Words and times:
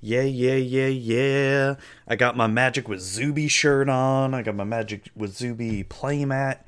Yeah, 0.00 0.22
yeah, 0.22 0.54
yeah, 0.54 0.86
yeah. 0.86 1.74
I 2.08 2.16
got 2.16 2.36
my 2.36 2.46
Magic 2.46 2.88
with 2.88 3.00
Zuby 3.00 3.48
shirt 3.48 3.88
on. 3.88 4.32
I 4.32 4.42
got 4.42 4.54
my 4.54 4.64
Magic 4.64 5.10
with 5.14 5.36
Zuby 5.36 5.84
playmat 5.84 6.60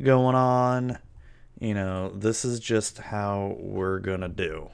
going 0.00 0.34
on. 0.34 0.98
You 1.60 1.74
know, 1.74 2.08
this 2.10 2.44
is 2.44 2.60
just 2.60 2.98
how 2.98 3.56
we're 3.58 3.98
going 3.98 4.20
to 4.20 4.28
do. 4.28 4.70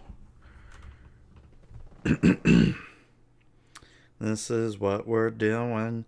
this 4.20 4.50
is 4.50 4.78
what 4.78 5.08
we're 5.08 5.30
doing. 5.30 6.04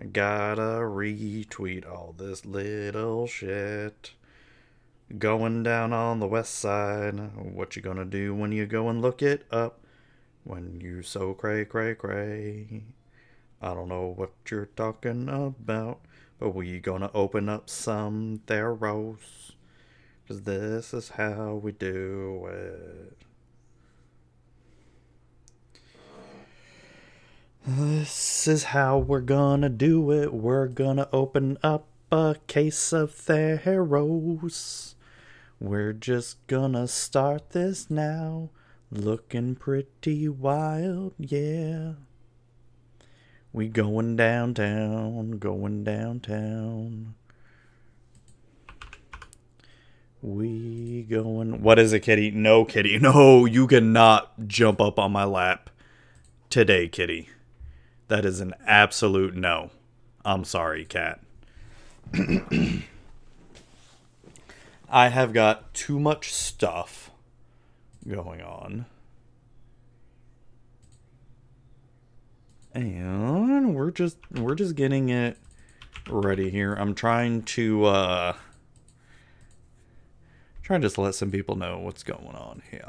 I 0.00 0.04
gotta 0.04 0.80
retweet 0.80 1.88
all 1.88 2.14
this 2.16 2.44
little 2.44 3.26
shit. 3.26 4.12
Going 5.18 5.62
down 5.62 5.92
on 5.92 6.18
the 6.18 6.26
west 6.26 6.54
side. 6.54 7.18
What 7.36 7.76
you 7.76 7.82
gonna 7.82 8.04
do 8.04 8.34
when 8.34 8.52
you 8.52 8.66
go 8.66 8.88
and 8.88 9.02
look 9.02 9.22
it 9.22 9.46
up? 9.50 9.81
When 10.44 10.80
you 10.80 11.02
so 11.02 11.34
cray 11.34 11.64
cray 11.64 11.94
cray. 11.94 12.82
I 13.60 13.74
don't 13.74 13.88
know 13.88 14.12
what 14.16 14.32
you're 14.50 14.66
talking 14.66 15.28
about, 15.28 16.00
but 16.40 16.50
we 16.50 16.80
gonna 16.80 17.10
open 17.14 17.48
up 17.48 17.70
some 17.70 18.42
Theros. 18.46 19.52
Cause 20.26 20.42
this 20.42 20.92
is 20.92 21.10
how 21.10 21.54
we 21.54 21.72
do 21.72 22.46
it. 22.50 23.18
This 27.64 28.48
is 28.48 28.64
how 28.64 28.98
we're 28.98 29.20
gonna 29.20 29.68
do 29.68 30.10
it. 30.10 30.34
We're 30.34 30.66
gonna 30.66 31.08
open 31.12 31.58
up 31.62 31.86
a 32.10 32.34
case 32.48 32.92
of 32.92 33.12
Theros. 33.12 34.94
We're 35.60 35.92
just 35.92 36.44
gonna 36.48 36.88
start 36.88 37.50
this 37.50 37.88
now. 37.88 38.50
Looking 38.94 39.54
pretty 39.54 40.28
wild, 40.28 41.14
yeah. 41.16 41.92
We 43.50 43.68
going 43.68 44.16
downtown, 44.16 45.38
going 45.38 45.82
downtown. 45.82 47.14
We 50.20 51.06
going. 51.08 51.62
What 51.62 51.78
is 51.78 51.94
it, 51.94 52.00
kitty? 52.00 52.32
No, 52.32 52.66
kitty. 52.66 52.98
No, 53.02 53.46
you 53.46 53.66
cannot 53.66 54.46
jump 54.46 54.78
up 54.78 54.98
on 54.98 55.10
my 55.10 55.24
lap 55.24 55.70
today, 56.50 56.86
kitty. 56.86 57.30
That 58.08 58.26
is 58.26 58.40
an 58.40 58.52
absolute 58.66 59.34
no. 59.34 59.70
I'm 60.22 60.44
sorry, 60.44 60.84
cat. 60.84 61.18
I 64.90 65.08
have 65.08 65.32
got 65.32 65.72
too 65.72 65.98
much 65.98 66.30
stuff 66.30 67.01
going 68.08 68.42
on. 68.42 68.86
And 72.74 73.74
we're 73.74 73.90
just 73.90 74.16
we're 74.30 74.54
just 74.54 74.74
getting 74.76 75.10
it 75.10 75.36
ready 76.08 76.50
here. 76.50 76.74
I'm 76.74 76.94
trying 76.94 77.42
to 77.42 77.84
uh 77.84 78.36
trying 80.62 80.80
to 80.80 80.86
just 80.86 80.96
let 80.98 81.14
some 81.14 81.30
people 81.30 81.56
know 81.56 81.78
what's 81.78 82.02
going 82.02 82.34
on 82.34 82.62
here. 82.70 82.82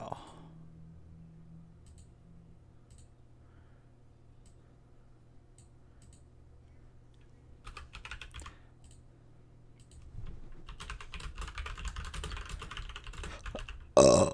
Uh. 13.95 14.31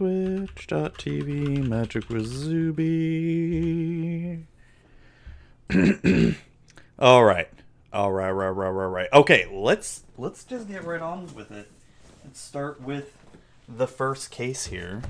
Twitch.tv 0.00 1.68
Magic 1.68 2.04
Zuby. 2.22 2.86
All 6.98 7.22
right. 7.22 7.50
All 7.92 8.10
right, 8.10 8.30
right, 8.30 8.48
right, 8.48 8.70
right, 8.70 8.86
right. 8.86 9.08
Okay, 9.12 9.46
let's 9.52 10.04
let's 10.16 10.44
just 10.44 10.68
get 10.68 10.84
right 10.84 11.02
on 11.02 11.28
with 11.34 11.50
it. 11.50 11.70
Let's 12.24 12.40
start 12.40 12.80
with 12.80 13.14
the 13.68 13.86
first 13.86 14.30
case 14.30 14.68
here. 14.68 15.02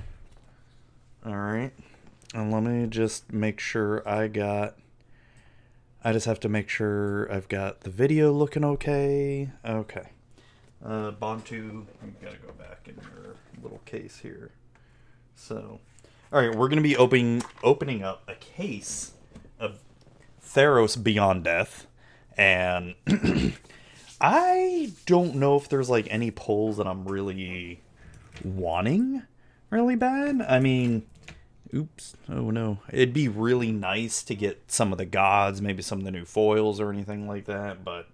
All 1.25 1.37
right. 1.37 1.71
And 2.35 2.53
let 2.53 2.65
me 2.65 2.89
just 2.89 3.33
make 3.33 3.61
sure 3.61 4.03
I 4.05 4.27
got 4.27 4.75
I 6.03 6.13
just 6.13 6.27
have 6.27 6.41
to 6.41 6.49
make 6.49 6.69
sure 6.69 7.33
I've 7.33 7.47
got 7.47 7.83
the 7.83 7.91
video 7.91 8.33
looking 8.33 8.65
okay. 8.65 9.51
Okay. 9.65 10.09
Uh, 10.85 11.13
Bontu, 11.13 11.53
you 11.53 11.87
gotta 12.21 12.39
go 12.39 12.53
back 12.55 12.89
in 12.89 12.97
your 12.97 13.37
little 13.63 13.83
case 13.85 14.19
here. 14.19 14.51
So, 15.41 15.81
all 16.33 16.41
right, 16.41 16.55
we're 16.55 16.69
gonna 16.69 16.83
be 16.83 16.97
opening 16.97 17.43
opening 17.65 18.03
up 18.03 18.23
a 18.29 18.35
case 18.35 19.13
of 19.59 19.81
Theros 20.45 21.03
Beyond 21.03 21.45
Death, 21.45 21.87
and 22.37 22.95
I 24.21 24.93
don't 25.07 25.37
know 25.37 25.57
if 25.57 25.69
there's 25.69 25.89
like 25.89 26.07
any 26.11 26.31
pulls 26.31 26.77
that 26.77 26.87
I'm 26.87 27.07
really 27.07 27.81
wanting 28.45 29.23
really 29.71 29.97
bad. 29.97 30.43
I 30.43 30.61
mean, 30.61 31.07
Oops. 31.75 32.17
Oh 32.29 32.51
no. 32.51 32.79
It'd 32.93 33.15
be 33.15 33.29
really 33.29 33.73
nice 33.73 34.23
to 34.25 34.35
get 34.35 34.65
some 34.67 34.93
of 34.93 34.99
the 34.99 35.07
gods, 35.07 35.63
maybe 35.63 35.83
some 35.83 36.01
of 36.01 36.05
the 36.05 36.11
new 36.11 36.25
foils 36.25 36.81
or 36.81 36.93
anything 36.93 37.27
like 37.27 37.47
that, 37.47 37.83
but 37.83 38.09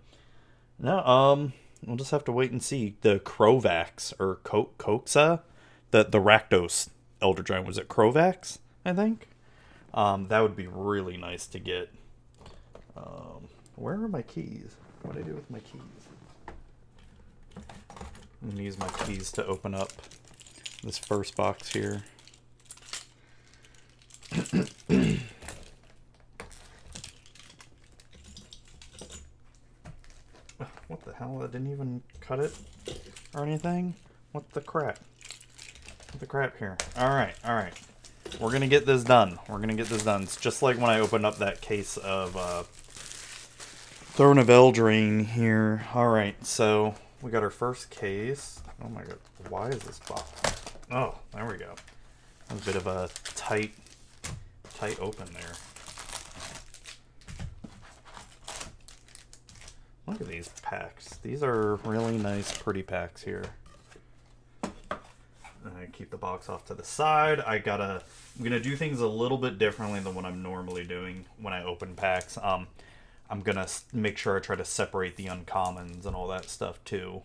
no, 0.78 1.00
um 1.04 1.54
we'll 1.84 1.96
just 1.96 2.12
have 2.12 2.24
to 2.24 2.32
wait 2.32 2.52
and 2.52 2.62
see. 2.62 2.96
The 3.00 3.18
Krovax 3.18 4.12
or 4.20 4.36
Ko- 4.44 4.70
Koksa, 4.78 5.40
the 5.90 6.04
the 6.04 6.20
Rakdos 6.20 6.88
Elder 7.22 7.42
Giant 7.42 7.66
was 7.66 7.78
it 7.78 7.88
Krovax, 7.88 8.58
I 8.84 8.92
think. 8.92 9.28
Um 9.94 10.28
that 10.28 10.40
would 10.40 10.56
be 10.56 10.66
really 10.66 11.16
nice 11.16 11.46
to 11.46 11.58
get. 11.58 11.90
Um 12.96 13.48
where 13.76 13.94
are 13.94 14.08
my 14.08 14.22
keys? 14.22 14.76
What 15.02 15.14
do 15.14 15.20
I 15.20 15.22
do 15.22 15.34
with 15.34 15.50
my 15.50 15.60
keys? 15.60 15.80
I'm 18.42 18.50
gonna 18.50 18.62
use 18.62 18.78
my 18.78 18.88
keys 18.88 19.32
to 19.32 19.46
open 19.46 19.74
up 19.74 19.90
this 20.84 20.98
first 20.98 21.36
box 21.36 21.72
here. 21.72 22.04
what 30.88 31.04
the 31.04 31.12
hell? 31.14 31.40
I 31.42 31.46
didn't 31.46 31.72
even 31.72 32.02
cut 32.20 32.40
it 32.40 32.52
or 33.34 33.42
anything? 33.44 33.94
What 34.32 34.50
the 34.52 34.60
crap? 34.60 34.98
The 36.18 36.26
crap 36.26 36.56
here? 36.56 36.78
Alright, 36.98 37.34
alright. 37.44 37.74
We're 38.40 38.50
gonna 38.50 38.68
get 38.68 38.86
this 38.86 39.04
done. 39.04 39.38
We're 39.48 39.58
gonna 39.58 39.74
get 39.74 39.88
this 39.88 40.02
done. 40.02 40.22
It's 40.22 40.36
just 40.36 40.62
like 40.62 40.78
when 40.78 40.88
I 40.88 41.00
opened 41.00 41.26
up 41.26 41.36
that 41.38 41.60
case 41.60 41.98
of 41.98 42.34
uh, 42.36 42.62
Throne 44.14 44.38
of 44.38 44.46
Eldraine 44.46 45.26
here. 45.26 45.84
Alright, 45.94 46.46
so 46.46 46.94
we 47.20 47.30
got 47.30 47.42
our 47.42 47.50
first 47.50 47.90
case. 47.90 48.60
Oh 48.82 48.88
my 48.88 49.02
god, 49.02 49.18
why 49.50 49.68
is 49.68 49.80
this 49.80 49.98
box? 49.98 50.30
Oh, 50.90 51.18
there 51.34 51.44
we 51.44 51.58
go. 51.58 51.74
A 52.48 52.54
bit 52.54 52.76
of 52.76 52.86
a 52.86 53.10
tight 53.34 53.72
tight 54.74 54.98
open 55.00 55.28
there. 55.34 55.52
Look 60.06 60.22
at 60.22 60.28
these 60.28 60.48
packs. 60.62 61.16
These 61.18 61.42
are 61.42 61.76
really 61.84 62.16
nice, 62.16 62.56
pretty 62.56 62.82
packs 62.82 63.22
here. 63.22 63.44
I 65.68 65.86
keep 65.86 66.10
the 66.10 66.16
box 66.16 66.48
off 66.48 66.64
to 66.66 66.74
the 66.74 66.84
side. 66.84 67.40
I 67.40 67.58
gotta, 67.58 68.02
I'm 68.36 68.44
gonna 68.44 68.60
do 68.60 68.76
things 68.76 69.00
a 69.00 69.06
little 69.06 69.38
bit 69.38 69.58
differently 69.58 70.00
than 70.00 70.14
what 70.14 70.24
I'm 70.24 70.42
normally 70.42 70.84
doing 70.84 71.24
when 71.40 71.52
I 71.52 71.64
open 71.64 71.94
packs. 71.94 72.38
Um, 72.42 72.66
I'm 73.28 73.40
gonna 73.40 73.66
make 73.92 74.18
sure 74.18 74.36
I 74.36 74.40
try 74.40 74.56
to 74.56 74.64
separate 74.64 75.16
the 75.16 75.26
uncommons 75.26 76.06
and 76.06 76.14
all 76.14 76.28
that 76.28 76.48
stuff 76.48 76.82
too. 76.84 77.22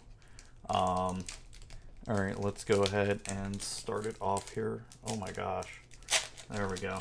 Um, 0.70 1.26
all 2.08 2.18
right, 2.18 2.40
let's 2.40 2.64
go 2.64 2.82
ahead 2.84 3.22
and 3.28 3.62
start 3.62 4.06
it 4.06 4.16
off 4.20 4.50
here. 4.50 4.84
Oh 5.06 5.16
my 5.16 5.32
gosh, 5.32 5.82
there 6.50 6.68
we 6.68 6.78
go. 6.78 7.00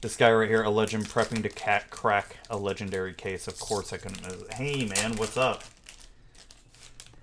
This 0.00 0.16
guy 0.16 0.32
right 0.32 0.48
here, 0.48 0.62
a 0.62 0.70
legend 0.70 1.06
prepping 1.06 1.42
to 1.42 1.48
cat 1.48 1.90
crack 1.90 2.36
a 2.50 2.56
legendary 2.56 3.14
case. 3.14 3.48
Of 3.48 3.58
course 3.58 3.92
I 3.92 3.96
couldn't 3.96 4.26
it. 4.26 4.54
Hey 4.54 4.84
man, 4.84 5.16
what's 5.16 5.36
up? 5.36 5.64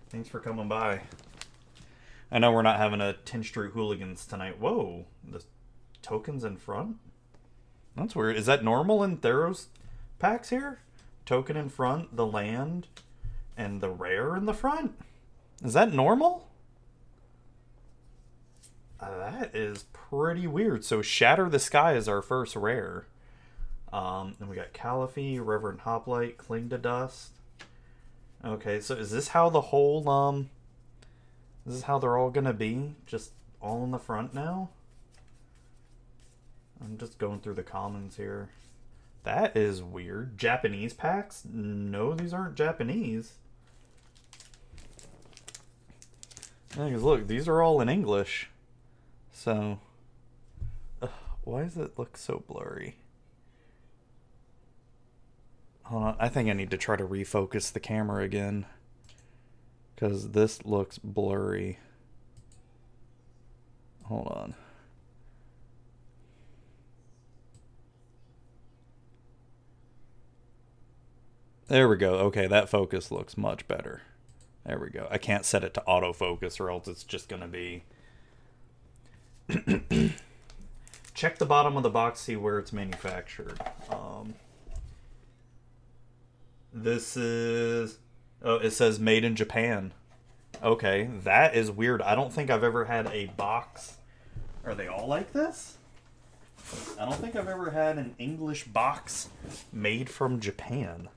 Thanks 0.10 0.30
for 0.30 0.40
coming 0.40 0.68
by. 0.68 1.02
I 2.34 2.40
know 2.40 2.52
we're 2.52 2.64
not 2.64 2.80
having 2.80 3.00
a 3.00 3.16
10th 3.26 3.46
Street 3.46 3.74
Hooligans 3.74 4.26
tonight. 4.26 4.60
Whoa, 4.60 5.06
the 5.24 5.44
tokens 6.02 6.44
in 6.44 6.58
front? 6.58 6.98
That's 7.96 8.16
weird. 8.16 8.38
Is 8.38 8.48
that 8.48 8.64
normal 8.64 9.04
in 9.04 9.18
Theros 9.18 9.68
packs 10.18 10.50
here? 10.50 10.80
Token 11.28 11.56
in 11.56 11.70
front, 11.70 12.16
the 12.16 12.26
land, 12.26 12.88
and 13.56 13.82
the 13.82 13.92
rare 13.92 14.36
in 14.36 14.46
the 14.46 14.54
front? 14.56 14.96
Is 15.64 15.74
that 15.74 15.94
normal? 15.94 16.50
Uh, 19.00 19.16
that 19.20 19.56
is 19.56 19.86
pretty 19.94 20.48
weird. 20.48 20.84
So 20.84 21.04
Shatter 21.04 21.50
the 21.50 21.60
Sky 21.60 21.94
is 21.94 22.08
our 22.08 22.24
first 22.24 22.56
rare. 22.56 23.06
Um, 23.92 24.38
and 24.40 24.50
we 24.50 24.56
got 24.56 24.74
Callaphe, 24.74 25.40
Reverent 25.40 25.82
Hoplite, 25.82 26.40
Cling 26.40 26.70
to 26.70 26.80
Dust. 26.80 27.34
Okay, 28.44 28.80
so 28.80 28.96
is 28.96 29.12
this 29.12 29.30
how 29.30 29.52
the 29.52 29.62
whole 29.62 30.10
um 30.10 30.50
this 31.66 31.76
is 31.76 31.84
how 31.84 32.00
they're 32.00 32.18
all 32.18 32.30
gonna 32.30 32.54
be? 32.54 32.96
Just 33.06 33.32
all 33.62 33.84
in 33.84 33.92
the 33.92 34.00
front 34.00 34.34
now? 34.34 34.70
I'm 36.84 36.98
just 36.98 37.18
going 37.18 37.40
through 37.40 37.54
the 37.54 37.64
commons 37.64 38.18
here. 38.18 38.50
That 39.24 39.56
is 39.56 39.82
weird. 39.82 40.38
Japanese 40.38 40.94
packs? 40.94 41.46
No, 41.46 42.14
these 42.14 42.34
aren't 42.34 42.56
Japanese. 42.56 43.34
Yeah, 46.76 46.90
'cause 46.90 47.04
look, 47.04 47.28
these 47.28 47.48
are 47.48 47.62
all 47.62 47.80
in 47.80 47.88
English. 47.88 48.50
So, 49.32 49.80
Ugh, 51.02 51.12
why 51.44 51.64
does 51.64 51.78
it 51.78 51.98
look 51.98 52.18
so 52.18 52.44
blurry? 52.48 52.98
Hold 55.84 56.04
on, 56.04 56.16
I 56.20 56.30
think 56.30 56.50
I 56.50 56.54
need 56.54 56.72
to 56.72 56.78
try 56.78 56.96
to 56.96 57.06
refocus 57.06 57.72
the 57.72 57.80
camera 57.80 58.24
again. 58.24 58.66
Because 60.04 60.32
this 60.32 60.66
looks 60.66 60.98
blurry. 60.98 61.80
Hold 64.04 64.28
on. 64.28 64.54
There 71.70 71.88
we 71.88 71.96
go. 71.96 72.16
Okay, 72.16 72.48
that 72.48 72.68
focus 72.68 73.12
looks 73.12 73.38
much 73.38 73.66
better. 73.70 74.02
There 74.66 74.78
we 74.78 74.90
go. 74.90 75.08
I 75.10 75.18
can't 75.18 75.46
set 75.46 75.64
it 75.64 75.74
to 75.76 75.84
autofocus 75.88 76.60
or 76.60 76.70
else 76.70 76.90
it's 76.90 77.06
just 77.06 77.30
going 77.30 77.42
to 77.42 77.48
be. 77.48 77.86
Check 81.14 81.38
the 81.38 81.46
bottom 81.46 81.78
of 81.78 81.84
the 81.84 81.90
box, 81.90 82.20
see 82.20 82.36
where 82.36 82.60
it's 82.60 82.74
manufactured. 82.74 83.58
Um, 83.90 84.34
this 86.74 87.16
is. 87.16 88.00
Oh, 88.44 88.56
it 88.56 88.72
says 88.72 89.00
made 89.00 89.24
in 89.24 89.36
Japan. 89.36 89.94
Okay, 90.62 91.10
that 91.24 91.56
is 91.56 91.72
weird. 91.72 92.02
I 92.02 92.16
don't 92.16 92.32
think 92.32 92.50
I've 92.50 92.64
ever 92.64 92.86
had 92.86 93.08
a 93.08 93.28
box. 93.38 93.98
Are 94.66 94.76
they 94.76 94.88
all 94.88 95.08
like 95.08 95.32
this? 95.34 95.78
I 97.00 97.06
don't 97.06 97.20
think 97.20 97.36
I've 97.36 97.48
ever 97.48 97.72
had 97.72 97.98
an 97.98 98.16
English 98.18 98.66
box 98.66 99.30
made 99.72 100.10
from 100.10 100.40
Japan. 100.40 101.10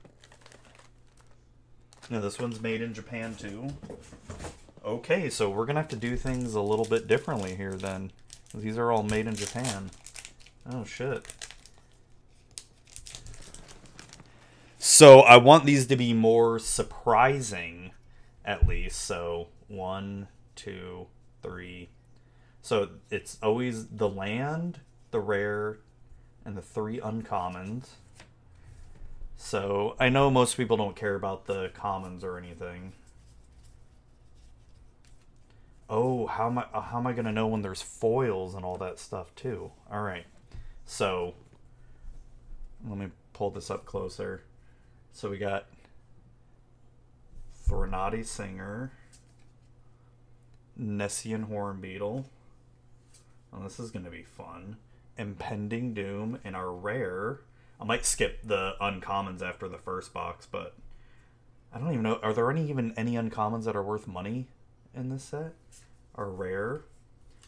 No, 2.09 2.21
this 2.21 2.39
one's 2.39 2.61
made 2.61 2.81
in 2.81 2.93
Japan 2.93 3.35
too. 3.35 3.69
Okay, 4.85 5.29
so 5.29 5.49
we're 5.49 5.65
gonna 5.65 5.81
have 5.81 5.89
to 5.89 5.95
do 5.97 6.15
things 6.15 6.55
a 6.55 6.61
little 6.61 6.85
bit 6.85 7.07
differently 7.07 7.55
here 7.55 7.73
then. 7.73 8.11
These 8.53 8.77
are 8.77 8.91
all 8.91 9.03
made 9.03 9.27
in 9.27 9.35
Japan. 9.35 9.91
Oh 10.69 10.85
shit. 10.85 11.25
So 14.89 15.19
I 15.19 15.35
want 15.35 15.65
these 15.65 15.85
to 15.87 15.97
be 15.97 16.13
more 16.13 16.59
surprising, 16.59 17.91
at 18.45 18.65
least. 18.65 19.01
So 19.01 19.49
one, 19.67 20.29
two, 20.55 21.07
three. 21.43 21.89
So 22.61 22.91
it's 23.11 23.37
always 23.43 23.87
the 23.87 24.07
land, 24.07 24.79
the 25.11 25.19
rare, 25.19 25.79
and 26.45 26.55
the 26.55 26.61
three 26.61 27.01
uncommons. 27.01 27.89
So 29.35 29.97
I 29.99 30.07
know 30.07 30.31
most 30.31 30.55
people 30.55 30.77
don't 30.77 30.95
care 30.95 31.15
about 31.15 31.47
the 31.47 31.69
commons 31.73 32.23
or 32.23 32.37
anything. 32.37 32.93
Oh, 35.89 36.27
how 36.27 36.47
am 36.47 36.59
I? 36.59 36.65
uh, 36.73 36.79
How 36.79 36.99
am 36.99 37.07
I 37.07 37.11
gonna 37.11 37.33
know 37.33 37.47
when 37.47 37.61
there's 37.61 37.81
foils 37.81 38.55
and 38.55 38.63
all 38.63 38.77
that 38.77 38.99
stuff 38.99 39.35
too? 39.35 39.69
All 39.91 40.01
right, 40.01 40.25
so 40.85 41.33
let 42.87 42.97
me 42.97 43.07
pull 43.33 43.49
this 43.49 43.69
up 43.69 43.83
closer. 43.85 44.43
So 45.17 45.31
we 45.31 45.39
got 45.39 45.65
Threnody 47.63 48.21
Singer, 48.21 48.91
Nessian 50.79 51.49
Hornbeetle. 51.49 52.25
Oh, 53.51 53.63
this 53.63 53.79
is 53.79 53.89
gonna 53.89 54.11
be 54.11 54.21
fun. 54.21 54.77
Impending 55.17 55.95
Doom 55.95 56.37
and 56.43 56.55
our 56.55 56.71
rare. 56.71 57.39
I 57.81 57.83
might 57.83 58.05
skip 58.05 58.43
the 58.43 58.75
uncommons 58.79 59.41
after 59.41 59.67
the 59.67 59.79
first 59.79 60.13
box, 60.13 60.45
but 60.45 60.75
I 61.73 61.79
don't 61.79 61.89
even 61.89 62.03
know. 62.03 62.19
Are 62.21 62.31
there 62.31 62.51
any 62.51 62.69
even 62.69 62.93
any 62.95 63.13
uncommons 63.13 63.63
that 63.63 63.75
are 63.75 63.81
worth 63.81 64.05
money 64.05 64.45
in 64.93 65.09
this 65.09 65.23
set? 65.23 65.55
Our 66.13 66.29
rare 66.29 66.81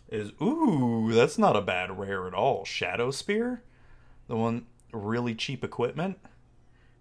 is 0.07 0.31
ooh, 0.41 1.11
that's 1.13 1.37
not 1.37 1.55
a 1.55 1.61
bad 1.61 1.99
rare 1.99 2.25
at 2.25 2.33
all. 2.33 2.65
Shadowspear, 2.65 3.59
the 4.27 4.35
one 4.35 4.65
really 4.91 5.35
cheap 5.35 5.63
equipment, 5.63 6.17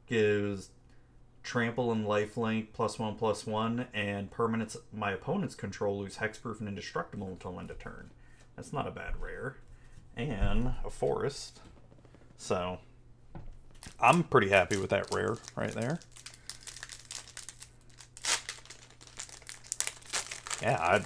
gives 0.08 0.70
trample 1.42 1.92
and 1.92 2.06
lifelink 2.06 2.68
plus 2.72 2.98
one 2.98 3.14
plus 3.14 3.46
one, 3.46 3.86
and 3.94 4.30
permanents 4.30 4.76
my 4.92 5.12
opponent's 5.12 5.54
control 5.54 5.98
lose 5.98 6.16
hexproof 6.16 6.58
and 6.60 6.68
indestructible 6.68 7.28
until 7.28 7.58
end 7.58 7.70
of 7.70 7.78
turn. 7.78 8.10
That's 8.56 8.72
not 8.72 8.86
a 8.86 8.90
bad 8.90 9.14
rare, 9.20 9.56
and 10.16 10.74
a 10.84 10.90
forest. 10.90 11.60
So 12.36 12.78
I'm 14.00 14.24
pretty 14.24 14.48
happy 14.48 14.76
with 14.76 14.90
that 14.90 15.12
rare 15.14 15.36
right 15.56 15.72
there. 15.72 16.00
Yeah, 20.60 20.78
I, 20.80 21.04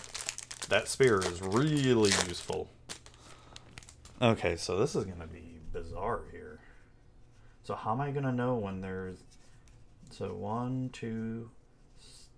that 0.71 0.89
spear 0.89 1.21
is 1.21 1.43
really 1.43 2.11
useful. 2.27 2.71
Okay, 4.21 4.57
so 4.57 4.79
this 4.79 4.97
is 4.97 5.05
gonna 5.05 5.27
be 5.27 5.59
bizarre 5.73 6.23
here. 6.31 6.42
So 7.63 7.75
how 7.75 7.93
am 7.93 8.01
I 8.01 8.11
gonna 8.11 8.33
know 8.33 8.57
when 8.57 8.81
there's 8.81 9.19
so 10.11 10.35
one, 10.35 10.91
two, 10.93 11.51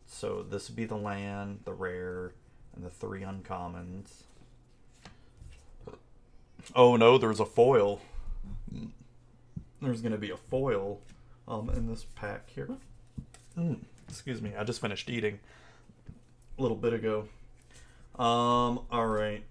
so 0.07 0.43
this 0.43 0.69
would 0.69 0.77
be 0.77 0.85
the 0.85 0.97
land, 0.97 1.61
the 1.65 1.73
rare, 1.73 2.33
and 2.75 2.85
the 2.85 2.91
three 2.91 3.23
uncommons. 3.23 4.25
Oh 6.75 6.97
no, 6.97 7.19
there's 7.19 7.41
a 7.41 7.47
foil. 7.47 8.01
There's 9.81 10.01
gonna 10.01 10.19
be 10.19 10.31
a 10.31 10.37
foil 10.37 11.01
um 11.47 11.71
in 11.71 11.89
this 11.89 12.05
pack 12.15 12.49
here. 12.51 12.71
Mm, 13.59 13.79
excuse 14.09 14.41
me, 14.41 14.53
I 14.57 14.65
just 14.65 14.81
finished 14.81 15.09
eating 15.11 15.41
a 16.59 16.63
little 16.63 16.77
bit 16.77 16.93
ago. 16.93 17.29
Um, 18.19 18.81
all 18.91 19.07
right. 19.07 19.45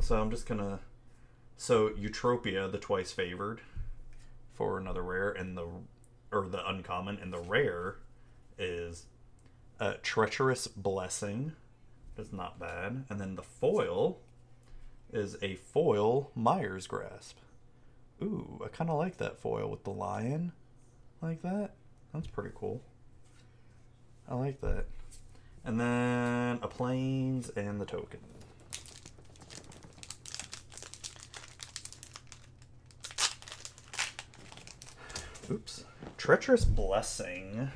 So 0.00 0.20
I'm 0.20 0.30
just 0.30 0.46
gonna. 0.46 0.80
So 1.56 1.90
Eutropia, 1.90 2.70
the 2.70 2.78
twice 2.78 3.12
favored, 3.12 3.60
for 4.54 4.78
another 4.78 5.02
rare, 5.02 5.30
and 5.30 5.56
the 5.56 5.66
or 6.30 6.48
the 6.48 6.66
uncommon, 6.68 7.18
and 7.20 7.32
the 7.32 7.38
rare 7.38 7.96
is 8.58 9.06
a 9.78 9.94
treacherous 9.94 10.66
blessing. 10.66 11.52
That's 12.16 12.32
not 12.32 12.58
bad. 12.58 13.04
And 13.08 13.20
then 13.20 13.36
the 13.36 13.42
foil 13.42 14.18
is 15.12 15.36
a 15.42 15.56
foil 15.56 16.30
Mire's 16.34 16.86
Grasp. 16.86 17.36
Ooh, 18.22 18.60
I 18.64 18.68
kind 18.68 18.88
of 18.88 18.98
like 18.98 19.18
that 19.18 19.38
foil 19.38 19.68
with 19.70 19.84
the 19.84 19.90
lion, 19.90 20.52
like 21.20 21.42
that. 21.42 21.72
That's 22.14 22.26
pretty 22.26 22.50
cool. 22.54 22.82
I 24.28 24.34
like 24.34 24.60
that. 24.60 24.86
And 25.64 25.80
then 25.80 26.58
a 26.62 26.68
plains 26.68 27.50
and 27.50 27.80
the 27.80 27.84
token. 27.84 28.20
Oops. 35.52 35.84
Treacherous 36.16 36.64
Blessing. 36.64 37.70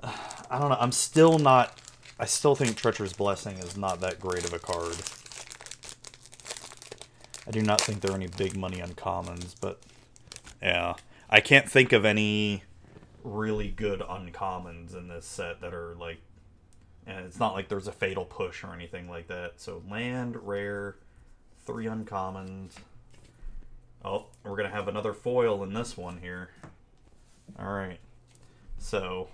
I 0.02 0.58
don't 0.58 0.70
know. 0.70 0.76
I'm 0.78 0.92
still 0.92 1.38
not. 1.38 1.80
I 2.18 2.24
still 2.24 2.54
think 2.54 2.76
Treacherous 2.76 3.12
Blessing 3.12 3.58
is 3.58 3.76
not 3.76 4.00
that 4.00 4.20
great 4.20 4.44
of 4.44 4.52
a 4.52 4.58
card. 4.58 4.96
I 7.48 7.50
do 7.50 7.62
not 7.62 7.80
think 7.80 8.00
there 8.00 8.12
are 8.12 8.16
any 8.16 8.28
big 8.28 8.56
money 8.56 8.78
uncommons, 8.78 9.54
but 9.60 9.80
yeah. 10.62 10.94
I 11.28 11.40
can't 11.40 11.68
think 11.68 11.92
of 11.92 12.04
any 12.04 12.62
really 13.24 13.68
good 13.68 14.00
uncommons 14.00 14.96
in 14.96 15.08
this 15.08 15.26
set 15.26 15.60
that 15.60 15.74
are 15.74 15.96
like 15.96 16.18
and 17.06 17.24
it's 17.24 17.40
not 17.40 17.54
like 17.54 17.68
there's 17.68 17.88
a 17.88 17.92
fatal 17.92 18.24
push 18.24 18.64
or 18.64 18.72
anything 18.72 19.08
like 19.08 19.28
that. 19.28 19.54
So 19.60 19.82
land, 19.88 20.36
rare, 20.42 20.96
three 21.64 21.86
uncommons. 21.86 22.72
Oh, 24.04 24.26
we're 24.44 24.56
gonna 24.56 24.70
have 24.70 24.88
another 24.88 25.12
foil 25.12 25.62
in 25.62 25.72
this 25.72 25.96
one 25.96 26.18
here. 26.18 26.50
Alright. 27.58 28.00
So 28.78 29.28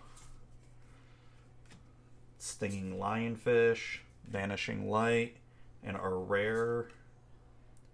Stinging 2.38 2.97
Lionfish, 2.99 3.99
Vanishing 4.28 4.90
Light, 4.90 5.37
and 5.85 5.97
our 5.97 6.19
rare 6.19 6.88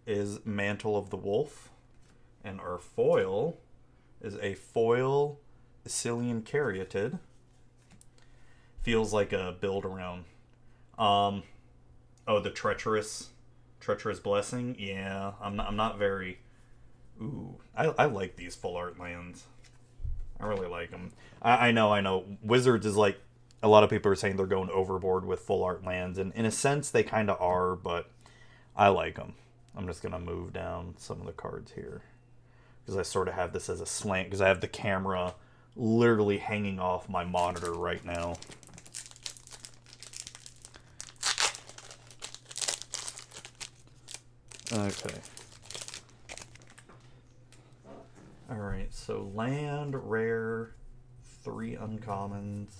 is 0.06 0.44
Mantle 0.46 0.96
of 0.96 1.10
the 1.10 1.16
Wolf. 1.16 1.70
And 2.42 2.60
our 2.60 2.78
foil 2.78 3.58
is 4.22 4.36
a 4.36 4.54
foil 4.54 5.38
Sicilian 5.84 6.42
Caryatid. 6.42 7.18
Feels 8.82 9.12
like 9.12 9.32
a 9.32 9.56
build 9.60 9.84
around. 9.84 10.24
Um, 10.98 11.42
oh, 12.26 12.40
the 12.40 12.50
treacherous, 12.50 13.28
treacherous 13.80 14.20
blessing. 14.20 14.76
Yeah, 14.78 15.32
I'm 15.42 15.56
not. 15.56 15.66
I'm 15.68 15.76
not 15.76 15.98
very. 15.98 16.38
Ooh, 17.20 17.56
I 17.76 17.86
I 17.98 18.04
like 18.06 18.36
these 18.36 18.54
full 18.54 18.76
art 18.76 18.98
lands. 18.98 19.44
I 20.40 20.46
really 20.46 20.68
like 20.68 20.90
them. 20.90 21.12
I, 21.42 21.68
I 21.68 21.72
know, 21.72 21.92
I 21.92 22.00
know. 22.00 22.24
Wizards 22.42 22.86
is 22.86 22.96
like 22.96 23.18
a 23.62 23.68
lot 23.68 23.82
of 23.82 23.90
people 23.90 24.12
are 24.12 24.16
saying 24.16 24.36
they're 24.36 24.46
going 24.46 24.70
overboard 24.70 25.24
with 25.24 25.40
full 25.40 25.64
art 25.64 25.84
lands, 25.84 26.18
and 26.18 26.32
in 26.34 26.44
a 26.44 26.50
sense 26.50 26.90
they 26.90 27.02
kind 27.02 27.28
of 27.28 27.40
are, 27.40 27.74
but 27.74 28.10
I 28.76 28.88
like 28.88 29.16
them. 29.16 29.34
I'm 29.76 29.86
just 29.86 30.02
gonna 30.02 30.20
move 30.20 30.52
down 30.52 30.94
some 30.98 31.20
of 31.20 31.26
the 31.26 31.32
cards 31.32 31.72
here 31.72 32.02
because 32.84 32.96
I 32.96 33.02
sort 33.02 33.28
of 33.28 33.34
have 33.34 33.52
this 33.52 33.68
as 33.68 33.80
a 33.80 33.86
slant 33.86 34.28
because 34.28 34.40
I 34.40 34.48
have 34.48 34.60
the 34.60 34.68
camera 34.68 35.34
literally 35.76 36.38
hanging 36.38 36.78
off 36.78 37.08
my 37.08 37.24
monitor 37.24 37.72
right 37.72 38.04
now. 38.04 38.36
Okay. 44.72 45.14
Alright, 48.50 48.94
so 48.94 49.30
land, 49.34 49.94
rare, 49.94 50.74
three 51.42 51.76
uncommons. 51.76 52.70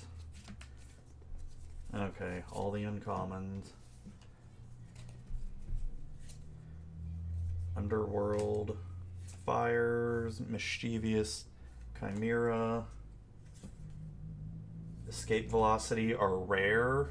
Okay, 1.94 2.42
all 2.52 2.70
the 2.70 2.84
uncommons. 2.84 3.66
Underworld, 7.76 8.76
Fires, 9.44 10.40
Mischievous, 10.40 11.44
Chimera, 12.00 12.84
Escape 15.08 15.50
Velocity 15.50 16.14
are 16.14 16.36
rare. 16.36 17.10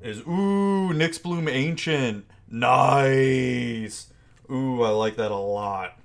Is 0.00 0.20
ooh, 0.20 0.92
Nyxbloom 0.92 1.50
Ancient. 1.50 2.24
Nice. 2.48 4.12
Ooh, 4.50 4.82
I 4.82 4.90
like 4.90 5.16
that 5.16 5.30
a 5.30 5.36
lot. 5.36 5.97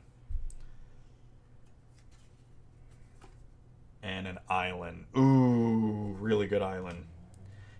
And 4.03 4.27
an 4.27 4.37
island. 4.49 5.05
Ooh, 5.17 6.15
really 6.19 6.45
good 6.45 6.61
island. 6.61 7.05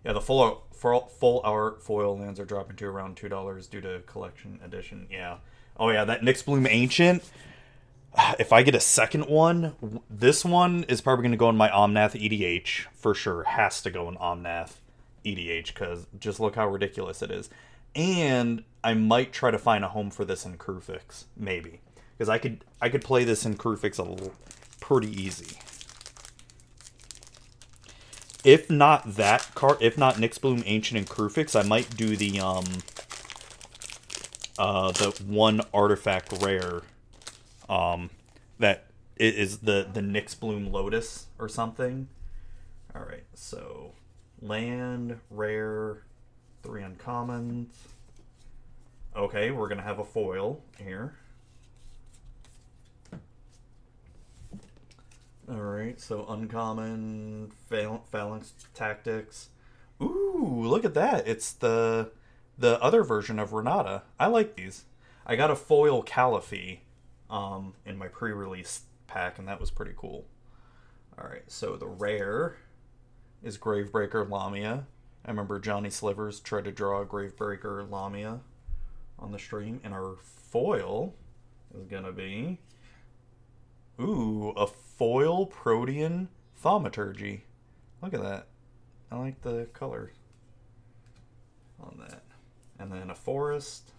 Yeah, 0.05 0.13
the 0.13 0.21
full 0.21 0.63
full, 0.71 1.07
full 1.07 1.41
art 1.43 1.83
foil 1.83 2.17
lands 2.17 2.39
are 2.39 2.45
dropping 2.45 2.77
to 2.77 2.85
around 2.85 3.17
two 3.17 3.29
dollars 3.29 3.67
due 3.67 3.81
to 3.81 4.01
collection 4.05 4.59
edition. 4.63 5.07
Yeah. 5.11 5.37
Oh 5.77 5.89
yeah, 5.89 6.05
that 6.05 6.21
Nyxbloom 6.21 6.67
Ancient. 6.69 7.29
If 8.37 8.53
I 8.53 8.61
get 8.61 8.75
a 8.75 8.79
second 8.79 9.25
one, 9.25 9.99
this 10.09 10.45
one 10.45 10.83
is 10.83 11.01
probably 11.01 11.23
going 11.23 11.31
to 11.31 11.37
go 11.37 11.49
in 11.49 11.57
my 11.57 11.69
Omnath 11.69 12.13
EDH 12.13 12.85
for 12.93 13.15
sure. 13.15 13.43
Has 13.43 13.81
to 13.81 13.91
go 13.91 14.07
in 14.07 14.15
Omnath 14.15 14.73
EDH 15.25 15.67
because 15.67 16.05
just 16.19 16.39
look 16.39 16.55
how 16.55 16.67
ridiculous 16.67 17.21
it 17.21 17.31
is. 17.31 17.49
And 17.95 18.63
I 18.83 18.93
might 18.93 19.33
try 19.33 19.51
to 19.51 19.57
find 19.57 19.83
a 19.83 19.89
home 19.89 20.09
for 20.09 20.25
this 20.25 20.45
in 20.45 20.57
Kruphix, 20.57 21.25
maybe, 21.35 21.81
because 22.15 22.29
I 22.29 22.37
could 22.37 22.63
I 22.81 22.89
could 22.89 23.03
play 23.03 23.23
this 23.23 23.45
in 23.45 23.55
Kruphix 23.55 23.97
a 23.99 24.03
little 24.03 24.33
pretty 24.79 25.09
easy. 25.09 25.57
If 28.43 28.69
not 28.69 29.15
that 29.15 29.49
card, 29.55 29.77
if 29.79 29.97
not 29.97 30.15
Nyxbloom, 30.15 30.63
Ancient 30.65 30.97
and 30.97 31.07
Kruphix, 31.07 31.57
I 31.57 31.65
might 31.65 31.95
do 31.95 32.15
the 32.17 32.39
um 32.39 32.65
uh 34.57 34.91
the 34.91 35.11
one 35.25 35.61
artifact 35.73 36.43
rare 36.43 36.81
um 37.69 38.09
that 38.59 38.87
is 39.17 39.59
the 39.59 39.87
the 39.91 40.01
Nix 40.01 40.35
Bloom 40.35 40.71
Lotus 40.71 41.27
or 41.39 41.47
something. 41.47 42.07
All 42.93 43.03
right, 43.03 43.23
so 43.33 43.93
land 44.41 45.19
rare 45.29 46.03
three 46.61 46.81
uncommons. 46.81 47.69
Okay, 49.15 49.51
we're 49.51 49.69
gonna 49.69 49.81
have 49.81 49.99
a 49.99 50.05
foil 50.05 50.61
here. 50.77 51.15
Alright, 55.49 55.99
so 55.99 56.25
uncommon 56.27 57.51
phal- 57.69 58.05
phalanx 58.09 58.53
tactics. 58.73 59.49
Ooh, 60.01 60.63
look 60.65 60.85
at 60.85 60.93
that. 60.93 61.27
It's 61.27 61.51
the 61.51 62.11
the 62.57 62.81
other 62.81 63.03
version 63.03 63.39
of 63.39 63.51
Renata. 63.51 64.03
I 64.19 64.27
like 64.27 64.55
these. 64.55 64.85
I 65.25 65.35
got 65.35 65.51
a 65.51 65.55
foil 65.55 66.03
Callaphe 66.03 66.79
um, 67.29 67.73
in 67.85 67.97
my 67.97 68.07
pre-release 68.07 68.81
pack, 69.07 69.39
and 69.39 69.47
that 69.47 69.59
was 69.59 69.71
pretty 69.71 69.93
cool. 69.97 70.25
Alright, 71.19 71.51
so 71.51 71.75
the 71.75 71.87
rare 71.87 72.57
is 73.41 73.57
Gravebreaker 73.57 74.29
Lamia. 74.29 74.85
I 75.25 75.29
remember 75.29 75.59
Johnny 75.59 75.89
Slivers 75.89 76.39
tried 76.39 76.65
to 76.65 76.71
draw 76.71 77.01
a 77.01 77.05
Gravebreaker 77.05 77.89
Lamia 77.89 78.39
on 79.19 79.31
the 79.31 79.39
stream, 79.39 79.81
and 79.83 79.93
our 79.93 80.15
foil 80.21 81.15
is 81.77 81.85
gonna 81.85 82.11
be 82.11 82.59
ooh 83.99 84.53
a 84.55 84.67
foil 84.67 85.45
Protean 85.45 86.29
Thaumaturge. 86.63 87.41
Look 88.01 88.13
at 88.13 88.21
that. 88.21 88.47
I 89.11 89.17
like 89.17 89.41
the 89.41 89.67
color 89.73 90.11
on 91.79 91.97
that, 91.99 92.23
and 92.79 92.91
then 92.91 93.09
a 93.09 93.15
forest. 93.15 93.91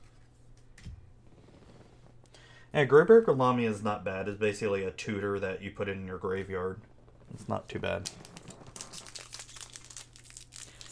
Yeah, 2.72 2.86
Gravebreaker 2.86 3.36
Lamia 3.36 3.70
is 3.70 3.84
not 3.84 4.04
bad. 4.04 4.28
It's 4.28 4.40
basically 4.40 4.84
a 4.84 4.90
tutor 4.90 5.38
that 5.38 5.62
you 5.62 5.70
put 5.70 5.88
in 5.88 6.06
your 6.06 6.18
graveyard. 6.18 6.80
It's 7.32 7.48
not 7.48 7.68
too 7.68 7.78
bad. 7.78 8.10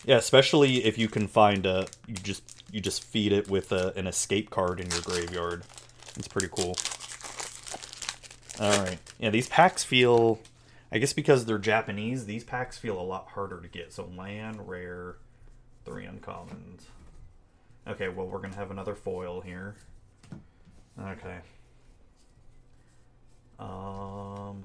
Yeah, 0.05 0.17
especially 0.17 0.85
if 0.85 0.99
you 0.99 1.09
can 1.09 1.27
find 1.27 1.67
a 1.67 1.87
you 2.07 2.15
just 2.15 2.43
you 2.71 2.81
just 2.81 3.05
feed 3.05 3.33
it 3.33 3.49
with 3.49 3.73
a, 3.73 3.93
an 3.97 4.07
escape 4.07 4.51
card 4.51 4.81
in 4.81 4.91
your 4.91 5.01
graveyard. 5.01 5.65
It's 6.17 6.29
pretty 6.29 6.49
cool. 6.49 6.77
All 8.61 8.71
right. 8.83 8.99
Yeah, 9.19 9.31
these 9.31 9.49
packs 9.49 9.83
feel 9.85 10.39
I 10.91 10.99
guess 10.99 11.15
because 11.15 11.47
they're 11.47 11.59
Japanese, 11.59 12.27
these 12.27 12.45
packs 12.45 12.77
feel 12.77 13.01
a 13.01 13.03
lot 13.03 13.29
harder 13.29 13.61
to 13.61 13.69
get. 13.69 13.93
So 13.93 14.11
land 14.17 14.69
rare, 14.69 15.17
three 15.85 16.05
uncommons. 16.05 16.83
Okay, 17.89 18.09
well 18.09 18.27
we're 18.27 18.41
gonna 18.41 18.55
have 18.57 18.71
another 18.71 18.95
foil 18.95 19.41
here. 19.41 19.77
Okay. 21.01 21.39
Um, 23.59 24.65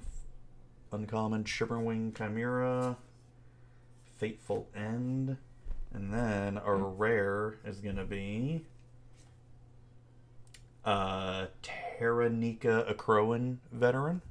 uncommon 0.91 1.44
Shimmerwing 1.44 2.15
Chimera. 2.17 2.98
Fateful 4.17 4.67
End. 4.75 5.38
And 5.94 6.13
then 6.13 6.58
our 6.58 6.77
rare 6.77 7.58
is 7.65 7.79
going 7.79 7.96
to 7.96 8.03
be 8.03 8.65
uh, 10.88 11.48
Taranika 12.00 12.89
Akroan 12.91 13.58
Veteran. 13.74 14.22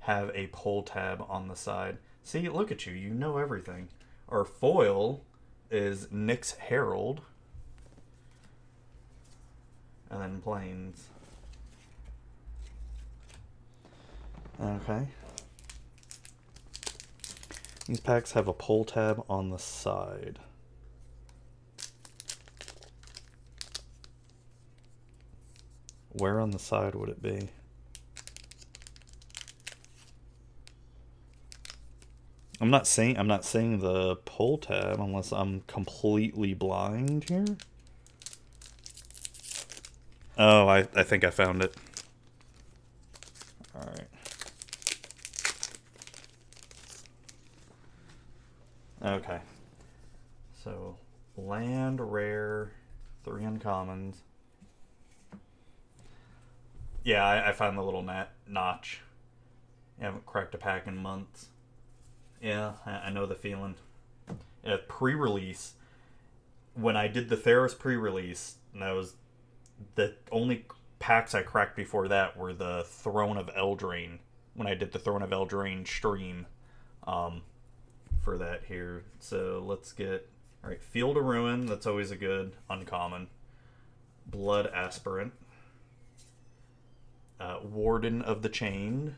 Have 0.00 0.30
a 0.34 0.46
pull 0.52 0.84
tab 0.84 1.24
on 1.28 1.48
the 1.48 1.56
side. 1.56 1.98
See, 2.22 2.48
look 2.48 2.70
at 2.70 2.86
you. 2.86 2.92
You 2.92 3.10
know 3.10 3.38
everything. 3.38 3.88
Our 4.28 4.44
foil 4.44 5.24
is 5.70 6.06
Nyx 6.06 6.56
Herald. 6.56 7.22
And 10.10 10.22
then 10.22 10.40
plains. 10.40 11.08
Okay. 14.60 15.08
These 17.88 18.00
packs 18.00 18.32
have 18.32 18.46
a 18.46 18.52
pull 18.52 18.84
tab 18.84 19.24
on 19.28 19.50
the 19.50 19.58
side. 19.58 20.38
Where 26.12 26.40
on 26.40 26.50
the 26.50 26.58
side 26.58 26.94
would 26.94 27.08
it 27.08 27.22
be? 27.22 27.48
I'm 32.60 32.70
not 32.70 32.86
saying 32.86 33.18
I'm 33.18 33.26
not 33.26 33.44
saying 33.44 33.80
the 33.80 34.16
pull 34.16 34.58
tab 34.58 35.00
unless 35.00 35.32
I'm 35.32 35.62
completely 35.62 36.54
blind 36.54 37.28
here. 37.28 37.44
Oh, 40.38 40.68
I, 40.68 40.86
I 40.94 41.02
think 41.02 41.24
I 41.24 41.30
found 41.30 41.62
it. 41.62 41.74
Alright. 43.74 44.08
Okay. 49.04 49.40
So, 50.62 50.96
land 51.36 52.00
rare, 52.00 52.72
three 53.24 53.42
uncommons. 53.42 54.16
Yeah, 57.04 57.24
I, 57.24 57.50
I 57.50 57.52
found 57.52 57.76
the 57.76 57.82
little 57.82 58.02
nat- 58.02 58.32
notch. 58.46 59.00
I 60.00 60.04
haven't 60.04 60.26
cracked 60.26 60.54
a 60.54 60.58
pack 60.58 60.86
in 60.86 60.96
months. 60.96 61.48
Yeah, 62.40 62.72
I, 62.86 62.90
I 62.90 63.10
know 63.10 63.26
the 63.26 63.34
feeling. 63.34 63.74
Yeah, 64.64 64.76
pre-release, 64.88 65.74
when 66.74 66.96
I 66.96 67.08
did 67.08 67.28
the 67.28 67.36
Theros 67.36 67.76
pre-release, 67.76 68.56
and 68.72 68.82
that 68.82 68.92
was 68.92 69.14
the 69.96 70.14
only 70.30 70.66
packs 70.98 71.34
I 71.34 71.42
cracked 71.42 71.76
before 71.76 72.08
that 72.08 72.36
were 72.36 72.52
the 72.52 72.84
Throne 72.86 73.36
of 73.36 73.46
Eldraine. 73.48 74.18
When 74.54 74.68
I 74.68 74.74
did 74.74 74.92
the 74.92 74.98
Throne 74.98 75.22
of 75.22 75.30
Eldraine 75.30 75.86
stream, 75.86 76.46
um, 77.06 77.42
for 78.22 78.38
that 78.38 78.64
here. 78.64 79.04
So 79.18 79.62
let's 79.64 79.92
get 79.92 80.28
all 80.62 80.70
right. 80.70 80.82
Field 80.82 81.16
of 81.16 81.24
Ruin. 81.24 81.66
That's 81.66 81.86
always 81.86 82.10
a 82.10 82.16
good 82.16 82.52
uncommon. 82.70 83.28
Blood 84.26 84.68
Aspirant. 84.68 85.32
Uh, 87.42 87.58
Warden 87.64 88.22
of 88.22 88.42
the 88.42 88.48
Chain. 88.48 89.16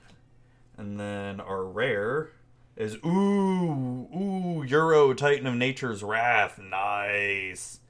And 0.79 0.99
then 0.99 1.41
our 1.41 1.63
rare 1.63 2.31
is 2.75 2.97
ooh 3.05 4.09
ooh 4.15 4.65
Uro 4.67 5.15
Titan 5.15 5.47
of 5.47 5.55
Nature's 5.55 6.03
Wrath. 6.03 6.59
Nice. 6.59 7.81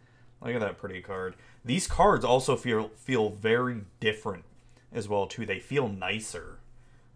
Look 0.43 0.55
at 0.55 0.61
that 0.61 0.79
pretty 0.79 1.01
card. 1.01 1.37
These 1.65 1.87
cards 1.87 2.25
also 2.25 2.57
feel 2.57 2.91
feel 2.97 3.31
very 3.31 3.83
different 4.01 4.45
as 4.93 5.09
well 5.09 5.29
too. 5.29 5.47
They 5.47 5.61
feel 5.61 5.89
nicer 5.89 6.59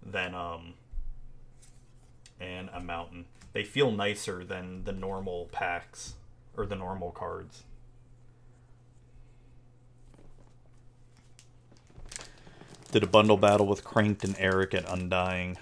than 0.01 0.35
um 0.37 0.75
and 2.41 2.71
a 2.73 2.81
mountain. 2.81 3.25
They 3.53 3.65
feel 3.65 3.91
nicer 3.91 4.45
than 4.45 4.85
the 4.85 4.93
normal 4.93 5.49
packs 5.51 6.15
or 6.57 6.67
the 6.67 6.77
normal 6.77 7.11
cards. 7.11 7.65
Did 12.91 13.03
a 13.03 13.07
bundle 13.07 13.37
battle 13.37 13.67
with 13.67 13.85
Cranked 13.85 14.25
and 14.25 14.35
Eric 14.39 14.75
at 14.75 14.91
Undying. 14.91 15.59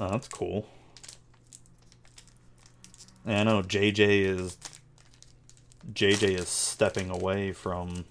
Oh, 0.00 0.10
that's 0.10 0.28
cool. 0.28 0.66
I 3.24 3.44
know 3.44 3.62
JJ 3.62 4.22
is 4.22 4.56
JJ 5.92 6.38
is 6.38 6.48
stepping 6.48 7.10
away 7.10 7.52
from 7.52 8.04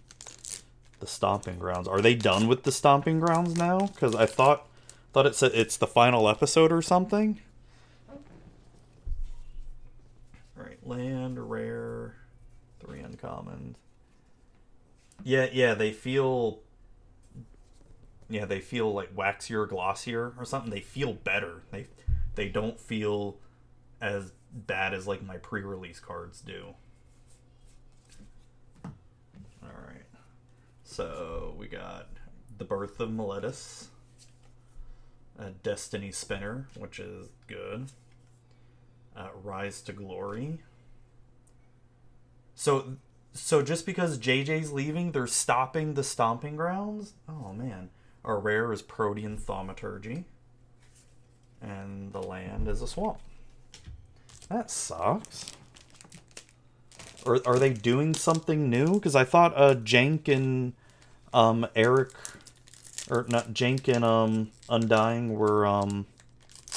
the 1.00 1.08
stomping 1.08 1.60
grounds. 1.60 1.88
Are 1.88 2.02
they 2.02 2.16
done 2.16 2.48
with 2.48 2.64
the 2.64 2.72
stomping 2.72 3.20
grounds 3.20 3.56
now? 3.56 3.80
Because 3.80 4.16
I 4.16 4.26
thought 4.26 4.68
thought 5.14 5.26
it 5.26 5.36
said 5.36 5.52
it's 5.54 5.78
the 5.78 5.88
final 5.88 6.28
episode 6.28 6.72
or 6.72 6.82
something. 6.82 7.40
All 8.10 8.20
right, 10.58 10.86
land 10.86 11.50
rare, 11.50 12.16
three 12.80 13.00
uncommons. 13.00 13.76
Yeah, 15.24 15.48
yeah, 15.52 15.74
they 15.74 15.92
feel. 15.92 16.60
Yeah, 18.30 18.46
they 18.46 18.60
feel 18.60 18.92
like 18.94 19.16
waxier, 19.16 19.68
glossier, 19.68 20.34
or 20.38 20.46
something. 20.46 20.72
They 20.72 20.82
feel 20.82 21.14
better. 21.14 21.62
They 21.72 21.88
they 22.36 22.50
don't 22.50 22.80
feel 22.80 23.38
as 24.02 24.32
bad 24.52 24.94
as 24.94 25.08
like 25.08 25.24
my 25.24 25.38
pre-release 25.38 26.00
cards 26.00 26.42
do. 26.42 26.76
All 28.84 28.92
right, 29.88 30.06
so 30.84 31.56
we 31.58 31.68
got 31.68 32.08
The 32.58 32.66
Birth 32.66 33.00
of 33.00 33.10
Meletis, 33.10 33.88
a 35.38 35.52
Destiny 35.52 36.12
Spinner, 36.12 36.68
which 36.78 37.00
is 37.00 37.30
good. 37.48 37.88
Uh, 39.16 39.30
Rise 39.44 39.82
to 39.84 39.94
Glory. 39.94 40.60
So, 42.54 42.96
so 43.34 43.62
just 43.62 43.86
because 43.86 44.18
JJ's 44.18 44.72
leaving, 44.72 45.12
they're 45.12 45.28
stopping 45.28 45.94
the 45.94 46.04
stomping 46.04 46.56
grounds. 46.56 47.14
Oh 47.28 47.54
man, 47.54 47.90
our 48.26 48.40
rare 48.40 48.74
is 48.74 48.82
Protean 48.82 49.38
Thaumaturge, 49.38 50.24
and 51.62 52.12
the 52.12 52.22
land 52.22 52.68
is 52.68 52.82
a 52.82 52.88
swamp. 52.88 53.20
That 54.50 54.70
sucks. 54.70 55.46
Or 57.26 57.42
are 57.48 57.58
they 57.58 57.74
doing 57.74 58.14
something 58.14 58.70
new? 58.70 58.96
Because 58.96 59.16
I 59.16 59.24
thought 59.24 59.54
uh, 59.56 59.76
Jank 59.76 60.28
and 60.28 60.74
um, 61.34 61.68
Eric, 61.76 62.12
or 63.10 63.26
not 63.30 63.54
Jank 63.54 63.88
and 63.94 64.06
um, 64.06 64.52
Undying 64.70 65.34
were 65.38 65.66
um, 65.66 66.06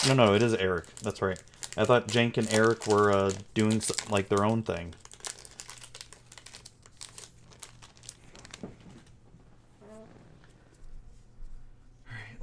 no, 0.07 0.15
no, 0.15 0.35
it 0.35 0.43
is 0.43 0.55
Eric. 0.55 0.87
That's 1.03 1.21
right. 1.21 1.41
I 1.77 1.85
thought 1.85 2.09
Jank 2.09 2.39
and 2.39 2.53
Eric 2.53 2.87
were 2.87 3.11
uh, 3.11 3.33
doing 3.55 3.83
like 4.11 4.29
their 4.29 4.45
own 4.45 4.63
thing. 4.63 4.95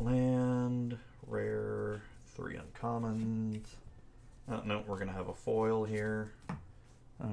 Land, 0.05 0.97
rare, 1.25 2.01
three 2.35 2.57
uncommons. 2.57 3.65
Oh, 4.49 4.61
no, 4.63 4.83
we're 4.85 4.97
going 4.97 5.07
to 5.07 5.13
have 5.13 5.29
a 5.29 5.33
foil 5.33 5.83
here. 5.83 6.31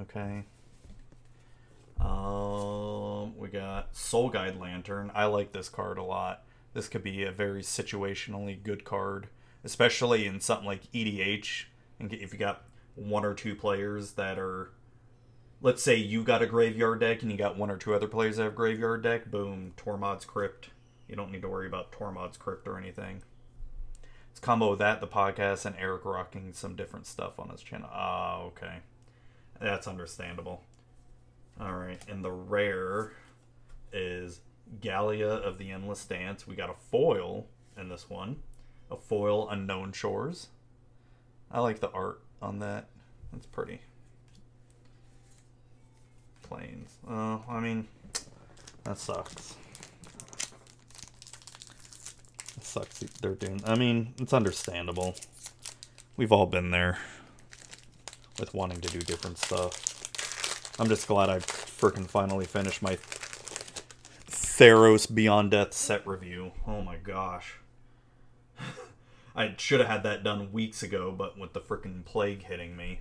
Okay. 0.00 0.44
Um, 2.00 3.36
we 3.36 3.48
got 3.48 3.94
Soul 3.94 4.30
Guide 4.30 4.58
Lantern. 4.58 5.12
I 5.14 5.26
like 5.26 5.52
this 5.52 5.68
card 5.68 5.98
a 5.98 6.02
lot. 6.02 6.44
This 6.72 6.88
could 6.88 7.02
be 7.02 7.24
a 7.24 7.30
very 7.30 7.62
situationally 7.62 8.60
good 8.60 8.84
card, 8.84 9.28
especially 9.62 10.26
in 10.26 10.40
something 10.40 10.66
like 10.66 10.90
EDH. 10.92 11.64
And 12.00 12.12
if 12.14 12.32
you 12.32 12.38
got 12.38 12.64
one 12.94 13.26
or 13.26 13.34
two 13.34 13.54
players 13.54 14.12
that 14.12 14.38
are, 14.38 14.70
let's 15.60 15.82
say 15.82 15.96
you 15.96 16.24
got 16.24 16.40
a 16.40 16.46
graveyard 16.46 17.00
deck 17.00 17.20
and 17.22 17.30
you 17.30 17.36
got 17.36 17.58
one 17.58 17.70
or 17.70 17.76
two 17.76 17.94
other 17.94 18.08
players 18.08 18.38
that 18.38 18.44
have 18.44 18.54
graveyard 18.54 19.02
deck, 19.02 19.30
boom, 19.30 19.74
Tormod's 19.76 20.24
Crypt. 20.24 20.70
You 21.12 21.16
don't 21.16 21.30
need 21.30 21.42
to 21.42 21.48
worry 21.50 21.66
about 21.66 21.92
Tormod's 21.92 22.38
Crypt 22.38 22.66
or 22.66 22.78
anything. 22.78 23.20
It's 24.30 24.40
combo 24.40 24.70
with 24.70 24.78
that, 24.78 25.02
the 25.02 25.06
podcast, 25.06 25.66
and 25.66 25.76
Eric 25.78 26.06
rocking 26.06 26.54
some 26.54 26.74
different 26.74 27.06
stuff 27.06 27.38
on 27.38 27.50
his 27.50 27.60
channel. 27.60 27.90
Ah, 27.92 28.40
okay. 28.44 28.78
That's 29.60 29.86
understandable. 29.86 30.62
All 31.60 31.74
right, 31.74 32.00
and 32.08 32.24
the 32.24 32.30
rare 32.30 33.12
is 33.92 34.40
Gallia 34.80 35.28
of 35.28 35.58
the 35.58 35.70
Endless 35.70 36.02
Dance. 36.06 36.46
We 36.46 36.56
got 36.56 36.70
a 36.70 36.76
foil 36.90 37.46
in 37.76 37.90
this 37.90 38.08
one, 38.08 38.36
a 38.90 38.96
foil 38.96 39.50
Unknown 39.50 39.92
Shores. 39.92 40.46
I 41.50 41.60
like 41.60 41.80
the 41.80 41.90
art 41.90 42.22
on 42.40 42.60
that. 42.60 42.86
That's 43.34 43.44
pretty. 43.44 43.82
Plains. 46.42 46.94
Oh, 47.06 47.44
I 47.46 47.60
mean, 47.60 47.86
that 48.84 48.96
sucks. 48.96 49.56
It 52.62 52.66
sucks 52.66 53.00
they're 53.20 53.34
doing. 53.34 53.60
I 53.66 53.74
mean, 53.74 54.14
it's 54.20 54.32
understandable. 54.32 55.16
We've 56.16 56.30
all 56.30 56.46
been 56.46 56.70
there 56.70 56.98
with 58.38 58.54
wanting 58.54 58.80
to 58.82 58.88
do 58.88 59.00
different 59.00 59.38
stuff. 59.38 60.78
I'm 60.78 60.88
just 60.88 61.08
glad 61.08 61.28
I 61.28 61.38
freaking 61.40 62.06
finally 62.06 62.44
finished 62.44 62.80
my 62.80 62.98
Theros 64.28 65.12
Beyond 65.12 65.50
Death 65.50 65.72
set 65.72 66.06
review. 66.06 66.52
Oh 66.64 66.82
my 66.82 66.94
gosh. 66.94 67.54
I 69.34 69.54
should 69.58 69.80
have 69.80 69.88
had 69.88 70.04
that 70.04 70.22
done 70.22 70.52
weeks 70.52 70.84
ago, 70.84 71.10
but 71.10 71.36
with 71.36 71.54
the 71.54 71.60
freaking 71.60 72.04
plague 72.04 72.44
hitting 72.44 72.76
me. 72.76 73.00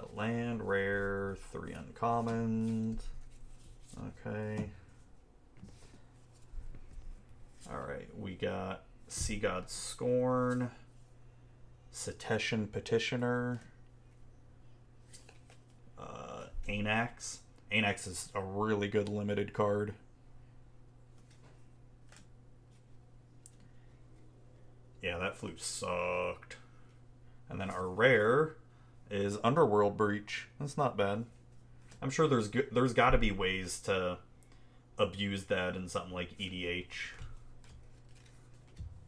A 0.00 0.06
land 0.18 0.66
rare, 0.66 1.36
three 1.52 1.74
uncommons. 1.74 3.00
Okay. 4.26 4.70
Alright, 7.72 8.08
we 8.18 8.34
got 8.34 8.82
Sea 9.08 9.36
God 9.36 9.70
Scorn, 9.70 10.70
Setessan 11.92 12.70
Petitioner. 12.70 13.62
Uh, 15.98 16.46
Anax. 16.68 17.38
Anax 17.72 18.06
is 18.06 18.28
a 18.34 18.42
really 18.42 18.88
good 18.88 19.08
limited 19.08 19.54
card. 19.54 19.94
Yeah, 25.02 25.18
that 25.18 25.36
flute 25.36 25.60
sucked. 25.60 26.56
And 27.48 27.60
then 27.60 27.70
our 27.70 27.88
rare 27.88 28.56
is 29.10 29.38
Underworld 29.42 29.96
Breach. 29.96 30.48
That's 30.60 30.76
not 30.76 30.96
bad. 30.96 31.24
I'm 32.02 32.10
sure 32.10 32.28
there's 32.28 32.50
there's 32.72 32.92
got 32.92 33.10
to 33.10 33.18
be 33.18 33.30
ways 33.30 33.80
to 33.80 34.18
abuse 34.98 35.44
that 35.44 35.76
in 35.76 35.88
something 35.88 36.12
like 36.12 36.36
EDH. 36.38 36.86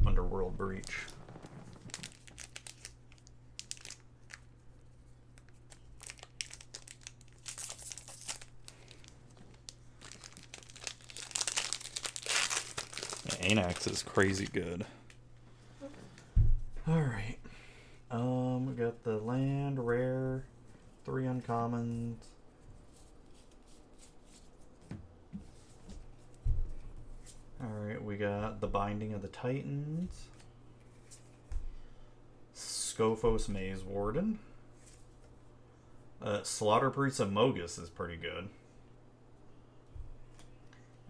Underworld 0.06 0.56
Breach. 0.56 1.06
Anax 13.40 13.86
is 13.86 14.02
crazy 14.02 14.48
good. 14.52 14.84
Alright. 16.88 17.38
Um, 18.10 18.66
we 18.66 18.72
got 18.74 19.02
the 19.04 19.18
land, 19.18 19.84
rare, 19.84 20.44
three 21.04 21.24
uncommons. 21.24 22.16
Alright, 27.62 28.02
we 28.02 28.16
got 28.16 28.60
the 28.60 28.66
Binding 28.66 29.14
of 29.14 29.22
the 29.22 29.28
Titans. 29.28 29.95
Skophos 33.16 33.48
Maze 33.48 33.82
Warden. 33.82 34.38
Uh, 36.22 36.42
Slaughter 36.42 36.90
Priest 36.90 37.20
of 37.20 37.30
Mogis 37.30 37.80
is 37.80 37.90
pretty 37.90 38.16
good. 38.16 38.48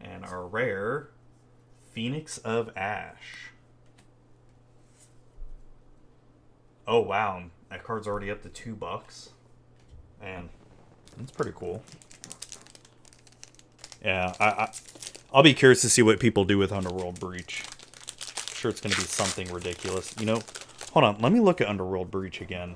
And 0.00 0.24
our 0.24 0.46
rare 0.46 1.08
Phoenix 1.92 2.38
of 2.38 2.70
Ash. 2.76 3.50
Oh 6.86 7.00
wow, 7.00 7.44
that 7.70 7.82
card's 7.82 8.06
already 8.06 8.30
up 8.30 8.42
to 8.42 8.48
two 8.48 8.74
bucks. 8.74 9.30
Man, 10.20 10.50
that's 11.16 11.32
pretty 11.32 11.52
cool. 11.54 11.82
Yeah, 14.04 14.34
I, 14.38 14.44
I 14.44 14.72
I'll 15.32 15.42
be 15.42 15.54
curious 15.54 15.80
to 15.80 15.88
see 15.88 16.02
what 16.02 16.20
people 16.20 16.44
do 16.44 16.58
with 16.58 16.70
Underworld 16.70 17.18
Breach. 17.18 17.64
I'm 17.66 18.54
sure 18.54 18.70
it's 18.70 18.80
going 18.80 18.92
to 18.92 19.00
be 19.00 19.06
something 19.06 19.52
ridiculous. 19.52 20.14
You 20.20 20.26
know, 20.26 20.42
hold 20.96 21.04
on. 21.04 21.20
Let 21.20 21.30
me 21.30 21.40
look 21.40 21.61
at 21.61 21.68
Underworld 21.68 22.11
Breach 22.11 22.40
again. 22.40 22.74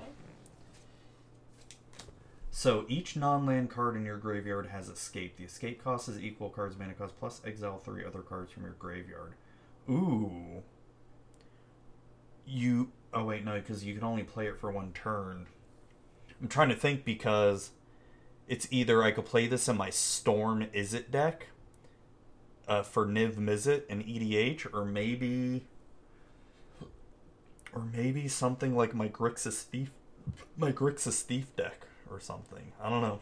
So 2.51 2.85
each 2.87 3.17
non-land 3.17 3.71
card 3.71 3.97
in 3.97 4.05
your 4.05 4.19
graveyard 4.19 4.67
has 4.67 4.91
escape. 4.91 5.39
The 5.39 5.45
escape 5.45 5.83
cost 5.83 6.07
is 6.07 6.21
equal 6.21 6.51
cards 6.51 6.79
mana 6.79 6.93
cost 6.93 7.19
plus 7.19 7.41
exile 7.47 7.79
three 7.79 8.05
other 8.05 8.19
cards 8.19 8.53
from 8.53 8.65
your 8.65 8.75
graveyard. 8.79 9.33
Ooh. 9.89 10.63
You. 12.45 12.91
Oh 13.15 13.25
wait, 13.25 13.43
no, 13.43 13.55
because 13.55 13.87
you 13.87 13.95
can 13.95 14.05
only 14.05 14.25
play 14.25 14.49
it 14.49 14.61
for 14.61 14.71
one 14.71 14.93
turn. 14.93 15.47
I'm 16.43 16.49
trying 16.49 16.69
to 16.69 16.77
think 16.77 17.07
because 17.07 17.71
it's 18.47 18.69
either 18.71 19.03
I 19.03 19.13
could 19.13 19.25
play 19.25 19.47
this 19.47 19.67
in 19.67 19.79
my 19.79 19.89
Storm 19.89 20.67
Is 20.75 20.93
It 20.93 21.11
deck 21.11 21.47
uh, 22.69 22.83
for 22.83 23.07
Niv 23.07 23.37
Mizzet 23.37 23.85
and 23.89 24.05
EDH, 24.05 24.75
or 24.75 24.85
maybe, 24.85 25.65
or 27.73 27.83
maybe 27.93 28.29
something 28.29 28.77
like 28.77 28.95
my 28.95 29.09
Grixis 29.09 29.63
Thief, 29.63 29.91
my 30.57 30.73
Grixis 30.73 31.23
Thief 31.23 31.55
deck 31.57 31.87
or 32.11 32.21
something. 32.21 32.73
I 32.83 32.91
don't 32.91 33.03
know. 33.03 33.21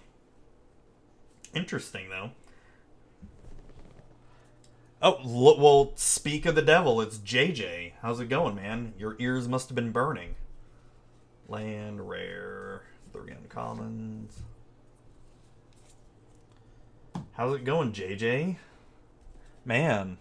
Interesting 1.54 2.08
though. 2.10 2.30
Oh, 5.00 5.20
lo- 5.22 5.58
well, 5.58 5.92
speak 5.94 6.44
of 6.44 6.56
the 6.56 6.62
devil, 6.62 7.00
it's 7.00 7.18
JJ. 7.18 7.92
How's 8.02 8.18
it 8.18 8.28
going, 8.28 8.56
man? 8.56 8.94
Your 8.98 9.14
ears 9.20 9.46
must 9.46 9.68
have 9.68 9.76
been 9.76 9.92
burning. 9.92 10.34
Land 11.48 12.08
rare, 12.08 12.82
three 13.12 13.32
uncommons. 13.32 14.32
How's 17.32 17.54
it 17.54 17.64
going, 17.64 17.92
JJ? 17.92 18.56
Man. 19.64 20.18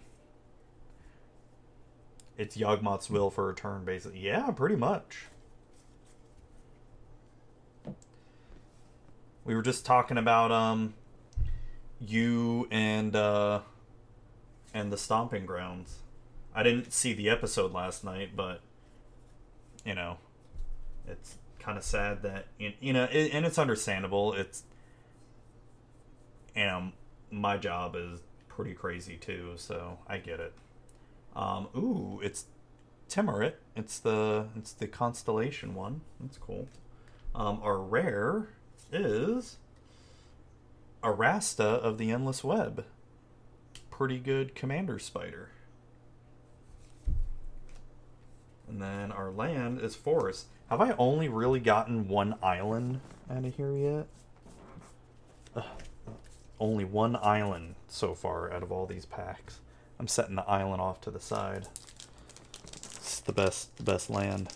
It's 2.37 2.55
Yawgmoth's 2.55 3.09
will 3.09 3.31
for 3.31 3.49
a 3.49 3.55
turn, 3.55 3.83
basically. 3.83 4.19
Yeah, 4.19 4.51
pretty 4.51 4.75
much. 4.75 5.25
We 9.43 9.55
were 9.55 9.63
just 9.63 9.85
talking 9.85 10.17
about 10.17 10.51
um 10.51 10.93
you 11.99 12.67
and 12.69 13.15
uh 13.15 13.61
and 14.73 14.91
the 14.91 14.97
stomping 14.97 15.45
grounds. 15.45 15.99
I 16.53 16.63
didn't 16.63 16.91
see 16.93 17.13
the 17.13 17.29
episode 17.29 17.71
last 17.71 18.03
night, 18.03 18.35
but 18.35 18.61
you 19.85 19.95
know, 19.95 20.17
it's 21.07 21.37
kind 21.59 21.77
of 21.77 21.83
sad 21.83 22.21
that 22.23 22.47
you 22.57 22.93
know, 22.93 23.05
it, 23.05 23.31
and 23.33 23.45
it's 23.45 23.57
understandable. 23.57 24.33
It's 24.33 24.63
you 26.55 26.65
know, 26.65 26.91
my 27.31 27.57
job 27.57 27.95
is 27.95 28.19
pretty 28.47 28.73
crazy 28.73 29.15
too, 29.15 29.53
so 29.55 29.97
I 30.07 30.17
get 30.17 30.39
it. 30.39 30.53
Um, 31.37 31.67
ooh, 31.77 32.19
it's 32.23 32.45
Tymaret. 33.07 33.53
It's 33.75 33.99
the 33.99 34.47
it's 34.57 34.73
the 34.73 34.87
constellation 34.87 35.75
one. 35.75 36.01
That's 36.19 36.39
cool. 36.39 36.67
Um, 37.35 37.59
our 37.61 37.77
rare 37.77 38.49
is 38.91 39.57
Arasta 41.03 41.59
of 41.61 41.99
the 41.99 42.09
Endless 42.09 42.43
Web. 42.43 42.85
Pretty 43.91 44.17
good 44.17 44.55
commander 44.55 44.97
spider. 44.97 45.51
And 48.67 48.81
then 48.81 49.11
our 49.11 49.29
land 49.29 49.79
is 49.79 49.95
forest. 49.95 50.47
Have 50.69 50.81
I 50.81 50.95
only 50.97 51.29
really 51.29 51.59
gotten 51.59 52.07
one 52.07 52.35
island 52.41 52.99
out 53.29 53.45
of 53.45 53.55
here 53.55 53.75
yet? 53.77 54.07
Ugh. 55.55 55.63
Only 56.59 56.83
one 56.83 57.15
island 57.15 57.75
so 57.87 58.15
far 58.15 58.51
out 58.51 58.63
of 58.63 58.71
all 58.71 58.87
these 58.87 59.05
packs. 59.05 59.59
I'm 59.99 60.07
setting 60.07 60.35
the 60.35 60.47
island 60.47 60.81
off 60.81 61.01
to 61.01 61.11
the 61.11 61.19
side. 61.19 61.67
It's 62.73 63.19
the 63.21 63.33
best, 63.33 63.75
the 63.77 63.83
best 63.83 64.09
land. 64.09 64.53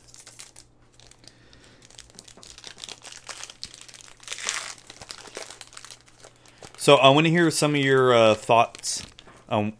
So 6.77 6.95
I 6.95 7.09
want 7.09 7.27
to 7.27 7.31
hear 7.31 7.51
some 7.51 7.75
of 7.75 7.81
your 7.81 8.13
uh, 8.13 8.33
thoughts. 8.33 9.05
Um, 9.49 9.73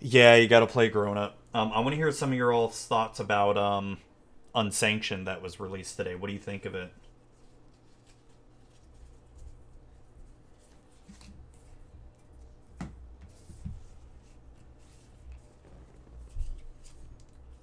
yeah, 0.00 0.34
you 0.34 0.48
got 0.48 0.60
to 0.60 0.66
play 0.66 0.88
grown 0.88 1.16
up. 1.16 1.38
Um, 1.54 1.72
I 1.72 1.80
want 1.80 1.90
to 1.92 1.96
hear 1.96 2.12
some 2.12 2.32
of 2.32 2.36
your 2.36 2.52
all 2.52 2.68
thoughts 2.68 3.20
about 3.20 3.56
um, 3.56 3.98
Unsanctioned 4.54 5.26
that 5.26 5.42
was 5.42 5.60
released 5.60 5.96
today. 5.96 6.14
What 6.14 6.28
do 6.28 6.32
you 6.32 6.38
think 6.38 6.64
of 6.64 6.74
it? 6.74 6.90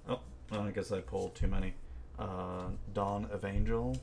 Oh, 0.08 0.20
I 0.62 0.70
guess 0.70 0.92
I 0.92 1.00
pulled 1.00 1.34
too 1.34 1.48
many. 1.48 1.74
Uh, 2.18 2.68
Dawn 2.92 3.28
Evangel. 3.34 3.98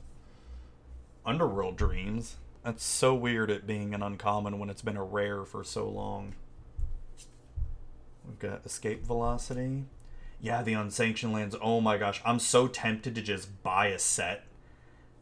Underworld 1.24 1.76
Dreams. 1.76 2.36
That's 2.64 2.84
so 2.84 3.14
weird 3.14 3.50
it 3.50 3.66
being 3.66 3.94
an 3.94 4.02
uncommon 4.02 4.58
when 4.58 4.70
it's 4.70 4.82
been 4.82 4.96
a 4.96 5.04
rare 5.04 5.44
for 5.44 5.64
so 5.64 5.88
long. 5.88 6.34
We've 8.26 8.38
got 8.38 8.64
Escape 8.64 9.04
Velocity. 9.04 9.84
Yeah, 10.40 10.62
the 10.62 10.74
Unsanctioned 10.74 11.32
lands. 11.32 11.56
Oh 11.60 11.80
my 11.80 11.96
gosh, 11.96 12.20
I'm 12.24 12.38
so 12.38 12.68
tempted 12.68 13.14
to 13.14 13.22
just 13.22 13.62
buy 13.62 13.88
a 13.88 13.98
set. 13.98 14.44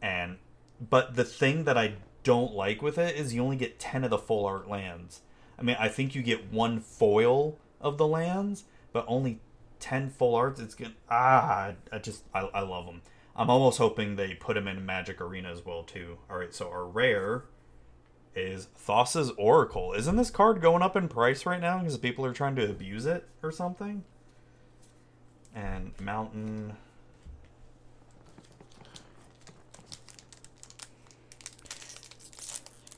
And 0.03 0.39
but 0.81 1.17
the 1.17 1.25
thing 1.25 1.65
that 1.65 1.77
I 1.77 1.95
don't 2.23 2.55
like 2.55 2.83
with 2.83 2.99
it 2.99 3.17
is 3.17 3.35
you 3.35 3.43
only 3.43 3.57
get 3.57 3.79
10 3.79 4.05
of 4.05 4.11
the 4.11 4.19
full 4.19 4.47
art 4.47 4.69
lands. 4.69 5.21
I 5.59 5.63
mean, 5.63 5.77
I 5.79 5.89
think 5.89 6.15
you 6.15 6.23
get 6.23 6.53
one 6.53 6.81
foil 6.81 7.59
of 7.81 7.99
the 7.99 8.07
lands, 8.07 8.65
but 8.93 9.05
only 9.09 9.41
10 9.81 10.11
full 10.11 10.35
arts. 10.35 10.61
It's 10.61 10.75
good. 10.75 10.95
Ah, 11.11 11.73
I 11.91 11.99
just 11.99 12.25
I, 12.35 12.41
I 12.41 12.61
love 12.61 12.87
them. 12.87 13.03
I'm 13.35 13.51
almost 13.51 13.79
hoping 13.79 14.17
they 14.17 14.35
put 14.35 14.57
him 14.57 14.69
in 14.69 14.85
Magic 14.85 15.21
Arena 15.21 15.51
as 15.51 15.65
well 15.65 15.83
too. 15.83 16.19
All 16.31 16.39
right, 16.39 16.55
so 16.55 16.69
our 16.71 16.85
rare 16.85 17.45
is 18.35 18.69
Thassa's 18.77 19.31
Oracle. 19.37 19.93
Isn't 19.93 20.17
this 20.17 20.31
card 20.31 20.61
going 20.61 20.83
up 20.83 20.97
in 20.97 21.09
price 21.09 21.47
right 21.47 21.61
now 21.61 21.79
because 21.79 21.97
people 21.99 22.25
are 22.27 22.33
trying 22.33 22.57
to 22.57 22.69
abuse 22.69 23.07
it 23.07 23.27
or 23.43 23.51
something? 23.51 24.05
And 25.55 25.93
Mountain. 26.01 26.77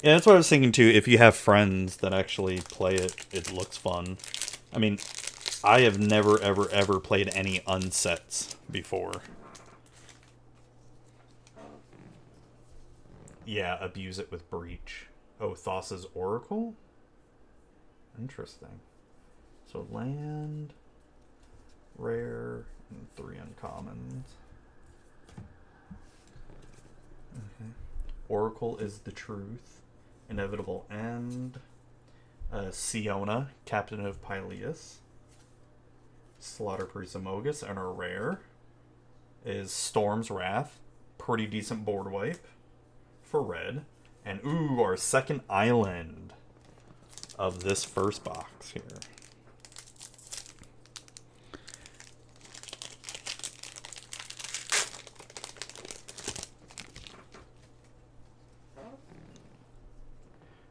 Yeah, 0.02 0.14
that's 0.14 0.26
what 0.26 0.34
I 0.34 0.38
was 0.38 0.48
thinking 0.48 0.72
too. 0.72 0.90
If 0.92 1.06
you 1.06 1.18
have 1.18 1.36
friends 1.36 1.98
that 1.98 2.12
actually 2.12 2.60
play 2.60 2.96
it, 2.96 3.24
it 3.30 3.52
looks 3.52 3.76
fun. 3.76 4.18
I 4.72 4.78
mean, 4.78 4.98
I 5.64 5.82
have 5.82 5.98
never, 5.98 6.40
ever, 6.40 6.68
ever 6.70 6.98
played 6.98 7.30
any 7.34 7.60
unsets 7.60 8.56
before. 8.70 9.22
Yeah, 13.44 13.76
abuse 13.80 14.18
it 14.18 14.30
with 14.30 14.48
breach. 14.50 15.06
Oh, 15.40 15.54
Thassa's 15.54 16.06
Oracle? 16.14 16.74
Interesting. 18.18 18.80
So 19.70 19.86
land, 19.90 20.74
rare, 21.96 22.64
and 22.90 23.06
three 23.16 23.36
uncommons. 23.36 24.24
Okay. 27.34 27.70
Oracle 28.28 28.76
is 28.78 28.98
the 29.00 29.12
truth. 29.12 29.80
Inevitable 30.28 30.86
end. 30.90 31.60
Uh, 32.52 32.70
Siona, 32.70 33.50
Captain 33.64 34.04
of 34.04 34.22
Pyleas. 34.22 34.96
Slaughter 36.42 36.86
Priest 36.86 37.16
Amogus, 37.16 37.62
and 37.62 37.78
our 37.78 37.92
rare 37.92 38.40
is 39.44 39.70
Storm's 39.70 40.30
Wrath. 40.30 40.80
Pretty 41.16 41.46
decent 41.46 41.84
board 41.84 42.10
wipe 42.10 42.46
for 43.22 43.42
red. 43.42 43.84
And 44.24 44.40
ooh, 44.44 44.80
our 44.80 44.96
second 44.96 45.42
island 45.48 46.32
of 47.38 47.62
this 47.62 47.84
first 47.84 48.24
box 48.24 48.70
here. 48.70 48.82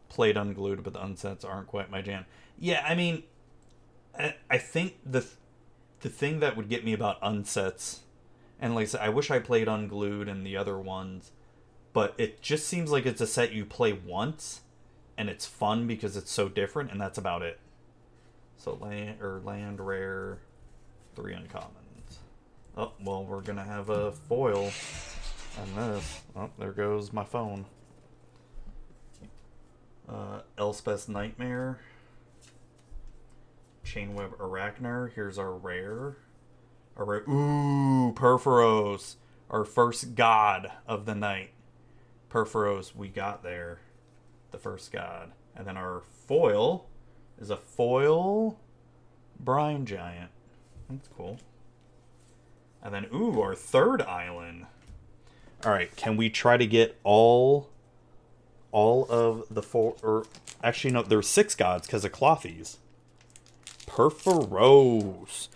Played 0.10 0.36
unglued, 0.36 0.84
but 0.84 0.92
the 0.92 1.00
unsets 1.00 1.46
aren't 1.46 1.68
quite 1.68 1.90
my 1.90 2.02
jam. 2.02 2.26
Yeah, 2.60 2.84
I 2.86 2.94
mean, 2.94 3.24
I, 4.18 4.36
I 4.50 4.58
think 4.58 4.98
the 5.06 5.26
the 6.02 6.10
thing 6.10 6.40
that 6.40 6.56
would 6.58 6.70
get 6.70 6.84
me 6.84 6.94
about 6.94 7.22
unsets, 7.22 8.00
and 8.60 8.76
like 8.76 8.84
I 8.84 8.86
said, 8.86 9.02
I 9.02 9.10
wish 9.10 9.32
I 9.32 9.40
played 9.40 9.68
unglued 9.68 10.28
and 10.28 10.46
the 10.46 10.58
other 10.58 10.78
ones 10.78 11.32
but 11.94 12.14
it 12.18 12.42
just 12.42 12.68
seems 12.68 12.92
like 12.92 13.06
it's 13.06 13.22
a 13.22 13.28
set 13.28 13.52
you 13.52 13.66
play 13.66 13.94
once 13.94 14.62
and 15.18 15.30
it's 15.30 15.46
fun 15.46 15.88
because 15.88 16.16
it's 16.16 16.32
so 16.32 16.48
different 16.48 16.92
and 16.92 17.00
that's 17.02 17.18
about 17.18 17.42
it. 17.42 17.60
So 18.58 18.78
land 18.80 19.22
or 19.22 19.42
land 19.44 19.80
rare 19.80 20.40
three 21.16 21.34
uncommons. 21.34 22.18
Oh 22.78 22.94
well 23.04 23.26
we're 23.26 23.42
gonna 23.42 23.64
have 23.64 23.90
a 23.90 24.12
foil 24.12 24.72
and 25.60 25.76
this 25.76 26.22
oh 26.36 26.50
there 26.58 26.72
goes 26.72 27.12
my 27.12 27.26
phone. 27.26 27.66
Uh 30.08 30.42
nightmare 31.08 31.80
Chainweb 33.86 34.38
Arachner. 34.38 35.12
Here's 35.14 35.38
our 35.38 35.52
rare. 35.52 36.18
Our 36.98 37.06
rare. 37.06 37.30
Ooh, 37.30 38.14
Purphoros. 38.14 39.16
Our 39.50 39.66
first 39.66 40.16
god 40.16 40.72
of 40.88 41.06
the 41.06 41.16
night. 41.16 41.52
Purphoros, 42.30 42.96
we 42.96 43.10
got 43.10 43.44
there. 43.44 43.80
The 44.52 44.58
first 44.58 44.92
god. 44.92 45.32
And 45.56 45.68
then 45.68 45.78
our 45.78 46.02
foil 46.26 46.88
is 47.40 47.50
a 47.50 47.58
foil 47.58 48.58
brine 49.40 49.86
giant. 49.86 50.32
That's 50.90 51.10
cool. 51.16 51.40
And 52.84 52.94
then, 52.94 53.08
ooh, 53.14 53.42
our 53.42 53.56
third 53.56 54.02
island. 54.02 54.66
All 55.66 55.72
right, 55.72 55.96
can 55.96 56.18
we 56.18 56.30
try 56.30 56.58
to 56.58 56.66
get 56.66 56.98
all, 57.04 57.70
all 58.72 59.06
of 59.10 59.44
the 59.52 59.62
four? 59.62 59.96
Or 60.02 60.26
actually, 60.64 60.94
no, 60.94 61.04
there's 61.04 61.28
six 61.28 61.54
gods 61.54 61.86
because 61.86 62.04
of 62.04 62.12
Klothys. 62.12 62.78
Purphoros. 63.92 65.50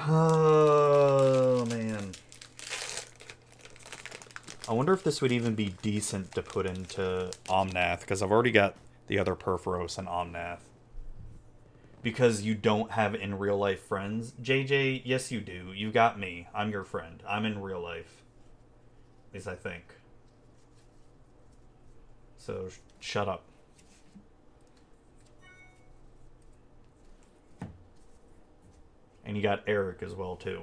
Oh 0.00 1.66
man. 1.68 2.12
I 4.66 4.72
wonder 4.72 4.94
if 4.94 5.04
this 5.04 5.20
would 5.20 5.32
even 5.32 5.54
be 5.54 5.74
decent 5.82 6.32
to 6.32 6.42
put 6.42 6.64
into 6.64 7.30
Omnath 7.46 8.00
because 8.00 8.22
I've 8.22 8.30
already 8.30 8.50
got 8.50 8.76
the 9.08 9.18
other 9.18 9.34
Purphoros 9.34 9.98
and 9.98 10.08
Omnath 10.08 10.60
because 12.02 12.42
you 12.42 12.54
don't 12.54 12.92
have 12.92 13.14
in 13.14 13.38
real 13.38 13.58
life 13.58 13.80
friends. 13.80 14.32
JJ, 14.42 15.02
yes, 15.04 15.30
you 15.30 15.42
do. 15.42 15.72
You 15.74 15.90
got 15.90 16.18
me. 16.18 16.48
I'm 16.54 16.70
your 16.70 16.84
friend. 16.84 17.22
I'm 17.28 17.44
in 17.44 17.60
real 17.60 17.82
life. 17.82 18.22
At 19.30 19.34
least 19.34 19.48
I 19.48 19.54
think. 19.54 19.96
So 22.38 22.70
sh- 22.70 22.78
shut 23.00 23.28
up. 23.28 23.42
And 29.28 29.36
you 29.36 29.42
got 29.42 29.62
Eric 29.66 30.02
as 30.02 30.14
well 30.14 30.36
too. 30.36 30.62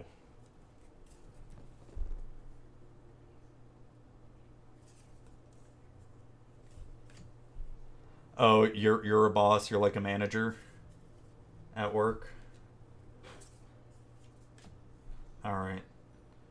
Oh, 8.39 8.63
you're 8.63 9.05
you're 9.05 9.27
a 9.27 9.29
boss. 9.29 9.69
You're 9.69 9.79
like 9.79 9.95
a 9.95 10.01
manager 10.01 10.55
at 11.75 11.93
work. 11.93 12.31
All 15.43 15.53
right. 15.53 15.83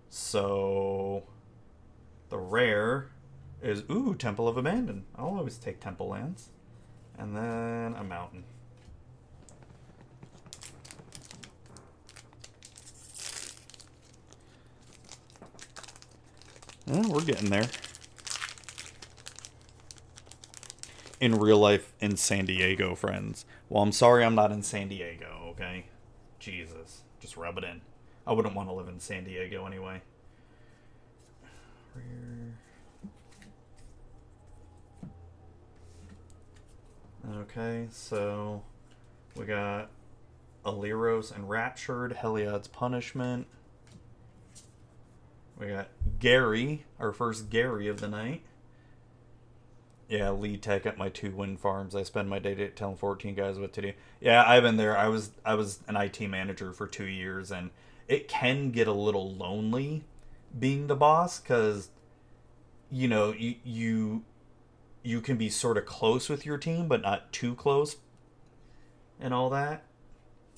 So 0.09 1.25
the 2.29 2.39
rare 2.39 3.09
is 3.61 3.83
ooh 3.91 4.15
Temple 4.15 4.47
of 4.47 4.57
Abandon. 4.57 5.05
I'll 5.17 5.37
always 5.37 5.59
take 5.59 5.81
Temple 5.81 6.11
lands, 6.11 6.51
and 7.19 7.37
then 7.37 7.97
a 7.99 8.05
mountain. 8.05 8.45
We're 16.87 17.23
getting 17.23 17.51
there. 17.51 17.69
In 21.21 21.37
real 21.37 21.59
life 21.59 21.93
in 22.01 22.17
San 22.17 22.45
Diego, 22.45 22.95
friends. 22.95 23.47
Well, 23.69 23.83
I'm 23.83 23.93
sorry 23.93 24.25
I'm 24.25 24.35
not 24.35 24.53
in 24.53 24.63
San 24.63 24.89
Diego, 24.89 25.47
okay? 25.51 25.87
Jesus. 26.39 27.03
Just 27.21 27.37
rub 27.37 27.57
it 27.57 27.65
in. 27.65 27.81
I 28.27 28.33
wouldn't 28.33 28.55
want 28.55 28.69
to 28.69 28.75
live 28.75 28.89
in 28.89 29.01
San 29.01 29.25
Diego 29.25 29.67
anyway. 29.67 30.03
Okay, 37.33 37.87
so 37.91 38.63
we 39.37 39.47
got 39.47 39.89
Alirios 40.67 41.35
and 41.35 41.49
Raptured, 41.49 42.13
Heliod's 42.13 42.69
Punishment. 42.69 43.47
We 45.59 45.69
got 45.69 45.89
Gary, 46.19 46.85
our 46.99 47.13
first 47.13 47.51
Gary 47.51 47.89
of 47.89 48.01
the 48.01 48.09
night. 48.09 48.43
Yeah, 50.09 50.31
lead 50.31 50.63
tech 50.63 50.85
at 50.85 50.99
my 50.99 51.09
two 51.09 51.31
wind 51.31 51.61
farms. 51.61 51.95
I 51.95 52.03
spend 52.03 52.29
my 52.29 52.39
day 52.39 52.69
telling 52.69 52.97
14 52.97 53.35
guys 53.35 53.59
what 53.59 53.73
to 53.75 53.83
do. 53.83 53.93
Yeah, 54.21 54.45
I've 54.47 54.63
been 54.63 54.77
there. 54.77 54.97
I 54.97 55.09
was 55.09 55.31
I 55.45 55.55
was 55.55 55.81
an 55.89 55.97
IT 55.97 56.21
manager 56.29 56.73
for 56.73 56.87
two 56.87 57.07
years, 57.07 57.51
and 57.51 57.71
it 58.09 58.29
can 58.29 58.71
get 58.71 58.87
a 58.87 58.93
little 58.93 59.33
lonely 59.33 60.05
being 60.57 60.89
the 60.89 60.97
boss 60.97 61.41
because 61.41 61.91
you 62.91 63.09
know 63.09 63.33
you 63.33 63.57
you 63.65 64.25
you 65.03 65.21
can 65.21 65.37
be 65.37 65.49
sort 65.49 65.79
of 65.79 65.87
close 65.87 66.29
with 66.29 66.45
your 66.45 66.59
team, 66.59 66.87
but 66.89 67.01
not 67.01 67.33
too 67.33 67.55
close, 67.55 67.97
and 69.19 69.33
all 69.33 69.51
that. 69.51 69.85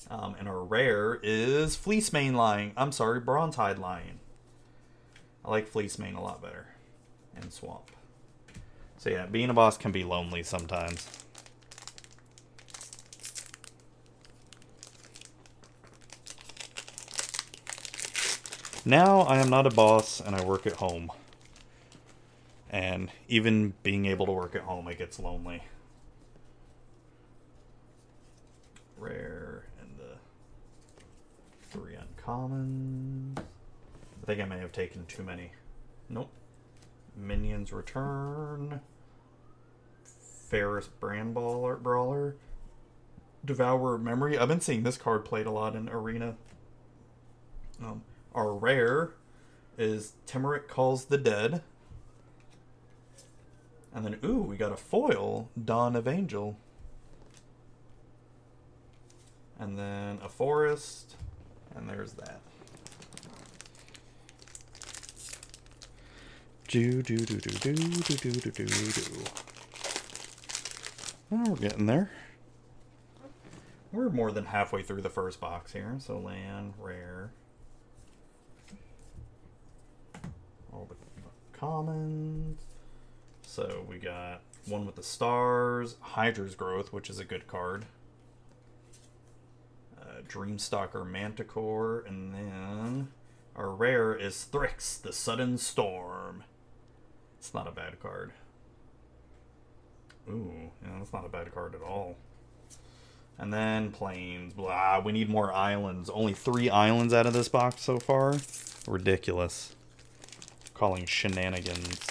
Um, 0.09 0.35
and 0.37 0.47
our 0.47 0.63
rare 0.63 1.19
is 1.23 1.75
Fleecemane 1.75 2.33
Lion. 2.33 2.71
I'm 2.77 2.91
sorry, 2.91 3.19
Bronzehide 3.19 3.79
Lion. 3.79 4.19
I 5.47 5.49
like 5.49 5.71
Fleecemane 5.71 6.17
a 6.17 6.21
lot 6.21 6.41
better, 6.41 6.67
and 7.33 7.53
Swamp. 7.53 7.89
So 8.97 9.09
yeah, 9.09 9.27
being 9.27 9.49
a 9.49 9.53
boss 9.53 9.77
can 9.77 9.93
be 9.93 10.03
lonely 10.03 10.43
sometimes. 10.43 11.07
Now 18.83 19.21
I 19.21 19.37
am 19.37 19.49
not 19.49 19.65
a 19.65 19.69
boss 19.69 20.19
and 20.19 20.35
I 20.35 20.43
work 20.43 20.67
at 20.67 20.73
home. 20.73 21.11
And 22.69 23.09
even 23.29 23.73
being 23.83 24.05
able 24.05 24.25
to 24.25 24.31
work 24.33 24.53
at 24.53 24.63
home, 24.63 24.87
it 24.89 24.97
gets 24.97 25.17
lonely. 25.17 25.63
Rare 28.97 29.63
and 29.81 29.97
the 29.97 30.17
three 31.69 31.95
uncommons. 31.95 33.39
I 34.27 34.31
think 34.31 34.41
I 34.41 34.45
may 34.45 34.59
have 34.59 34.73
taken 34.73 35.05
too 35.05 35.23
many. 35.23 35.51
Nope. 36.09 36.29
Minions 37.15 37.71
Return. 37.71 38.81
Ferris 40.03 40.89
Brand 40.99 41.33
Brawler. 41.33 42.35
Devour 43.45 43.97
Memory. 43.97 44.37
I've 44.37 44.49
been 44.49 44.59
seeing 44.59 44.83
this 44.83 44.97
card 44.97 45.23
played 45.23 45.45
a 45.45 45.51
lot 45.51 45.77
in 45.77 45.87
Arena. 45.87 46.35
Um, 47.81 48.01
our 48.35 48.53
rare 48.53 49.11
is 49.77 50.11
Tymaret 50.27 50.67
Calls 50.67 51.05
the 51.05 51.17
Dead. 51.17 51.61
And 53.93 54.03
then, 54.03 54.19
ooh, 54.25 54.41
we 54.41 54.57
got 54.57 54.73
a 54.73 54.77
foil, 54.77 55.49
Dawn 55.63 55.95
Evangel. 55.95 56.57
And 59.57 59.79
then 59.79 60.19
a 60.21 60.27
forest. 60.27 61.15
And 61.73 61.87
there's 61.87 62.11
that. 62.13 62.41
Do 66.67 67.01
do 67.01 67.17
do 67.17 67.37
do 67.37 67.49
do 67.49 67.73
do 67.73 68.17
do 68.17 68.31
do 68.31 68.51
do 68.51 68.65
do. 68.65 69.23
Oh, 71.31 71.43
we're 71.49 71.55
getting 71.55 71.85
there. 71.85 72.11
We're 73.93 74.09
more 74.09 74.33
than 74.33 74.43
halfway 74.43 74.83
through 74.83 75.01
the 75.01 75.09
first 75.09 75.39
box 75.39 75.71
here. 75.71 75.95
So 75.99 76.19
land, 76.19 76.73
rare. 76.77 77.31
All 80.73 80.89
the 80.89 80.95
commons. 81.57 82.59
So 83.43 83.85
we 83.87 83.97
got 83.97 84.41
one 84.65 84.85
with 84.85 84.95
the 84.95 85.03
stars, 85.03 85.95
Hydra's 86.01 86.55
Growth, 86.55 86.91
which 86.91 87.09
is 87.09 87.17
a 87.17 87.23
good 87.23 87.47
card. 87.47 87.85
Uh, 89.97 90.21
Dreamstalker 90.27 91.09
Manticore, 91.09 92.01
and 92.05 92.33
then 92.33 93.07
our 93.55 93.69
rare 93.69 94.13
is 94.13 94.45
Thryx, 94.51 95.01
the 95.01 95.13
Sudden 95.13 95.57
Storm. 95.57 96.43
It's 97.47 97.53
not 97.53 97.65
a 97.65 97.71
bad 97.71 97.97
card. 98.01 98.33
Ooh, 100.29 100.51
yeah, 100.83 100.89
that's 100.97 101.13
not 101.13 101.25
a 101.25 101.29
bad 101.29 101.49
card 101.53 101.75
at 101.75 101.81
all. 101.81 102.17
And 103.37 103.53
then 103.53 103.93
plains. 103.93 104.51
blah. 104.51 104.99
We 104.99 105.13
need 105.13 105.29
more 105.29 105.53
islands. 105.53 106.09
Only 106.09 106.33
three 106.33 106.69
islands 106.69 107.13
out 107.13 107.25
of 107.25 107.31
this 107.31 107.47
box 107.47 107.83
so 107.83 107.99
far. 107.99 108.35
Ridiculous. 108.85 109.77
Calling 110.73 111.05
shenanigans 111.05 112.01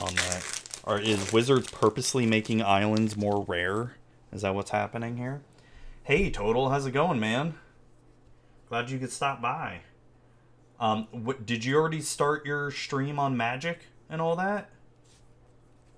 on 0.00 0.16
that. 0.16 0.62
Or 0.82 0.98
is 0.98 1.32
Wizards 1.32 1.70
purposely 1.70 2.26
making 2.26 2.60
islands 2.60 3.16
more 3.16 3.44
rare? 3.44 3.94
Is 4.32 4.42
that 4.42 4.56
what's 4.56 4.70
happening 4.70 5.16
here? 5.16 5.42
Hey, 6.02 6.28
Total, 6.28 6.70
how's 6.70 6.86
it 6.86 6.90
going, 6.90 7.20
man? 7.20 7.54
Glad 8.68 8.90
you 8.90 8.98
could 8.98 9.12
stop 9.12 9.40
by. 9.40 9.82
Um, 10.80 11.06
what, 11.12 11.46
did 11.46 11.64
you 11.64 11.76
already 11.76 12.00
start 12.00 12.44
your 12.44 12.72
stream 12.72 13.20
on 13.20 13.36
Magic 13.36 13.82
and 14.10 14.20
all 14.20 14.36
that? 14.36 14.68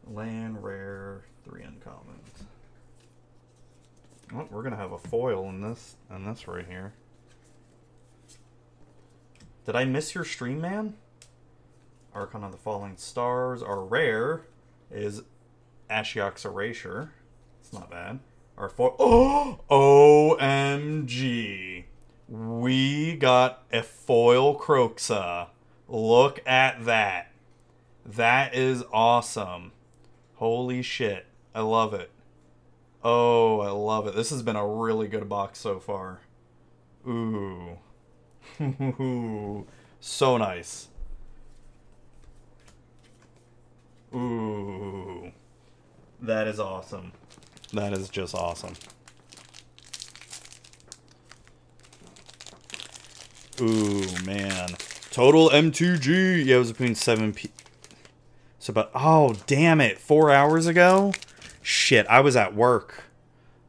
Land 0.07 0.63
rare, 0.63 1.25
three 1.45 1.63
uncommons. 1.63 2.45
Oh, 4.35 4.47
we're 4.51 4.63
gonna 4.63 4.77
have 4.77 4.93
a 4.93 4.99
foil 4.99 5.49
in 5.49 5.61
this, 5.61 5.97
in 6.15 6.25
this 6.25 6.47
right 6.49 6.67
here. 6.67 6.93
Did 9.65 9.77
I 9.77 9.85
miss 9.85 10.15
your 10.15 10.25
stream, 10.25 10.61
man? 10.61 10.95
Archon 12.15 12.45
of 12.45 12.53
the 12.53 12.59
Falling 12.59 12.97
Stars 12.97 13.63
are 13.63 13.83
rare 13.83 14.43
is 14.91 15.23
Ashiok's 15.91 16.45
Erasure. 16.45 17.13
It's 17.61 17.73
not 17.73 17.91
bad. 17.91 18.21
Our 18.57 18.69
foil. 18.69 18.97
Oh, 19.71 20.37
OMG. 20.41 21.85
We 22.29 23.17
got 23.17 23.65
a 23.73 23.83
foil 23.83 24.59
Kroxa. 24.59 25.49
Look 25.89 26.41
at 26.47 26.85
that. 26.85 27.33
That 28.07 28.55
is 28.55 28.85
awesome. 28.93 29.73
Holy 30.45 30.83
shit. 30.83 31.25
I 31.55 31.63
love 31.63 31.95
it. 31.95 32.11
Oh, 33.03 33.61
I 33.61 33.71
love 33.71 34.07
it. 34.07 34.15
This 34.15 34.29
has 34.29 34.43
been 34.43 34.57
a 34.57 34.67
really 34.67 35.09
good 35.09 35.27
box 35.27 35.59
so 35.59 35.81
far. 35.81 36.21
Ooh. 37.09 37.79
Ooh. 38.61 39.67
so 40.01 40.37
nice. 40.37 40.89
Ooh. 44.15 45.33
That 46.21 46.47
is 46.47 46.61
awesome. 46.61 47.13
That 47.73 47.95
is 47.95 48.11
just 48.11 48.35
awesome. 48.35 48.75
Ooh, 53.63 54.05
man. 54.27 54.69
Total 55.11 55.49
M2G. 55.49 56.45
Yeah, 56.45 56.57
it 56.57 56.59
was 56.59 56.73
between 56.73 56.95
7 56.95 57.33
p. 57.33 57.51
So, 58.65 58.73
but 58.73 58.91
oh, 58.95 59.35
damn 59.47 59.79
it. 59.83 59.99
Four 59.99 60.31
hours 60.31 60.67
ago? 60.67 61.13
Shit, 61.61 62.07
I 62.07 62.21
was 62.21 62.35
at 62.35 62.55
work. 62.55 63.05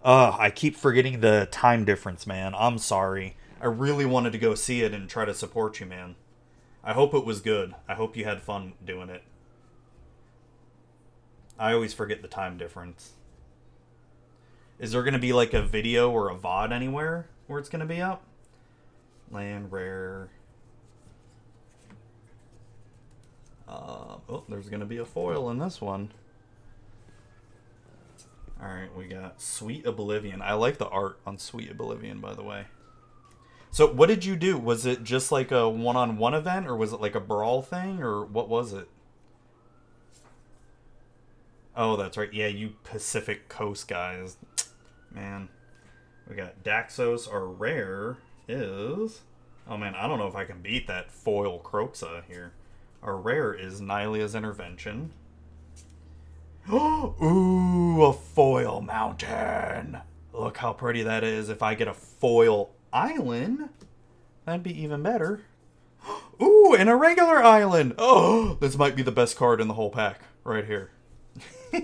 Ugh, 0.05 0.33
I 0.39 0.49
keep 0.49 0.77
forgetting 0.77 1.19
the 1.19 1.49
time 1.51 1.83
difference, 1.83 2.25
man. 2.25 2.55
I'm 2.57 2.77
sorry. 2.77 3.35
I 3.59 3.65
really 3.65 4.05
wanted 4.05 4.31
to 4.31 4.37
go 4.37 4.55
see 4.55 4.83
it 4.83 4.93
and 4.93 5.09
try 5.09 5.25
to 5.25 5.33
support 5.33 5.81
you, 5.81 5.85
man. 5.85 6.15
I 6.81 6.93
hope 6.93 7.13
it 7.13 7.25
was 7.25 7.41
good. 7.41 7.75
I 7.89 7.95
hope 7.95 8.15
you 8.15 8.23
had 8.23 8.41
fun 8.41 8.71
doing 8.85 9.09
it. 9.09 9.23
I 11.59 11.73
always 11.73 11.93
forget 11.93 12.21
the 12.21 12.29
time 12.29 12.57
difference. 12.57 13.15
Is 14.79 14.93
there 14.93 15.03
going 15.03 15.11
to 15.11 15.19
be 15.19 15.33
like 15.33 15.53
a 15.53 15.61
video 15.61 16.09
or 16.09 16.29
a 16.29 16.37
VOD 16.37 16.71
anywhere 16.71 17.27
where 17.47 17.59
it's 17.59 17.67
going 17.67 17.81
to 17.81 17.85
be 17.85 18.01
up? 18.01 18.23
Land 19.29 19.73
rare. 19.73 20.29
Uh, 23.67 24.17
oh, 24.29 24.43
there's 24.47 24.69
going 24.69 24.79
to 24.79 24.85
be 24.85 24.97
a 24.97 25.05
foil 25.05 25.49
in 25.49 25.59
this 25.59 25.81
one. 25.81 26.11
Alright, 28.61 28.95
we 28.95 29.05
got 29.05 29.41
Sweet 29.41 29.85
Oblivion. 29.85 30.41
I 30.41 30.53
like 30.53 30.77
the 30.77 30.87
art 30.87 31.19
on 31.25 31.37
Sweet 31.37 31.71
Oblivion, 31.71 32.19
by 32.19 32.33
the 32.33 32.43
way. 32.43 32.65
So, 33.71 33.91
what 33.91 34.07
did 34.07 34.23
you 34.23 34.35
do? 34.35 34.57
Was 34.57 34.85
it 34.85 35.03
just 35.03 35.31
like 35.31 35.51
a 35.51 35.67
one 35.67 35.97
on 35.97 36.17
one 36.17 36.33
event, 36.33 36.67
or 36.67 36.75
was 36.75 36.93
it 36.93 37.01
like 37.01 37.15
a 37.15 37.19
brawl 37.19 37.61
thing, 37.61 38.01
or 38.01 38.23
what 38.23 38.47
was 38.47 38.71
it? 38.71 38.87
Oh, 41.75 41.97
that's 41.97 42.15
right. 42.15 42.33
Yeah, 42.33 42.47
you 42.47 42.75
Pacific 42.83 43.49
Coast 43.49 43.87
guys. 43.87 44.37
Man. 45.11 45.49
We 46.27 46.35
got 46.35 46.63
Daxos, 46.63 47.31
our 47.31 47.45
rare 47.45 48.17
is. 48.47 49.21
Oh 49.67 49.77
man, 49.77 49.95
I 49.95 50.07
don't 50.07 50.19
know 50.19 50.27
if 50.27 50.35
I 50.35 50.45
can 50.45 50.61
beat 50.61 50.87
that 50.87 51.11
foil 51.11 51.59
Kroxa 51.59 52.23
here. 52.27 52.53
Our 53.05 53.15
rare 53.17 53.53
is 53.53 53.81
Nylea's 53.81 54.33
Intervention. 54.33 55.11
Ooh, 56.73 58.03
a 58.03 58.11
foil 58.11 58.81
mountain. 58.81 59.99
Look 60.33 60.57
how 60.57 60.73
pretty 60.73 61.03
that 61.03 61.23
is. 61.23 61.49
If 61.49 61.61
I 61.61 61.75
get 61.75 61.87
a 61.87 61.93
foil 61.93 62.71
island, 62.91 63.69
that'd 64.43 64.63
be 64.63 64.81
even 64.81 65.03
better. 65.03 65.41
Ooh, 66.41 66.75
and 66.75 66.89
a 66.89 66.95
regular 66.95 67.43
island. 67.43 67.93
Oh, 67.99 68.57
this 68.59 68.75
might 68.75 68.95
be 68.95 69.03
the 69.03 69.11
best 69.11 69.37
card 69.37 69.61
in 69.61 69.67
the 69.67 69.75
whole 69.75 69.91
pack 69.91 70.21
right 70.43 70.65
here. 70.65 70.89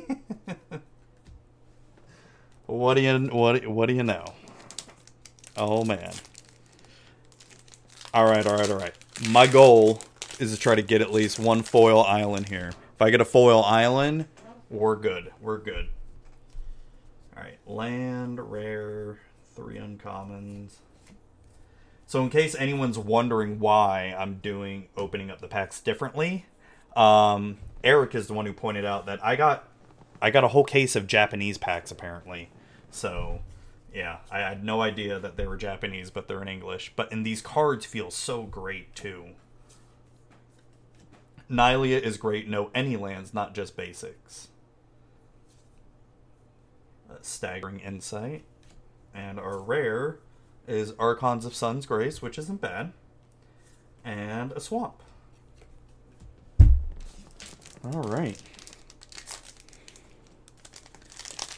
what 2.66 2.96
do 2.96 3.02
you 3.02 3.20
what 3.28 3.68
what 3.68 3.86
do 3.86 3.94
you 3.94 4.02
know? 4.02 4.26
Oh 5.56 5.86
man. 5.86 6.14
All 8.12 8.26
right, 8.26 8.48
all 8.48 8.58
right, 8.58 8.72
all 8.72 8.80
right. 8.80 8.96
My 9.30 9.46
goal 9.46 10.02
is 10.39 10.54
to 10.54 10.60
try 10.60 10.76
to 10.76 10.82
get 10.82 11.02
at 11.02 11.12
least 11.12 11.39
one 11.39 11.62
foil 11.63 12.04
island 12.04 12.50
here. 12.50 12.72
If 12.96 13.02
I 13.02 13.10
get 13.10 13.22
a 13.22 13.26
foil 13.26 13.63
island, 13.63 14.26
we're 14.70 14.96
good. 14.96 15.32
We're 15.41 15.58
good. 15.58 15.89
All 17.36 17.44
right, 17.44 17.58
land 17.65 18.52
rare, 18.52 19.20
three 19.56 19.78
uncommons. 19.78 20.76
So 22.06 22.24
in 22.24 22.30
case 22.30 22.56
anyone's 22.56 23.00
wondering 23.00 23.60
why 23.60 24.15
I'm 24.17 24.36
doing 24.36 24.89
opening 24.98 25.32
up 25.32 25.39
the 25.39 25.48
packs 25.48 25.80
differently, 25.80 26.46
um, 26.96 27.58
Eric 27.84 28.15
is 28.15 28.28
the 28.28 28.34
one 28.34 28.46
who 28.46 28.54
pointed 28.54 28.86
out 28.86 29.06
that 29.06 29.24
I 29.24 29.36
got 29.36 29.67
I 30.22 30.30
got 30.30 30.44
a 30.44 30.50
whole 30.50 30.63
case 30.63 30.96
of 30.96 31.08
Japanese 31.08 31.58
packs 31.58 31.89
apparently. 31.89 32.50
So 32.91 33.39
yeah, 33.94 34.17
I 34.30 34.39
had 34.39 34.63
no 34.63 34.82
idea 34.82 35.20
that 35.20 35.36
they 35.36 35.48
were 35.48 35.58
Japanese, 35.58 36.12
but 36.12 36.28
they're 36.28 36.41
in 36.41 36.48
English. 36.48 36.94
But 36.96 37.12
and 37.12 37.26
these 37.26 37.41
cards 37.41 37.86
feel 37.86 38.12
so 38.12 38.44
great 38.44 38.94
too. 38.96 39.30
Nylea 41.52 42.00
is 42.02 42.18
great. 42.18 42.48
No 42.48 42.72
any 42.74 42.96
lands, 42.96 43.34
not 43.34 43.54
just 43.54 43.76
basics. 43.76 44.48
Staggering 47.22 47.80
insight, 47.80 48.44
and 49.14 49.40
our 49.40 49.60
rare 49.60 50.20
is 50.68 50.94
Archons 50.98 51.46
of 51.46 51.54
Sun's 51.54 51.86
Grace, 51.86 52.22
which 52.22 52.38
isn't 52.40 52.62
bad, 52.62 52.94
and 54.04 54.54
a 54.54 54.60
swamp. 54.60 54.96
All 57.84 58.02
right. 58.04 58.42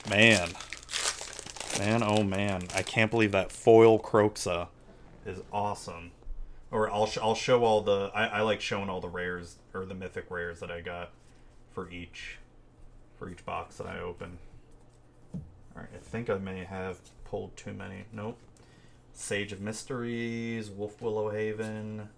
Man. 0.09 0.49
Man, 1.77 2.03
oh 2.03 2.23
man. 2.23 2.63
I 2.75 2.81
can't 2.81 3.11
believe 3.11 3.31
that 3.31 3.51
foil 3.51 3.99
Kroxa 3.99 4.67
is 5.25 5.39
awesome. 5.51 6.11
Or 6.71 6.89
I'll, 6.89 7.05
sh- 7.05 7.19
I'll 7.21 7.35
show 7.35 7.63
all 7.63 7.81
the. 7.81 8.09
I, 8.15 8.25
I 8.25 8.41
like 8.41 8.59
showing 8.61 8.89
all 8.89 9.01
the 9.01 9.09
rares, 9.09 9.57
or 9.73 9.85
the 9.85 9.95
mythic 9.95 10.29
rares 10.29 10.59
that 10.59 10.71
I 10.71 10.81
got 10.81 11.11
for 11.71 11.89
each 11.89 12.37
for 13.17 13.29
each 13.29 13.45
box 13.45 13.77
that 13.77 13.87
I 13.87 13.99
open. 13.99 14.37
Alright, 15.75 15.89
I 15.95 15.99
think 15.99 16.29
I 16.29 16.37
may 16.37 16.63
have 16.63 16.99
pulled 17.25 17.55
too 17.55 17.73
many. 17.73 18.05
Nope. 18.11 18.37
Sage 19.13 19.51
of 19.51 19.61
Mysteries, 19.61 20.69
Wolfwillow 20.69 21.31
Haven, 21.31 22.09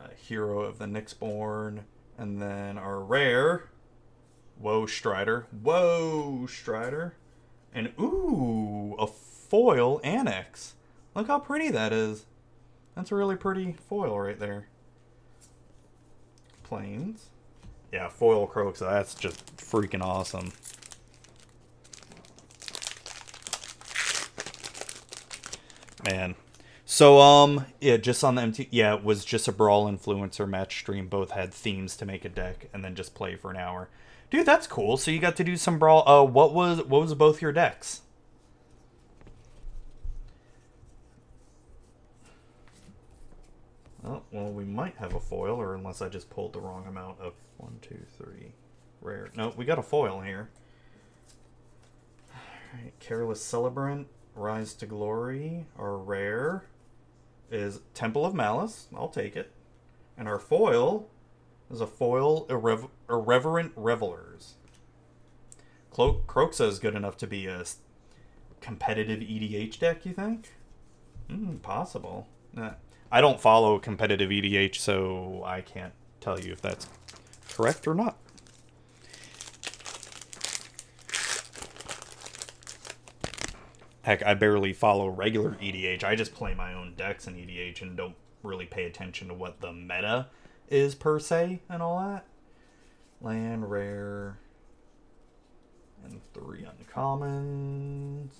uh, 0.00 0.08
Hero 0.16 0.60
of 0.60 0.78
the 0.78 0.86
Nyxborn, 0.86 1.80
and 2.18 2.42
then 2.42 2.76
our 2.76 3.00
rare, 3.00 3.70
Woe 4.58 4.86
Strider. 4.86 5.46
Woe 5.62 6.46
Strider. 6.46 7.14
And 7.74 7.92
ooh, 7.98 8.94
a 8.98 9.06
foil 9.06 10.00
Anax. 10.04 10.72
Look 11.14 11.28
how 11.28 11.38
pretty 11.38 11.70
that 11.70 11.92
is. 11.92 12.26
That's 12.94 13.12
a 13.12 13.14
really 13.14 13.36
pretty 13.36 13.72
foil 13.88 14.18
right 14.20 14.38
there. 14.38 14.66
Plains. 16.72 17.26
Yeah, 17.92 18.08
foil 18.08 18.46
croaks. 18.46 18.78
That's 18.80 19.14
just 19.14 19.58
freaking 19.58 20.00
awesome. 20.00 20.52
Man. 26.02 26.34
So 26.86 27.20
um 27.20 27.66
yeah, 27.78 27.98
just 27.98 28.24
on 28.24 28.36
the 28.36 28.42
MT 28.42 28.68
yeah, 28.70 28.94
it 28.94 29.04
was 29.04 29.26
just 29.26 29.48
a 29.48 29.52
brawl 29.52 29.86
influencer 29.86 30.48
match 30.48 30.78
stream. 30.78 31.08
Both 31.08 31.32
had 31.32 31.52
themes 31.52 31.94
to 31.98 32.06
make 32.06 32.24
a 32.24 32.30
deck 32.30 32.70
and 32.72 32.82
then 32.82 32.94
just 32.94 33.14
play 33.14 33.36
for 33.36 33.50
an 33.50 33.58
hour. 33.58 33.90
Dude, 34.30 34.46
that's 34.46 34.66
cool. 34.66 34.96
So 34.96 35.10
you 35.10 35.18
got 35.18 35.36
to 35.36 35.44
do 35.44 35.58
some 35.58 35.78
brawl. 35.78 36.08
Uh, 36.08 36.24
what 36.24 36.54
was 36.54 36.78
what 36.84 37.02
was 37.02 37.12
both 37.12 37.42
your 37.42 37.52
decks? 37.52 38.00
Oh, 44.04 44.22
well, 44.32 44.50
we 44.50 44.64
might 44.64 44.96
have 44.96 45.14
a 45.14 45.20
foil, 45.20 45.60
or 45.60 45.74
unless 45.74 46.02
I 46.02 46.08
just 46.08 46.28
pulled 46.28 46.52
the 46.52 46.60
wrong 46.60 46.86
amount 46.86 47.20
of 47.20 47.34
one, 47.56 47.78
two, 47.82 48.00
three, 48.16 48.52
rare. 49.00 49.28
No, 49.36 49.52
we 49.56 49.64
got 49.64 49.78
a 49.78 49.82
foil 49.82 50.20
here. 50.20 50.50
Alright, 52.74 52.98
Careless 52.98 53.42
Celebrant, 53.42 54.08
Rise 54.34 54.74
to 54.74 54.86
Glory. 54.86 55.66
Our 55.78 55.96
rare 55.96 56.64
is 57.50 57.80
Temple 57.94 58.24
of 58.26 58.34
Malice. 58.34 58.88
I'll 58.94 59.08
take 59.08 59.36
it. 59.36 59.52
And 60.18 60.26
our 60.26 60.38
foil 60.38 61.08
is 61.70 61.80
a 61.80 61.86
foil 61.86 62.46
irrever- 62.48 62.88
Irreverent 63.08 63.72
Revelers. 63.76 64.54
Clo- 65.90 66.22
Kroxa 66.26 66.66
is 66.66 66.78
good 66.78 66.94
enough 66.94 67.16
to 67.18 67.26
be 67.26 67.46
a 67.46 67.64
competitive 68.60 69.20
EDH 69.20 69.78
deck, 69.78 70.06
you 70.06 70.12
think? 70.12 70.52
Mm, 71.28 71.60
possible. 71.62 72.26
Nah. 72.52 72.72
I 73.14 73.20
don't 73.20 73.38
follow 73.38 73.78
competitive 73.78 74.30
EDH, 74.30 74.76
so 74.76 75.42
I 75.44 75.60
can't 75.60 75.92
tell 76.22 76.40
you 76.40 76.50
if 76.50 76.62
that's 76.62 76.88
correct 77.50 77.86
or 77.86 77.94
not. 77.94 78.16
Heck, 84.00 84.24
I 84.24 84.32
barely 84.32 84.72
follow 84.72 85.08
regular 85.08 85.52
EDH. 85.60 86.02
I 86.02 86.16
just 86.16 86.34
play 86.34 86.54
my 86.54 86.72
own 86.72 86.94
decks 86.96 87.26
in 87.26 87.34
EDH 87.34 87.82
and 87.82 87.98
don't 87.98 88.16
really 88.42 88.66
pay 88.66 88.84
attention 88.84 89.28
to 89.28 89.34
what 89.34 89.60
the 89.60 89.74
meta 89.74 90.28
is 90.70 90.94
per 90.94 91.18
se 91.18 91.60
and 91.68 91.82
all 91.82 92.00
that. 92.00 92.24
Land 93.20 93.70
rare 93.70 94.38
and 96.02 96.18
three 96.32 96.64
uncommons. 96.64 98.30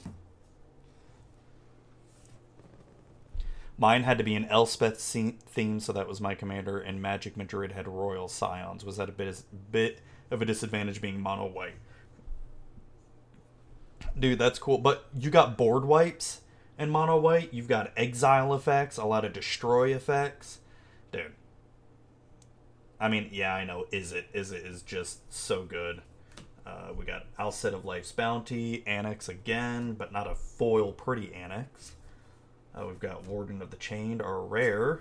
Mine 3.82 4.04
had 4.04 4.16
to 4.18 4.22
be 4.22 4.36
an 4.36 4.44
Elspeth 4.44 5.00
theme, 5.00 5.80
so 5.80 5.92
that 5.92 6.06
was 6.06 6.20
my 6.20 6.36
commander, 6.36 6.78
and 6.78 7.02
Magic 7.02 7.36
Madrid 7.36 7.72
had 7.72 7.88
Royal 7.88 8.28
Scions. 8.28 8.84
Was 8.84 8.96
that 8.98 9.08
a 9.08 9.12
bit, 9.12 9.42
bit 9.72 9.98
of 10.30 10.40
a 10.40 10.44
disadvantage 10.44 11.00
being 11.00 11.20
mono 11.20 11.48
white? 11.48 11.74
Dude, 14.16 14.38
that's 14.38 14.60
cool. 14.60 14.78
But 14.78 15.06
you 15.18 15.30
got 15.30 15.58
board 15.58 15.84
wipes 15.84 16.42
and 16.78 16.92
mono 16.92 17.18
white. 17.18 17.52
You've 17.52 17.66
got 17.66 17.90
exile 17.96 18.54
effects, 18.54 18.98
a 18.98 19.04
lot 19.04 19.24
of 19.24 19.32
destroy 19.32 19.92
effects. 19.92 20.60
Dude. 21.10 21.32
I 23.00 23.08
mean, 23.08 23.30
yeah, 23.32 23.52
I 23.52 23.64
know. 23.64 23.86
Is 23.90 24.12
it 24.12 24.26
is 24.32 24.52
it 24.52 24.64
just 24.86 25.32
so 25.34 25.64
good. 25.64 26.02
Uh, 26.64 26.90
we 26.96 27.04
got 27.04 27.26
Outset 27.36 27.74
of 27.74 27.84
Life's 27.84 28.12
Bounty, 28.12 28.84
Anax 28.86 29.28
again, 29.28 29.94
but 29.94 30.12
not 30.12 30.30
a 30.30 30.36
foil 30.36 30.92
pretty 30.92 31.34
Anax. 31.34 31.94
Uh, 32.74 32.86
we've 32.86 33.00
got 33.00 33.26
Warden 33.26 33.60
of 33.60 33.70
the 33.70 33.76
Chained. 33.76 34.22
Our 34.22 34.40
rare 34.40 35.00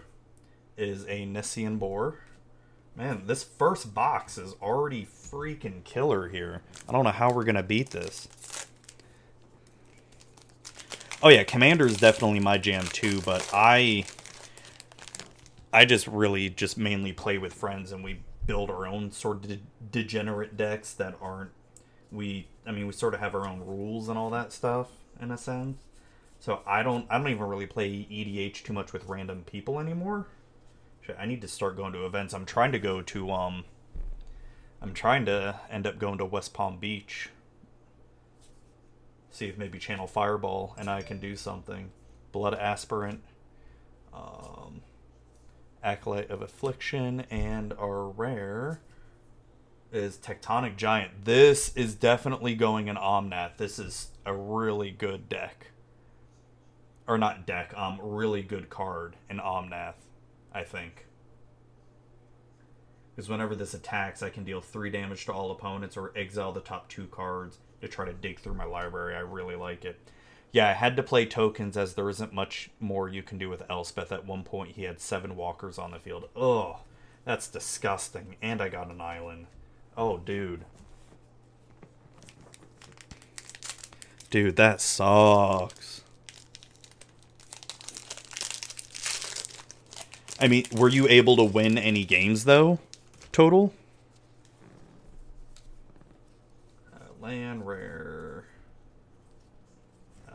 is 0.78 1.06
a 1.06 1.26
Nessian 1.26 1.80
Boar. 1.80 2.20
Man, 2.96 3.24
this 3.26 3.44
first 3.44 3.94
box 3.94 4.38
is 4.38 4.56
already 4.62 5.06
freaking 5.06 5.84
killer 5.84 6.28
here. 6.28 6.62
I 6.88 6.92
don't 6.92 7.06
know 7.06 7.12
how 7.12 7.32
we're 7.32 7.46
going 7.46 7.56
to 7.56 7.64
beat 7.64 7.92
this. 7.92 8.28
Oh 11.24 11.30
yeah, 11.30 11.44
Commander 11.44 11.86
is 11.86 11.98
definitely 11.98 12.40
my 12.40 12.58
jam 12.58 12.86
too, 12.88 13.22
but 13.22 13.48
I 13.54 14.06
I 15.72 15.86
just 15.86 16.08
really 16.08 16.50
just 16.50 16.78
mainly 16.78 17.14
play 17.14 17.38
with 17.38 17.54
friends 17.54 17.92
and 17.92 18.04
we 18.04 18.22
build 18.46 18.70
our 18.72 18.88
own 18.88 19.12
sort 19.12 19.38
of 19.38 19.48
de- 19.48 19.60
degenerate 19.92 20.58
decks 20.58 20.94
that 20.96 21.16
aren't 21.22 21.52
we 22.12 22.48
I 22.66 22.72
mean 22.72 22.88
we 22.88 22.94
sort 22.94 23.14
of 23.14 23.20
have 23.20 23.36
our 23.36 23.48
own 23.48 23.62
rules 23.62 24.10
and 24.10 24.18
all 24.18 24.32
that 24.32 24.52
stuff 24.52 24.88
in 25.22 25.30
a 25.30 25.38
sense. 25.38 25.78
So 26.42 26.62
I 26.66 26.84
don't 26.84 27.06
I 27.10 27.18
don't 27.18 27.30
even 27.30 27.44
really 27.44 27.68
play 27.68 27.90
EDH 27.90 28.64
too 28.64 28.74
much 28.74 28.92
with 28.92 29.06
random 29.06 29.44
people 29.46 29.80
anymore. 29.80 30.28
I 31.18 31.26
need 31.26 31.42
to 31.42 31.48
start 31.48 31.76
going 31.78 31.94
to 31.94 32.06
events. 32.06 32.34
I'm 32.34 32.46
trying 32.46 32.72
to 32.74 32.80
go 32.80 33.02
to 33.02 33.32
um 33.32 33.64
I'm 34.82 34.94
trying 34.94 35.26
to 35.26 35.60
end 35.70 35.88
up 35.88 36.00
going 36.00 36.18
to 36.18 36.26
West 36.26 36.54
Palm 36.54 36.78
Beach 36.78 37.30
see 39.32 39.48
if 39.48 39.58
maybe 39.58 39.80
channel 39.80 40.08
fireball 40.08 40.76
and 40.78 40.90
I 40.90 41.02
can 41.02 41.20
do 41.20 41.36
something. 41.36 41.92
Blood 42.32 42.54
aspirant, 42.54 43.22
um, 44.14 44.82
acolyte 45.84 46.30
of 46.30 46.42
affliction, 46.42 47.22
and 47.30 47.74
our 47.74 48.08
rare 48.08 48.82
is 49.92 50.18
tectonic 50.18 50.78
giant. 50.78 51.26
This 51.26 51.76
is 51.76 51.96
definitely 51.96 52.56
going 52.56 52.88
in 52.88 52.96
Omnath. 52.96 53.58
This 53.58 53.80
is 53.80 54.10
a 54.26 54.34
really 54.34 54.92
good 54.92 55.28
deck, 55.28 55.71
or 57.08 57.18
not 57.18 57.46
deck. 57.46 57.74
Um, 57.76 58.00
really 58.02 58.42
good 58.42 58.70
card 58.70 59.16
in 59.30 59.38
Omnath, 59.38 59.96
I 60.54 60.64
think. 60.64 61.06
Because 63.16 63.30
whenever 63.30 63.56
this 63.56 63.74
attacks, 63.74 64.24
I 64.24 64.30
can 64.30 64.44
deal 64.44 64.62
three 64.62 64.90
damage 64.90 65.26
to 65.26 65.34
all 65.34 65.52
opponents 65.52 65.98
or 65.98 66.14
exile 66.16 66.52
the 66.52 66.62
top 66.62 66.88
two 66.90 67.08
cards 67.08 67.60
to 67.82 67.88
try 67.88 68.06
to 68.06 68.14
dig 68.14 68.40
through 68.40 68.54
my 68.54 68.66
library. 68.66 69.16
I 69.16 69.20
really 69.20 69.56
like 69.56 69.84
it. 69.84 70.00
Yeah, 70.52 70.70
I 70.70 70.74
had 70.74 70.96
to 70.98 71.04
play 71.04 71.26
tokens 71.26 71.78
as 71.78 71.94
there 71.94 72.10
isn't 72.10 72.34
much 72.34 72.70
more 72.80 73.08
you 73.08 73.24
can 73.24 73.38
do 73.38 73.50
with 73.50 73.64
Elspeth. 73.70 74.12
At 74.12 74.26
one 74.26 74.44
point, 74.44 74.76
he 74.76 74.84
had 74.84 75.00
seven 75.00 75.36
walkers 75.36 75.78
on 75.78 75.92
the 75.92 76.00
field. 76.00 76.30
Ugh, 76.36 76.78
that's 77.26 77.48
disgusting. 77.48 78.36
And 78.42 78.62
I 78.62 78.70
got 78.70 78.90
an 78.90 79.02
island. 79.02 79.48
Oh, 79.98 80.18
dude. 80.18 80.66
Dude, 84.30 84.56
that 84.56 84.82
sucks. 84.82 85.81
I 90.42 90.48
mean, 90.48 90.66
were 90.72 90.90
you 90.90 91.08
able 91.08 91.38
to 91.38 91.44
win 91.44 91.78
any 91.78 92.04
games, 92.04 92.46
though? 92.46 92.80
Total? 93.32 93.72
Uh, 96.92 96.98
land 97.22 97.68
rare. 97.68 98.46
Oh. 100.28 100.34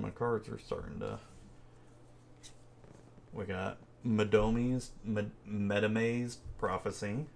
My 0.00 0.10
cards 0.10 0.48
are 0.48 0.60
starting 0.60 1.00
to. 1.00 1.18
We 3.32 3.44
got 3.44 3.78
Medomai's 4.06 4.92
Med- 5.04 5.32
Medomai's 5.46 6.38
Prophecy. 6.58 7.26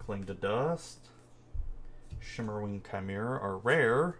Cling 0.00 0.24
to 0.24 0.34
Dust. 0.34 0.98
Shimmerwing 2.20 2.82
Chimera. 2.90 3.38
Our 3.40 3.58
rare 3.58 4.16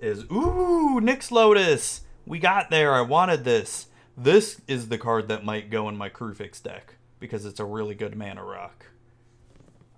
is 0.00 0.24
ooh 0.24 1.00
Nyx 1.00 1.30
Lotus. 1.30 2.02
We 2.26 2.38
got 2.38 2.70
there. 2.70 2.94
I 2.94 3.00
wanted 3.00 3.44
this. 3.44 3.86
This 4.16 4.60
is 4.66 4.88
the 4.88 4.98
card 4.98 5.28
that 5.28 5.44
might 5.44 5.70
go 5.70 5.88
in 5.88 5.96
my 5.96 6.10
Kruphix 6.10 6.62
deck 6.62 6.94
because 7.18 7.44
it's 7.44 7.60
a 7.60 7.64
really 7.64 7.94
good 7.94 8.16
mana 8.16 8.44
rock. 8.44 8.86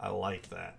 I 0.00 0.10
like 0.10 0.48
that. 0.50 0.78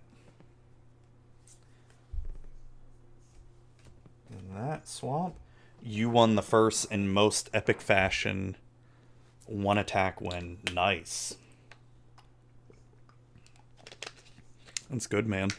And 4.29 4.57
that 4.57 4.87
swamp, 4.87 5.35
you 5.81 6.09
won 6.09 6.35
the 6.35 6.41
first 6.41 6.91
in 6.91 7.09
most 7.09 7.49
epic 7.53 7.81
fashion. 7.81 8.57
One 9.45 9.77
attack 9.77 10.21
win. 10.21 10.57
Nice. 10.73 11.35
That's 14.89 15.07
good, 15.07 15.27
man. 15.27 15.49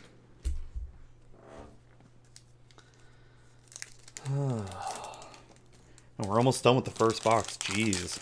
and 6.18 6.26
we're 6.26 6.38
almost 6.38 6.64
done 6.64 6.76
with 6.76 6.84
the 6.84 6.90
first 6.90 7.24
box. 7.24 7.56
Jeez. 7.58 8.18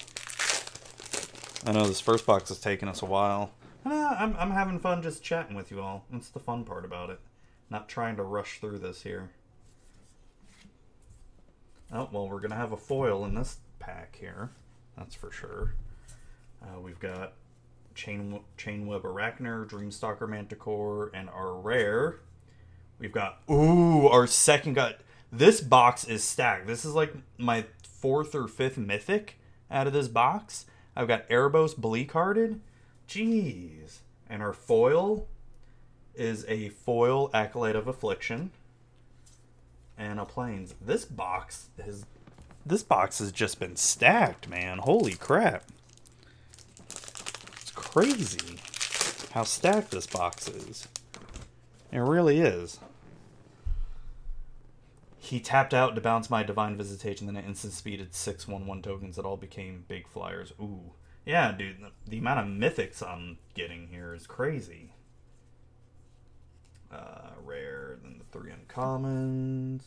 I 1.66 1.72
know 1.72 1.86
this 1.86 2.00
first 2.00 2.26
box 2.26 2.50
is 2.50 2.58
taking 2.58 2.88
us 2.88 3.02
a 3.02 3.06
while. 3.06 3.52
Uh, 3.84 4.14
I'm, 4.18 4.36
I'm 4.38 4.50
having 4.50 4.78
fun 4.78 5.02
just 5.02 5.22
chatting 5.22 5.56
with 5.56 5.70
you 5.70 5.80
all. 5.80 6.04
That's 6.10 6.28
the 6.28 6.40
fun 6.40 6.64
part 6.64 6.84
about 6.84 7.10
it. 7.10 7.20
Not 7.70 7.88
trying 7.88 8.16
to 8.16 8.22
rush 8.22 8.60
through 8.60 8.78
this 8.78 9.02
here. 9.02 9.30
Oh, 11.92 12.08
well, 12.10 12.28
we're 12.28 12.40
going 12.40 12.50
to 12.50 12.56
have 12.56 12.72
a 12.72 12.76
foil 12.76 13.24
in 13.24 13.34
this 13.34 13.58
pack 13.78 14.16
here. 14.18 14.50
That's 14.96 15.14
for 15.14 15.30
sure. 15.30 15.74
Uh, 16.62 16.80
we've 16.80 17.00
got 17.00 17.34
Chain 17.94 18.40
Chainweb 18.56 19.02
Aracnir, 19.02 19.68
Dreamstalker 19.68 20.28
Manticore, 20.28 21.10
and 21.12 21.28
our 21.28 21.54
rare. 21.54 22.20
We've 22.98 23.12
got, 23.12 23.42
ooh, 23.50 24.08
our 24.08 24.26
second 24.26 24.74
got. 24.74 25.00
This 25.32 25.62
box 25.62 26.04
is 26.04 26.22
stacked. 26.22 26.66
This 26.66 26.84
is 26.84 26.94
like 26.94 27.14
my 27.38 27.64
fourth 27.82 28.34
or 28.34 28.46
fifth 28.46 28.76
mythic 28.76 29.38
out 29.70 29.86
of 29.86 29.94
this 29.94 30.08
box. 30.08 30.66
I've 30.94 31.08
got 31.08 31.26
Erebos 31.30 31.74
Bleak 31.74 32.12
Hearted. 32.12 32.60
Jeez. 33.08 34.00
And 34.28 34.42
our 34.42 34.52
foil 34.52 35.26
is 36.14 36.44
a 36.48 36.68
foil 36.68 37.30
Acolyte 37.32 37.76
of 37.76 37.86
Affliction 37.86 38.50
and 39.96 40.20
a 40.20 40.26
Plains. 40.26 40.74
This 40.80 41.06
box 41.06 41.68
has 41.82 42.04
this 42.64 42.82
box 42.82 43.18
has 43.18 43.32
just 43.32 43.58
been 43.58 43.74
stacked, 43.74 44.48
man. 44.48 44.78
Holy 44.78 45.14
crap. 45.14 45.64
It's 46.88 47.72
crazy 47.74 48.58
how 49.32 49.44
stacked 49.44 49.90
this 49.90 50.06
box 50.06 50.46
is. 50.48 50.86
It 51.90 51.98
really 51.98 52.40
is. 52.40 52.78
He 55.22 55.38
tapped 55.38 55.72
out 55.72 55.94
to 55.94 56.00
bounce 56.00 56.28
my 56.28 56.42
Divine 56.42 56.76
Visitation, 56.76 57.28
then 57.28 57.36
it 57.36 57.46
instant 57.46 57.74
speeded 57.74 58.12
6 58.12 58.48
1 58.48 58.66
1 58.66 58.82
tokens 58.82 59.14
that 59.14 59.24
all 59.24 59.36
became 59.36 59.84
big 59.86 60.08
flyers. 60.08 60.52
Ooh. 60.60 60.94
Yeah, 61.24 61.52
dude, 61.52 61.80
the, 61.80 61.92
the 62.08 62.18
amount 62.18 62.40
of 62.40 62.46
mythics 62.46 63.08
I'm 63.08 63.38
getting 63.54 63.86
here 63.86 64.14
is 64.14 64.26
crazy. 64.26 64.94
Uh, 66.90 67.30
rare, 67.44 67.98
then 68.02 68.18
the 68.18 68.24
three 68.36 68.50
uncommons. 68.50 69.82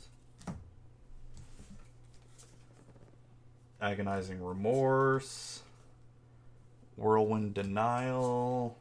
Agonizing 3.82 4.42
Remorse. 4.42 5.64
Whirlwind 6.96 7.56
Denial. 7.56 8.78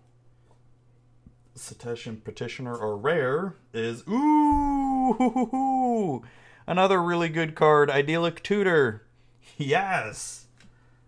Setessan 1.58 2.22
Petitioner 2.22 2.76
or 2.76 2.96
rare 2.96 3.56
is 3.72 4.04
ooh 4.08 6.22
another 6.66 7.02
really 7.02 7.28
good 7.28 7.54
card, 7.54 7.90
Idyllic 7.90 8.42
Tutor. 8.42 9.02
Yes. 9.56 10.46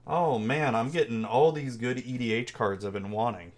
Oh 0.07 0.39
man, 0.39 0.75
I'm 0.75 0.91
getting 0.91 1.25
all 1.25 1.53
these 1.53 1.77
good 1.77 1.99
EDH 1.99 2.53
cards 2.53 2.85
I've 2.85 2.93
been 2.93 3.11
wanting. 3.11 3.53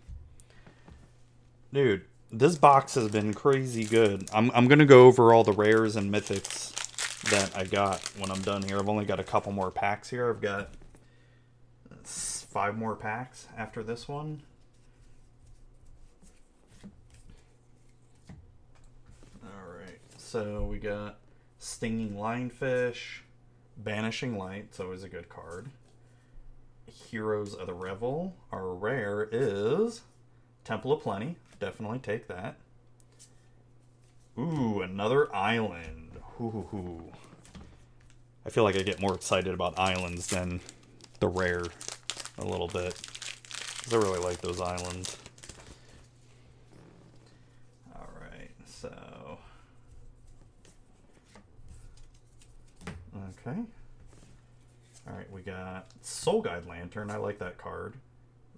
Dude, 1.72 2.04
this 2.32 2.56
box 2.56 2.94
has 2.94 3.08
been 3.10 3.34
crazy 3.34 3.84
good. 3.84 4.28
I'm, 4.32 4.50
I'm 4.54 4.68
going 4.68 4.78
to 4.78 4.86
go 4.86 5.06
over 5.06 5.34
all 5.34 5.44
the 5.44 5.52
rares 5.52 5.96
and 5.96 6.12
mythics 6.12 6.74
that 7.30 7.56
I 7.56 7.64
got 7.64 8.00
when 8.18 8.30
I'm 8.30 8.40
done 8.40 8.62
here. 8.62 8.78
I've 8.78 8.88
only 8.88 9.04
got 9.04 9.20
a 9.20 9.24
couple 9.24 9.52
more 9.52 9.70
packs 9.70 10.08
here. 10.08 10.30
I've 10.30 10.40
got 10.40 10.70
five 12.04 12.76
more 12.76 12.96
packs 12.96 13.46
after 13.56 13.82
this 13.82 14.08
one. 14.08 14.42
All 19.44 19.76
right, 19.78 20.00
so 20.16 20.64
we 20.64 20.78
got 20.78 21.18
Stinging 21.58 22.14
Lionfish, 22.14 23.20
Banishing 23.76 24.38
Light, 24.38 24.66
it's 24.68 24.80
always 24.80 25.02
a 25.02 25.08
good 25.08 25.28
card. 25.28 25.70
Heroes 26.86 27.54
of 27.54 27.66
the 27.66 27.74
Revel. 27.74 28.34
Our 28.52 28.74
rare 28.74 29.28
is 29.30 30.02
Temple 30.64 30.92
of 30.92 31.02
Plenty. 31.02 31.36
Definitely 31.60 31.98
take 31.98 32.28
that. 32.28 32.56
Ooh, 34.38 34.82
another 34.82 35.34
island. 35.34 36.10
Ooh. 36.40 37.10
I 38.46 38.50
feel 38.50 38.64
like 38.64 38.76
I 38.76 38.82
get 38.82 39.00
more 39.00 39.14
excited 39.14 39.52
about 39.52 39.78
islands 39.78 40.28
than 40.28 40.60
the 41.18 41.28
rare 41.28 41.64
a 42.38 42.44
little 42.44 42.68
bit. 42.68 42.94
Because 43.78 43.92
I 43.92 43.96
really 43.96 44.20
like 44.20 44.40
those 44.40 44.60
islands. 44.60 45.16
Alright, 47.94 48.52
so. 48.64 49.38
Okay. 53.28 53.58
Alright, 55.08 55.30
we 55.32 55.40
got 55.40 55.86
Soul 56.02 56.42
Guide 56.42 56.66
Lantern. 56.66 57.10
I 57.10 57.16
like 57.16 57.38
that 57.38 57.58
card. 57.58 57.94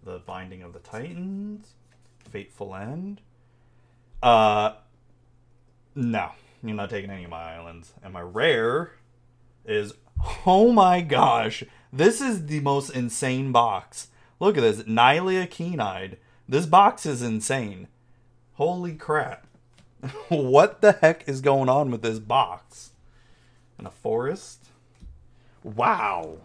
The 0.05 0.19
Binding 0.19 0.63
of 0.63 0.73
the 0.73 0.79
Titans. 0.81 1.75
Fateful 2.31 2.75
End. 2.75 3.21
Uh, 4.23 4.75
no, 5.95 6.31
you're 6.63 6.77
not 6.77 6.91
taking 6.91 7.11
any 7.11 7.25
of 7.25 7.31
my 7.31 7.55
islands. 7.55 7.93
And 8.03 8.13
my 8.13 8.21
rare 8.21 8.93
is, 9.65 9.95
oh 10.47 10.73
my 10.73 11.01
gosh, 11.01 11.65
this 11.93 12.21
is 12.21 12.47
the 12.47 12.61
most 12.61 12.91
insane 12.91 13.53
box. 13.53 14.09
Look 14.39 14.57
at 14.57 14.63
this, 14.63 14.83
Nylea 14.83 15.49
Keen-Eyed. 15.51 16.19
This 16.49 16.67
box 16.67 17.07
is 17.07 17.23
insane. 17.23 17.89
Holy 18.55 18.95
crap. 18.95 19.47
what 20.29 20.81
the 20.81 20.93
heck 20.93 21.29
is 21.29 21.41
going 21.41 21.69
on 21.69 21.91
with 21.91 22.03
this 22.03 22.19
box? 22.19 22.91
And 23.79 23.87
a 23.87 23.91
forest? 23.91 24.60
Wow. 25.63 26.39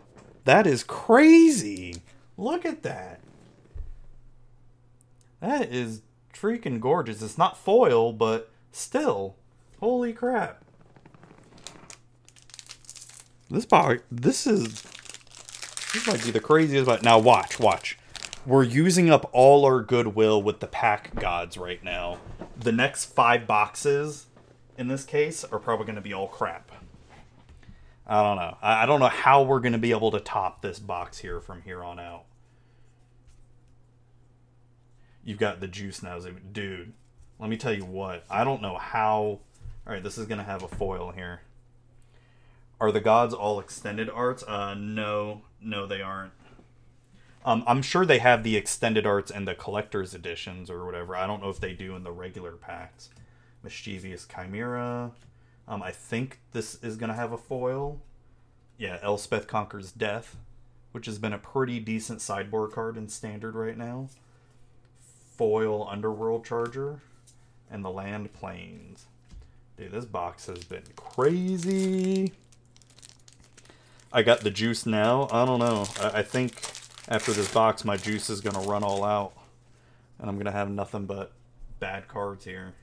That 0.43 0.67
is 0.67 0.83
crazy. 0.83 1.95
Look 2.37 2.65
at 2.65 2.83
that. 2.83 3.21
That 5.39 5.71
is 5.71 6.01
freaking 6.33 6.79
gorgeous. 6.79 7.21
It's 7.21 7.37
not 7.37 7.57
foil, 7.57 8.11
but 8.13 8.51
still. 8.71 9.35
Holy 9.79 10.13
crap. 10.13 10.63
This 13.49 13.65
box, 13.65 14.01
this 14.11 14.47
is, 14.47 14.81
this 15.93 16.07
might 16.07 16.23
be 16.23 16.31
the 16.31 16.39
craziest, 16.39 16.87
but 16.87 17.03
now 17.03 17.19
watch, 17.19 17.59
watch. 17.59 17.97
We're 18.45 18.63
using 18.63 19.09
up 19.09 19.29
all 19.33 19.65
our 19.65 19.81
goodwill 19.81 20.41
with 20.41 20.59
the 20.59 20.67
pack 20.67 21.15
gods 21.15 21.57
right 21.57 21.83
now. 21.83 22.19
The 22.59 22.71
next 22.71 23.05
five 23.05 23.47
boxes, 23.47 24.25
in 24.77 24.87
this 24.87 25.03
case, 25.03 25.43
are 25.43 25.59
probably 25.59 25.85
going 25.85 25.95
to 25.95 26.01
be 26.01 26.13
all 26.13 26.27
crap. 26.27 26.71
I 28.07 28.21
don't 28.21 28.35
know. 28.37 28.57
I, 28.61 28.85
don't 28.85 28.99
know 28.99 29.07
how 29.07 29.43
we're 29.43 29.59
going 29.59 29.73
to 29.73 29.79
be 29.79 29.91
able 29.91 30.11
to 30.11 30.19
top 30.19 30.61
this 30.61 30.77
box 30.77 31.17
here 31.17 31.39
from 31.39 31.63
here 31.63 31.83
on 31.83 31.99
out. 31.99 32.25
You've 35.23 35.39
got 35.39 35.59
the 35.59 35.67
juice 35.67 36.03
now, 36.03 36.19
dude. 36.19 36.93
Let 37.39 37.49
me 37.49 37.57
tell 37.57 37.73
you 37.73 37.83
what. 37.83 38.23
I 38.29 38.43
don't 38.43 38.61
know 38.61 38.77
how. 38.77 39.39
All 39.87 39.93
right, 39.93 40.03
this 40.03 40.17
is 40.17 40.27
going 40.27 40.37
to 40.37 40.43
have 40.43 40.61
a 40.61 40.67
foil 40.67 41.11
here. 41.11 41.41
Are 42.79 42.91
the 42.91 43.01
gods 43.01 43.33
all 43.33 43.59
extended 43.59 44.09
arts? 44.09 44.43
Uh, 44.43 44.75
no, 44.75 45.41
no, 45.61 45.87
they 45.87 46.01
aren't. 46.01 46.33
Um, 47.43 47.63
I'm 47.67 47.81
sure 47.81 48.05
they 48.05 48.19
have 48.19 48.43
the 48.43 48.55
extended 48.55 49.05
arts 49.05 49.31
and 49.31 49.47
the 49.47 49.55
collector's 49.55 50.13
editions 50.13 50.69
or 50.69 50.85
whatever. 50.85 51.15
I 51.15 51.27
don't 51.27 51.41
know 51.41 51.49
if 51.49 51.59
they 51.59 51.73
do 51.73 51.95
in 51.95 52.03
the 52.03 52.11
regular 52.11 52.53
packs. 52.53 53.09
Mischievous 53.63 54.27
Chimera. 54.27 55.11
Um, 55.67 55.81
I 55.81 55.91
think 55.91 56.39
this 56.51 56.81
is 56.83 56.95
going 56.95 57.09
to 57.09 57.15
have 57.15 57.31
a 57.31 57.37
foil. 57.37 57.99
Yeah, 58.77 58.99
Elspeth 59.01 59.47
Conquers 59.47 59.91
Death, 59.91 60.35
which 60.91 61.05
has 61.05 61.17
been 61.17 61.33
a 61.33 61.37
pretty 61.37 61.79
decent 61.79 62.21
sideboard 62.21 62.71
card 62.71 62.97
in 62.97 63.09
standard 63.09 63.55
right 63.55 63.77
now. 63.77 64.09
Foil 65.35 65.87
Underworld 65.89 66.45
Charger, 66.45 66.99
and 67.69 67.83
the 67.83 67.89
Land 67.89 68.31
Plains. 68.33 69.05
Dude, 69.77 69.91
this 69.91 70.05
box 70.05 70.45
has 70.45 70.63
been 70.63 70.83
crazy. 70.95 72.31
I 74.13 74.23
got 74.23 74.41
the 74.41 74.51
juice 74.51 74.85
now. 74.85 75.27
I 75.31 75.45
don't 75.45 75.59
know. 75.59 75.85
I, 75.99 76.19
I 76.19 76.23
think 76.23 76.61
after 77.09 77.33
this 77.33 77.51
box, 77.51 77.83
my 77.83 77.97
juice 77.97 78.29
is 78.29 78.39
going 78.39 78.55
to 78.55 78.69
run 78.69 78.83
all 78.83 79.03
out. 79.03 79.33
And 80.19 80.29
I'm 80.29 80.37
going 80.37 80.45
to 80.45 80.51
have 80.53 80.69
nothing 80.69 81.05
but 81.05 81.33
bad 81.79 82.07
cards 82.07 82.45
here. 82.45 82.73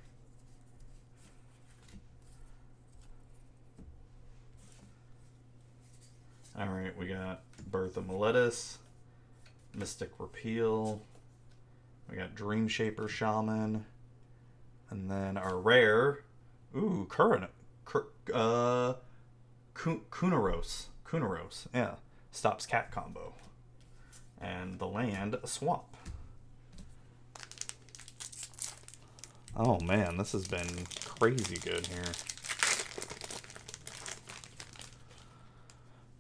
Alright, 6.59 6.97
we 6.99 7.07
got 7.07 7.43
Birth 7.71 7.97
of 7.97 8.05
Meletis, 8.05 8.77
Mystic 9.75 10.11
Repeal, 10.19 11.01
we 12.11 12.17
got 12.17 12.35
Dreamshaper 12.35 13.09
Shaman, 13.09 13.87
and 14.91 15.11
then 15.11 15.39
our 15.39 15.59
rare, 15.59 16.25
ooh, 16.77 17.07
Current, 17.09 17.51
uh, 18.35 18.95
Kunoros, 19.75 20.87
Kunoros, 21.07 21.67
yeah, 21.75 21.95
stops 22.31 22.67
cat 22.67 22.91
combo, 22.91 23.33
and 24.39 24.79
the 24.79 24.87
land 24.87 25.39
a 25.43 25.47
swamp. 25.47 25.97
Oh 29.57 29.81
man, 29.81 30.19
this 30.19 30.33
has 30.33 30.47
been 30.47 30.87
crazy 31.07 31.57
good 31.57 31.87
here. 31.87 32.13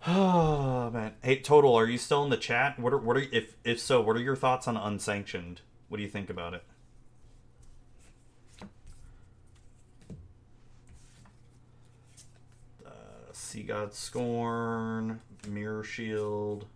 Oh 0.06 0.90
man. 0.92 1.14
Hey, 1.22 1.38
total. 1.40 1.74
Are 1.74 1.86
you 1.86 1.98
still 1.98 2.24
in 2.24 2.30
the 2.30 2.36
chat? 2.36 2.78
What 2.78 2.92
are 2.92 2.98
what 2.98 3.16
are 3.16 3.24
if 3.32 3.56
if 3.64 3.80
so? 3.80 4.00
What 4.00 4.16
are 4.16 4.20
your 4.20 4.36
thoughts 4.36 4.66
on 4.66 4.76
unsanctioned? 4.76 5.60
What 5.88 5.98
do 5.98 6.02
you 6.02 6.08
think 6.08 6.30
about 6.30 6.54
it? 6.54 6.64
Uh, 12.84 12.90
sea 13.32 13.62
God 13.62 13.94
Scorn, 13.94 15.20
Mirror 15.48 15.84
Shield, 15.84 16.66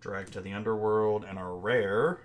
Drag 0.00 0.30
to 0.32 0.40
the 0.40 0.52
Underworld, 0.52 1.24
and 1.24 1.38
our 1.38 1.56
rare. 1.56 2.20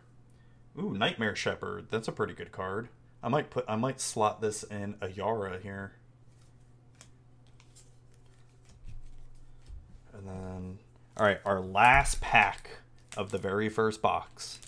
Ooh, 0.78 0.94
Nightmare 0.94 1.36
Shepherd. 1.36 1.88
That's 1.90 2.08
a 2.08 2.12
pretty 2.12 2.34
good 2.34 2.52
card. 2.52 2.90
I 3.22 3.30
might 3.30 3.50
put 3.50 3.66
I 3.68 3.78
might 3.78 4.02
slot 4.02 4.42
this 4.42 4.64
in 4.64 4.96
a 5.02 5.10
Yara 5.10 5.60
here. 5.60 5.94
And 10.26 10.36
then, 10.36 10.78
all 11.18 11.26
right, 11.26 11.40
our 11.46 11.60
last 11.60 12.22
pack 12.22 12.70
of 13.18 13.32
the 13.32 13.38
very 13.38 13.70
first 13.70 14.02
box. 14.02 14.60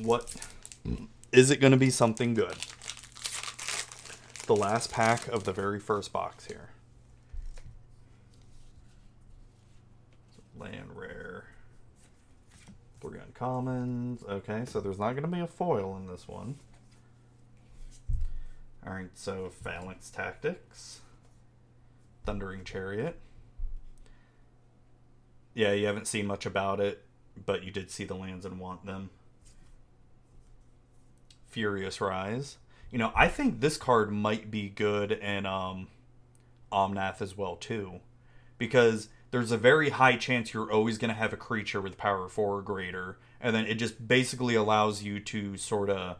What 0.00 0.34
is 1.32 1.50
it 1.50 1.60
going 1.60 1.72
to 1.72 1.76
be 1.76 1.90
something 1.90 2.34
good? 2.34 2.56
The 4.46 4.56
last 4.56 4.92
pack 4.92 5.26
of 5.28 5.44
the 5.44 5.52
very 5.52 5.80
first 5.80 6.12
box 6.12 6.46
here. 6.46 6.70
Land 10.58 10.90
rare. 10.94 11.44
Three 13.00 13.18
uncommons. 13.18 14.26
Okay, 14.28 14.64
so 14.64 14.80
there's 14.80 14.98
not 14.98 15.12
going 15.12 15.24
to 15.24 15.28
be 15.28 15.40
a 15.40 15.46
foil 15.46 15.96
in 15.96 16.06
this 16.06 16.28
one. 16.28 16.56
Alright, 18.86 19.10
so 19.14 19.50
Phalanx 19.50 20.10
Tactics. 20.10 21.00
Thundering 22.24 22.64
Chariot. 22.64 23.18
Yeah, 25.56 25.72
you 25.72 25.86
haven't 25.86 26.06
seen 26.06 26.26
much 26.26 26.44
about 26.44 26.80
it, 26.80 27.02
but 27.46 27.64
you 27.64 27.70
did 27.70 27.90
see 27.90 28.04
the 28.04 28.14
lands 28.14 28.44
and 28.44 28.60
want 28.60 28.84
them. 28.84 29.08
Furious 31.46 31.98
Rise. 31.98 32.58
You 32.90 32.98
know, 32.98 33.10
I 33.16 33.28
think 33.28 33.60
this 33.60 33.78
card 33.78 34.12
might 34.12 34.50
be 34.50 34.68
good 34.68 35.12
in 35.12 35.46
um, 35.46 35.88
Omnath 36.70 37.22
as 37.22 37.38
well 37.38 37.56
too, 37.56 38.00
because 38.58 39.08
there's 39.30 39.50
a 39.50 39.56
very 39.56 39.88
high 39.88 40.16
chance 40.16 40.52
you're 40.52 40.70
always 40.70 40.98
going 40.98 41.08
to 41.08 41.14
have 41.14 41.32
a 41.32 41.38
creature 41.38 41.80
with 41.80 41.96
power 41.96 42.28
four 42.28 42.58
or 42.58 42.62
greater, 42.62 43.16
and 43.40 43.56
then 43.56 43.64
it 43.64 43.76
just 43.76 44.06
basically 44.06 44.56
allows 44.56 45.04
you 45.04 45.20
to 45.20 45.56
sort 45.56 45.88
of 45.88 46.18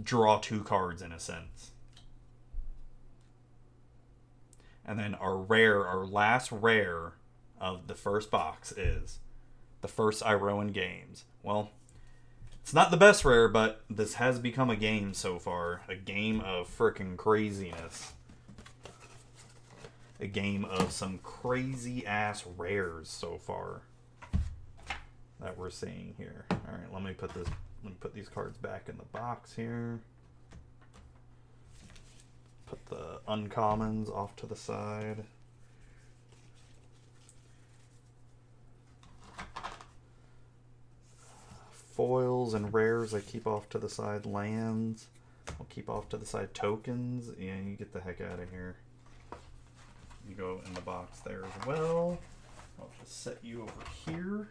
draw 0.00 0.38
two 0.38 0.62
cards 0.62 1.02
in 1.02 1.10
a 1.10 1.18
sense. 1.18 1.72
And 4.86 5.00
then 5.00 5.16
our 5.16 5.36
rare, 5.36 5.84
our 5.84 6.06
last 6.06 6.52
rare 6.52 7.14
of 7.62 7.86
the 7.86 7.94
first 7.94 8.30
box 8.30 8.72
is 8.72 9.20
the 9.80 9.88
first 9.88 10.22
Iroan 10.22 10.72
games. 10.72 11.24
Well, 11.42 11.70
it's 12.60 12.74
not 12.74 12.90
the 12.90 12.96
best 12.96 13.24
rare, 13.24 13.48
but 13.48 13.82
this 13.88 14.14
has 14.14 14.38
become 14.38 14.68
a 14.68 14.76
game 14.76 15.14
so 15.14 15.38
far. 15.38 15.82
A 15.88 15.94
game 15.94 16.40
of 16.40 16.68
freaking 16.68 17.16
craziness. 17.16 18.12
A 20.20 20.26
game 20.26 20.64
of 20.64 20.92
some 20.92 21.18
crazy 21.22 22.06
ass 22.06 22.44
rares 22.56 23.08
so 23.08 23.38
far 23.38 23.82
that 25.40 25.56
we're 25.56 25.70
seeing 25.70 26.14
here. 26.18 26.44
All 26.50 26.58
right, 26.68 26.92
let 26.92 27.02
me 27.02 27.12
put 27.12 27.32
this. 27.34 27.48
Let 27.82 27.90
me 27.90 27.96
put 27.98 28.14
these 28.14 28.28
cards 28.28 28.56
back 28.56 28.88
in 28.88 28.96
the 28.96 29.18
box 29.18 29.54
here. 29.54 29.98
Put 32.66 32.86
the 32.86 33.20
uncommons 33.28 34.08
off 34.08 34.36
to 34.36 34.46
the 34.46 34.54
side. 34.54 35.24
Foils 41.92 42.54
and 42.54 42.72
rares 42.72 43.14
I 43.14 43.20
keep 43.20 43.46
off 43.46 43.68
to 43.70 43.78
the 43.78 43.88
side. 43.88 44.26
Lands 44.26 45.06
I'll 45.48 45.66
keep 45.68 45.88
off 45.88 46.08
to 46.10 46.16
the 46.16 46.26
side. 46.26 46.54
Tokens, 46.54 47.30
yeah, 47.38 47.56
you 47.56 47.76
get 47.76 47.92
the 47.92 48.00
heck 48.00 48.20
out 48.20 48.38
of 48.38 48.50
here. 48.50 48.76
You 50.28 50.34
go 50.34 50.60
in 50.66 50.74
the 50.74 50.80
box 50.80 51.20
there 51.20 51.44
as 51.44 51.66
well. 51.66 52.18
I'll 52.78 52.90
just 53.00 53.22
set 53.22 53.38
you 53.42 53.62
over 53.62 53.72
here. 54.06 54.48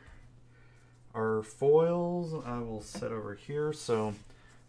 Our 1.13 1.43
foils 1.43 2.33
I 2.45 2.59
will 2.59 2.81
set 2.81 3.11
over 3.11 3.35
here. 3.35 3.73
So 3.73 4.13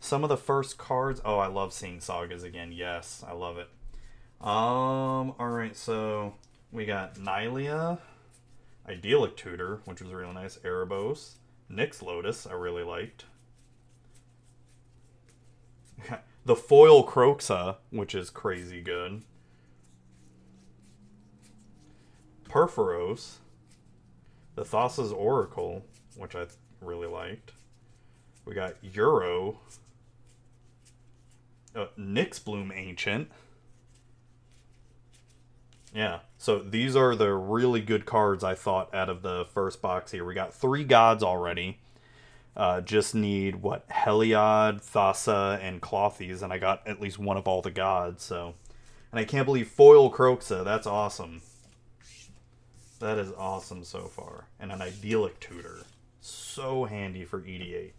some 0.00 0.22
of 0.22 0.28
the 0.28 0.36
first 0.36 0.78
cards. 0.78 1.20
Oh, 1.24 1.38
I 1.38 1.46
love 1.46 1.72
seeing 1.72 2.00
sagas 2.00 2.42
again. 2.42 2.72
Yes, 2.72 3.24
I 3.26 3.32
love 3.32 3.58
it. 3.58 3.68
Um. 4.40 5.34
All 5.38 5.50
right. 5.50 5.76
So 5.76 6.34
we 6.72 6.84
got 6.84 7.14
Nylea, 7.14 7.98
Idyllic 8.88 9.36
Tutor, 9.36 9.80
which 9.84 10.00
was 10.00 10.12
really 10.12 10.32
nice. 10.32 10.56
Erebos, 10.58 11.34
Nyx 11.70 12.02
Lotus, 12.02 12.46
I 12.46 12.52
really 12.52 12.82
liked. 12.84 13.24
the 16.44 16.56
foil 16.56 17.06
Kroxa, 17.06 17.76
which 17.90 18.14
is 18.14 18.30
crazy 18.30 18.80
good. 18.80 19.22
Purphoros, 22.44 23.36
the 24.54 24.62
Thassa's 24.64 25.12
Oracle, 25.12 25.84
which 26.16 26.34
I 26.34 26.46
really 26.80 27.06
liked. 27.06 27.52
We 28.44 28.54
got 28.54 28.82
Uro. 28.82 29.56
uh, 31.74 31.86
Nyxbloom 31.98 32.76
Ancient. 32.76 33.30
Yeah, 35.94 36.20
so 36.38 36.58
these 36.58 36.96
are 36.96 37.14
the 37.14 37.32
really 37.34 37.82
good 37.82 38.06
cards 38.06 38.42
I 38.42 38.54
thought 38.54 38.94
out 38.94 39.10
of 39.10 39.22
the 39.22 39.44
first 39.52 39.82
box 39.82 40.10
here. 40.10 40.24
We 40.24 40.32
got 40.32 40.54
three 40.54 40.84
gods 40.84 41.22
already. 41.22 41.78
Uh, 42.56 42.80
just 42.80 43.14
need 43.14 43.56
what 43.56 43.88
Heliod, 43.88 44.82
Thassa, 44.82 45.58
and 45.62 45.80
Klothys, 45.82 46.42
and 46.42 46.52
I 46.52 46.58
got 46.58 46.86
at 46.86 47.00
least 47.00 47.18
one 47.18 47.36
of 47.36 47.46
all 47.46 47.62
the 47.62 47.70
gods. 47.70 48.22
So, 48.22 48.54
and 49.10 49.20
I 49.20 49.24
can't 49.24 49.46
believe 49.46 49.68
foil 49.68 50.10
Kroxa. 50.10 50.64
That's 50.64 50.86
awesome. 50.86 51.42
That 53.00 53.18
is 53.18 53.32
awesome 53.36 53.84
so 53.84 54.04
far, 54.04 54.46
and 54.60 54.70
an 54.70 54.80
idyllic 54.80 55.40
tutor, 55.40 55.80
so 56.20 56.84
handy 56.84 57.24
for 57.24 57.40
EDH. 57.40 57.90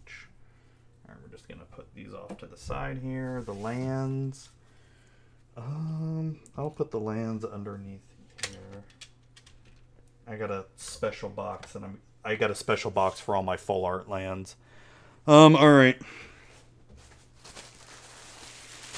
All 1.06 1.14
right, 1.14 1.18
we're 1.22 1.30
just 1.30 1.46
gonna 1.46 1.64
put 1.70 1.94
these 1.94 2.14
off 2.14 2.38
to 2.38 2.46
the 2.46 2.56
side 2.56 2.98
here. 2.98 3.42
The 3.44 3.54
lands. 3.54 4.48
Um, 5.56 6.38
I'll 6.56 6.70
put 6.70 6.90
the 6.90 7.00
lands 7.00 7.44
underneath 7.44 8.00
here. 8.50 8.82
I 10.26 10.36
got 10.36 10.50
a 10.50 10.64
special 10.76 11.28
box, 11.28 11.74
and 11.74 11.84
I'm 11.84 12.00
I 12.24 12.36
got 12.36 12.50
a 12.50 12.54
special 12.54 12.90
box 12.90 13.20
for 13.20 13.36
all 13.36 13.42
my 13.42 13.56
full 13.56 13.84
art 13.84 14.08
lands. 14.08 14.56
Um, 15.26 15.54
all 15.54 15.72
right. 15.72 16.00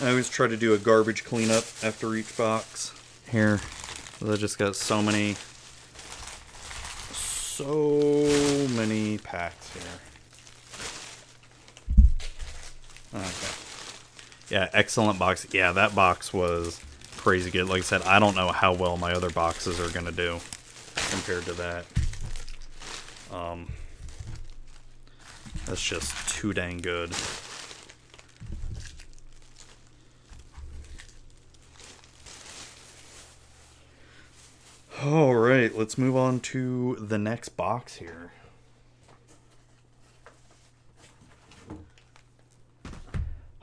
I 0.00 0.10
always 0.10 0.28
try 0.28 0.46
to 0.46 0.56
do 0.56 0.74
a 0.74 0.78
garbage 0.78 1.24
cleanup 1.24 1.64
after 1.82 2.14
each 2.14 2.36
box. 2.36 2.92
Here, 3.30 3.60
I 4.24 4.36
just 4.36 4.58
got 4.58 4.76
so 4.76 5.02
many, 5.02 5.36
so 7.12 7.66
many 8.76 9.18
packs 9.18 9.72
here. 9.72 9.82
Okay. 13.14 13.65
Yeah, 14.48 14.68
excellent 14.72 15.18
box. 15.18 15.46
Yeah, 15.52 15.72
that 15.72 15.94
box 15.94 16.32
was 16.32 16.80
crazy 17.16 17.50
good. 17.50 17.68
Like 17.68 17.80
I 17.80 17.82
said, 17.82 18.02
I 18.02 18.18
don't 18.18 18.36
know 18.36 18.52
how 18.52 18.72
well 18.72 18.96
my 18.96 19.12
other 19.12 19.30
boxes 19.30 19.80
are 19.80 19.90
gonna 19.90 20.12
do 20.12 20.38
compared 21.10 21.44
to 21.46 21.52
that. 21.54 21.84
Um, 23.32 23.72
that's 25.66 25.82
just 25.82 26.28
too 26.28 26.52
dang 26.52 26.78
good. 26.78 27.12
All 35.02 35.34
right, 35.34 35.76
let's 35.76 35.98
move 35.98 36.16
on 36.16 36.40
to 36.40 36.96
the 37.00 37.18
next 37.18 37.50
box 37.50 37.96
here. 37.96 38.32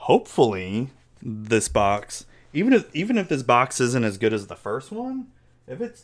Hopefully, 0.04 0.90
this 1.22 1.70
box, 1.70 2.26
even 2.52 2.74
if 2.74 2.94
even 2.94 3.18
if 3.18 3.30
this 3.30 3.42
box 3.42 3.80
isn't 3.80 4.04
as 4.04 4.18
good 4.18 4.34
as 4.34 4.48
the 4.48 4.56
first 4.58 4.92
one, 4.92 5.28
if 5.66 5.80
it's 5.80 6.04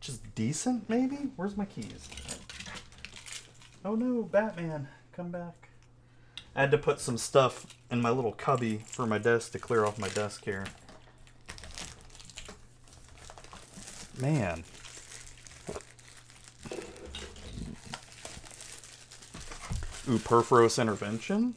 just 0.00 0.34
decent, 0.34 0.88
maybe. 0.88 1.32
Where's 1.36 1.54
my 1.54 1.66
keys? 1.66 2.08
Oh 3.84 3.94
no, 3.94 4.22
Batman, 4.22 4.88
come 5.12 5.30
back. 5.30 5.68
I 6.54 6.62
had 6.62 6.70
to 6.70 6.78
put 6.78 6.98
some 6.98 7.18
stuff 7.18 7.66
in 7.90 8.00
my 8.00 8.08
little 8.08 8.32
cubby 8.32 8.78
for 8.86 9.04
my 9.06 9.18
desk 9.18 9.52
to 9.52 9.58
clear 9.58 9.84
off 9.84 9.98
my 9.98 10.08
desk 10.08 10.46
here. 10.46 10.64
Man. 14.18 14.64
Ooh, 20.08 20.70
Intervention? 20.78 21.54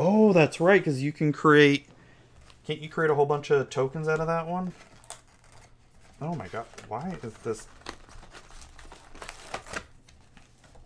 Oh, 0.00 0.32
that's 0.32 0.60
right, 0.60 0.80
because 0.80 1.02
you 1.02 1.10
can 1.10 1.32
create... 1.32 1.88
Can't 2.64 2.80
you 2.80 2.88
create 2.88 3.10
a 3.10 3.16
whole 3.16 3.26
bunch 3.26 3.50
of 3.50 3.68
tokens 3.68 4.06
out 4.06 4.20
of 4.20 4.28
that 4.28 4.46
one? 4.46 4.72
Oh 6.22 6.34
my 6.34 6.46
god, 6.48 6.66
why 6.86 7.16
is 7.22 7.32
this 7.42 7.66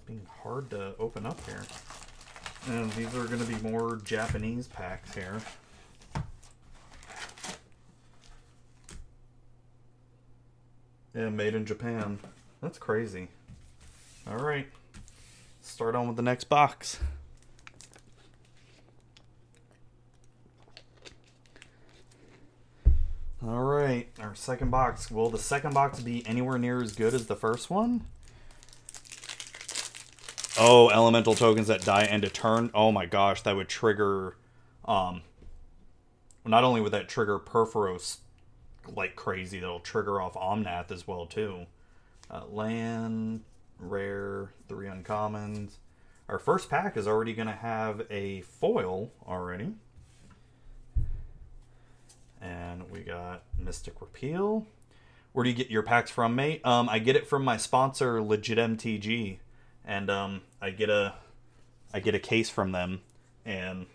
being 0.07 0.27
hard 0.43 0.69
to 0.71 0.95
open 0.99 1.27
up 1.27 1.39
here. 1.47 1.63
And 2.69 2.91
these 2.93 3.15
are 3.15 3.25
going 3.25 3.41
to 3.41 3.47
be 3.47 3.57
more 3.69 3.97
Japanese 4.05 4.69
packs 4.69 5.15
here. 5.15 5.41
Yeah, 11.15 11.29
made 11.29 11.55
in 11.55 11.67
Japan. 11.67 12.19
That's 12.63 12.79
crazy. 12.79 13.29
Alright. 14.29 14.69
Start 15.61 15.95
on 15.95 16.07
with 16.07 16.17
the 16.17 16.23
next 16.23 16.45
box. 16.45 16.99
Alright, 23.45 24.09
our 24.21 24.37
second 24.37 24.71
box. 24.71 25.11
Will 25.11 25.29
the 25.29 25.39
second 25.39 25.75
box 25.75 25.99
be 25.99 26.25
anywhere 26.27 26.59
near 26.59 26.81
as 26.81 26.93
good 26.93 27.13
as 27.13 27.27
the 27.27 27.35
first 27.35 27.71
one? 27.71 28.03
Oh, 30.57 30.91
elemental 30.91 31.35
tokens 31.35 31.67
that 31.67 31.85
die 31.85 32.05
end 32.05 32.23
a 32.23 32.29
turn. 32.29 32.71
Oh 32.73 32.93
my 32.93 33.05
gosh, 33.05 33.43
that 33.43 33.57
would 33.57 33.69
trigger. 33.69 34.37
Um, 34.85 35.23
not 36.45 36.63
only 36.63 36.81
would 36.81 36.93
that 36.93 37.09
trigger 37.09 37.41
Purphoros 37.41 38.19
like 38.95 39.17
crazy, 39.17 39.59
that'll 39.59 39.81
trigger 39.81 40.21
off 40.21 40.35
Omnath 40.35 40.93
as 40.93 41.09
well 41.09 41.27
too. 41.27 41.67
Uh, 42.31 42.45
land, 42.47 43.43
rare, 43.81 44.53
three 44.69 44.87
uncommons. 44.87 45.79
Our 46.29 46.39
first 46.39 46.71
pack 46.71 46.97
is 46.97 47.09
already 47.09 47.35
going 47.35 47.49
to 47.49 47.55
have 47.55 48.07
a 48.09 48.43
foil 48.43 49.11
already. 49.27 49.75
And 52.43 52.91
we 52.91 53.01
got 53.01 53.45
Mystic 53.57 54.01
Repeal. 54.01 54.67
Where 55.33 55.45
do 55.45 55.51
you 55.51 55.57
get 55.57 55.71
your 55.71 55.83
packs 55.83 56.11
from, 56.11 56.35
mate? 56.35 56.61
Um, 56.67 56.89
I 56.89 56.99
get 56.99 57.17
it 57.17 57.27
from 57.27 57.45
my 57.45 57.57
sponsor, 57.57 58.21
Legit 58.21 58.59
MTG 58.59 59.39
and 59.85 60.11
um, 60.11 60.43
I 60.61 60.71
get 60.71 60.91
a 60.91 61.15
I 61.93 62.01
get 62.01 62.15
a 62.15 62.19
case 62.19 62.49
from 62.49 62.73
them, 62.73 63.03
and 63.45 63.87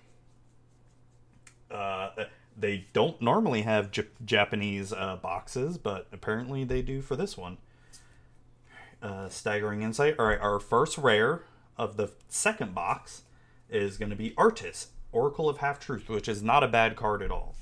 uh, 1.72 2.10
they 2.56 2.86
don't 2.94 3.20
normally 3.22 3.64
have 3.64 3.92
J- 3.92 4.06
Japanese 4.24 4.94
uh, 4.94 5.16
boxes, 5.16 5.78
but 5.78 6.08
apparently 6.12 6.64
they 6.64 6.82
do 6.82 7.02
for 7.02 7.16
this 7.16 7.36
one. 7.36 7.58
Uh, 9.02 9.30
staggering 9.30 9.82
insight. 9.82 10.16
All 10.20 10.28
right, 10.28 10.40
our 10.40 10.60
first 10.60 10.98
rare 10.98 11.44
of 11.78 11.98
the 11.98 12.12
second 12.30 12.76
box 12.76 13.24
is 13.70 13.98
going 13.98 14.10
to 14.10 14.16
be 14.16 14.32
Atris, 14.32 14.88
Oracle 15.12 15.50
of 15.50 15.58
Half 15.58 15.80
Truth, 15.80 16.10
which 16.10 16.28
is 16.28 16.44
not 16.44 16.64
a 16.64 16.68
bad 16.68 16.96
card 16.96 17.22
at 17.22 17.32
all. 17.32 17.56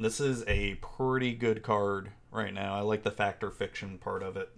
This 0.00 0.20
is 0.20 0.44
a 0.46 0.76
pretty 0.76 1.32
good 1.32 1.64
card 1.64 2.10
right 2.30 2.54
now. 2.54 2.76
I 2.76 2.82
like 2.82 3.02
the 3.02 3.10
factor 3.10 3.50
fiction 3.50 3.98
part 3.98 4.22
of 4.22 4.36
it. 4.36 4.50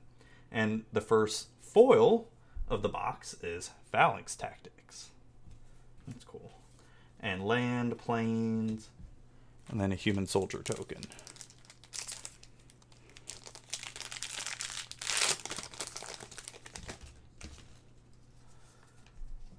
And 0.53 0.85
the 0.93 1.01
first 1.01 1.47
foil 1.63 2.29
of 2.69 2.83
the 2.83 2.91
box 2.91 3.35
is 3.43 3.71
Phalanx 3.91 4.37
Tactics. 4.37 5.09
That's 6.07 6.25
cool. 6.25 6.53
And 7.21 7.43
land, 7.43 7.97
plains, 7.97 8.91
and 9.71 9.81
then 9.81 9.93
a 9.93 9.95
human 9.95 10.27
soldier 10.27 10.63
token. 10.63 11.05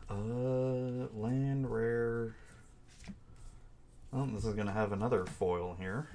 Uh, 0.07 1.07
land 1.15 1.71
rare. 1.71 2.35
Oh, 4.13 4.25
this 4.25 4.43
is 4.43 4.55
going 4.55 4.67
to 4.67 4.73
have 4.73 4.91
another 4.91 5.25
foil 5.25 5.77
here. 5.79 6.09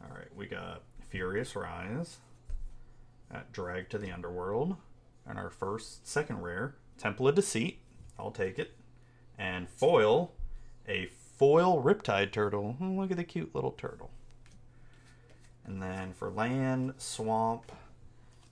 All 0.00 0.16
right, 0.16 0.34
we 0.36 0.46
got 0.46 0.82
Furious 1.08 1.56
Rise 1.56 2.18
at 3.32 3.52
Drag 3.52 3.88
to 3.90 3.98
the 3.98 4.12
Underworld, 4.12 4.76
and 5.26 5.38
our 5.38 5.50
first 5.50 6.06
second 6.06 6.40
rare 6.42 6.76
Temple 6.98 7.26
of 7.26 7.34
Deceit. 7.34 7.80
I'll 8.16 8.30
take 8.30 8.60
it. 8.60 8.76
And 9.36 9.68
foil, 9.68 10.32
a 10.88 11.06
foil 11.36 11.82
Riptide 11.82 12.30
turtle. 12.30 12.76
Oh, 12.80 12.84
look 12.84 13.10
at 13.10 13.16
the 13.16 13.24
cute 13.24 13.54
little 13.54 13.72
turtle. 13.72 14.10
And 15.64 15.82
then 15.82 16.12
for 16.12 16.30
land, 16.30 16.94
swamp, 16.98 17.72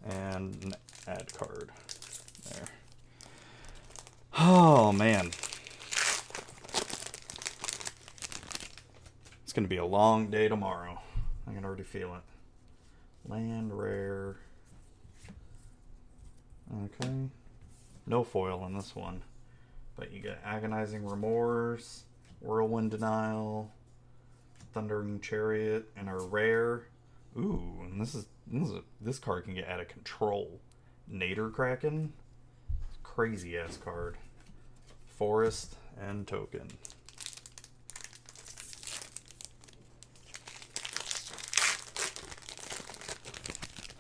and 0.05 0.57
an 0.65 0.75
ad 1.07 1.33
card. 1.33 1.71
There. 2.51 2.67
Oh 4.37 4.91
man. 4.91 5.31
It's 9.51 9.57
gonna 9.57 9.67
be 9.67 9.79
a 9.79 9.85
long 9.85 10.31
day 10.31 10.47
tomorrow. 10.47 11.01
I 11.45 11.53
can 11.53 11.65
already 11.65 11.83
feel 11.83 12.15
it. 12.15 13.29
Land 13.29 13.77
rare. 13.77 14.37
Okay. 16.85 17.11
No 18.07 18.23
foil 18.23 18.65
in 18.65 18.75
this 18.75 18.95
one. 18.95 19.23
But 19.97 20.13
you 20.13 20.21
get 20.21 20.41
Agonizing 20.45 21.05
Remorse, 21.05 22.05
Whirlwind 22.39 22.93
Denial, 22.93 23.73
Thundering 24.73 25.19
Chariot, 25.19 25.91
and 25.97 26.09
a 26.09 26.15
rare. 26.15 26.85
Ooh, 27.37 27.81
and 27.83 28.01
this 28.01 28.15
is 28.15 28.27
this, 28.47 28.69
is 28.69 28.75
a, 28.75 28.83
this 29.01 29.19
card 29.19 29.47
can 29.47 29.57
get 29.57 29.69
out 29.69 29.81
of 29.81 29.89
control. 29.89 30.61
Nadir 31.09 31.49
Kraken. 31.49 32.13
Crazy 33.03 33.59
ass 33.59 33.77
card. 33.77 34.17
Forest 35.09 35.75
and 36.01 36.25
token. 36.25 36.69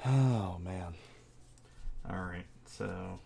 Oh 0.07 0.59
man. 0.64 0.94
Alright, 2.11 2.46
so 2.64 3.18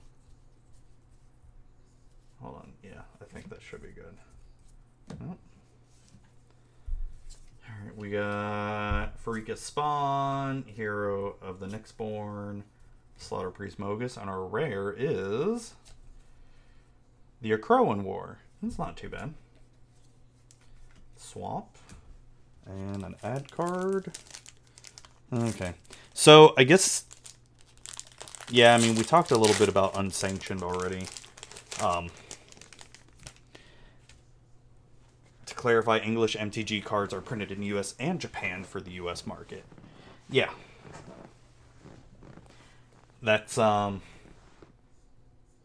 hold 2.40 2.56
on. 2.56 2.72
Yeah, 2.82 3.02
I 3.20 3.24
think 3.32 3.48
that 3.50 3.62
should 3.62 3.82
be 3.82 3.88
good. 3.88 4.16
Oh. 5.22 5.36
Alright, 7.68 7.96
we 7.96 8.10
got 8.10 9.22
Pharika 9.24 9.56
Spawn, 9.56 10.64
Hero 10.66 11.36
of 11.40 11.60
the 11.60 11.66
Nyxborn, 11.66 12.62
Slaughter 13.16 13.50
Priest 13.50 13.78
Mogis, 13.78 14.20
and 14.20 14.28
our 14.28 14.44
rare 14.44 14.92
is 14.96 15.74
the 17.40 17.52
Akroan 17.52 18.02
War. 18.02 18.38
That's 18.62 18.78
not 18.78 18.96
too 18.96 19.08
bad. 19.08 19.34
Swamp. 21.16 21.66
And 22.66 23.02
an 23.04 23.14
ad 23.22 23.50
card. 23.52 24.16
Okay. 25.32 25.74
So 26.14 26.54
I 26.56 26.64
guess 26.64 27.04
yeah, 28.48 28.74
I 28.74 28.78
mean 28.78 28.94
we 28.94 29.02
talked 29.02 29.30
a 29.30 29.36
little 29.36 29.56
bit 29.56 29.68
about 29.68 29.96
unsanctioned 29.96 30.62
already. 30.62 31.06
Um 31.82 32.08
to 35.46 35.54
clarify, 35.54 35.98
English 35.98 36.36
MTG 36.36 36.84
cards 36.84 37.12
are 37.12 37.20
printed 37.20 37.50
in 37.50 37.62
US 37.64 37.94
and 37.98 38.20
Japan 38.20 38.64
for 38.64 38.80
the 38.80 38.92
US 38.92 39.26
market. 39.26 39.64
Yeah. 40.30 40.50
That's 43.20 43.58
um 43.58 44.00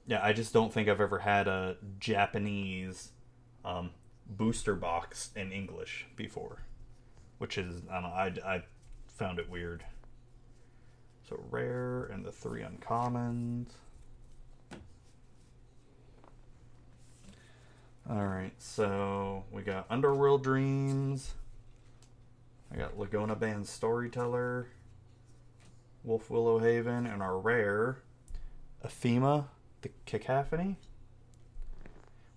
yeah, 0.08 0.20
I 0.24 0.34
just 0.34 0.52
don't 0.54 0.74
think 0.74 0.90
I've 0.90 1.00
ever 1.00 1.20
had 1.20 1.48
a 1.48 1.78
Japanese 2.00 3.12
um, 3.64 3.92
booster 4.28 4.74
box 4.74 5.30
in 5.36 5.52
English 5.52 6.08
before, 6.16 6.64
which 7.38 7.60
is 7.60 7.84
I 7.92 8.02
don't 8.02 8.04
know, 8.04 8.44
I, 8.44 8.56
I 8.56 8.64
found 9.08 9.38
it 9.38 9.48
weird. 9.48 9.84
So 11.30 11.40
rare 11.52 12.06
and 12.06 12.26
the 12.26 12.32
three 12.32 12.64
uncommons. 12.64 13.68
All 18.10 18.26
right, 18.26 18.54
so 18.58 19.44
we 19.52 19.62
got 19.62 19.86
Underworld 19.92 20.44
Dreams. 20.44 21.36
I 22.74 22.78
got 22.78 22.98
Lagonna-Band 22.98 23.68
Storyteller, 23.68 24.70
Wolfwillow 26.08 26.64
Haven, 26.64 27.06
and 27.06 27.22
our 27.22 27.38
rare, 27.38 28.00
Ephema 28.84 29.46
the 29.82 29.92
cacophony 30.08 30.78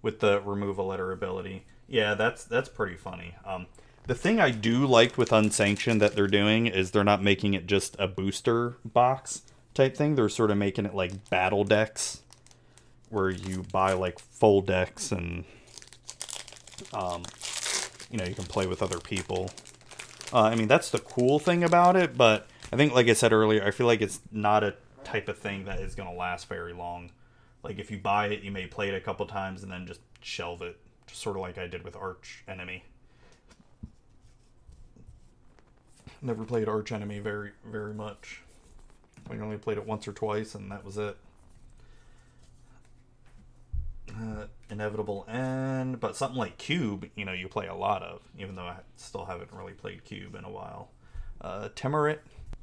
with 0.02 0.20
the 0.20 0.42
remove 0.42 0.76
a 0.76 0.82
letter 0.82 1.12
ability. 1.12 1.64
Yeah, 1.88 2.12
that's 2.12 2.44
that's 2.44 2.68
pretty 2.68 2.96
funny. 2.96 3.36
Um, 3.46 3.68
the 4.06 4.14
thing 4.14 4.40
I 4.40 4.50
do 4.50 4.86
like 4.86 5.16
with 5.16 5.32
unsanctioned 5.32 6.00
that 6.00 6.14
they're 6.14 6.26
doing 6.26 6.66
is 6.66 6.90
they're 6.90 7.04
not 7.04 7.22
making 7.22 7.54
it 7.54 7.66
just 7.66 7.96
a 7.98 8.08
booster 8.08 8.76
box 8.84 9.42
type 9.74 9.96
thing. 9.96 10.14
They're 10.14 10.28
sort 10.28 10.50
of 10.50 10.58
making 10.58 10.86
it 10.86 10.94
like 10.94 11.30
battle 11.30 11.64
decks, 11.64 12.22
where 13.10 13.30
you 13.30 13.64
buy 13.70 13.92
like 13.92 14.18
full 14.18 14.60
decks 14.60 15.12
and 15.12 15.44
um, 16.92 17.22
you 18.10 18.18
know 18.18 18.24
you 18.24 18.34
can 18.34 18.44
play 18.44 18.66
with 18.66 18.82
other 18.82 18.98
people. 18.98 19.50
Uh, 20.32 20.42
I 20.42 20.56
mean 20.56 20.68
that's 20.68 20.90
the 20.90 20.98
cool 20.98 21.38
thing 21.38 21.62
about 21.62 21.94
it, 21.94 22.16
but 22.16 22.48
I 22.72 22.76
think 22.76 22.92
like 22.94 23.08
I 23.08 23.12
said 23.12 23.32
earlier, 23.32 23.64
I 23.64 23.70
feel 23.70 23.86
like 23.86 24.00
it's 24.00 24.20
not 24.32 24.64
a 24.64 24.74
type 25.04 25.28
of 25.28 25.38
thing 25.38 25.64
that 25.66 25.78
is 25.80 25.94
going 25.94 26.08
to 26.08 26.14
last 26.14 26.48
very 26.48 26.72
long. 26.72 27.10
Like 27.62 27.78
if 27.78 27.90
you 27.90 27.98
buy 27.98 28.28
it, 28.28 28.42
you 28.42 28.50
may 28.50 28.66
play 28.66 28.88
it 28.88 28.94
a 28.94 29.00
couple 29.00 29.26
times 29.26 29.62
and 29.62 29.70
then 29.70 29.86
just 29.86 30.00
shelve 30.20 30.62
it, 30.62 30.78
just 31.06 31.20
sort 31.20 31.36
of 31.36 31.42
like 31.42 31.58
I 31.58 31.68
did 31.68 31.84
with 31.84 31.94
Archenemy. 31.94 32.84
Never 36.22 36.44
played 36.44 36.68
Archenemy 36.68 37.18
very 37.18 37.50
very 37.66 37.92
much. 37.92 38.42
I 39.30 39.34
only 39.34 39.58
played 39.58 39.78
it 39.78 39.86
once 39.86 40.06
or 40.08 40.12
twice, 40.12 40.54
and 40.54 40.70
that 40.70 40.84
was 40.84 40.96
it. 40.98 41.16
Uh, 44.10 44.46
inevitable 44.68 45.24
end, 45.28 46.00
but 46.00 46.16
something 46.16 46.38
like 46.38 46.58
Cube, 46.58 47.08
you 47.14 47.24
know, 47.24 47.32
you 47.32 47.48
play 47.48 47.66
a 47.66 47.74
lot 47.74 48.02
of, 48.02 48.20
even 48.38 48.56
though 48.56 48.66
I 48.66 48.76
still 48.96 49.24
haven't 49.24 49.52
really 49.52 49.72
played 49.72 50.04
Cube 50.04 50.34
in 50.34 50.44
a 50.44 50.50
while. 50.50 50.90
Uh, 51.40 51.68
Tymaret, 51.74 52.18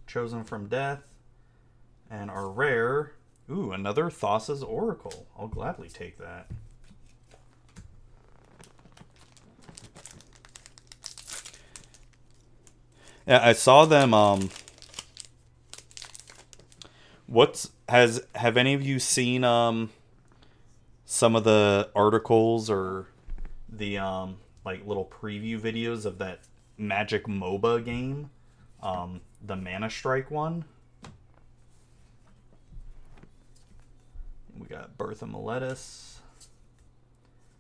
Chosen 0.05 0.43
from 0.43 0.67
Death, 0.67 1.01
and 2.09 2.29
our 2.29 2.49
rare 2.49 3.13
Ooh, 3.51 3.71
another 3.71 4.09
Thassa's 4.09 4.61
Oracle. 4.61 5.25
I'll 5.37 5.47
gladly 5.47 5.89
take 5.89 6.19
that. 6.19 6.47
I 13.29 13.53
saw 13.53 13.85
them 13.85 14.13
um 14.13 14.49
What's 17.27 17.69
has 17.87 18.25
have 18.33 18.57
any 18.57 18.73
of 18.73 18.81
you 18.81 18.97
seen 18.97 19.43
um 19.43 19.91
some 21.05 21.35
of 21.35 21.43
the 21.43 21.89
articles 21.95 22.69
or 22.69 23.07
the 23.67 23.99
um 23.99 24.37
like 24.65 24.85
little 24.85 25.05
preview 25.05 25.59
videos 25.59 26.05
of 26.05 26.17
that 26.17 26.39
Magic 26.77 27.27
MOBA 27.27 27.85
game? 27.85 28.31
Um 28.81 29.21
the 29.45 29.55
Mana 29.55 29.89
Strike 29.89 30.31
one? 30.31 30.65
We 34.57 34.67
got 34.67 34.97
Birth 34.97 35.21
of 35.21 35.29
Meletis, 35.29 36.17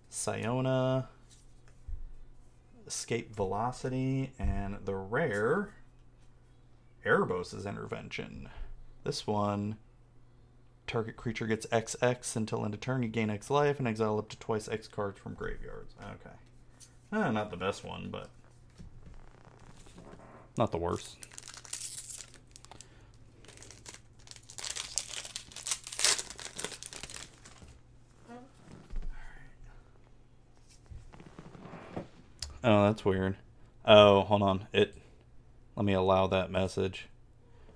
Siona, 0.09 1.07
Escape 2.89 3.35
Velocity, 3.35 4.33
and 4.39 4.79
the 4.83 4.95
rare 4.95 5.75
Erebos' 7.05 7.67
Intervention. 7.67 8.49
This 9.03 9.27
one, 9.27 9.77
target 10.87 11.15
creature 11.15 11.45
gets 11.45 11.67
XX 11.67 12.35
until 12.35 12.65
end 12.65 12.73
of 12.73 12.79
turn. 12.79 13.03
You 13.03 13.09
gain 13.09 13.29
X 13.29 13.51
life 13.51 13.77
and 13.77 13.87
exile 13.87 14.17
up 14.17 14.27
to 14.29 14.39
twice 14.39 14.67
X 14.67 14.87
cards 14.87 15.19
from 15.19 15.35
graveyards. 15.35 15.93
Okay. 16.01 16.35
Eh, 17.13 17.31
not 17.31 17.51
the 17.51 17.57
best 17.57 17.85
one, 17.85 18.09
but 18.09 18.29
not 20.57 20.71
the 20.71 20.79
worst. 20.79 21.17
Oh, 32.63 32.87
that's 32.87 33.05
weird. 33.05 33.37
Oh, 33.85 34.21
hold 34.21 34.41
on. 34.41 34.67
It. 34.73 34.95
Let 35.75 35.85
me 35.85 35.93
allow 35.93 36.27
that 36.27 36.51
message. 36.51 37.07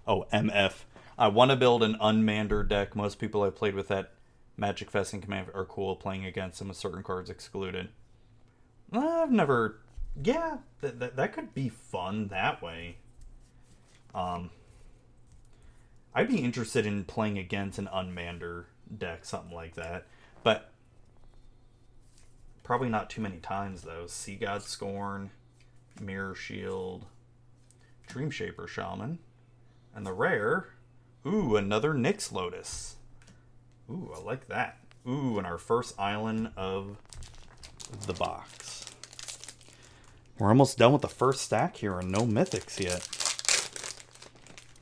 Oh, 0.05 0.25
MF. 0.33 0.83
I 1.17 1.27
want 1.27 1.51
to 1.51 1.57
build 1.57 1.83
an 1.83 1.95
unmander 2.01 2.67
deck. 2.67 2.95
Most 2.95 3.19
people 3.19 3.43
I've 3.43 3.55
played 3.55 3.75
with 3.75 3.87
that 3.87 4.13
Magic 4.57 4.91
Fest 4.91 5.13
and 5.13 5.21
Command 5.21 5.47
are 5.53 5.65
cool 5.65 5.95
playing 5.95 6.25
against 6.25 6.59
them 6.59 6.67
with 6.67 6.77
certain 6.77 7.03
cards 7.03 7.29
excluded. 7.29 7.89
I've 8.91 9.31
never. 9.31 9.79
Yeah, 10.21 10.57
that, 10.81 10.99
that, 10.99 11.15
that 11.15 11.33
could 11.33 11.53
be 11.53 11.69
fun 11.69 12.27
that 12.27 12.61
way. 12.61 12.97
Um, 14.13 14.51
I'd 16.13 16.27
be 16.27 16.37
interested 16.37 16.85
in 16.85 17.03
playing 17.05 17.37
against 17.37 17.79
an 17.79 17.89
unmander 17.91 18.65
deck, 18.95 19.25
something 19.25 19.55
like 19.55 19.75
that. 19.75 20.05
But 20.43 20.72
Probably 22.63 22.89
not 22.89 23.09
too 23.09 23.21
many 23.21 23.37
times 23.37 23.81
though. 23.81 24.07
Sea 24.07 24.35
God 24.35 24.63
Scorn, 24.63 25.31
Mirror 26.01 26.35
Shield, 26.35 27.05
Dreamshaper 28.07 28.67
Shaman. 28.67 29.19
And 29.93 30.05
the 30.05 30.13
rare, 30.13 30.69
ooh, 31.27 31.55
another 31.55 31.93
Nyx 31.93 32.31
Lotus. 32.31 32.95
Ooh, 33.89 34.11
I 34.15 34.19
like 34.21 34.47
that. 34.47 34.77
Ooh, 35.07 35.37
and 35.37 35.45
our 35.45 35.57
first 35.57 35.99
island 35.99 36.51
of 36.55 36.97
the 38.07 38.13
box. 38.13 38.85
We're 40.39 40.49
almost 40.49 40.77
done 40.77 40.93
with 40.93 41.01
the 41.01 41.09
first 41.09 41.41
stack 41.41 41.77
here 41.77 41.99
and 41.99 42.11
no 42.11 42.21
mythics 42.21 42.79
yet. 42.79 43.07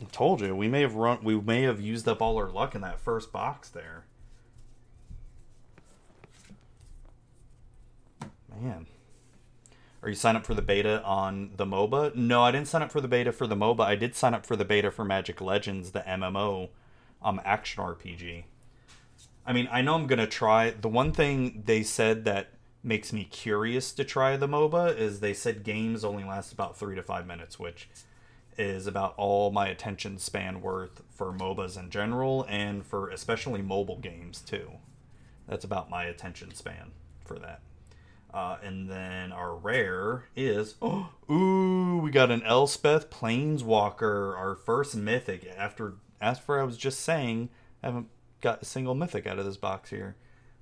I 0.02 0.06
told 0.12 0.42
you, 0.42 0.56
we 0.56 0.68
may 0.68 0.82
have 0.82 0.96
run 0.96 1.20
we 1.24 1.40
may 1.40 1.64
have 1.64 1.82
used 1.82 2.08
up 2.08 2.22
all 2.22 2.38
our 2.38 2.50
luck 2.50 2.74
in 2.74 2.82
that 2.82 3.00
first 3.00 3.32
box 3.32 3.70
there. 3.70 4.06
Man. 8.62 8.86
Are 10.04 10.10
you 10.10 10.16
signed 10.16 10.38
up 10.38 10.46
for 10.46 10.54
the 10.54 10.62
beta 10.62 11.02
on 11.04 11.52
the 11.58 11.66
MOBA? 11.66 12.14
No, 12.16 12.44
I 12.44 12.52
didn't 12.52 12.68
sign 12.68 12.84
up 12.84 12.92
for 12.92 13.02
the 13.02 13.08
beta 13.08 13.32
for 13.32 13.48
the 13.48 13.56
MOBA. 13.56 13.84
I 13.84 13.96
did 13.96 14.16
sign 14.16 14.36
up 14.36 14.46
for 14.46 14.56
the 14.56 14.66
beta 14.66 14.92
for 14.92 15.04
Magic 15.04 15.42
Legends, 15.42 15.92
the 15.92 16.02
MMO, 16.02 16.70
um, 17.24 17.42
action 17.44 17.84
RPG. 17.84 18.44
I 19.48 19.54
mean, 19.54 19.68
I 19.72 19.82
know 19.82 19.96
I'm 19.96 20.06
gonna 20.06 20.28
try. 20.28 20.70
The 20.70 20.88
one 20.88 21.12
thing 21.12 21.64
they 21.66 21.82
said 21.82 22.24
that 22.26 22.52
makes 22.84 23.12
me 23.12 23.24
curious 23.24 23.92
to 23.94 24.04
try 24.04 24.38
the 24.38 24.48
MOBA 24.48 24.96
is 24.96 25.20
they 25.20 25.34
said 25.34 25.64
games 25.64 26.04
only 26.04 26.24
last 26.24 26.54
about 26.54 26.78
three 26.78 26.96
to 26.96 27.02
five 27.02 27.26
minutes, 27.26 27.58
which 27.58 27.90
is 28.60 28.86
about 28.86 29.16
all 29.18 29.50
my 29.50 29.68
attention 29.68 30.20
span 30.20 30.62
worth 30.62 31.02
for 31.10 31.34
MOBAs 31.34 31.80
in 31.80 31.90
general 31.90 32.46
and 32.48 32.86
for 32.86 33.10
especially 33.10 33.64
mobile 33.64 33.98
games 33.98 34.40
too. 34.40 34.74
That's 35.48 35.66
about 35.66 35.90
my 35.90 36.04
attention 36.04 36.54
span 36.54 36.92
for 37.26 37.40
that. 37.40 37.62
Uh, 38.34 38.58
and 38.64 38.90
then 38.90 39.32
our 39.34 39.56
rare 39.56 40.26
is 40.36 40.76
oh, 40.82 41.10
ooh, 41.30 41.98
we 41.98 42.12
got 42.12 42.32
an 42.32 42.44
Elspeth 42.44 43.10
Planeswalker, 43.10 44.38
our 44.38 44.56
first 44.56 44.96
mythic. 44.96 45.52
After 45.58 45.96
after 46.22 46.60
I 46.60 46.64
was 46.64 46.78
just 46.78 47.02
saying, 47.02 47.50
I 47.84 47.88
haven't 47.88 48.08
got 48.40 48.62
a 48.62 48.66
single 48.66 48.96
mythic 48.96 49.28
out 49.28 49.40
of 49.40 49.46
this 49.46 49.58
box 49.58 49.90
here. 49.90 50.16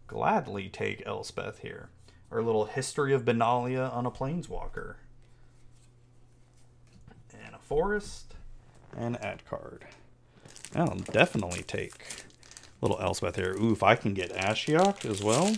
Gladly 0.07 0.69
take 0.69 1.05
Elspeth 1.05 1.59
here. 1.59 1.89
Our 2.31 2.41
little 2.41 2.65
history 2.65 3.13
of 3.13 3.25
Benalia 3.25 3.93
on 3.93 4.05
a 4.05 4.11
Planeswalker. 4.11 4.95
And 7.43 7.55
a 7.55 7.59
forest. 7.59 8.35
And 8.97 9.23
add 9.23 9.45
card. 9.45 9.85
I'll 10.75 10.95
definitely 10.95 11.63
take 11.63 12.23
little 12.81 12.99
Elspeth 12.99 13.35
here. 13.35 13.55
Ooh, 13.59 13.73
if 13.73 13.83
I 13.83 13.95
can 13.95 14.13
get 14.13 14.33
Ashiok 14.33 15.05
as 15.05 15.23
well. 15.23 15.55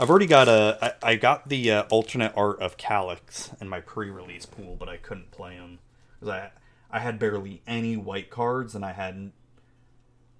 I've 0.00 0.10
already 0.10 0.26
got 0.26 0.48
a. 0.48 0.78
I, 1.02 1.10
I 1.10 1.16
got 1.16 1.48
the 1.48 1.72
uh, 1.72 1.82
alternate 1.90 2.32
art 2.36 2.60
of 2.60 2.76
Calix 2.76 3.50
in 3.60 3.68
my 3.68 3.80
pre-release 3.80 4.46
pool, 4.46 4.76
but 4.78 4.88
I 4.88 4.96
couldn't 4.96 5.32
play 5.32 5.54
him 5.54 5.80
because 6.14 6.28
I 6.28 6.50
I 6.90 7.00
had 7.00 7.18
barely 7.18 7.62
any 7.66 7.96
white 7.96 8.30
cards, 8.30 8.74
and 8.74 8.84
I 8.84 8.92
had. 8.92 9.32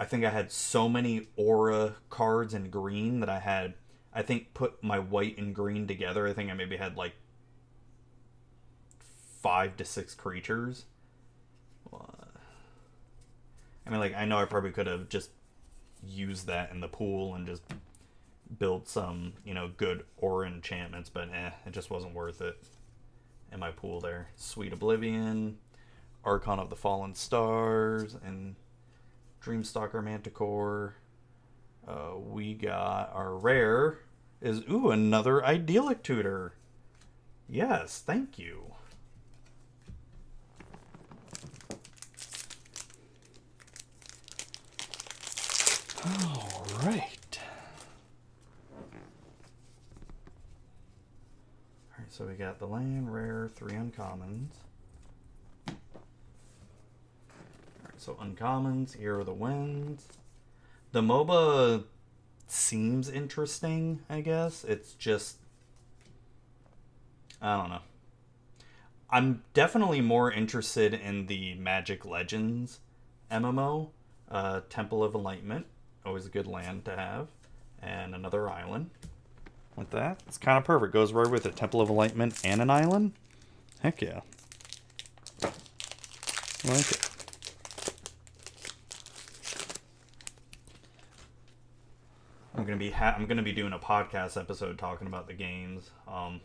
I 0.00 0.04
think 0.04 0.24
I 0.24 0.30
had 0.30 0.52
so 0.52 0.88
many 0.88 1.26
aura 1.36 1.96
cards 2.08 2.54
in 2.54 2.70
green 2.70 3.18
that 3.20 3.28
I 3.28 3.40
had. 3.40 3.74
I 4.14 4.22
think 4.22 4.54
put 4.54 4.82
my 4.82 5.00
white 5.00 5.36
and 5.38 5.52
green 5.54 5.88
together. 5.88 6.28
I 6.28 6.32
think 6.32 6.50
I 6.50 6.54
maybe 6.54 6.76
had 6.76 6.96
like 6.96 7.14
five 9.42 9.76
to 9.78 9.84
six 9.84 10.14
creatures. 10.14 10.84
I 11.92 13.90
mean, 13.90 13.98
like 14.00 14.14
I 14.14 14.24
know 14.24 14.38
I 14.38 14.44
probably 14.44 14.70
could 14.70 14.86
have 14.86 15.08
just 15.08 15.30
used 16.06 16.46
that 16.46 16.70
in 16.70 16.80
the 16.80 16.88
pool 16.88 17.34
and 17.34 17.46
just 17.46 17.62
build 18.56 18.88
some, 18.88 19.34
you 19.44 19.54
know, 19.54 19.70
good 19.76 20.04
aura 20.16 20.46
enchantments, 20.46 21.10
but 21.10 21.28
eh, 21.32 21.50
it 21.66 21.72
just 21.72 21.90
wasn't 21.90 22.14
worth 22.14 22.40
it 22.40 22.56
in 23.52 23.60
my 23.60 23.70
pool 23.70 24.00
there. 24.00 24.28
Sweet 24.36 24.72
Oblivion, 24.72 25.58
Archon 26.24 26.58
of 26.58 26.70
the 26.70 26.76
Fallen 26.76 27.14
Stars, 27.14 28.16
and 28.24 28.56
Dreamstalker 29.42 30.02
Manticore. 30.02 30.94
Uh, 31.86 32.18
we 32.18 32.54
got 32.54 33.10
our 33.14 33.34
rare 33.34 34.00
is 34.40 34.62
ooh 34.70 34.90
another 34.90 35.44
idyllic 35.44 36.02
tutor. 36.02 36.52
Yes, 37.48 38.02
thank 38.04 38.38
you. 38.38 38.74
All 46.04 46.66
right. 46.84 47.17
So 52.18 52.24
we 52.24 52.34
got 52.34 52.58
the 52.58 52.66
land, 52.66 53.14
rare, 53.14 53.48
three 53.54 53.74
uncommons. 53.74 54.48
Alright, 55.68 55.78
so 57.96 58.14
uncommons, 58.14 58.96
here 58.96 59.20
are 59.20 59.22
the 59.22 59.32
winds. 59.32 60.08
The 60.90 61.00
MOBA 61.00 61.84
seems 62.48 63.08
interesting, 63.08 64.00
I 64.10 64.22
guess. 64.22 64.64
It's 64.64 64.94
just. 64.94 65.36
I 67.40 67.56
don't 67.56 67.70
know. 67.70 67.82
I'm 69.08 69.44
definitely 69.54 70.00
more 70.00 70.32
interested 70.32 70.94
in 70.94 71.26
the 71.26 71.54
Magic 71.54 72.04
Legends 72.04 72.80
MMO. 73.30 73.90
Uh, 74.28 74.62
Temple 74.68 75.04
of 75.04 75.14
Enlightenment, 75.14 75.66
always 76.04 76.26
a 76.26 76.30
good 76.30 76.48
land 76.48 76.84
to 76.86 76.96
have, 76.96 77.28
and 77.80 78.12
another 78.12 78.50
island 78.50 78.90
with 79.78 79.90
that. 79.90 80.22
It's 80.26 80.38
kind 80.38 80.58
of 80.58 80.64
perfect. 80.64 80.92
Goes 80.92 81.12
right 81.12 81.30
with 81.30 81.46
it. 81.46 81.56
Temple 81.56 81.80
of 81.80 81.88
Enlightenment 81.88 82.40
and 82.44 82.60
an 82.60 82.70
island. 82.70 83.12
Heck 83.80 84.02
yeah. 84.02 84.20
I 85.42 86.68
like 86.68 86.90
it. 86.90 87.10
I'm 92.54 92.64
gonna 92.64 92.76
be 92.76 92.90
ha- 92.90 93.14
I'm 93.16 93.26
gonna 93.26 93.42
be 93.42 93.52
doing 93.52 93.72
a 93.72 93.78
podcast 93.78 94.36
episode 94.38 94.78
talking 94.78 95.06
about 95.06 95.28
the 95.28 95.34
games, 95.34 95.90
um, 96.08 96.40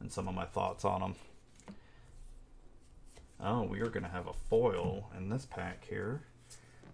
and 0.00 0.10
some 0.10 0.26
of 0.26 0.34
my 0.34 0.46
thoughts 0.46 0.84
on 0.84 1.00
them. 1.02 1.14
Oh, 3.38 3.64
we 3.64 3.80
are 3.80 3.90
gonna 3.90 4.08
have 4.08 4.26
a 4.26 4.32
foil 4.32 5.10
in 5.16 5.28
this 5.28 5.44
pack 5.44 5.84
here. 5.84 6.22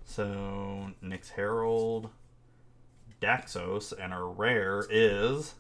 So 0.05 0.91
Nyx 1.05 1.31
Herald, 1.31 2.11
Daxos, 3.23 3.93
and 3.93 4.13
our 4.13 4.29
rare 4.29 4.85
is 4.91 5.55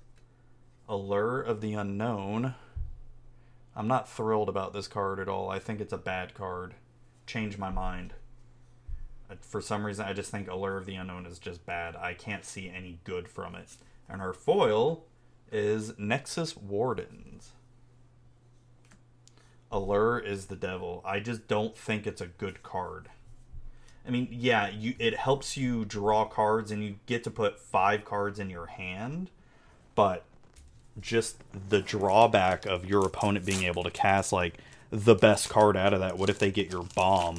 Allure 0.88 1.40
of 1.40 1.60
the 1.60 1.74
Unknown. 1.74 2.54
I'm 3.76 3.88
not 3.88 4.08
thrilled 4.08 4.48
about 4.48 4.72
this 4.72 4.88
card 4.88 5.20
at 5.20 5.28
all. 5.28 5.50
I 5.50 5.58
think 5.58 5.80
it's 5.80 5.92
a 5.92 5.98
bad 5.98 6.34
card. 6.34 6.74
Change 7.26 7.58
my 7.58 7.70
mind. 7.70 8.14
For 9.42 9.60
some 9.60 9.84
reason, 9.84 10.06
I 10.06 10.14
just 10.14 10.30
think 10.30 10.48
Allure 10.48 10.78
of 10.78 10.86
the 10.86 10.94
Unknown 10.94 11.26
is 11.26 11.38
just 11.38 11.66
bad. 11.66 11.94
I 11.94 12.14
can't 12.14 12.44
see 12.44 12.70
any 12.74 13.00
good 13.04 13.28
from 13.28 13.54
it. 13.54 13.76
And 14.08 14.22
our 14.22 14.32
foil 14.32 15.04
is 15.52 15.98
Nexus 15.98 16.56
Wardens. 16.56 17.52
Allure 19.70 20.18
is 20.18 20.46
the 20.46 20.56
devil. 20.56 21.02
I 21.04 21.20
just 21.20 21.46
don't 21.46 21.76
think 21.76 22.06
it's 22.06 22.22
a 22.22 22.26
good 22.26 22.62
card. 22.62 23.10
I 24.06 24.10
mean, 24.10 24.28
yeah, 24.30 24.70
you 24.70 24.94
it 24.98 25.16
helps 25.16 25.58
you 25.58 25.84
draw 25.84 26.24
cards 26.24 26.70
and 26.70 26.82
you 26.82 26.96
get 27.04 27.24
to 27.24 27.30
put 27.30 27.60
five 27.60 28.06
cards 28.06 28.38
in 28.38 28.48
your 28.48 28.66
hand, 28.66 29.30
but 29.94 30.24
just 31.00 31.36
the 31.68 31.80
drawback 31.80 32.66
of 32.66 32.84
your 32.84 33.04
opponent 33.04 33.44
being 33.44 33.64
able 33.64 33.84
to 33.84 33.90
cast 33.90 34.32
like 34.32 34.54
the 34.90 35.14
best 35.14 35.48
card 35.48 35.76
out 35.76 35.92
of 35.92 36.00
that. 36.00 36.18
What 36.18 36.30
if 36.30 36.38
they 36.38 36.50
get 36.50 36.70
your 36.70 36.84
bomb 36.94 37.36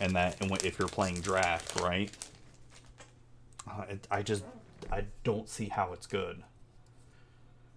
and 0.00 0.14
that 0.14 0.40
and 0.40 0.50
if 0.64 0.78
you're 0.78 0.88
playing 0.88 1.20
draft, 1.20 1.80
right? 1.80 2.10
Uh, 3.70 3.84
it, 3.88 4.06
I 4.10 4.22
just 4.22 4.44
I 4.90 5.04
don't 5.24 5.48
see 5.48 5.66
how 5.66 5.92
it's 5.92 6.06
good. 6.06 6.42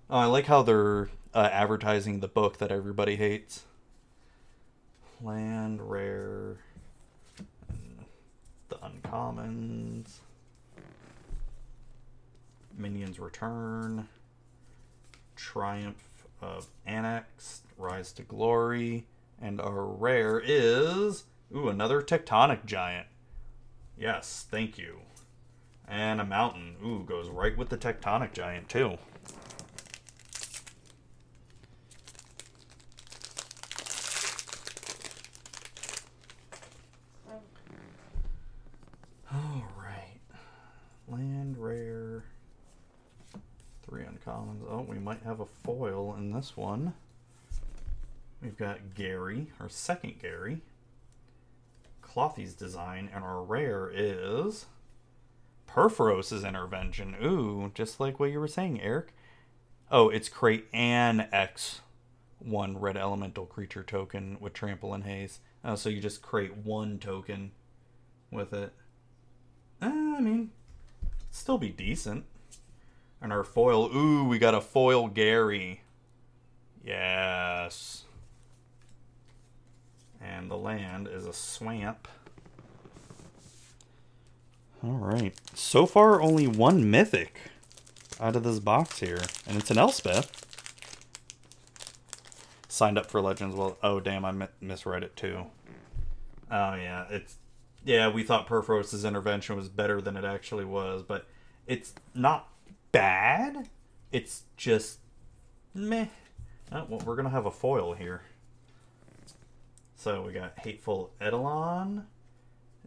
Oh, 0.10 0.18
I 0.18 0.26
like 0.26 0.46
how 0.46 0.62
they're 0.62 1.10
uh, 1.34 1.50
advertising 1.52 2.20
the 2.20 2.28
book 2.28 2.58
that 2.58 2.72
everybody 2.72 3.16
hates. 3.16 3.64
Land 5.22 5.90
rare, 5.90 6.58
the 8.70 8.76
uncommons, 8.76 10.18
minions 12.78 13.20
return. 13.20 14.08
Triumph 15.36 16.28
of 16.42 16.68
Anax, 16.88 17.62
Rise 17.78 18.12
to 18.14 18.24
Glory, 18.24 19.08
and 19.42 19.60
our 19.60 19.86
rare 19.86 20.42
is 20.44 21.26
ooh 21.56 21.70
another 21.70 22.02
Tectonic 22.02 22.66
Giant. 22.66 23.08
Yes, 23.98 24.46
thank 24.50 24.78
you. 24.78 25.02
And 25.88 26.20
a 26.20 26.26
mountain. 26.26 26.76
Ooh, 26.84 27.04
goes 27.04 27.30
right 27.30 27.58
with 27.58 27.70
the 27.70 27.78
Tectonic 27.78 28.34
Giant 28.34 28.70
too. 28.70 28.98
All 39.34 39.68
right. 39.78 40.20
Land 41.08 41.58
rare. 41.58 42.24
Three 43.88 44.04
uncommons. 44.04 44.62
Oh, 44.70 44.86
we 44.88 44.98
might 44.98 45.22
have 45.24 45.40
a 45.40 45.46
foil 45.46 46.16
in 46.18 46.32
this 46.32 46.58
one. 46.58 46.94
We've 48.42 48.58
got 48.58 48.96
Gary, 48.96 49.48
our 49.60 49.70
second 49.70 50.20
Gary. 50.20 50.62
Klothys's 52.02 52.54
design, 52.54 53.10
and 53.14 53.24
our 53.24 53.42
rare 53.44 53.92
is 53.94 54.66
Purphoros' 55.68 56.48
intervention. 56.48 57.16
Ooh, 57.24 57.72
just 57.74 58.00
like 58.00 58.20
what 58.20 58.32
you 58.32 58.40
were 58.40 58.48
saying, 58.48 58.82
Eric. 58.82 59.14
Oh, 59.92 60.10
it's 60.10 60.30
create 60.30 60.66
an 60.74 61.28
X 61.32 61.82
one 62.40 62.78
red 62.78 62.98
elemental 62.98 63.46
creature 63.46 63.84
token 63.84 64.38
with 64.40 64.54
trample 64.54 64.94
and 64.94 65.04
haste. 65.04 65.42
Uh, 65.64 65.76
so 65.76 65.90
you 65.90 66.00
just 66.00 66.22
create 66.22 66.56
one 66.58 67.00
token 67.00 67.52
with 68.32 68.54
it. 68.54 68.72
Uh, 69.82 69.88
I 69.88 70.22
mean, 70.22 70.52
still 71.32 71.58
be 71.58 71.70
decent. 71.70 72.26
And 73.26 73.34
our 73.34 73.44
foil, 73.44 73.90
ooh, 73.92 74.26
we 74.26 74.38
got 74.38 74.54
a 74.54 74.62
foil 74.62 75.08
Gary. 75.08 75.82
Yes. 76.86 78.04
And 80.22 80.52
the 80.52 80.56
land 80.58 81.08
is 81.08 81.26
a 81.26 81.34
swamp. 81.34 82.08
All 84.84 84.92
right. 84.92 85.34
So 85.56 85.88
far, 85.88 86.22
only 86.22 86.46
one 86.46 86.92
mythic 86.92 87.40
out 88.20 88.36
of 88.36 88.44
this 88.44 88.60
box 88.60 89.00
here, 89.00 89.24
and 89.48 89.58
it's 89.58 89.72
an 89.72 89.80
Elspeth. 89.80 90.46
Signed 92.68 93.00
up 93.00 93.08
for 93.08 93.22
Legends. 93.22 93.56
Well, 93.56 93.80
oh 93.82 94.00
damn, 94.00 94.24
I 94.24 94.34
mi- 94.34 94.48
misread 94.62 95.02
it 95.02 95.16
too. 95.16 95.48
Oh 96.52 96.76
yeah, 96.76 97.08
it's 97.10 97.38
yeah. 97.84 98.08
We 98.08 98.22
thought 98.22 98.46
Purphoros' 98.48 99.04
intervention 99.04 99.56
was 99.56 99.68
better 99.68 100.00
than 100.00 100.16
it 100.16 100.26
actually 100.26 100.66
was, 100.66 101.02
but 101.02 101.26
it's 101.66 101.96
not 102.14 102.50
bad. 102.96 103.70
It's 104.14 104.44
just 104.56 105.00
meh. 105.74 106.08
Oh, 106.72 106.86
well, 106.88 107.02
we're 107.06 107.18
gonna 107.18 107.30
have 107.30 107.46
a 107.46 107.52
foil 107.52 107.94
here. 107.94 108.22
So 109.98 110.22
we 110.22 110.32
got 110.32 110.60
Hateful 110.60 111.12
Eidolon, 111.22 112.06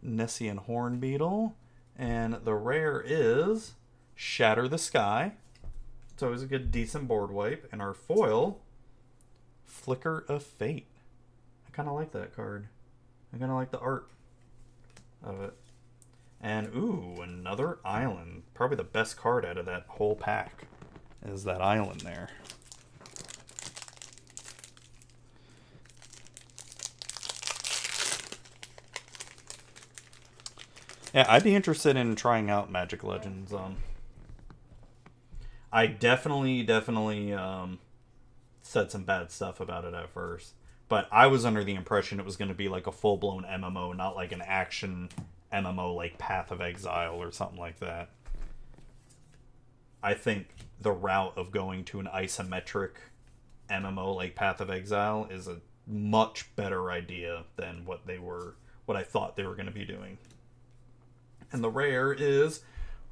Nessian 0.03 0.65
Hornbeetle, 0.65 1.53
and 1.95 2.39
the 2.43 2.55
rare 2.55 3.03
is 3.05 3.73
Shatter 4.15 4.67
the 4.67 4.79
Sky. 4.79 5.33
It's 6.11 6.23
always 6.23 6.41
a 6.41 6.47
good, 6.47 6.71
decent 6.71 7.07
board 7.07 7.29
wipe. 7.29 7.69
And 7.71 7.79
our 7.79 7.93
foil, 7.93 8.61
Flicker 9.65 10.25
of 10.27 10.41
Fate. 10.41 10.87
I 11.67 11.71
kind 11.71 11.87
of 11.87 11.93
like 11.93 12.13
that 12.13 12.35
card. 12.35 12.67
I 13.31 13.37
kind 13.37 13.51
of 13.51 13.57
like 13.57 13.69
the 13.69 13.79
art 13.79 14.09
of 15.23 15.39
it. 15.41 15.53
And 16.41 16.67
ooh, 16.75 17.21
another 17.21 17.79
island. 17.83 18.43
Probably 18.53 18.77
the 18.77 18.83
best 18.83 19.17
card 19.17 19.45
out 19.45 19.57
of 19.57 19.65
that 19.65 19.85
whole 19.87 20.15
pack 20.15 20.67
is 21.25 21.43
that 21.43 21.61
island 21.61 22.01
there. 22.01 22.29
Yeah, 31.13 31.25
I'd 31.27 31.43
be 31.43 31.55
interested 31.55 31.95
in 31.95 32.15
trying 32.15 32.49
out 32.49 32.71
Magic 32.71 33.03
Legends. 33.03 33.51
Um, 33.51 33.77
I 35.73 35.87
definitely, 35.87 36.63
definitely 36.63 37.33
um, 37.33 37.79
said 38.61 38.91
some 38.91 39.03
bad 39.03 39.31
stuff 39.31 39.59
about 39.59 39.85
it 39.85 39.93
at 39.93 40.09
first, 40.09 40.53
but 40.87 41.07
I 41.11 41.27
was 41.27 41.45
under 41.45 41.63
the 41.63 41.73
impression 41.73 42.19
it 42.19 42.25
was 42.25 42.37
going 42.37 42.49
to 42.49 42.55
be 42.55 42.69
like 42.69 42.85
a 42.85 42.91
full 42.91 43.17
blown 43.17 43.43
MMO, 43.43 43.97
not 43.97 44.15
like 44.15 44.31
an 44.31 44.43
action 44.45 45.09
MMO 45.51 45.95
like 45.95 46.17
Path 46.17 46.51
of 46.51 46.61
Exile 46.61 47.15
or 47.15 47.31
something 47.31 47.59
like 47.59 47.79
that. 47.79 48.09
I 50.01 50.13
think 50.13 50.47
the 50.79 50.91
route 50.91 51.37
of 51.37 51.51
going 51.51 51.83
to 51.85 51.99
an 51.99 52.07
isometric 52.07 52.91
MMO 53.69 54.15
like 54.15 54.35
Path 54.35 54.61
of 54.61 54.69
Exile 54.69 55.27
is 55.29 55.47
a 55.47 55.57
much 55.85 56.55
better 56.55 56.91
idea 56.91 57.43
than 57.55 57.85
what 57.85 58.05
they 58.05 58.17
were, 58.17 58.55
what 58.85 58.97
I 58.97 59.03
thought 59.03 59.35
they 59.35 59.45
were 59.45 59.55
going 59.55 59.65
to 59.65 59.71
be 59.71 59.85
doing. 59.85 60.17
And 61.51 61.63
the 61.63 61.69
rare 61.69 62.13
is, 62.13 62.61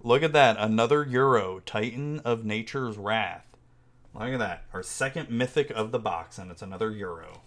look 0.02 0.24
at 0.24 0.34
that, 0.34 0.58
another 0.60 1.04
Uro, 1.04 1.62
Titan 1.66 2.20
of 2.20 2.46
Nature's 2.46 2.98
Wrath. 2.98 3.46
Look 4.14 4.30
at 4.30 4.40
that, 4.40 4.64
our 4.74 4.84
second 4.84 5.30
mythic 5.30 5.70
of 5.72 5.92
the 5.92 6.00
box, 6.00 6.38
and 6.38 6.52
it's 6.52 6.62
another 6.62 6.92
Uro. 6.92 7.40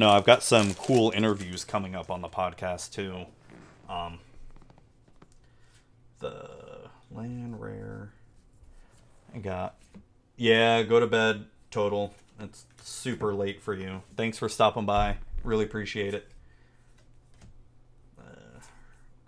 No, 0.00 0.08
I've 0.08 0.24
got 0.24 0.42
some 0.42 0.72
cool 0.72 1.12
interviews 1.14 1.62
coming 1.62 1.94
up 1.94 2.10
on 2.10 2.22
the 2.22 2.28
podcast 2.30 2.90
too. 2.90 3.26
Um, 3.86 4.18
the 6.20 6.88
land 7.10 7.60
rare. 7.60 8.10
I 9.34 9.40
got. 9.40 9.74
Yeah, 10.38 10.84
go 10.84 11.00
to 11.00 11.06
bed. 11.06 11.44
Total. 11.70 12.14
It's 12.40 12.64
super 12.82 13.34
late 13.34 13.60
for 13.60 13.74
you. 13.74 14.00
Thanks 14.16 14.38
for 14.38 14.48
stopping 14.48 14.86
by. 14.86 15.18
Really 15.44 15.66
appreciate 15.66 16.14
it. 16.14 16.30
Uh, 18.18 18.60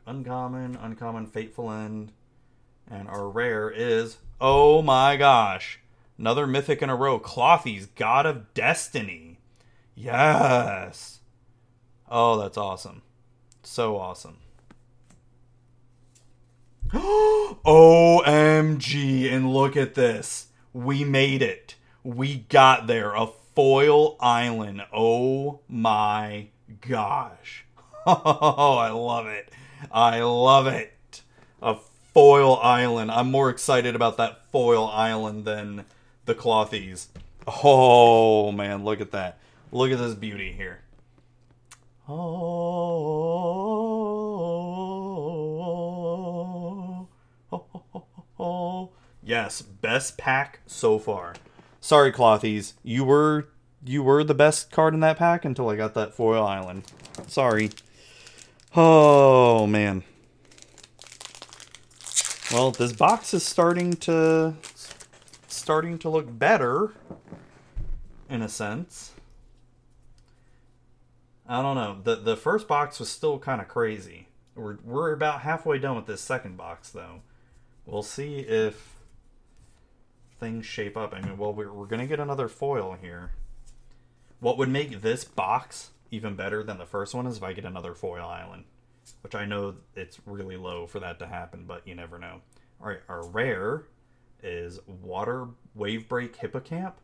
uncommon, 0.07 0.77
uncommon, 0.77 1.27
fateful 1.27 1.71
end, 1.71 2.13
and 2.91 3.09
our 3.09 3.29
rare 3.29 3.71
is 3.71 4.17
oh 4.41 4.81
my 4.81 5.19
gosh, 5.19 5.81
another 6.17 6.47
mythic 6.47 6.81
in 6.81 6.89
a 6.89 6.97
row. 6.97 7.21
Klothys 7.21 7.89
God 7.95 8.25
of 8.25 8.55
Destiny. 8.55 9.32
Yes. 9.95 11.21
Oh, 12.11 12.39
that's 12.39 12.59
awesome. 12.59 13.03
So 13.63 13.97
awesome. 13.99 14.39
OMG, 17.65 19.33
and 19.33 19.53
look 19.53 19.77
at 19.77 19.95
this. 19.95 20.49
We 20.73 21.05
made 21.05 21.43
it. 21.43 21.77
We 22.03 22.47
got 22.49 22.87
there. 22.87 23.15
A 23.15 23.29
foil 23.55 24.17
island. 24.21 24.83
Oh 24.93 25.61
my 25.69 26.49
gosh. 26.81 27.65
Oh, 28.05 28.79
I 28.79 28.91
love 28.91 29.29
it. 29.29 29.49
I 29.93 30.23
love 30.23 30.67
it. 30.67 31.23
A 31.63 31.77
foil 32.13 32.57
island. 32.57 33.13
I'm 33.13 33.31
more 33.31 33.49
excited 33.49 33.95
about 33.95 34.17
that 34.17 34.51
foil 34.51 34.89
island 34.89 35.45
than 35.45 35.85
the 36.25 36.35
Klothys. 36.35 37.07
Oh 37.47 38.51
man, 38.51 38.85
look 38.85 39.01
at 39.01 39.13
that. 39.13 39.39
Look 39.75 39.91
at 39.91 39.99
this 39.99 40.15
beauty 40.15 40.53
here. 40.53 40.83
Oh, 42.07 42.19
oh, 48.39 48.91
yes, 49.23 49.63
best 49.63 50.19
pack 50.19 50.61
so 50.67 50.99
far. 50.99 51.35
Sorry, 51.81 52.13
Klothys, 52.13 52.75
you 52.83 53.03
were 53.05 53.49
you 53.83 54.03
were 54.03 54.23
the 54.23 54.35
best 54.35 54.71
card 54.71 54.93
in 54.93 55.01
that 55.01 55.17
pack 55.17 55.47
until 55.47 55.71
I 55.71 55.77
got 55.77 55.95
that 55.95 56.13
foil 56.13 56.45
island. 56.45 56.85
Sorry. 57.27 57.71
Oh 58.77 59.67
man. 59.67 60.05
Well, 62.53 62.73
this 62.73 62.93
box 62.93 63.33
is 63.33 63.43
starting 63.43 63.95
to 63.95 64.55
starting 65.49 65.99
to 66.01 66.11
look 66.11 66.39
better 66.39 66.93
in 68.29 68.43
a 68.43 68.51
sense. 68.51 69.12
I 71.47 71.61
don't 71.63 71.75
know. 71.75 71.99
The 72.03 72.17
the 72.17 72.37
first 72.37 72.69
box 72.69 72.99
was 72.99 73.09
still 73.09 73.39
kind 73.39 73.61
of 73.61 73.69
crazy. 73.69 74.29
We're 74.55 74.79
we're 74.85 75.13
about 75.13 75.41
halfway 75.41 75.79
done 75.79 75.97
with 75.97 76.07
this 76.07 76.21
second 76.21 76.57
box 76.57 76.91
though. 76.91 77.23
We'll 77.85 78.03
see 78.03 78.41
if 78.41 78.97
things 80.39 80.67
shape 80.67 80.97
up. 80.97 81.15
I 81.15 81.21
mean, 81.21 81.37
well, 81.37 81.53
we're 81.53 81.73
we're 81.73 81.87
gonna 81.87 82.07
get 82.07 82.21
another 82.21 82.49
foil 82.49 82.97
here. 83.01 83.33
What 84.41 84.59
would 84.59 84.69
make 84.69 85.01
this 85.01 85.25
box 85.25 85.91
even 86.11 86.37
better 86.37 86.63
than 86.63 86.79
the 86.79 86.87
first 86.87 87.15
one 87.15 87.27
is 87.27 87.39
if 87.39 87.43
I 87.43 87.53
get 87.53 87.65
another 87.65 87.95
foil 87.95 88.27
island, 88.27 88.65
which 89.23 89.35
I 89.35 89.47
know 89.47 89.77
it's 89.97 90.19
really 90.27 90.57
low 90.57 90.87
for 90.87 91.01
that 91.01 91.19
to 91.21 91.27
happen, 91.27 91.65
but 91.67 91.87
you 91.87 91.95
never 91.95 92.19
know. 92.19 92.41
All 92.81 92.89
right, 92.89 93.01
our 93.09 93.27
rare 93.27 93.85
is 94.43 94.81
Water 94.87 95.49
Wave 95.75 96.09
Break 96.09 96.37
Hippocamp. 96.37 96.95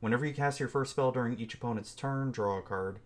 Whenever 0.00 0.26
you 0.26 0.34
cast 0.34 0.60
your 0.60 0.68
first 0.68 0.92
spell 0.92 1.10
during 1.12 1.38
each 1.38 1.54
opponent's 1.54 1.94
turn, 1.94 2.30
draw 2.30 2.58
a 2.58 2.62
card. 2.62 2.98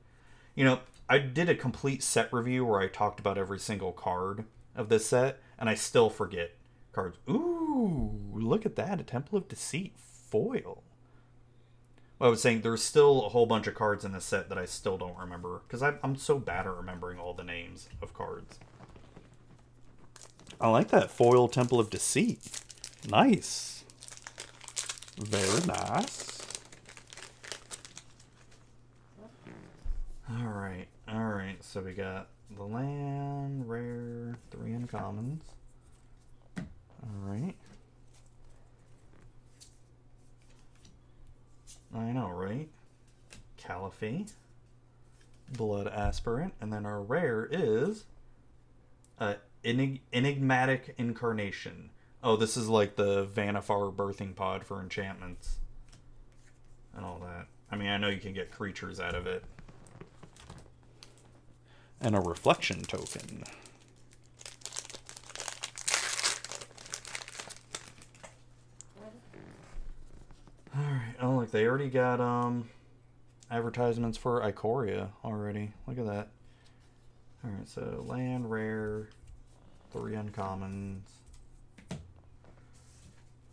You 0.55 0.65
know, 0.65 0.81
I 1.09 1.19
did 1.19 1.49
a 1.49 1.55
complete 1.55 2.03
set 2.03 2.33
review 2.33 2.65
where 2.65 2.81
I 2.81 2.89
talked 2.89 3.21
about 3.21 3.39
every 3.39 3.59
single 3.59 3.93
card 3.93 4.45
of 4.75 4.89
this 4.89 5.07
set, 5.07 5.41
and 5.59 5.69
I 5.69 5.75
still 5.75 6.11
forget 6.11 6.53
cards. 6.93 7.19
Ooh, 7.29 8.19
look 8.33 8.67
at 8.67 8.77
that. 8.77 9.01
A 9.01 9.03
Temple 9.03 9.39
of 9.39 9.49
Deceit 9.49 9.95
foil. 10.31 10.83
Well, 12.19 12.29
I 12.29 12.31
was 12.31 12.41
saying 12.41 12.61
there's 12.61 12.83
still 12.83 13.25
a 13.25 13.31
whole 13.31 13.47
bunch 13.47 13.67
of 13.67 13.75
cards 13.75 14.05
in 14.05 14.13
this 14.13 14.25
set 14.25 14.49
that 14.49 14.59
I 14.59 14.65
still 14.65 14.97
don't 14.97 15.19
remember 15.19 15.63
because 15.67 15.83
I'm 15.83 16.17
so 16.17 16.39
bad 16.39 16.67
at 16.67 16.77
remembering 16.77 17.19
all 17.19 17.35
the 17.35 17.43
names 17.43 17.89
of 18.01 18.15
cards. 18.15 18.59
I 20.61 20.69
like 20.69 20.89
that 20.89 21.11
foil 21.11 21.49
Temple 21.49 21.81
of 21.81 21.91
Deceit. 21.91 22.61
Nice. 23.11 23.85
Very 25.19 25.67
nice. 25.67 26.29
All 30.31 31.22
right, 31.33 31.41
all 31.41 31.47
right. 31.47 31.65
So 31.65 31.81
we 31.81 31.93
got 31.93 32.29
the 32.57 32.65
land 32.65 33.69
rare, 33.69 34.39
three 34.51 34.71
uncommons. 34.71 35.41
All 36.59 36.65
right. 37.23 37.55
I 41.95 42.13
know, 42.13 42.29
right? 42.29 42.69
Callaphe. 43.57 44.33
Blood 45.53 45.89
Aspirant. 45.89 46.55
And 46.61 46.73
then 46.73 46.87
our 46.87 47.03
rare 47.03 47.49
is 47.51 48.05
uh, 49.19 49.35
enig- 49.65 50.01
Enigmatic 50.13 50.95
Incarnation. 50.97 51.91
Oh, 52.25 52.37
this 52.37 52.57
is 52.57 52.69
like 52.69 52.97
the 52.97 53.27
Vannifar 53.27 53.95
birthing 53.95 54.35
pod 54.35 54.65
for 54.65 54.81
enchantments. 54.81 55.59
And 56.97 57.05
all 57.05 57.21
that. 57.21 57.47
I 57.71 57.77
mean, 57.77 57.89
I 57.89 57.97
know 57.97 58.09
you 58.09 58.21
can 58.21 58.33
get 58.33 58.51
creatures 58.51 59.01
out 59.01 59.15
of 59.15 59.27
it. 59.27 59.45
And 62.05 62.17
a 62.17 62.21
reflection 62.21 62.83
token. 62.83 63.45
Alright, 70.77 71.15
oh 71.21 71.37
look, 71.37 71.53
they 71.53 71.65
already 71.65 71.89
got 71.89 72.21
um 72.21 72.69
advertisements 73.53 74.19
for 74.19 74.41
Ikoria 74.41 75.11
already. 75.25 75.73
Look 75.87 75.99
at 75.99 76.07
that. 76.07 76.29
Alright, 77.45 77.69
so 77.69 78.05
land 78.07 78.51
rare, 78.51 79.09
three 79.93 80.15
uncommons. 80.15 81.03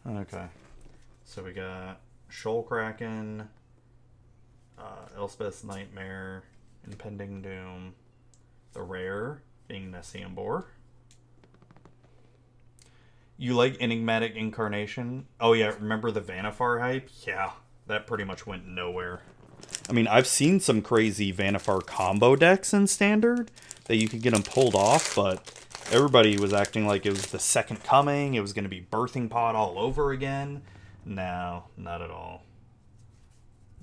Okay. 0.07 0.47
So 1.23 1.43
we 1.43 1.51
got 1.51 1.99
Shoal 2.29 2.63
Kraken, 2.63 3.47
uh, 4.79 5.05
Elspeth's 5.15 5.63
Nightmare, 5.63 6.43
Impending 6.87 7.43
Doom, 7.43 7.93
the 8.73 8.81
rare 8.81 9.41
being 9.67 9.91
Nessian 9.91 10.35
Boar. 10.35 10.67
You 13.37 13.53
like 13.53 13.79
Enigmatic 13.79 14.35
Incarnation? 14.35 15.25
Oh 15.39 15.53
yeah, 15.53 15.73
remember 15.79 16.11
the 16.11 16.21
Vannifar 16.21 16.81
hype? 16.81 17.09
Yeah, 17.25 17.51
that 17.87 18.05
pretty 18.05 18.25
much 18.25 18.45
went 18.45 18.67
nowhere. 18.67 19.21
I 19.89 19.93
mean, 19.93 20.07
I've 20.07 20.27
seen 20.27 20.59
some 20.59 20.81
crazy 20.81 21.31
Vannifar 21.33 21.85
combo 21.85 22.35
decks 22.35 22.73
in 22.73 22.87
Standard 22.87 23.51
that 23.85 23.95
you 23.95 24.07
could 24.07 24.21
get 24.21 24.33
them 24.33 24.43
pulled 24.43 24.75
off, 24.75 25.15
but 25.15 25.65
everybody 25.91 26.37
was 26.37 26.53
acting 26.53 26.85
like 26.85 27.05
it 27.05 27.11
was 27.11 27.27
the 27.27 27.39
second 27.39 27.83
coming. 27.83 28.35
It 28.35 28.41
was 28.41 28.53
going 28.53 28.63
to 28.63 28.69
be 28.69 28.85
Birthing 28.91 29.29
Pod 29.29 29.55
all 29.55 29.79
over 29.79 30.11
again. 30.11 30.61
No, 31.05 31.63
not 31.77 32.01
at 32.01 32.11
all. 32.11 32.43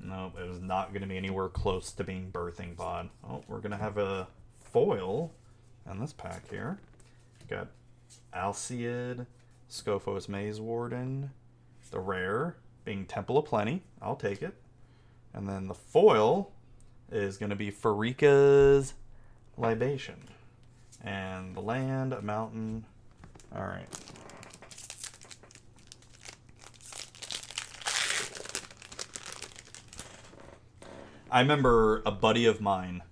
Nope, 0.02 0.34
it 0.40 0.48
was 0.48 0.60
not 0.60 0.90
going 0.90 1.02
to 1.02 1.08
be 1.08 1.16
anywhere 1.16 1.48
close 1.48 1.90
to 1.92 2.04
being 2.04 2.30
Birthing 2.30 2.76
Pod. 2.76 3.08
Oh, 3.28 3.42
we're 3.48 3.58
going 3.58 3.72
to 3.72 3.76
have 3.76 3.98
a 3.98 4.28
foil 4.72 5.32
in 5.90 6.00
this 6.00 6.12
pack 6.12 6.50
here. 6.50 6.78
Got 7.48 7.68
Alseid, 8.34 9.26
Skophos 9.70 10.28
Maze 10.28 10.60
Warden, 10.60 11.30
the 11.90 12.00
rare 12.00 12.56
being 12.84 13.06
Temple 13.06 13.38
of 13.38 13.44
Plenty. 13.46 13.82
I'll 14.00 14.16
take 14.16 14.42
it. 14.42 14.54
And 15.32 15.48
then 15.48 15.68
the 15.68 15.74
foil 15.74 16.52
is 17.10 17.36
going 17.36 17.50
to 17.50 17.56
be 17.56 17.70
Pharika's 17.70 18.94
Libation. 19.56 20.28
And 21.02 21.54
the 21.54 21.60
land, 21.60 22.12
a 22.12 22.22
mountain. 22.22 22.84
All 23.54 23.62
right. 23.62 23.86
I 31.30 31.40
remember 31.40 32.02
a 32.06 32.10
buddy 32.10 32.46
of 32.46 32.60
mine. 32.60 33.02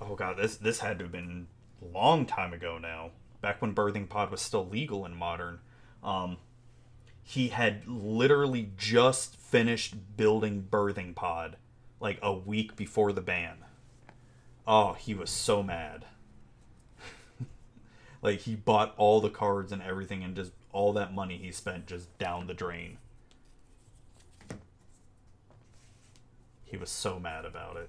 Oh 0.00 0.14
god, 0.14 0.36
this 0.36 0.56
this 0.56 0.80
had 0.80 0.98
to 0.98 1.04
have 1.04 1.12
been 1.12 1.46
a 1.82 1.96
long 1.96 2.26
time 2.26 2.52
ago 2.52 2.78
now. 2.78 3.10
Back 3.40 3.60
when 3.60 3.74
birthing 3.74 4.08
pod 4.08 4.30
was 4.30 4.40
still 4.40 4.66
legal 4.66 5.04
in 5.04 5.14
modern. 5.14 5.60
Um, 6.02 6.38
he 7.22 7.48
had 7.48 7.86
literally 7.86 8.70
just 8.76 9.36
finished 9.36 10.16
building 10.16 10.66
birthing 10.70 11.14
pod 11.14 11.56
like 12.00 12.18
a 12.22 12.32
week 12.32 12.76
before 12.76 13.12
the 13.12 13.22
ban. 13.22 13.58
Oh, 14.66 14.92
he 14.92 15.14
was 15.14 15.30
so 15.30 15.62
mad. 15.62 16.04
like 18.22 18.40
he 18.40 18.54
bought 18.54 18.94
all 18.96 19.20
the 19.20 19.30
cards 19.30 19.72
and 19.72 19.82
everything 19.82 20.22
and 20.22 20.36
just 20.36 20.52
all 20.72 20.92
that 20.92 21.14
money 21.14 21.38
he 21.38 21.50
spent 21.50 21.86
just 21.86 22.16
down 22.18 22.46
the 22.46 22.54
drain. 22.54 22.98
He 26.64 26.76
was 26.76 26.90
so 26.90 27.18
mad 27.18 27.44
about 27.44 27.76
it. 27.76 27.88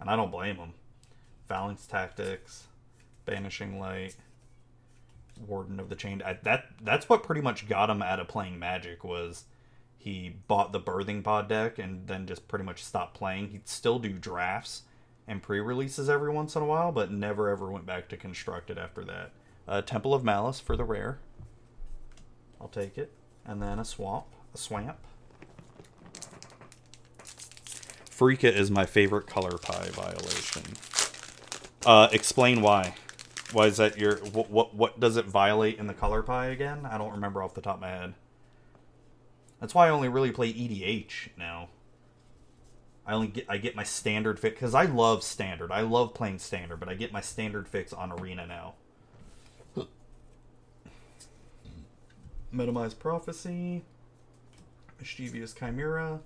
And 0.00 0.08
I 0.08 0.16
don't 0.16 0.30
blame 0.30 0.56
him. 0.56 0.74
Phalanx 1.50 1.84
Tactics, 1.84 2.68
Banishing 3.26 3.80
Light, 3.80 4.14
Warden 5.48 5.80
of 5.80 5.88
the 5.88 5.96
Chained. 5.96 6.22
I, 6.22 6.38
that 6.44 6.66
that's 6.80 7.08
what 7.08 7.24
pretty 7.24 7.40
much 7.40 7.68
got 7.68 7.90
him 7.90 8.02
out 8.02 8.20
of 8.20 8.28
playing 8.28 8.60
Magic 8.60 9.02
was 9.02 9.46
he 9.98 10.36
bought 10.46 10.70
the 10.70 10.78
Birthing 10.78 11.24
Pod 11.24 11.48
deck 11.48 11.80
and 11.80 12.06
then 12.06 12.24
just 12.28 12.46
pretty 12.46 12.64
much 12.64 12.84
stopped 12.84 13.14
playing. 13.14 13.48
He'd 13.48 13.66
still 13.66 13.98
do 13.98 14.10
drafts 14.12 14.82
and 15.26 15.42
pre-releases 15.42 16.08
every 16.08 16.30
once 16.30 16.54
in 16.54 16.62
a 16.62 16.66
while, 16.66 16.92
but 16.92 17.10
never 17.10 17.48
ever 17.48 17.68
went 17.68 17.84
back 17.84 18.08
to 18.10 18.16
constructed 18.16 18.78
after 18.78 19.04
that. 19.06 19.32
Uh, 19.66 19.82
Temple 19.82 20.14
of 20.14 20.22
Malice 20.22 20.60
for 20.60 20.76
the 20.76 20.84
rare. 20.84 21.18
I'll 22.60 22.68
take 22.68 22.96
it. 22.96 23.12
And 23.44 23.60
then 23.60 23.80
a 23.80 23.84
swamp, 23.84 24.26
a 24.54 24.56
swamp. 24.56 24.98
Pharika 28.08 28.52
is 28.54 28.70
my 28.70 28.86
favorite 28.86 29.26
color 29.26 29.58
pie 29.58 29.88
violation. 29.90 30.76
Uh, 31.84 32.08
explain 32.12 32.60
why. 32.60 32.94
Why 33.52 33.66
is 33.66 33.78
that 33.78 33.98
your 33.98 34.16
what, 34.18 34.50
what 34.50 34.74
what 34.74 35.00
does 35.00 35.16
it 35.16 35.24
violate 35.26 35.78
in 35.78 35.86
the 35.86 35.94
color 35.94 36.22
pie 36.22 36.46
again? 36.46 36.86
I 36.88 36.98
don't 36.98 37.12
remember 37.12 37.42
off 37.42 37.54
the 37.54 37.60
top 37.60 37.76
of 37.76 37.80
my 37.80 37.88
head. 37.88 38.14
That's 39.60 39.74
why 39.74 39.86
I 39.86 39.90
only 39.90 40.08
really 40.08 40.30
play 40.30 40.52
EDH 40.52 41.30
now. 41.36 41.68
I 43.06 43.14
only 43.14 43.28
get 43.28 43.46
I 43.48 43.56
get 43.58 43.74
my 43.74 43.82
standard 43.82 44.38
fix 44.38 44.54
because 44.54 44.74
I 44.74 44.84
love 44.84 45.24
standard. 45.24 45.72
I 45.72 45.80
love 45.80 46.14
playing 46.14 46.38
standard, 46.38 46.78
but 46.78 46.88
I 46.88 46.94
get 46.94 47.12
my 47.12 47.20
standard 47.20 47.66
fix 47.66 47.92
on 47.92 48.12
arena 48.12 48.46
now. 48.46 48.74
Minimize 52.52 52.94
prophecy, 52.94 53.82
mischievous 54.98 55.54
chimera, 55.54 56.20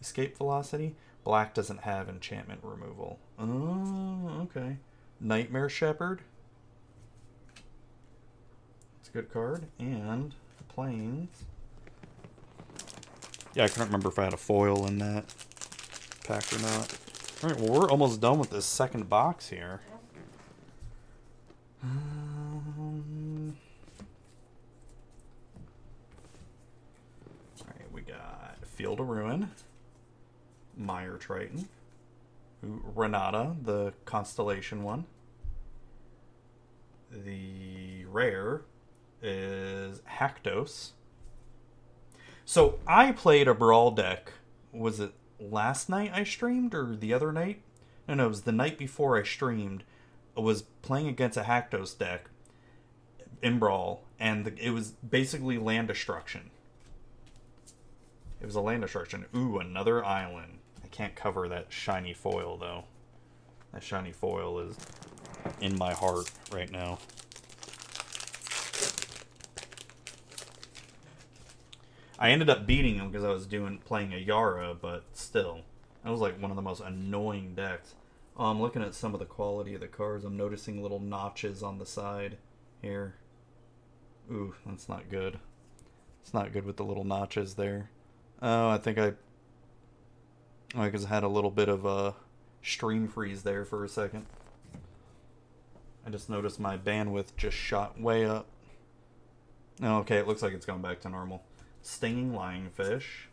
escape 0.00 0.36
velocity. 0.36 0.96
Black 1.22 1.54
doesn't 1.54 1.80
have 1.82 2.08
enchantment 2.08 2.60
removal. 2.62 3.18
Oh, 3.38 4.42
okay. 4.42 4.76
Nightmare 5.20 5.68
Shepherd. 5.68 6.20
It's 9.00 9.08
a 9.08 9.12
good 9.12 9.32
card. 9.32 9.66
And 9.78 10.34
the 10.58 10.64
Plains. 10.64 11.44
Yeah, 13.54 13.64
I 13.64 13.68
couldn't 13.68 13.86
remember 13.86 14.08
if 14.08 14.18
I 14.18 14.24
had 14.24 14.32
a 14.32 14.38
foil 14.38 14.86
in 14.86 14.98
that 14.98 15.24
pack 16.26 16.52
or 16.52 16.58
not. 16.58 16.98
Alright, 17.42 17.60
well, 17.60 17.80
we're 17.80 17.90
almost 17.90 18.20
done 18.20 18.38
with 18.38 18.50
this 18.50 18.64
second 18.64 19.08
box 19.08 19.48
here. 19.48 19.80
Um, 21.82 23.56
Alright, 27.60 27.92
we 27.92 28.00
got 28.00 28.56
Field 28.64 29.00
of 29.00 29.08
Ruin. 29.08 29.50
Mire 30.76 31.16
Triton, 31.18 31.68
Renata, 32.94 33.56
the 33.62 33.92
constellation 34.04 34.82
one. 34.82 35.06
The 37.10 38.04
rare 38.06 38.62
is 39.22 40.00
Haktos. 40.18 40.90
So 42.44 42.78
I 42.86 43.12
played 43.12 43.48
a 43.48 43.54
brawl 43.54 43.90
deck. 43.90 44.32
Was 44.72 45.00
it 45.00 45.12
last 45.38 45.88
night 45.88 46.10
I 46.12 46.24
streamed 46.24 46.74
or 46.74 46.96
the 46.96 47.14
other 47.14 47.32
night? 47.32 47.62
No, 48.06 48.14
no, 48.14 48.26
it 48.26 48.28
was 48.28 48.42
the 48.42 48.52
night 48.52 48.78
before 48.78 49.18
I 49.18 49.22
streamed. 49.22 49.84
I 50.36 50.40
was 50.40 50.62
playing 50.82 51.08
against 51.08 51.38
a 51.38 51.42
Haktos 51.42 51.96
deck 51.96 52.28
in 53.42 53.58
brawl, 53.58 54.02
and 54.18 54.44
the, 54.44 54.54
it 54.58 54.70
was 54.70 54.90
basically 54.90 55.58
land 55.58 55.88
destruction. 55.88 56.50
It 58.40 58.46
was 58.46 58.56
a 58.56 58.60
land 58.60 58.82
destruction. 58.82 59.24
Ooh, 59.34 59.58
another 59.58 60.04
island 60.04 60.58
can't 60.94 61.16
cover 61.16 61.48
that 61.48 61.66
shiny 61.70 62.12
foil 62.12 62.56
though. 62.56 62.84
That 63.72 63.82
shiny 63.82 64.12
foil 64.12 64.60
is 64.60 64.76
in 65.60 65.76
my 65.76 65.92
heart 65.92 66.30
right 66.52 66.70
now. 66.70 66.98
I 72.16 72.30
ended 72.30 72.48
up 72.48 72.64
beating 72.64 72.94
him 72.94 73.10
because 73.10 73.24
I 73.24 73.30
was 73.30 73.44
doing 73.44 73.78
playing 73.78 74.14
a 74.14 74.18
Yara, 74.18 74.72
but 74.72 75.02
still, 75.14 75.62
that 76.04 76.10
was 76.10 76.20
like 76.20 76.40
one 76.40 76.52
of 76.52 76.56
the 76.56 76.62
most 76.62 76.80
annoying 76.80 77.56
decks. 77.56 77.94
Oh, 78.36 78.46
I'm 78.46 78.62
looking 78.62 78.82
at 78.82 78.94
some 78.94 79.14
of 79.14 79.20
the 79.20 79.26
quality 79.26 79.74
of 79.74 79.80
the 79.80 79.88
cards. 79.88 80.24
I'm 80.24 80.36
noticing 80.36 80.80
little 80.80 81.00
notches 81.00 81.60
on 81.60 81.78
the 81.78 81.86
side 81.86 82.36
here. 82.80 83.16
Ooh, 84.30 84.54
that's 84.64 84.88
not 84.88 85.10
good. 85.10 85.40
It's 86.22 86.32
not 86.32 86.52
good 86.52 86.64
with 86.64 86.76
the 86.76 86.84
little 86.84 87.04
notches 87.04 87.54
there. 87.54 87.90
Oh, 88.40 88.68
I 88.68 88.78
think 88.78 88.96
I 88.96 89.06
I 89.06 89.14
because 90.74 91.04
I 91.04 91.08
had 91.08 91.22
a 91.22 91.28
little 91.28 91.50
bit 91.50 91.68
of 91.68 91.84
a 91.84 92.14
stream 92.62 93.08
freeze 93.08 93.42
there 93.42 93.64
for 93.64 93.84
a 93.84 93.88
second. 93.88 94.26
I 96.06 96.10
just 96.10 96.28
noticed 96.28 96.60
my 96.60 96.76
bandwidth 96.76 97.36
just 97.36 97.56
shot 97.56 98.00
way 98.00 98.26
up. 98.26 98.46
Oh, 99.82 99.98
okay, 99.98 100.16
it 100.16 100.28
looks 100.28 100.42
like 100.42 100.52
it's 100.52 100.66
going 100.66 100.82
back 100.82 101.00
to 101.02 101.08
normal. 101.08 101.42
Stinging 101.82 102.32
Lionfish, 102.32 103.28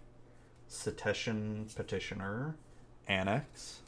Cetacean 0.68 1.68
Petitioner, 1.76 2.56
Anax, 3.10 3.80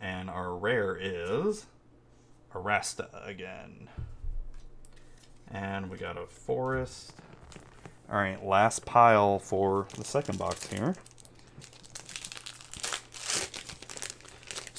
and 0.00 0.30
our 0.30 0.54
rare 0.54 0.96
is 0.96 1.66
Arasta 2.54 3.08
again. 3.26 3.88
And 5.50 5.90
we 5.90 5.96
got 5.96 6.16
a 6.16 6.26
Forest. 6.26 7.12
Alright, 8.08 8.44
last 8.44 8.84
pile 8.84 9.38
for 9.38 9.86
the 9.96 10.04
second 10.04 10.38
box 10.38 10.66
here. 10.68 10.94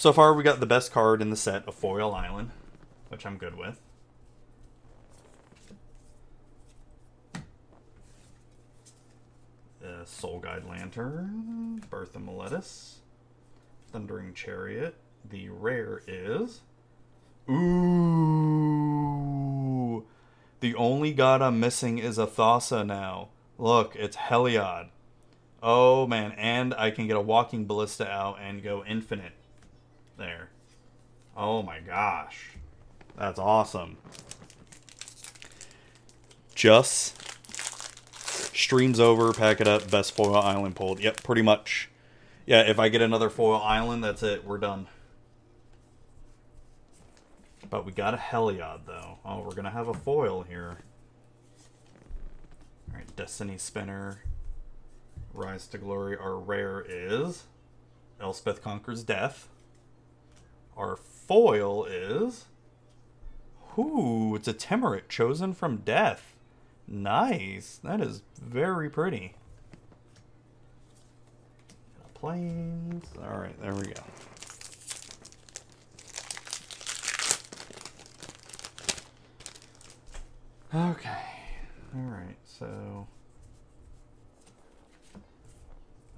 So 0.01 0.11
far, 0.11 0.33
we 0.33 0.41
got 0.41 0.59
the 0.59 0.65
best 0.65 0.91
card 0.91 1.21
in 1.21 1.29
the 1.29 1.35
set 1.35 1.67
of 1.67 1.75
Foil 1.75 2.11
Island, 2.11 2.49
which 3.09 3.23
I'm 3.23 3.37
good 3.37 3.55
with. 3.55 3.79
The 9.79 10.03
Soul 10.05 10.39
Guide 10.39 10.65
Lantern, 10.67 11.83
Birth 11.91 12.15
of 12.15 12.23
Meletis, 12.23 12.95
Thundering 13.91 14.33
Chariot. 14.33 14.95
The 15.23 15.49
rare 15.49 16.01
is. 16.07 16.61
Ooh! 17.47 17.63
The 20.61 20.73
only 20.73 21.13
god 21.13 21.43
I'm 21.43 21.59
missing 21.59 21.99
is 21.99 22.17
a 22.17 22.25
Thassa 22.25 22.83
now. 22.83 23.29
Look, 23.59 23.95
it's 23.95 24.17
Heliod. 24.17 24.89
Oh 25.61 26.07
man, 26.07 26.31
and 26.31 26.73
I 26.73 26.89
can 26.89 27.05
get 27.05 27.17
a 27.17 27.21
Walking 27.21 27.67
Ballista 27.67 28.09
out 28.09 28.39
and 28.41 28.63
go 28.63 28.83
infinite 28.83 29.33
there. 30.17 30.49
Oh 31.35 31.61
my 31.61 31.79
gosh. 31.79 32.51
That's 33.17 33.39
awesome. 33.39 33.97
Just 36.55 37.17
streams 38.55 38.99
over, 38.99 39.33
pack 39.33 39.59
it 39.61 39.67
up, 39.67 39.89
best 39.89 40.15
foil 40.15 40.35
island 40.35 40.75
pulled. 40.75 40.99
Yep, 40.99 41.23
pretty 41.23 41.41
much. 41.41 41.89
Yeah, 42.45 42.61
if 42.61 42.79
I 42.79 42.89
get 42.89 43.01
another 43.01 43.29
foil 43.29 43.61
island, 43.61 44.03
that's 44.03 44.23
it. 44.23 44.45
We're 44.45 44.57
done. 44.57 44.87
But 47.69 47.85
we 47.85 47.91
got 47.91 48.13
a 48.13 48.17
Heliod, 48.17 48.81
though. 48.85 49.19
Oh, 49.23 49.39
we're 49.39 49.51
going 49.51 49.63
to 49.63 49.71
have 49.71 49.87
a 49.87 49.93
foil 49.93 50.43
here. 50.43 50.79
Alright, 52.89 53.15
Destiny 53.15 53.57
Spinner. 53.57 54.23
Rise 55.33 55.67
to 55.67 55.77
Glory. 55.77 56.17
Our 56.17 56.37
rare 56.37 56.85
is 56.87 57.45
Elspeth 58.19 58.61
Conquers 58.61 59.03
Death. 59.03 59.47
Our 60.77 60.95
foil 60.95 61.85
is. 61.85 62.45
Ooh, 63.77 64.35
it's 64.35 64.47
a 64.47 64.53
Tymaret 64.53 65.07
chosen 65.09 65.53
from 65.53 65.77
death. 65.77 66.35
Nice. 66.87 67.79
That 67.83 68.01
is 68.01 68.21
very 68.41 68.89
pretty. 68.89 69.35
Plains. 72.13 73.05
Alright, 73.17 73.59
there 73.61 73.73
we 73.73 73.83
go. 73.83 74.03
Okay. 80.73 81.09
Alright, 81.95 82.37
so. 82.45 83.07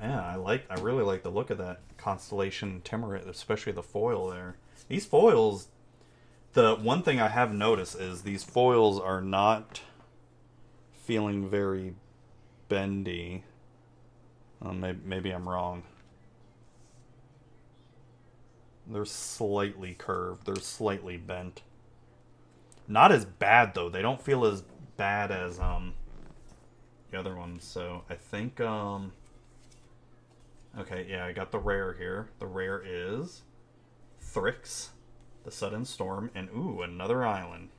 Yeah, 0.04 0.22
I 0.22 0.36
like. 0.36 0.66
I 0.70 0.82
really 0.82 1.04
like 1.04 1.24
the 1.24 1.30
look 1.30 1.50
of 1.50 1.58
that 1.60 1.80
constellation 1.98 2.82
Tymaret, 2.84 3.26
especially 3.26 3.72
the 3.72 3.82
foil 3.82 4.30
there. 4.30 4.58
These 4.90 5.06
foils. 5.06 5.70
The 6.52 6.76
one 6.76 7.04
thing 7.04 7.22
I 7.22 7.30
have 7.30 7.54
noticed 7.54 7.96
is 8.00 8.22
these 8.22 8.44
foils 8.44 9.00
are 9.00 9.22
not 9.22 9.80
feeling 10.92 11.50
very 11.50 11.96
bendy. 12.68 13.46
Uh, 14.62 14.74
maybe, 14.74 15.00
maybe 15.06 15.32
I'm 15.32 15.48
wrong. 15.48 15.84
They're 18.86 19.06
slightly 19.06 19.94
curved. 19.94 20.46
They're 20.46 20.58
slightly 20.58 21.16
bent. 21.16 21.62
Not 22.90 23.14
as 23.14 23.24
bad 23.24 23.74
though. 23.74 23.88
They 23.88 24.02
don't 24.02 24.22
feel 24.22 24.44
as 24.44 24.64
bad 24.98 25.32
as 25.32 25.60
um 25.60 25.94
the 27.10 27.18
other 27.18 27.38
ones. 27.38 27.64
So 27.64 28.04
I 28.10 28.16
think 28.16 28.60
um 28.60 29.14
Okay, 30.80 31.06
yeah, 31.08 31.26
I 31.26 31.34
got 31.34 31.52
the 31.52 31.60
rare 31.60 31.94
here. 31.94 32.30
The 32.40 32.48
rare 32.48 32.82
is 32.84 33.44
Thryx, 34.22 34.90
the 35.44 35.52
Sudden 35.52 35.86
Storm, 35.86 36.32
and 36.34 36.50
ooh, 36.50 36.82
another 36.82 37.24
island. 37.24 37.70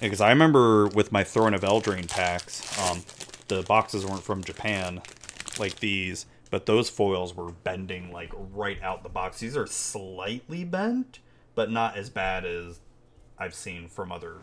Because 0.00 0.20
yeah, 0.20 0.26
I 0.26 0.30
remember 0.30 0.88
with 0.88 1.12
my 1.12 1.24
Throne 1.24 1.54
of 1.54 1.62
Eldraine 1.62 2.10
packs, 2.10 2.78
um, 2.80 3.02
the 3.48 3.62
boxes 3.62 4.04
weren't 4.04 4.22
from 4.22 4.44
Japan, 4.44 5.00
like 5.58 5.76
these, 5.76 6.26
but 6.50 6.66
those 6.66 6.90
foils 6.90 7.34
were 7.34 7.52
bending 7.52 8.12
like 8.12 8.32
right 8.52 8.82
out 8.82 9.02
the 9.02 9.08
box. 9.08 9.40
These 9.40 9.56
are 9.56 9.66
slightly 9.66 10.64
bent, 10.64 11.20
but 11.54 11.70
not 11.70 11.96
as 11.96 12.10
bad 12.10 12.44
as 12.44 12.80
I've 13.38 13.54
seen 13.54 13.88
from 13.88 14.12
other 14.12 14.36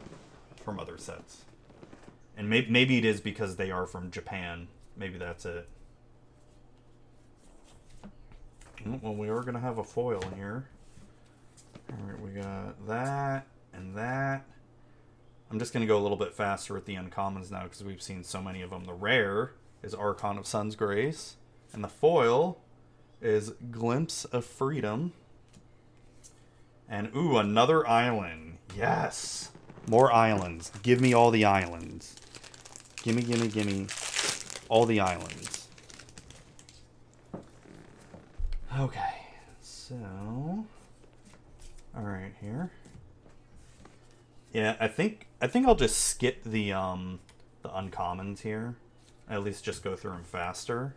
from 0.63 0.79
other 0.79 0.97
sets. 0.97 1.43
And 2.35 2.49
maybe 2.49 2.71
maybe 2.71 2.97
it 2.97 3.05
is 3.05 3.21
because 3.21 3.57
they 3.57 3.69
are 3.69 3.85
from 3.85 4.09
Japan 4.09 4.67
maybe 5.01 5.17
that's 5.17 5.45
it. 5.45 5.67
Well, 9.01 9.15
we 9.15 9.29
are 9.29 9.41
going 9.41 9.55
to 9.55 9.59
have 9.59 9.79
a 9.79 9.83
foil 9.83 10.21
here. 10.35 10.67
Alright, 11.91 12.21
we 12.21 12.29
got 12.29 12.87
that 12.87 13.47
and 13.73 13.95
that. 13.95 14.45
I'm 15.49 15.57
just 15.57 15.73
going 15.73 15.81
to 15.81 15.87
go 15.87 15.97
a 15.97 16.03
little 16.03 16.17
bit 16.17 16.35
faster 16.35 16.75
with 16.75 16.85
the 16.85 16.95
uncommons 16.95 17.49
now 17.49 17.63
because 17.63 17.83
we've 17.83 18.01
seen 18.01 18.23
so 18.23 18.43
many 18.43 18.61
of 18.61 18.69
them. 18.69 18.85
The 18.85 18.93
rare 18.93 19.53
is 19.81 19.95
Archon 19.95 20.37
of 20.37 20.45
Sun's 20.45 20.75
Grace. 20.75 21.35
And 21.73 21.83
the 21.83 21.89
foil 21.89 22.59
is 23.21 23.53
Glimpse 23.71 24.25
of 24.25 24.45
Freedom. 24.45 25.13
And 26.87 27.09
ooh, 27.15 27.37
another 27.37 27.87
island. 27.87 28.59
Yes. 28.77 29.49
More 29.89 30.11
islands. 30.11 30.71
Give 30.83 31.01
me 31.01 31.11
all 31.11 31.31
the 31.31 31.43
islands. 31.43 32.15
Gimme, 33.03 33.23
gimme, 33.23 33.47
gimme 33.47 33.87
all 34.71 34.85
the 34.85 35.01
islands. 35.01 35.67
Okay, 38.79 39.15
so 39.61 39.95
all 41.93 42.03
right 42.03 42.31
here. 42.39 42.71
Yeah, 44.53 44.77
I 44.79 44.87
think 44.87 45.27
I 45.41 45.47
think 45.47 45.67
I'll 45.67 45.75
just 45.75 45.97
skip 45.97 46.43
the 46.45 46.71
um 46.71 47.19
the 47.63 47.69
uncommons 47.69 48.39
here. 48.39 48.75
At 49.29 49.43
least 49.43 49.65
just 49.65 49.83
go 49.83 49.97
through 49.97 50.11
them 50.11 50.23
faster. 50.23 50.95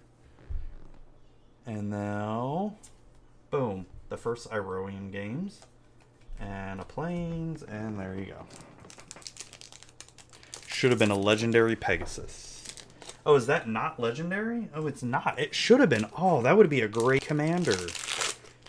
And 1.67 1.91
now, 1.91 2.75
boom, 3.51 3.87
the 4.09 4.17
first 4.17 4.51
Iroan 4.51 5.11
games, 5.11 5.63
and 6.39 6.81
a 6.81 6.85
plains, 6.85 7.65
and 7.65 7.99
there 7.99 8.15
you 8.15 8.27
go. 8.27 8.47
Should 10.69 10.91
have 10.91 11.01
been 11.01 11.11
a 11.11 11.19
legendary 11.19 11.75
Pegasus. 11.75 12.44
Oh, 13.27 13.37
is 13.37 13.47
that 13.47 13.69
not 13.69 13.99
legendary? 13.99 14.69
Oh, 14.75 14.87
it's 14.87 15.03
not. 15.03 15.39
It 15.39 15.55
should 15.55 15.81
have 15.81 15.89
been. 15.89 16.07
Oh, 16.17 16.43
that 16.43 16.57
would 16.57 16.69
be 16.69 16.83
a 16.83 16.89
great 16.89 17.23
commander. 17.23 17.77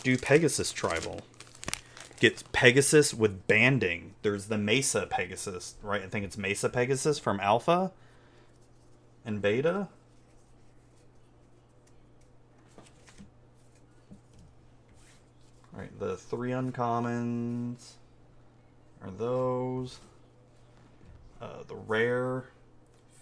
Do 0.02 0.18
Pegasus 0.18 0.72
tribal. 0.72 1.22
Get 2.20 2.44
Pegasus 2.54 3.14
with 3.14 3.48
banding. 3.48 4.14
There's 4.22 4.46
the 4.46 4.58
Mesa 4.58 5.08
Pegasus, 5.08 5.76
right? 5.82 6.02
I 6.02 6.08
think 6.08 6.24
it's 6.24 6.38
Mesa 6.38 6.70
Pegasus 6.70 7.20
from 7.20 7.42
Alpha 7.42 7.92
and 9.26 9.42
Beta. 9.42 9.90
Right, 15.74 16.00
the 16.00 16.16
three 16.16 16.52
uncommons 16.52 17.96
are 19.04 19.12
those. 19.12 20.00
Uh, 21.42 21.64
the 21.68 21.76
rare 21.76 22.46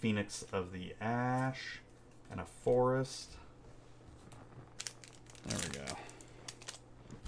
Phoenix 0.03 0.43
of 0.51 0.73
the 0.73 0.93
Ash, 0.99 1.79
and 2.29 2.41
a 2.41 2.45
Forest. 2.45 3.37
There 5.45 5.57
we 5.57 5.77
go. 5.77 5.95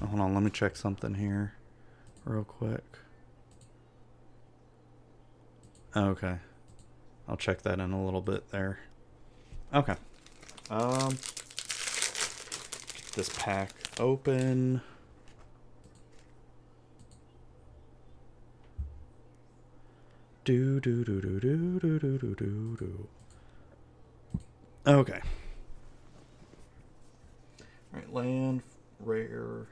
Oh, 0.01 0.07
hold 0.07 0.19
on, 0.19 0.33
let 0.33 0.43
me 0.43 0.49
check 0.49 0.75
something 0.75 1.13
here 1.13 1.53
real 2.25 2.43
quick. 2.43 2.83
Okay. 5.95 6.35
I'll 7.29 7.37
check 7.37 7.61
that 7.61 7.79
in 7.79 7.93
a 7.93 8.03
little 8.03 8.19
bit 8.19 8.49
there. 8.49 8.79
Okay. 9.73 9.95
Um 10.69 11.17
this 13.15 13.29
pack 13.37 13.71
open. 14.01 14.81
Do 20.45 20.79
do 20.79 21.03
do 21.03 21.19
do 21.19 21.39
do 21.39 21.79
do 21.79 21.99
do 21.99 22.17
do 22.19 22.35
do 22.35 22.77
do. 22.77 23.07
Okay. 24.85 25.19
Alright, 27.91 28.13
land, 28.13 28.61
rare, 28.99 29.65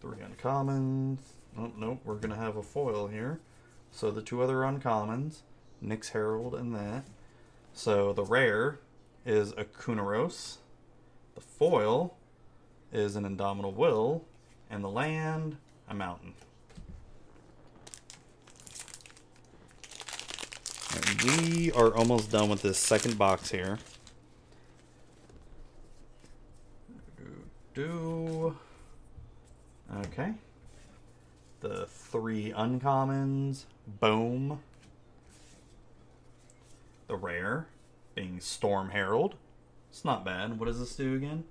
three 0.00 0.18
uncommons. 0.18 1.18
Oh, 1.58 1.72
nope, 1.76 2.00
we're 2.04 2.14
gonna 2.14 2.36
have 2.36 2.56
a 2.56 2.62
foil 2.62 3.08
here. 3.08 3.40
So 3.90 4.12
the 4.12 4.22
two 4.22 4.40
other 4.40 4.58
uncommons, 4.58 5.40
Nyx 5.84 6.10
Herald 6.10 6.54
and 6.54 6.72
that. 6.76 7.02
So 7.72 8.12
the 8.12 8.24
rare 8.24 8.78
is 9.26 9.50
a 9.52 9.64
Kunoros. 9.64 10.58
The 11.34 11.40
foil 11.40 12.16
is 12.92 13.16
an 13.16 13.24
Indomitable 13.24 13.72
Will. 13.72 14.24
And 14.70 14.84
the 14.84 14.88
land, 14.88 15.56
a 15.88 15.94
mountain. 15.94 16.34
And 20.94 21.11
we 21.24 21.70
are 21.72 21.94
almost 21.94 22.30
done 22.30 22.48
with 22.48 22.62
this 22.62 22.78
second 22.78 23.18
box 23.18 23.50
here. 23.50 23.78
Do 27.74 28.56
okay. 30.06 30.34
The 31.60 31.86
three 31.86 32.52
uncommons, 32.52 33.64
boom. 34.00 34.60
The 37.06 37.16
rare 37.16 37.66
being 38.14 38.40
Storm 38.40 38.90
Herald. 38.90 39.36
It's 39.90 40.04
not 40.04 40.24
bad. 40.24 40.58
What 40.58 40.66
does 40.66 40.80
this 40.80 40.96
do 40.96 41.14
again? 41.14 41.44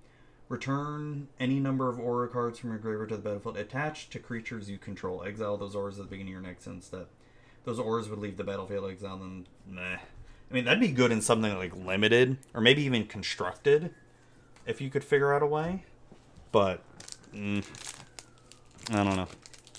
Return 0.49 1.27
any 1.39 1.59
number 1.59 1.87
of 1.89 1.99
aura 1.99 2.27
cards 2.27 2.59
from 2.59 2.71
your 2.71 2.79
graveyard 2.79 3.09
to 3.09 3.15
the 3.15 3.21
battlefield 3.21 3.57
attached 3.57 4.11
to 4.11 4.19
creatures 4.19 4.69
you 4.69 4.77
control. 4.77 5.23
Exile 5.23 5.57
those 5.57 5.75
auras 5.75 5.97
at 5.97 6.05
the 6.05 6.09
beginning 6.09 6.33
of 6.33 6.41
your 6.41 6.49
next 6.49 6.67
end 6.67 6.83
step. 6.83 7.07
Those 7.63 7.79
auras 7.79 8.09
would 8.09 8.19
leave 8.19 8.37
the 8.37 8.43
battlefield 8.43 8.89
exiled 8.89 9.21
and 9.21 9.45
meh. 9.67 9.97
I 10.51 10.53
mean, 10.53 10.65
that'd 10.65 10.79
be 10.79 10.89
good 10.89 11.11
in 11.11 11.21
something 11.21 11.55
like 11.55 11.75
limited 11.75 12.37
or 12.53 12.61
maybe 12.61 12.81
even 12.83 13.05
constructed 13.05 13.93
if 14.65 14.81
you 14.81 14.89
could 14.89 15.03
figure 15.03 15.33
out 15.33 15.43
a 15.43 15.47
way. 15.47 15.85
But 16.51 16.81
mm, 17.33 17.63
I 18.89 19.03
don't 19.03 19.15
know. 19.15 19.27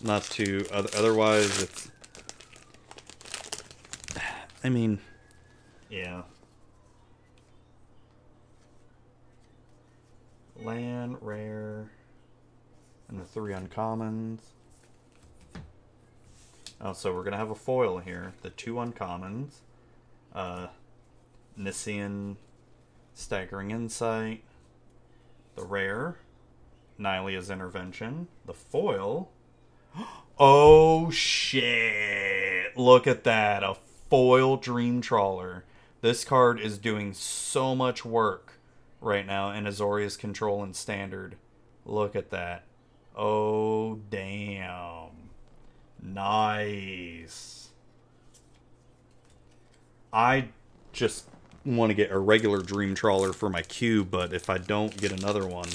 Not 0.02 0.22
too. 0.24 0.66
Otherwise, 0.72 1.62
it's. 1.62 1.90
I 4.64 4.68
mean, 4.68 4.98
yeah. 5.90 6.22
Land, 10.56 11.18
rare, 11.20 11.90
and 13.08 13.20
the 13.20 13.24
three 13.24 13.52
uncommons. 13.52 14.40
Oh, 16.82 16.92
so 16.92 17.14
we're 17.14 17.22
gonna 17.22 17.36
have 17.36 17.50
a 17.50 17.54
foil 17.54 17.98
here. 17.98 18.32
The 18.42 18.50
two 18.50 18.74
uncommons. 18.74 19.60
Uh, 20.34 20.68
Nisian 21.56 22.36
Staggering 23.14 23.70
Insight. 23.70 24.42
The 25.54 25.64
rare. 25.64 26.16
Nylea's 26.98 27.50
Intervention. 27.50 28.28
The 28.46 28.54
foil. 28.54 29.30
Oh 30.38 31.10
shit! 31.10 32.76
Look 32.76 33.06
at 33.06 33.22
that. 33.24 33.62
A 33.62 33.76
foil 34.08 34.56
Dream 34.56 35.00
Trawler. 35.00 35.64
This 36.00 36.24
card 36.24 36.58
is 36.58 36.78
doing 36.78 37.12
so 37.12 37.76
much 37.76 38.04
work 38.04 38.54
right 39.00 39.26
now 39.26 39.52
in 39.52 39.64
Azorius 39.64 40.18
Control 40.18 40.64
and 40.64 40.74
Standard. 40.74 41.36
Look 41.84 42.16
at 42.16 42.30
that. 42.30 42.64
Oh, 43.16 44.00
damn. 44.10 45.21
Nice. 46.02 47.68
I 50.12 50.48
just 50.92 51.28
want 51.64 51.90
to 51.90 51.94
get 51.94 52.10
a 52.10 52.18
regular 52.18 52.60
Dream 52.60 52.94
Trawler 52.94 53.32
for 53.32 53.48
my 53.48 53.62
cube, 53.62 54.10
but 54.10 54.32
if 54.32 54.50
I 54.50 54.58
don't 54.58 54.94
get 54.96 55.12
another 55.12 55.46
one, 55.46 55.68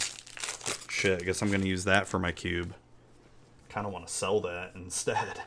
shit, 0.90 1.22
I 1.22 1.26
guess 1.26 1.42
I'm 1.42 1.50
going 1.50 1.62
to 1.62 1.68
use 1.68 1.86
that 1.86 2.08
for 2.08 2.20
my 2.20 2.32
cube. 2.32 2.74
Kind 3.70 3.88
of 3.88 3.94
want 3.94 4.06
to 4.06 4.14
sell 4.14 4.42
that 4.42 4.72
instead. 4.76 5.42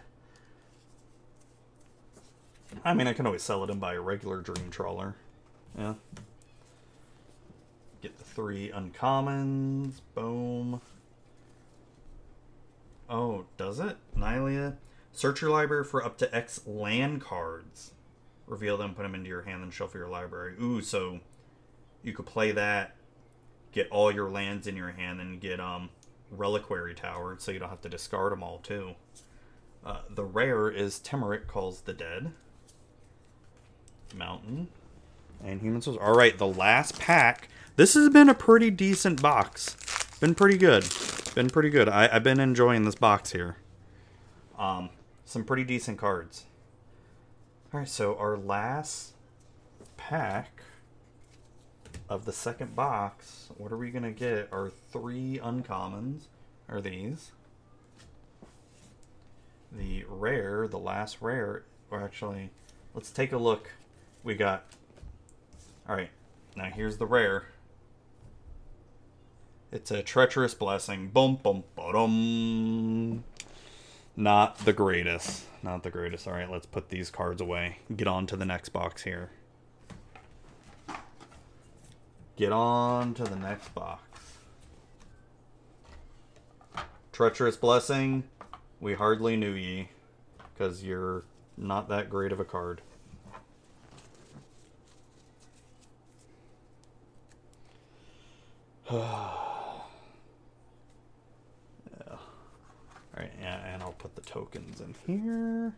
I 2.84 2.94
mean, 2.94 3.06
I 3.06 3.12
can 3.12 3.26
always 3.26 3.42
sell 3.42 3.62
it 3.64 3.70
and 3.70 3.80
buy 3.80 3.94
a 3.94 4.00
regular 4.00 4.40
Dream 4.40 4.70
Trawler. 4.70 5.14
Yeah. 5.78 5.94
Get 8.00 8.16
the 8.16 8.24
three 8.24 8.70
uncommons. 8.70 10.00
Boom. 10.14 10.80
Oh, 13.08 13.44
does 13.56 13.80
it? 13.80 13.96
Nylea? 14.20 14.76
Search 15.12 15.42
your 15.42 15.50
library 15.50 15.84
for 15.84 16.04
up 16.04 16.18
to 16.18 16.34
X 16.34 16.60
land 16.66 17.20
cards. 17.20 17.92
Reveal 18.46 18.76
them, 18.76 18.94
put 18.94 19.02
them 19.02 19.14
into 19.14 19.28
your 19.28 19.42
hand, 19.42 19.62
and 19.62 19.72
shuffle 19.72 19.98
your 19.98 20.08
library. 20.08 20.54
Ooh, 20.60 20.80
so 20.80 21.20
you 22.02 22.12
could 22.12 22.26
play 22.26 22.52
that, 22.52 22.96
get 23.72 23.88
all 23.90 24.12
your 24.12 24.30
lands 24.30 24.66
in 24.66 24.76
your 24.76 24.90
hand, 24.90 25.20
and 25.20 25.40
get 25.40 25.60
um 25.60 25.90
Reliquary 26.30 26.94
Tower, 26.94 27.36
so 27.38 27.50
you 27.50 27.58
don't 27.58 27.70
have 27.70 27.80
to 27.82 27.88
discard 27.88 28.32
them 28.32 28.42
all, 28.42 28.58
too. 28.58 28.94
Uh, 29.84 30.02
the 30.08 30.24
rare 30.24 30.70
is 30.70 31.00
Tymaret 31.00 31.46
Calls 31.46 31.80
the 31.80 31.92
Dead. 31.92 32.32
Mountain. 34.14 34.68
And 35.44 35.60
Human 35.60 35.82
Souls. 35.82 35.96
Alright, 35.96 36.38
the 36.38 36.46
last 36.46 36.98
pack. 37.00 37.48
This 37.76 37.94
has 37.94 38.10
been 38.10 38.28
a 38.28 38.34
pretty 38.34 38.70
decent 38.70 39.22
box. 39.22 39.76
Been 40.20 40.34
pretty 40.34 40.58
good. 40.58 40.86
Been 41.34 41.48
pretty 41.48 41.70
good. 41.70 41.88
I, 41.88 42.08
I've 42.12 42.22
been 42.22 42.40
enjoying 42.40 42.84
this 42.84 42.94
box 42.94 43.32
here. 43.32 43.56
Um, 44.60 44.90
some 45.24 45.44
pretty 45.44 45.64
decent 45.64 45.96
cards. 45.98 46.44
Alright, 47.72 47.88
so 47.88 48.14
our 48.18 48.36
last 48.36 49.14
pack 49.96 50.62
of 52.10 52.26
the 52.26 52.32
second 52.32 52.76
box, 52.76 53.48
what 53.56 53.72
are 53.72 53.78
we 53.78 53.90
going 53.90 54.02
to 54.02 54.10
get? 54.10 54.48
Our 54.52 54.68
three 54.68 55.40
uncommons 55.42 56.24
are 56.68 56.82
these. 56.82 57.30
The 59.72 60.04
rare, 60.08 60.68
the 60.68 60.78
last 60.78 61.22
rare, 61.22 61.64
or 61.90 62.02
actually, 62.02 62.50
let's 62.92 63.10
take 63.10 63.32
a 63.32 63.38
look. 63.38 63.70
We 64.22 64.34
got. 64.34 64.66
Alright, 65.88 66.10
now 66.54 66.64
here's 66.64 66.98
the 66.98 67.06
rare. 67.06 67.46
It's 69.72 69.90
a 69.90 70.02
treacherous 70.02 70.52
blessing. 70.52 71.08
Boom, 71.08 71.38
boom, 71.42 71.64
boom. 71.76 73.24
Not 74.16 74.58
the 74.58 74.72
greatest. 74.72 75.44
Not 75.62 75.82
the 75.82 75.90
greatest. 75.90 76.26
All 76.26 76.34
right, 76.34 76.50
let's 76.50 76.66
put 76.66 76.88
these 76.88 77.10
cards 77.10 77.40
away. 77.40 77.78
Get 77.94 78.08
on 78.08 78.26
to 78.26 78.36
the 78.36 78.44
next 78.44 78.70
box 78.70 79.02
here. 79.02 79.30
Get 82.36 82.52
on 82.52 83.14
to 83.14 83.24
the 83.24 83.36
next 83.36 83.74
box. 83.74 84.02
Treacherous 87.12 87.56
Blessing. 87.56 88.24
We 88.80 88.94
hardly 88.94 89.36
knew 89.36 89.52
ye. 89.52 89.90
Because 90.54 90.82
you're 90.82 91.24
not 91.56 91.88
that 91.88 92.10
great 92.10 92.32
of 92.32 92.40
a 92.40 92.44
card. 92.44 92.82
Yeah, 103.40 103.64
and 103.66 103.82
I'll 103.82 103.92
put 103.92 104.14
the 104.14 104.22
tokens 104.22 104.80
in 104.80 104.94
here. 105.06 105.74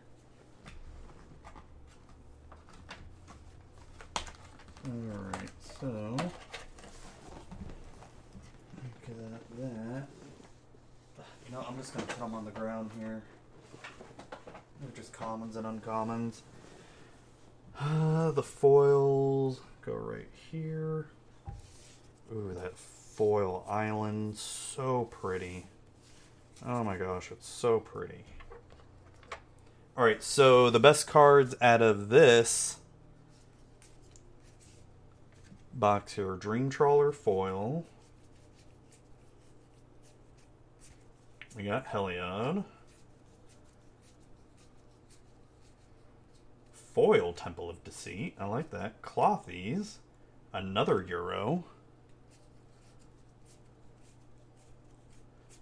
Alright, 4.87 5.49
so 5.79 5.87
look 5.87 6.31
at 9.07 9.57
that. 9.57 10.07
No, 11.51 11.65
I'm 11.67 11.77
just 11.77 11.93
gonna 11.93 12.05
put 12.05 12.19
them 12.19 12.35
on 12.35 12.45
the 12.45 12.51
ground 12.51 12.91
here. 12.99 13.21
They're 14.81 14.95
just 14.95 15.13
commons 15.13 15.55
and 15.55 15.65
uncommons. 15.65 16.41
Uh, 17.79 18.31
the 18.31 18.43
foils 18.43 19.61
go 19.81 19.93
right 19.93 20.29
here. 20.51 21.07
Ooh, 22.33 22.53
that 22.53 22.77
foil 22.77 23.65
island, 23.69 24.37
so 24.37 25.05
pretty. 25.05 25.67
Oh 26.65 26.83
my 26.83 26.95
gosh, 26.95 27.29
it's 27.31 27.47
so 27.47 27.79
pretty. 27.79 28.23
Alright, 29.97 30.23
so 30.23 30.69
the 30.69 30.79
best 30.79 31.07
cards 31.07 31.55
out 31.61 31.81
of 31.81 32.09
this 32.09 32.77
box 35.73 36.13
here 36.13 36.35
Dream 36.35 36.69
Trawler 36.69 37.11
foil. 37.11 37.85
We 41.57 41.63
got 41.63 41.87
Heliod. 41.87 42.63
Foil 46.71 47.33
Temple 47.33 47.69
of 47.69 47.83
Deceit. 47.83 48.35
I 48.39 48.45
like 48.45 48.71
that. 48.71 49.01
Klothys. 49.01 49.95
Another 50.53 51.03
Uro. 51.03 51.63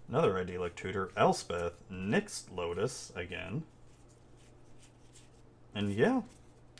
Another 0.08 0.38
Idyllic 0.38 0.76
Tutor, 0.76 1.10
Elspeth, 1.16 1.72
Nyx 1.90 2.44
Lotus 2.54 3.12
again. 3.16 3.62
And 5.74 5.94
yeah, 5.94 6.22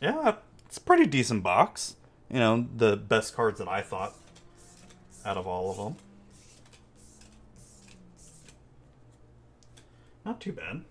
yeah, 0.00 0.36
it's 0.66 0.76
a 0.76 0.80
pretty 0.80 1.06
decent 1.06 1.42
box. 1.42 1.96
You 2.30 2.38
know, 2.38 2.66
the 2.76 2.96
best 2.96 3.34
cards 3.34 3.58
that 3.58 3.68
I 3.68 3.82
thought 3.82 4.14
out 5.24 5.36
of 5.36 5.46
all 5.46 5.70
of 5.70 5.76
them. 5.76 5.96
Not 10.24 10.40
too 10.40 10.52
bad. 10.52 10.82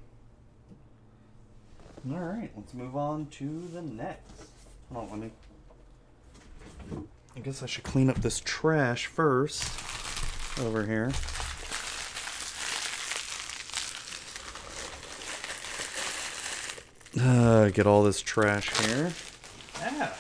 All 2.12 2.20
right, 2.20 2.52
let's 2.56 2.74
move 2.74 2.96
on 2.96 3.28
to 3.28 3.68
the 3.74 3.82
next. 3.82 4.50
Hold 4.92 5.12
on, 5.12 5.20
let 5.20 5.20
me. 5.20 7.06
I 7.36 7.40
guess 7.40 7.62
I 7.64 7.66
should 7.66 7.84
clean 7.84 8.10
up 8.10 8.18
this 8.18 8.42
trash 8.44 9.06
first. 9.06 9.64
Over 10.60 10.86
here. 10.86 11.12
Uh, 17.24 17.70
get 17.70 17.86
all 17.86 18.02
this 18.02 18.20
trash 18.20 18.76
here. 18.84 19.12
Yeah. 19.80 20.14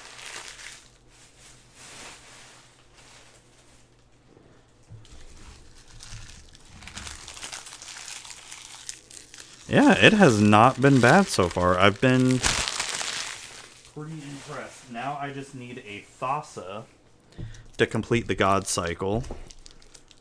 Yeah, 9.67 9.93
it 9.93 10.13
has 10.13 10.39
not 10.39 10.79
been 10.79 11.01
bad 11.01 11.25
so 11.25 11.49
far. 11.49 11.79
I've 11.79 11.99
been 11.99 12.39
pretty 13.95 14.21
impressed. 14.21 14.91
Now 14.91 15.17
I 15.19 15.31
just 15.31 15.55
need 15.55 15.79
a 15.87 16.05
Thassa 16.21 16.83
to 17.77 17.87
complete 17.87 18.27
the 18.27 18.35
God 18.35 18.67
cycle. 18.67 19.23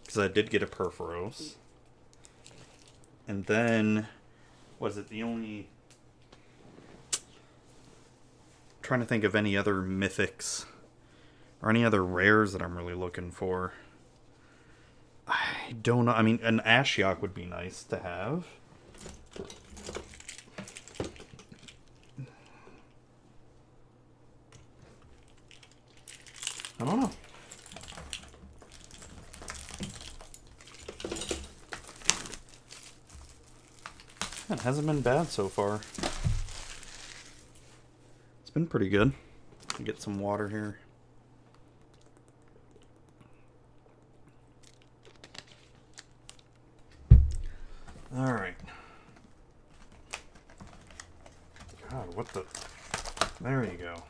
Because 0.03 0.17
I 0.17 0.29
did 0.29 0.49
get 0.49 0.63
a 0.63 0.67
Purphoros. 0.67 1.57
And 3.29 3.45
then, 3.45 4.09
was 4.79 4.97
it 4.97 5.11
the 5.11 5.23
only. 5.23 5.69
Trying 8.91 8.99
to 8.99 9.07
think 9.07 9.23
of 9.23 9.37
any 9.37 9.57
other 9.57 9.75
mythics 9.75 10.65
or 11.63 11.71
any 11.71 11.85
other 11.85 12.05
rares 12.05 12.53
that 12.53 12.61
I'm 12.61 12.77
really 12.77 12.93
looking 12.93 13.31
for. 13.31 13.73
I 15.29 15.77
don't 15.81 16.07
know. 16.07 16.11
I 16.11 16.23
mean, 16.23 16.41
an 16.43 16.61
Ashiok 16.67 17.21
would 17.21 17.33
be 17.33 17.47
nice 17.47 17.85
to 17.85 18.01
have. 18.01 18.49
I 26.81 26.85
don't 26.85 27.01
know. 27.01 27.11
It 34.51 34.59
hasn't 34.59 34.89
been 34.89 35.01
bad 35.01 35.29
so 35.29 35.49
far. 35.49 35.81
It's 38.51 38.55
been 38.55 38.67
pretty 38.67 38.89
good. 38.89 39.13
Get 39.85 40.03
some 40.03 40.19
water 40.19 40.49
here. 40.49 40.81
All 48.13 48.33
right. 48.33 48.57
God, 51.91 52.13
what 52.17 52.27
the? 52.31 52.45
There 53.41 53.63
you 53.63 53.79
go. 53.79 54.03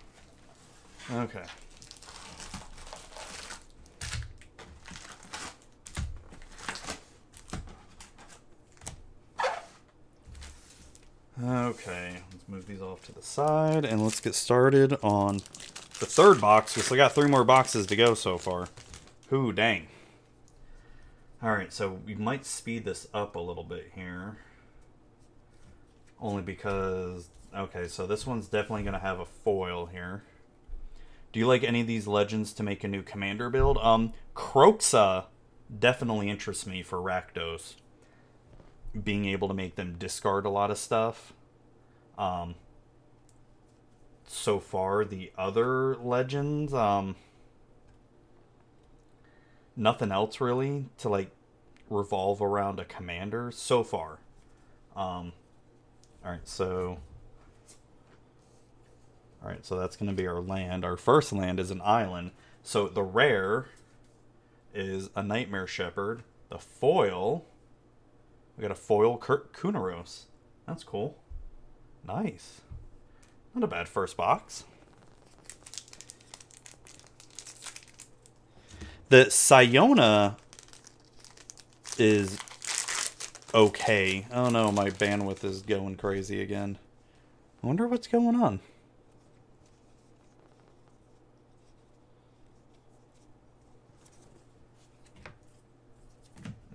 Okay. 1.19 1.45
Okay, 11.43 12.23
let's 12.33 12.49
move 12.49 12.67
these 12.67 12.83
off 12.83 13.03
to 13.07 13.13
the 13.13 13.23
side 13.23 13.87
and 13.87 14.03
let's 14.03 14.21
get 14.21 14.35
started 14.35 14.99
on 15.03 15.37
the 15.99 16.07
third 16.07 16.39
box. 16.39 16.77
We 16.77 16.83
still 16.83 16.99
got 16.99 17.13
three 17.13 17.31
more 17.31 17.45
boxes 17.45 17.87
to 17.87 17.97
go 17.97 18.13
so 18.13 18.37
far. 18.37 18.69
Whoo, 19.31 19.51
dang. 19.51 19.87
Alright, 21.43 21.73
so 21.73 21.99
we 22.05 22.15
might 22.15 22.45
speed 22.45 22.85
this 22.85 23.09
up 23.15 23.37
a 23.37 23.41
little 23.41 23.65
bit 23.65 23.93
here. 23.95 24.37
Only 26.21 26.43
because, 26.43 27.31
okay, 27.57 27.89
so 27.89 28.07
this 28.07 28.27
one's 28.27 28.49
definitely 28.49 28.83
going 28.83 28.93
to 28.93 28.99
have 28.99 29.21
a 29.21 29.25
foil 29.25 29.87
here. 29.87 30.23
Do 31.33 31.41
you 31.41 31.47
like 31.47 31.65
any 31.65 31.81
of 31.81 31.87
these 31.87 32.07
legends 32.07 32.53
to 32.55 32.63
make 32.63 32.85
a 32.85 32.89
new 32.89 33.03
commander 33.03 33.49
build? 33.49 33.79
Um, 33.79 34.13
Kroxa 34.35 35.25
definitely 35.79 36.29
interests 36.29 36.67
me 36.67 36.83
for 36.83 36.99
Rakdos 36.99 37.77
being 39.03 39.27
able 39.27 39.49
to 39.49 39.55
make 39.55 39.77
them 39.77 39.97
discard 39.99 40.47
a 40.47 40.51
lot 40.51 40.71
of 40.71 40.79
stuff. 40.79 41.33
Um, 42.19 42.55
so 44.27 44.61
far, 44.61 45.05
the 45.05 45.33
other 45.37 45.97
legends, 45.97 46.73
um, 46.75 47.17
nothing 49.77 50.13
else 50.13 50.41
really 50.41 50.87
to 50.99 51.09
like 51.09 51.31
revolve 51.89 52.41
around 52.41 52.79
a 52.79 52.85
commander 52.85 53.51
so 53.51 53.83
far. 53.83 54.19
Um, 54.97 55.33
all 56.25 56.33
right, 56.33 56.47
so. 56.47 56.99
All 59.43 59.49
right, 59.49 59.65
so 59.65 59.79
that's 59.79 59.97
going 59.97 60.11
to 60.11 60.15
be 60.15 60.27
our 60.27 60.41
land. 60.41 60.85
Our 60.85 60.99
first 60.99 61.33
land 61.33 61.59
is 61.59 61.71
an 61.71 61.81
island. 61.83 62.33
So 62.63 62.89
the 62.89 63.03
rare 63.03 63.69
is 64.75 65.09
a 65.17 65.23
Nightmare 65.23 65.67
Shepherd. 65.67 66.23
The 66.51 66.59
foil 66.59 67.47
we 68.57 68.63
got 68.63 68.71
a 68.71 68.75
foil 68.77 69.17
Kurt 69.17 69.53
Kunoros. 69.53 70.25
That's 70.67 70.85
cool. 70.85 71.17
Nice. 72.07 72.61
Not 73.55 73.65
a 73.65 73.67
bad 73.67 73.89
first 73.89 74.17
box. 74.17 74.65
The 79.09 79.29
Siona 79.29 80.37
is 81.99 82.39
okay. 83.53 84.27
Oh 84.33 84.49
no, 84.49 84.71
my 84.71 84.91
bandwidth 84.91 85.43
is 85.43 85.63
going 85.63 85.97
crazy 85.97 86.41
again. 86.41 86.79
I 87.63 87.67
wonder 87.67 87.89
what's 87.89 88.07
going 88.07 88.37
on. 88.37 88.61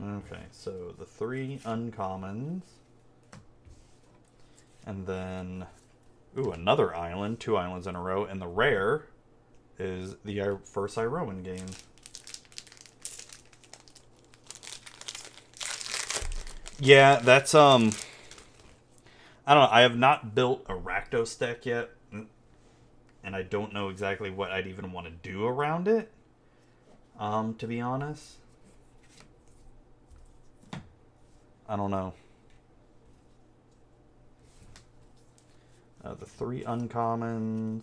Okay, 0.02 0.44
so 0.52 0.94
the 0.98 1.06
three 1.06 1.60
uncommons. 1.64 2.64
And 4.86 5.08
then, 5.08 5.66
ooh, 6.38 6.52
another 6.52 6.96
island, 6.96 7.40
two 7.40 7.58
islands 7.58 7.88
in 7.88 7.96
a 7.96 8.02
row. 8.02 8.26
And 8.26 8.42
the 8.42 8.48
rare 8.48 9.08
is 9.80 10.16
the 10.24 10.60
first 10.64 10.98
Iroan 10.98 11.44
game. 11.44 11.66
Yeah, 16.80 17.20
that's, 17.22 17.56
um, 17.56 17.94
I 19.48 19.54
don't 19.54 19.64
know. 19.64 19.70
I 19.72 19.82
have 19.82 19.98
not 19.98 20.36
built 20.36 20.66
a 20.68 20.74
Rakdos 20.74 21.40
deck 21.40 21.66
yet. 21.66 21.90
And 23.24 23.36
I 23.36 23.42
don't 23.42 23.74
know 23.74 23.90
exactly 23.90 24.30
what 24.30 24.52
I'd 24.52 24.68
even 24.68 24.92
want 24.92 25.08
to 25.08 25.14
do 25.28 25.46
around 25.46 25.88
it, 25.88 26.12
um, 27.18 27.56
to 27.56 27.66
be 27.66 27.82
honest. 27.82 28.36
I 31.68 31.76
don't 31.76 31.92
know. 31.92 32.14
Uh, 36.04 36.14
the 36.14 36.26
three 36.26 36.64
uncommons. 36.64 37.82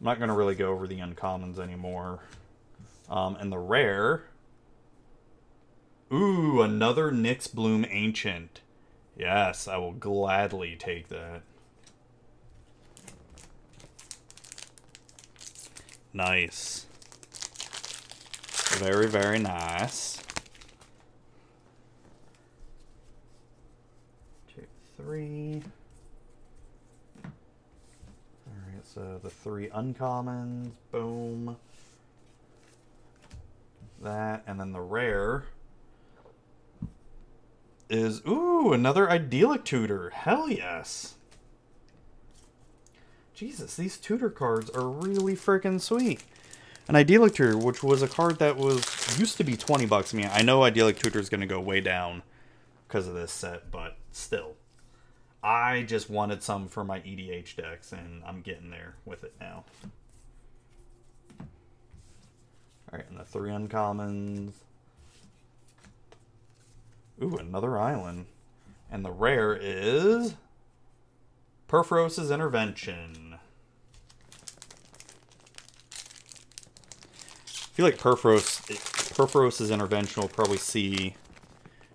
I'm 0.00 0.04
not 0.04 0.18
going 0.18 0.28
to 0.28 0.34
really 0.34 0.54
go 0.54 0.70
over 0.70 0.86
the 0.86 0.98
uncommons 0.98 1.58
anymore. 1.58 2.20
Um, 3.08 3.36
and 3.36 3.50
the 3.50 3.58
rare. 3.58 4.24
Ooh, 6.12 6.60
another 6.62 7.10
Nyxbloom 7.10 7.88
Ancient. 7.90 8.60
Yes, 9.16 9.66
I 9.66 9.78
will 9.78 9.92
gladly 9.92 10.76
take 10.76 11.08
that. 11.08 11.42
Nice. 16.12 16.86
Very, 18.78 19.08
very 19.08 19.38
nice. 19.38 20.18
Three. 25.08 25.62
Alright, 27.24 28.84
so 28.84 29.18
the 29.22 29.30
three 29.30 29.68
uncommons, 29.68 30.72
boom. 30.92 31.56
That, 34.02 34.42
and 34.46 34.60
then 34.60 34.72
the 34.72 34.82
rare 34.82 35.46
is, 37.88 38.20
ooh, 38.28 38.74
another 38.74 39.08
Idyllic 39.08 39.64
Tutor. 39.64 40.10
Hell 40.10 40.50
yes. 40.50 41.14
Jesus, 43.34 43.76
these 43.76 43.96
tutor 43.96 44.28
cards 44.28 44.68
are 44.68 44.86
really 44.86 45.34
freaking 45.34 45.80
sweet. 45.80 46.22
An 46.86 46.96
Idyllic 46.96 47.34
Tutor, 47.34 47.56
which 47.56 47.82
was 47.82 48.02
a 48.02 48.08
card 48.08 48.40
that 48.40 48.58
was 48.58 49.18
used 49.18 49.38
to 49.38 49.44
be 49.44 49.56
20 49.56 49.86
bucks. 49.86 50.12
I 50.12 50.18
mean, 50.18 50.28
I 50.30 50.42
know 50.42 50.64
Idyllic 50.64 50.98
Tutor 50.98 51.18
is 51.18 51.30
going 51.30 51.40
to 51.40 51.46
go 51.46 51.60
way 51.60 51.80
down 51.80 52.22
because 52.86 53.08
of 53.08 53.14
this 53.14 53.32
set, 53.32 53.70
but 53.70 53.96
still. 54.12 54.57
I 55.42 55.82
just 55.82 56.10
wanted 56.10 56.42
some 56.42 56.68
for 56.68 56.84
my 56.84 57.00
EDH 57.00 57.56
decks, 57.56 57.92
and 57.92 58.22
I'm 58.26 58.40
getting 58.40 58.70
there 58.70 58.94
with 59.04 59.24
it 59.24 59.34
now. 59.40 59.64
Alright, 62.90 63.08
and 63.08 63.18
the 63.18 63.24
three 63.24 63.50
uncommons. 63.50 64.52
Ooh, 67.22 67.36
another 67.36 67.78
island. 67.78 68.26
And 68.90 69.04
the 69.04 69.12
rare 69.12 69.54
is 69.54 70.34
Purphoros' 71.68 72.32
Intervention. 72.32 73.34
I 77.46 77.70
feel 77.74 77.84
like 77.84 77.98
Purphoros' 77.98 79.70
Intervention 79.70 80.22
will 80.22 80.28
probably 80.28 80.56
see, 80.56 81.14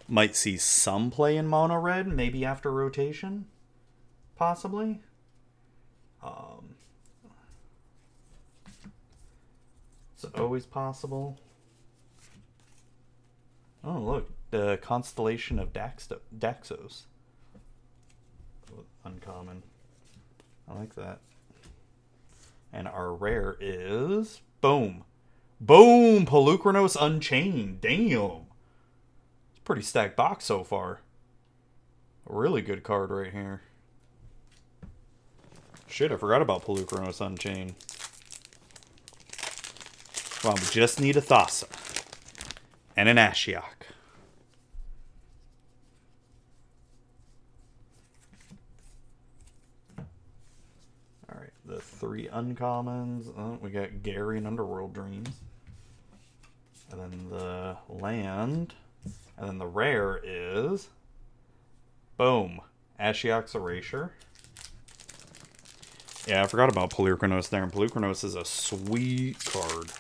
might 0.08 0.36
see 0.36 0.58
some 0.58 1.10
play 1.12 1.38
in 1.38 1.48
mono 1.48 1.78
red, 1.78 2.08
maybe 2.08 2.46
after 2.46 2.72
rotation, 2.72 3.46
possibly. 4.36 5.02
Um, 6.24 6.76
is 10.18 10.24
it 10.24 10.40
always 10.40 10.66
possible? 10.66 11.38
Oh, 13.84 14.00
look, 14.00 14.30
the 14.52 14.78
constellation 14.82 15.60
of 15.60 15.74
Daxto- 15.74 16.20
Daxos. 16.38 17.04
Uncommon. 19.04 19.64
I 20.70 20.74
like 20.80 20.96
that. 20.96 21.20
And 22.72 22.88
our 22.88 23.14
rare 23.14 23.58
is 23.60 24.40
boom, 24.62 25.04
boom, 25.60 26.26
Polukranos 26.26 26.96
Unchained. 27.00 27.82
Damn, 27.82 28.02
it's 28.12 28.53
pretty 29.64 29.82
stacked 29.82 30.16
box 30.16 30.46
so 30.46 30.64
far. 30.64 31.00
A 32.30 32.34
really 32.34 32.62
good 32.62 32.84
card 32.84 33.10
right 33.10 33.32
here. 33.32 33.62
Shit, 35.88 36.12
I 36.12 36.18
forgot 36.18 36.42
about 36.42 36.66
Polukranos 36.66 37.22
Unchained. 37.22 37.76
Well, 40.44 40.56
we 40.56 40.66
just 40.72 41.00
need 41.00 41.16
a 41.16 41.22
Thassa 41.22 41.68
and 42.98 43.08
an 43.08 43.18
Ashiok. 43.18 43.62
Alright, 51.32 51.52
the 51.66 51.80
three 51.80 52.28
uncommons. 52.28 53.32
Oh, 53.38 53.58
we 53.62 53.70
got 53.70 54.04
Gary 54.04 54.38
and 54.38 54.48
Underworld 54.48 54.94
Dreams. 54.94 55.30
And 56.92 57.00
then 57.00 57.30
the 57.30 57.78
land. 57.88 58.74
And 59.38 59.48
then 59.48 59.58
the 59.58 59.68
rare 59.68 60.20
is. 60.24 60.90
Boom. 62.18 62.62
Ashiok's 63.00 63.56
Erasure. 63.56 64.14
Yeah, 66.28 66.44
I 66.44 66.48
forgot 66.48 66.70
about 66.70 66.90
Polukranos 66.90 67.50
there, 67.50 67.64
and 67.64 67.72
Polukranos 67.72 68.24
is 68.24 68.36
a 68.36 68.46
sweet 68.46 69.44
card. 69.44 69.92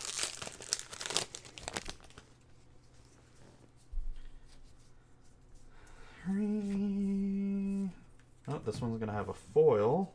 Oh, 8.47 8.61
this 8.65 8.79
one's 8.81 8.97
gonna 8.99 9.11
have 9.11 9.29
a 9.29 9.33
foil. 9.33 10.13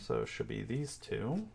So 0.00 0.22
it 0.22 0.28
should 0.28 0.48
be 0.48 0.62
these 0.62 0.96
two. 0.98 1.46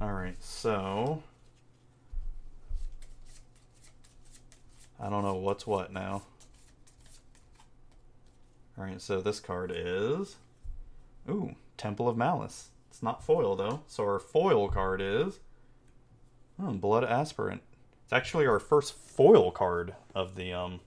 Alright, 0.00 0.42
so 0.42 1.22
I 4.98 5.10
don't 5.10 5.22
know 5.22 5.34
what's 5.34 5.66
what 5.66 5.92
now. 5.92 6.22
Alright, 8.78 9.00
so 9.00 9.20
this 9.20 9.40
card 9.40 9.72
is 9.74 10.36
Ooh, 11.28 11.54
Temple 11.76 12.08
of 12.08 12.16
Malice. 12.16 12.68
It's 12.90 13.02
not 13.02 13.24
foil 13.24 13.56
though. 13.56 13.82
So 13.86 14.04
our 14.04 14.18
foil 14.18 14.68
card 14.68 15.00
is 15.00 15.38
oh, 16.62 16.72
Blood 16.72 17.04
Aspirant. 17.04 17.62
It's 18.04 18.12
actually 18.12 18.46
our 18.46 18.60
first 18.60 18.94
foil 18.94 19.50
card 19.50 19.94
of 20.14 20.36
the 20.36 20.52
um 20.52 20.80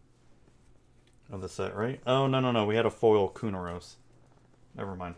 of 1.31 1.41
the 1.41 1.49
set, 1.49 1.75
right? 1.75 1.99
Oh 2.07 2.27
no 2.27 2.39
no 2.39 2.51
no, 2.51 2.65
we 2.65 2.75
had 2.75 2.85
a 2.85 2.91
foil 2.91 3.29
Kunoros. 3.29 3.95
Never 4.75 4.95
mind. 4.95 5.15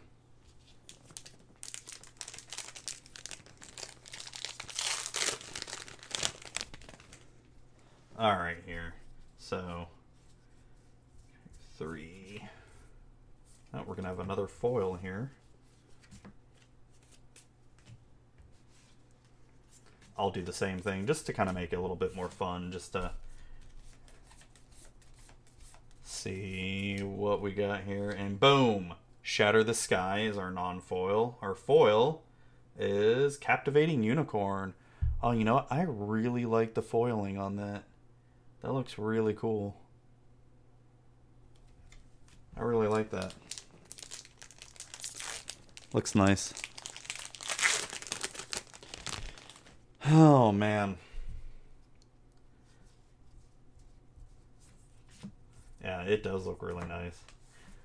All 8.21 8.37
right, 8.37 8.57
here. 8.67 8.93
So 9.39 9.87
three. 11.79 12.43
Oh, 13.73 13.81
we're 13.83 13.95
gonna 13.95 14.09
have 14.09 14.19
another 14.19 14.45
foil 14.45 14.93
here. 14.93 15.31
I'll 20.15 20.29
do 20.29 20.43
the 20.43 20.53
same 20.53 20.77
thing 20.77 21.07
just 21.07 21.25
to 21.25 21.33
kind 21.33 21.49
of 21.49 21.55
make 21.55 21.73
it 21.73 21.77
a 21.77 21.81
little 21.81 21.95
bit 21.95 22.15
more 22.15 22.29
fun, 22.29 22.71
just 22.71 22.91
to 22.91 23.13
see 26.03 26.99
what 27.01 27.41
we 27.41 27.53
got 27.53 27.85
here. 27.85 28.11
And 28.11 28.39
boom! 28.39 28.93
Shatter 29.23 29.63
the 29.63 29.73
Sky 29.73 30.19
is 30.19 30.37
our 30.37 30.51
non 30.51 30.79
foil. 30.79 31.39
Our 31.41 31.55
foil 31.55 32.21
is 32.77 33.37
Captivating 33.37 34.03
Unicorn. 34.03 34.75
Oh, 35.23 35.31
you 35.31 35.43
know 35.43 35.55
what? 35.55 35.71
I 35.71 35.85
really 35.87 36.45
like 36.45 36.75
the 36.75 36.83
foiling 36.83 37.39
on 37.39 37.55
that. 37.55 37.85
That 38.61 38.73
looks 38.73 38.97
really 38.97 39.33
cool. 39.33 39.75
I 42.55 42.61
really 42.61 42.87
like 42.87 43.09
that. 43.11 43.33
Looks 45.93 46.15
nice. 46.15 46.53
Oh, 50.07 50.51
man. 50.51 50.97
Yeah, 55.83 56.03
it 56.03 56.23
does 56.23 56.45
look 56.45 56.61
really 56.61 56.87
nice. 56.87 57.17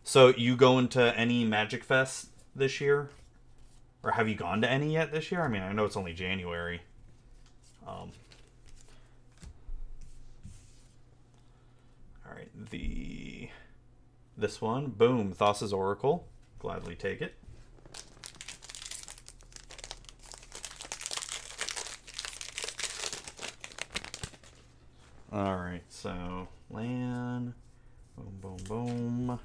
So, 0.05 0.29
you 0.29 0.57
going 0.57 0.89
to 0.89 1.17
any 1.19 1.45
Magic 1.45 1.83
Fest 1.83 2.29
this 2.55 2.81
year? 2.81 3.11
Or 4.03 4.13
have 4.13 4.29
you 4.29 4.35
gone 4.35 4.61
to 4.61 4.71
any 4.71 4.93
yet 4.93 5.11
this 5.11 5.33
year? 5.33 5.43
I 5.43 5.49
mean, 5.49 5.63
I 5.63 5.73
know 5.73 5.85
it's 5.85 5.97
only 5.97 6.13
January. 6.13 6.81
Um, 7.87 8.13
all 12.25 12.35
right, 12.35 12.49
the 12.71 13.49
this 14.37 14.61
one, 14.61 14.89
boom, 14.89 15.33
Thassa's 15.33 15.73
Oracle. 15.73 16.29
Gladly 16.59 16.95
take 16.95 17.23
it. 17.23 17.35
All 25.33 25.57
right, 25.57 25.83
so 25.89 26.49
land, 26.71 27.55
boom, 28.17 28.39
boom, 28.41 28.57
boom. 28.69 29.31
All 29.31 29.41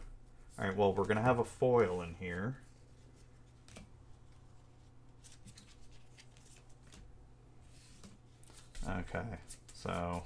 right, 0.58 0.76
well, 0.76 0.94
we're 0.94 1.06
gonna 1.06 1.22
have 1.22 1.40
a 1.40 1.46
foil 1.46 2.02
in 2.02 2.16
here. 2.20 2.58
Okay, 8.88 9.26
so 9.74 10.24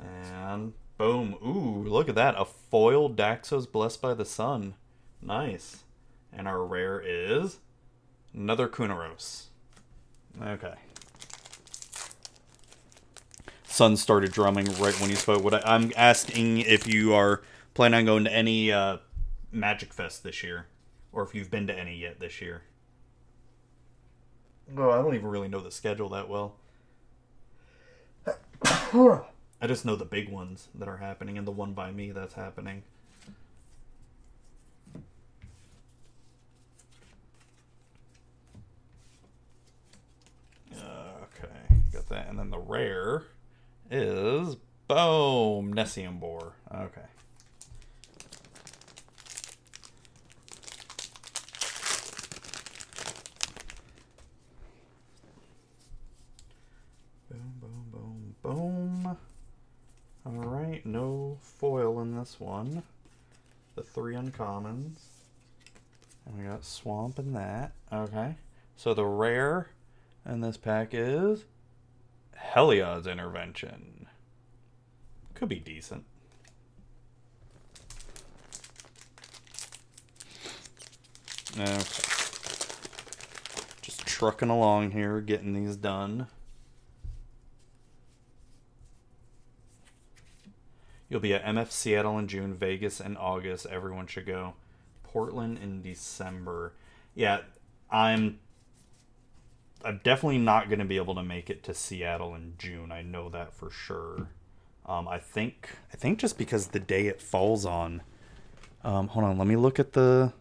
and 0.00 0.72
boom, 0.96 1.36
ooh, 1.44 1.84
look 1.88 2.08
at 2.08 2.14
that, 2.16 2.34
a 2.36 2.44
foil 2.44 3.08
Daxos 3.08 3.70
blessed 3.70 4.02
by 4.02 4.14
the 4.14 4.24
sun, 4.24 4.74
nice. 5.22 5.84
And 6.32 6.46
our 6.46 6.64
rare 6.64 7.00
is 7.00 7.58
another 8.34 8.68
Kunoros. 8.68 9.44
Okay. 10.40 10.74
Sun 13.64 13.96
started 13.96 14.32
drumming 14.32 14.66
right 14.78 14.98
when 15.00 15.08
you 15.08 15.16
spoke. 15.16 15.42
What 15.42 15.54
I, 15.54 15.74
am 15.74 15.92
asking 15.96 16.58
if 16.58 16.86
you 16.86 17.14
are 17.14 17.42
planning 17.74 18.00
on 18.00 18.06
going 18.06 18.24
to 18.24 18.32
any 18.32 18.72
uh, 18.72 18.98
Magic 19.52 19.92
Fest 19.94 20.22
this 20.22 20.42
year, 20.42 20.66
or 21.12 21.22
if 21.22 21.34
you've 21.34 21.50
been 21.50 21.66
to 21.68 21.78
any 21.78 21.96
yet 21.96 22.20
this 22.20 22.40
year. 22.40 22.62
No, 24.70 24.90
I 24.90 24.96
don't 24.96 25.14
even 25.14 25.28
really 25.28 25.48
know 25.48 25.60
the 25.60 25.70
schedule 25.70 26.10
that 26.10 26.28
well. 26.28 26.56
I 29.60 29.66
just 29.66 29.84
know 29.84 29.96
the 29.96 30.04
big 30.04 30.28
ones 30.28 30.68
that 30.74 30.88
are 30.88 30.98
happening 30.98 31.36
and 31.36 31.46
the 31.46 31.50
one 31.50 31.72
by 31.72 31.90
me 31.90 32.12
that's 32.12 32.34
happening. 32.34 32.84
Okay, 40.72 41.48
got 41.92 42.08
that. 42.08 42.28
And 42.28 42.38
then 42.38 42.50
the 42.50 42.58
rare 42.58 43.24
is 43.90 44.56
boom, 44.86 45.74
Nessian 45.74 46.20
Boar. 46.20 46.52
Okay. 46.72 47.00
Boom, 57.30 57.52
boom, 57.60 57.84
boom, 57.92 58.34
boom. 58.42 58.97
Alright, 60.28 60.84
no 60.84 61.38
foil 61.40 62.00
in 62.00 62.14
this 62.14 62.38
one. 62.38 62.82
The 63.76 63.82
three 63.82 64.14
uncommons. 64.14 64.98
And 66.26 66.38
we 66.38 66.44
got 66.44 66.64
Swamp 66.64 67.18
in 67.18 67.32
that. 67.32 67.72
Okay. 67.90 68.36
So 68.76 68.92
the 68.92 69.06
rare 69.06 69.70
in 70.28 70.42
this 70.42 70.58
pack 70.58 70.90
is 70.92 71.44
Heliod's 72.36 73.06
Intervention. 73.06 74.06
Could 75.34 75.48
be 75.48 75.60
decent. 75.60 76.04
Okay. 81.58 81.74
Just 83.80 84.06
trucking 84.06 84.50
along 84.50 84.90
here, 84.90 85.22
getting 85.22 85.54
these 85.54 85.76
done. 85.76 86.26
You'll 91.08 91.20
be 91.20 91.34
at 91.34 91.44
MF 91.44 91.70
Seattle 91.70 92.18
in 92.18 92.28
June, 92.28 92.54
Vegas 92.54 93.00
in 93.00 93.16
August. 93.16 93.66
Everyone 93.66 94.06
should 94.06 94.26
go. 94.26 94.54
Portland 95.02 95.58
in 95.62 95.80
December. 95.80 96.74
Yeah, 97.14 97.40
I'm 97.90 98.38
I'm 99.84 100.00
definitely 100.02 100.38
not 100.38 100.68
going 100.68 100.80
to 100.80 100.84
be 100.84 100.96
able 100.96 101.14
to 101.14 101.22
make 101.22 101.50
it 101.50 101.62
to 101.64 101.74
Seattle 101.74 102.34
in 102.34 102.54
June. 102.58 102.92
I 102.92 103.02
know 103.02 103.28
that 103.30 103.54
for 103.54 103.70
sure. 103.70 104.28
Um, 104.84 105.06
I 105.08 105.18
think 105.18 105.70
I 105.92 105.96
think 105.96 106.18
just 106.18 106.36
because 106.36 106.68
the 106.68 106.80
day 106.80 107.06
it 107.06 107.22
falls 107.22 107.64
on. 107.64 108.02
Um, 108.84 109.08
hold 109.08 109.24
on, 109.24 109.38
let 109.38 109.46
me 109.46 109.56
look 109.56 109.78
at 109.78 109.92
the 109.92 110.32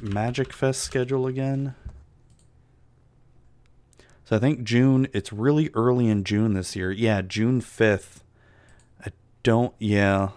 Magic 0.00 0.52
Fest 0.52 0.82
schedule 0.82 1.26
again. 1.26 1.74
So 4.24 4.36
I 4.36 4.38
think 4.38 4.62
June. 4.62 5.08
It's 5.12 5.32
really 5.32 5.70
early 5.74 6.08
in 6.08 6.24
June 6.24 6.54
this 6.54 6.74
year. 6.76 6.90
Yeah, 6.90 7.22
June 7.22 7.60
fifth. 7.60 8.21
Don't. 9.42 9.74
Yeah. 9.78 10.30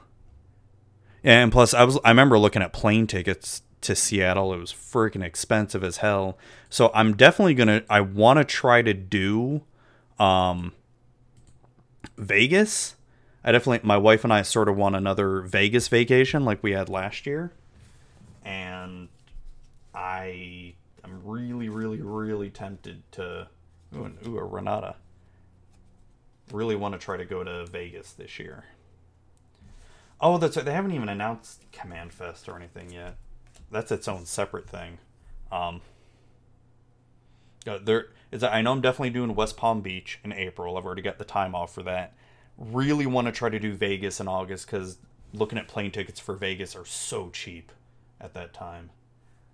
Yeah, 1.24 1.42
and 1.42 1.52
plus 1.52 1.74
I 1.74 1.84
was 1.84 1.98
I 2.06 2.10
remember 2.10 2.38
looking 2.38 2.62
at 2.62 2.72
plane 2.72 3.08
tickets 3.08 3.64
to 3.82 3.96
Seattle. 3.96 4.54
It 4.54 4.58
was 4.58 4.72
freaking 4.72 5.24
expensive 5.24 5.84
as 5.84 5.98
hell. 5.98 6.38
So 6.70 6.92
I'm 6.94 7.16
definitely 7.16 7.54
gonna. 7.54 7.84
I 7.90 8.02
want 8.02 8.38
to 8.38 8.44
try 8.44 8.82
to 8.82 8.94
do, 8.94 9.64
um, 10.20 10.74
Vegas. 12.18 12.96
I 13.44 13.52
definitely. 13.52 13.88
My 13.88 13.98
wife 13.98 14.24
and 14.24 14.34
I 14.34 14.42
sort 14.42 14.70
of 14.70 14.76
want 14.76 14.96
another 14.96 15.42
Vegas 15.42 15.88
vacation 15.88 16.46
like 16.46 16.62
we 16.62 16.72
had 16.72 16.90
last 16.90 17.26
year, 17.26 17.54
and 18.44 19.08
I 19.94 20.74
am 21.04 21.22
really, 21.24 21.70
really, 21.70 22.02
really 22.02 22.50
tempted 22.50 23.04
to. 23.14 23.48
Ooh, 23.96 24.12
ooh 24.28 24.38
a 24.40 24.44
Renata. 24.44 24.96
Really 26.52 26.76
want 26.76 26.94
to 26.94 27.00
try 27.00 27.18
to 27.18 27.26
go 27.26 27.44
to 27.44 27.66
Vegas 27.66 28.14
this 28.14 28.38
year. 28.40 28.66
Oh, 30.22 30.38
that's 30.38 30.56
they 30.56 30.74
haven't 30.74 30.92
even 30.92 31.10
announced 31.10 31.64
Command 31.72 32.14
Fest 32.14 32.48
or 32.48 32.56
anything 32.56 32.92
yet 32.92 33.18
that's 33.72 33.92
its 33.92 34.08
own 34.08 34.26
separate 34.26 34.70
thing. 34.70 34.98
Um, 35.52 35.82
there 37.66 38.08
is. 38.32 38.44
I 38.44 38.62
know 38.62 38.72
I'm 38.72 38.82
definitely 38.82 39.10
doing 39.12 39.36
West 39.36 39.58
Palm 39.58 39.82
Beach 39.82 40.20
in 40.24 40.32
April. 40.32 40.78
I've 40.78 40.86
already 40.86 41.02
got 41.02 41.18
the 41.18 41.26
time 41.26 41.56
off 41.56 41.74
for 41.74 41.84
that. 41.84 42.14
Really 42.58 43.06
want 43.06 43.28
to 43.28 43.32
try 43.34 43.50
to 43.50 43.60
do 43.60 43.74
Vegas 43.74 44.20
in 44.20 44.28
August 44.28 44.68
because 44.68 44.98
looking 45.34 45.58
at 45.58 45.68
plane 45.68 45.92
tickets 45.92 46.20
for 46.20 46.36
Vegas 46.36 46.76
are 46.76 46.86
so 46.86 47.30
cheap 47.30 47.72
at 48.22 48.34
that 48.34 48.54
time. 48.54 48.92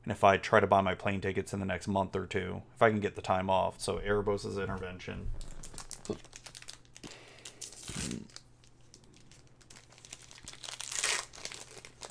And 0.03 0.11
if 0.11 0.23
I 0.23 0.37
try 0.37 0.59
to 0.59 0.67
buy 0.67 0.81
my 0.81 0.95
plane 0.95 1.21
tickets 1.21 1.53
in 1.53 1.59
the 1.59 1.65
next 1.65 1.87
month 1.87 2.15
or 2.15 2.25
two, 2.25 2.61
if 2.75 2.81
I 2.81 2.89
can 2.89 2.99
get 2.99 3.15
the 3.15 3.21
time 3.21 3.49
off, 3.49 3.79
so 3.79 3.99
Erebos' 3.99 4.61
intervention. 4.61 5.27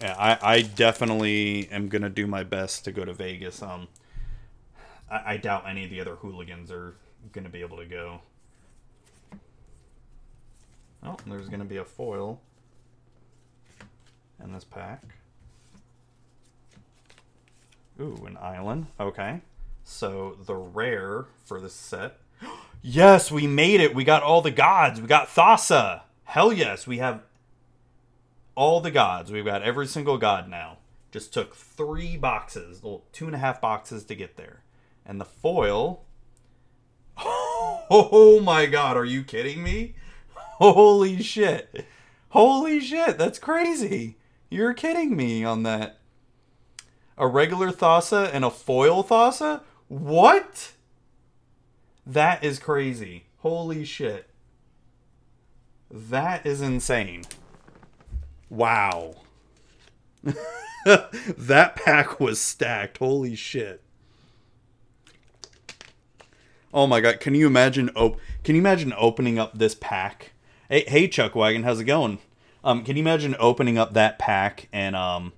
Yeah, 0.01 0.17
I, 0.19 0.39
I 0.55 0.63
definitely 0.63 1.69
am 1.71 1.89
gonna 1.89 2.09
do 2.09 2.27
my 2.27 2.43
best 2.43 2.85
to 2.85 2.93
go 2.93 3.05
to 3.05 3.13
Vegas. 3.13 3.63
Um, 3.63 3.89
I, 5.11 5.35
I 5.35 5.37
doubt 5.37 5.65
any 5.69 5.85
of 5.85 5.91
the 5.91 6.01
other 6.01 6.17
hooligans 6.17 6.71
are 6.71 6.95
gonna 7.33 7.49
be 7.49 7.61
able 7.61 7.77
to 7.79 7.87
go. 7.87 8.21
Oh, 11.03 11.17
there's 11.27 11.49
gonna 11.49 11.65
be 11.65 11.79
a 11.79 11.85
foil 11.85 12.41
in 14.43 14.53
this 14.53 14.65
pack. 14.65 15.03
Ooh, 18.01 18.25
an 18.27 18.39
island. 18.41 18.87
Okay. 18.99 19.41
So 19.85 20.37
the 20.47 20.55
rare 20.55 21.27
for 21.45 21.61
this 21.61 21.75
set. 21.75 22.19
yes, 22.83 23.31
we 23.31 23.47
made 23.47 23.81
it. 23.81 23.95
We 23.95 24.05
got 24.05 24.23
all 24.23 24.41
the 24.41 24.51
gods. 24.51 25.01
We 25.01 25.07
got 25.07 25.29
Thassa. 25.29 26.03
Hell 26.25 26.53
yes, 26.53 26.87
we 26.87 26.99
have 26.99 27.23
all 28.61 28.83
the 28.83 28.91
gods. 28.91 29.33
We've 29.33 29.43
got 29.43 29.63
every 29.63 29.87
single 29.87 30.19
god 30.19 30.47
now. 30.47 30.77
Just 31.11 31.33
took 31.33 31.57
three 31.57 32.19
boxes, 32.19 32.83
well, 32.83 33.05
two 33.11 33.25
and 33.25 33.35
a 33.35 33.39
half 33.39 33.59
boxes 33.59 34.05
to 34.05 34.15
get 34.15 34.37
there. 34.37 34.65
And 35.07 35.19
the 35.19 35.25
foil. 35.25 36.05
Oh 37.93 38.39
my 38.39 38.67
god, 38.67 38.97
are 38.97 39.05
you 39.05 39.25
kidding 39.25 39.65
me? 39.65 39.97
Holy 40.35 41.21
shit. 41.21 41.85
Holy 42.29 42.79
shit, 42.79 43.19
that's 43.19 43.41
crazy. 43.41 44.17
You're 44.49 44.75
kidding 44.75 45.17
me 45.17 45.43
on 45.43 45.65
that. 45.65 45.99
A 47.19 47.27
regular 47.27 47.73
Thassa 47.73 48.31
and 48.33 48.45
a 48.45 48.51
foil 48.51 49.03
Thassa? 49.03 49.63
What? 49.89 50.75
That 52.07 52.45
is 52.45 52.61
crazy. 52.61 53.25
Holy 53.39 53.85
shit. 53.85 54.31
That 55.91 56.47
is 56.47 56.61
insane. 56.61 57.25
Wow. 58.51 59.15
that 60.85 61.77
pack 61.77 62.21
was 62.21 62.41
stacked. 62.41 62.99
Holy 62.99 63.37
shit. 63.37 63.83
Oh 66.75 66.87
my 66.87 67.01
god, 67.01 67.21
can 67.21 67.35
you 67.35 67.47
imagine 67.47 67.91
op- 67.91 68.19
can 68.45 68.55
you 68.55 68.61
imagine 68.61 68.93
opening 68.97 69.39
up 69.39 69.57
this 69.57 69.75
pack? 69.75 70.33
Hey, 70.69 70.85
hey 70.87 71.09
Chuck 71.09 71.35
Wagon, 71.35 71.63
how's 71.63 71.81
it 71.81 71.85
going? 71.85 72.19
Um 72.63 72.85
can 72.85 72.97
you 72.97 73.03
imagine 73.03 73.35
opening 73.39 73.79
up 73.79 73.95
that 73.95 74.19
pack 74.19 74.69
and 74.73 74.95
um 74.95 75.33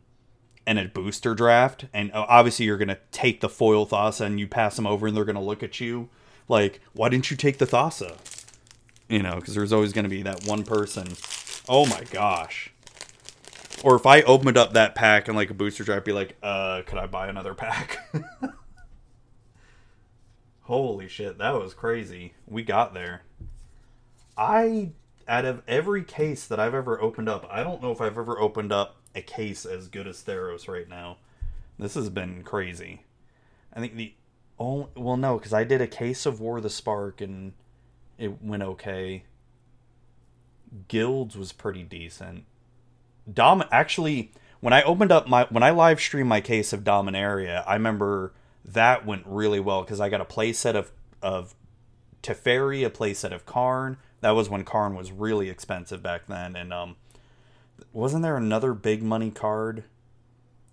and 0.66 0.78
a 0.78 0.86
booster 0.86 1.34
draft 1.34 1.86
and 1.92 2.12
uh, 2.12 2.24
obviously 2.28 2.66
you're 2.66 2.78
going 2.78 2.86
to 2.86 2.98
take 3.10 3.40
the 3.40 3.48
foil 3.48 3.84
Thassa 3.84 4.26
and 4.26 4.38
you 4.38 4.46
pass 4.46 4.76
them 4.76 4.86
over 4.86 5.08
and 5.08 5.16
they're 5.16 5.24
going 5.24 5.34
to 5.34 5.42
look 5.42 5.60
at 5.60 5.80
you 5.80 6.08
like, 6.48 6.80
"Why 6.92 7.08
didn't 7.08 7.32
you 7.32 7.36
take 7.36 7.58
the 7.58 7.66
Thassa?" 7.66 8.16
You 9.08 9.22
know, 9.22 9.40
cuz 9.40 9.54
there's 9.54 9.72
always 9.72 9.92
going 9.92 10.04
to 10.04 10.08
be 10.08 10.22
that 10.22 10.44
one 10.46 10.62
person. 10.62 11.16
Oh 11.68 11.86
my 11.86 12.04
gosh. 12.10 12.71
Or 13.82 13.96
if 13.96 14.06
I 14.06 14.22
opened 14.22 14.56
up 14.56 14.74
that 14.74 14.94
pack 14.94 15.28
and 15.28 15.36
like 15.36 15.50
a 15.50 15.54
booster 15.54 15.82
drive, 15.82 16.04
be 16.04 16.12
like, 16.12 16.36
uh, 16.42 16.82
could 16.86 16.98
I 16.98 17.06
buy 17.06 17.28
another 17.28 17.54
pack? 17.54 17.98
Holy 20.62 21.08
shit, 21.08 21.38
that 21.38 21.54
was 21.54 21.74
crazy. 21.74 22.34
We 22.46 22.62
got 22.62 22.94
there. 22.94 23.22
I, 24.36 24.92
out 25.26 25.44
of 25.44 25.62
every 25.66 26.04
case 26.04 26.46
that 26.46 26.60
I've 26.60 26.74
ever 26.74 27.00
opened 27.00 27.28
up, 27.28 27.46
I 27.50 27.62
don't 27.64 27.82
know 27.82 27.90
if 27.90 28.00
I've 28.00 28.16
ever 28.16 28.38
opened 28.38 28.72
up 28.72 28.96
a 29.14 29.20
case 29.20 29.66
as 29.66 29.88
good 29.88 30.06
as 30.06 30.22
Theros 30.22 30.68
right 30.68 30.88
now. 30.88 31.18
This 31.78 31.94
has 31.94 32.08
been 32.08 32.42
crazy. 32.44 33.04
I 33.72 33.80
think 33.80 33.96
the 33.96 34.14
only, 34.58 34.88
well, 34.94 35.16
no, 35.16 35.38
because 35.38 35.52
I 35.52 35.64
did 35.64 35.80
a 35.80 35.88
case 35.88 36.24
of 36.24 36.40
War 36.40 36.60
the 36.60 36.70
Spark 36.70 37.20
and 37.20 37.52
it 38.16 38.40
went 38.40 38.62
okay. 38.62 39.24
Guilds 40.86 41.36
was 41.36 41.52
pretty 41.52 41.82
decent. 41.82 42.44
Dom 43.30 43.64
actually 43.70 44.32
when 44.62 44.72
I 44.72 44.82
opened 44.82 45.10
up 45.10 45.28
my 45.28 45.44
when 45.50 45.64
I 45.64 45.70
live 45.70 46.00
streamed 46.00 46.28
my 46.28 46.40
case 46.40 46.72
of 46.72 46.84
Dominaria, 46.84 47.64
I 47.66 47.74
remember 47.74 48.32
that 48.64 49.04
went 49.04 49.24
really 49.26 49.58
well 49.58 49.82
because 49.82 50.00
I 50.00 50.08
got 50.08 50.20
a 50.20 50.24
playset 50.24 50.74
of 50.76 50.92
of 51.20 51.54
Teferi, 52.22 52.86
a 52.86 52.90
playset 52.90 53.32
of 53.32 53.44
Karn. 53.44 53.98
That 54.20 54.30
was 54.30 54.48
when 54.48 54.64
Karn 54.64 54.94
was 54.94 55.10
really 55.10 55.50
expensive 55.50 56.00
back 56.00 56.28
then, 56.28 56.54
and 56.54 56.72
um, 56.72 56.94
wasn't 57.92 58.22
there 58.22 58.36
another 58.36 58.72
big 58.72 59.02
money 59.02 59.32
card 59.32 59.82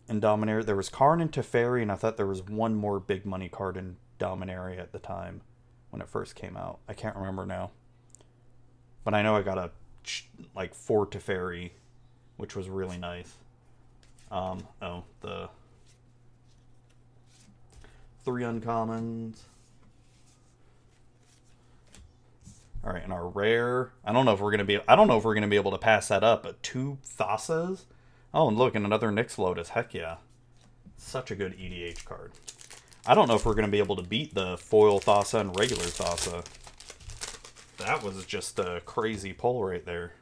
in 0.08 0.22
Dominaria? 0.22 0.64
There 0.64 0.76
was 0.76 0.90
Karn 0.90 1.20
and 1.20 1.32
Teferi, 1.32 1.82
and 1.82 1.92
I 1.92 1.96
thought 1.96 2.16
there 2.16 2.28
was 2.28 2.44
one 2.44 2.76
more 2.76 3.00
big 3.00 3.26
money 3.26 3.50
card 3.50 3.76
in 3.76 3.98
Dominaria 4.20 4.80
at 4.80 4.92
the 4.92 5.00
time 5.00 5.42
when 5.90 6.00
it 6.00 6.08
first 6.08 6.36
came 6.36 6.56
out. 6.56 6.78
I 6.88 6.94
can't 6.94 7.16
remember 7.16 7.48
now, 7.48 7.72
but 9.04 9.16
I 9.16 9.24
know 9.24 9.36
I 9.36 9.42
got 9.42 9.58
a 9.58 9.72
like 10.56 10.76
four 10.76 11.08
Teferi 11.08 11.72
which 12.40 12.56
was 12.56 12.70
really 12.70 12.98
nice. 12.98 13.34
Um, 14.32 14.66
oh, 14.82 15.04
the 15.20 15.50
three 18.24 18.44
uncommons. 18.44 19.40
All 22.82 22.94
right, 22.94 23.04
and 23.04 23.12
our 23.12 23.28
rare. 23.28 23.92
I 24.06 24.14
don't 24.14 24.26
know 24.26 24.32
if 24.32 24.40
we're 24.40 24.52
gonna 24.52 24.64
be. 24.64 24.80
I 24.88 24.96
don't 24.96 25.10
know 25.10 25.18
if 25.18 25.26
we're 25.26 25.34
gonna 25.34 25.50
be 25.50 25.58
able 25.58 25.72
to 25.72 25.78
pass 25.78 26.08
that 26.08 26.24
up. 26.24 26.44
But 26.44 26.64
two 26.64 26.98
Thassas. 27.04 27.84
Oh, 28.34 28.48
and 28.48 28.58
look, 28.58 28.74
and 28.74 28.86
another 28.86 29.10
Nyx 29.10 29.38
Lotus. 29.38 29.70
Heck 29.70 29.94
yeah, 29.94 30.16
such 30.96 31.32
a 31.32 31.36
good 31.36 31.58
EDH 31.58 32.06
card. 32.06 32.32
I 33.06 33.16
don't 33.16 33.28
know 33.28 33.36
if 33.36 33.46
we're 33.46 33.54
gonna 33.54 33.68
be 33.68 33.80
able 33.80 33.98
to 33.98 34.04
beat 34.04 34.34
the 34.34 34.58
foil 34.58 35.02
Thassa 35.02 35.42
and 35.42 35.60
regular 35.60 35.84
Thassa. 35.84 36.46
That 37.80 38.02
was 38.02 38.26
just 38.26 38.60
a 38.60 38.82
crazy 38.86 39.34
pull 39.34 39.66
right 39.66 39.86
there. 39.86 40.14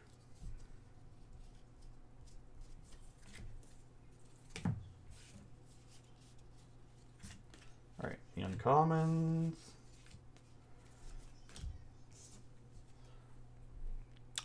The 8.37 8.43
uncommons. 8.43 9.53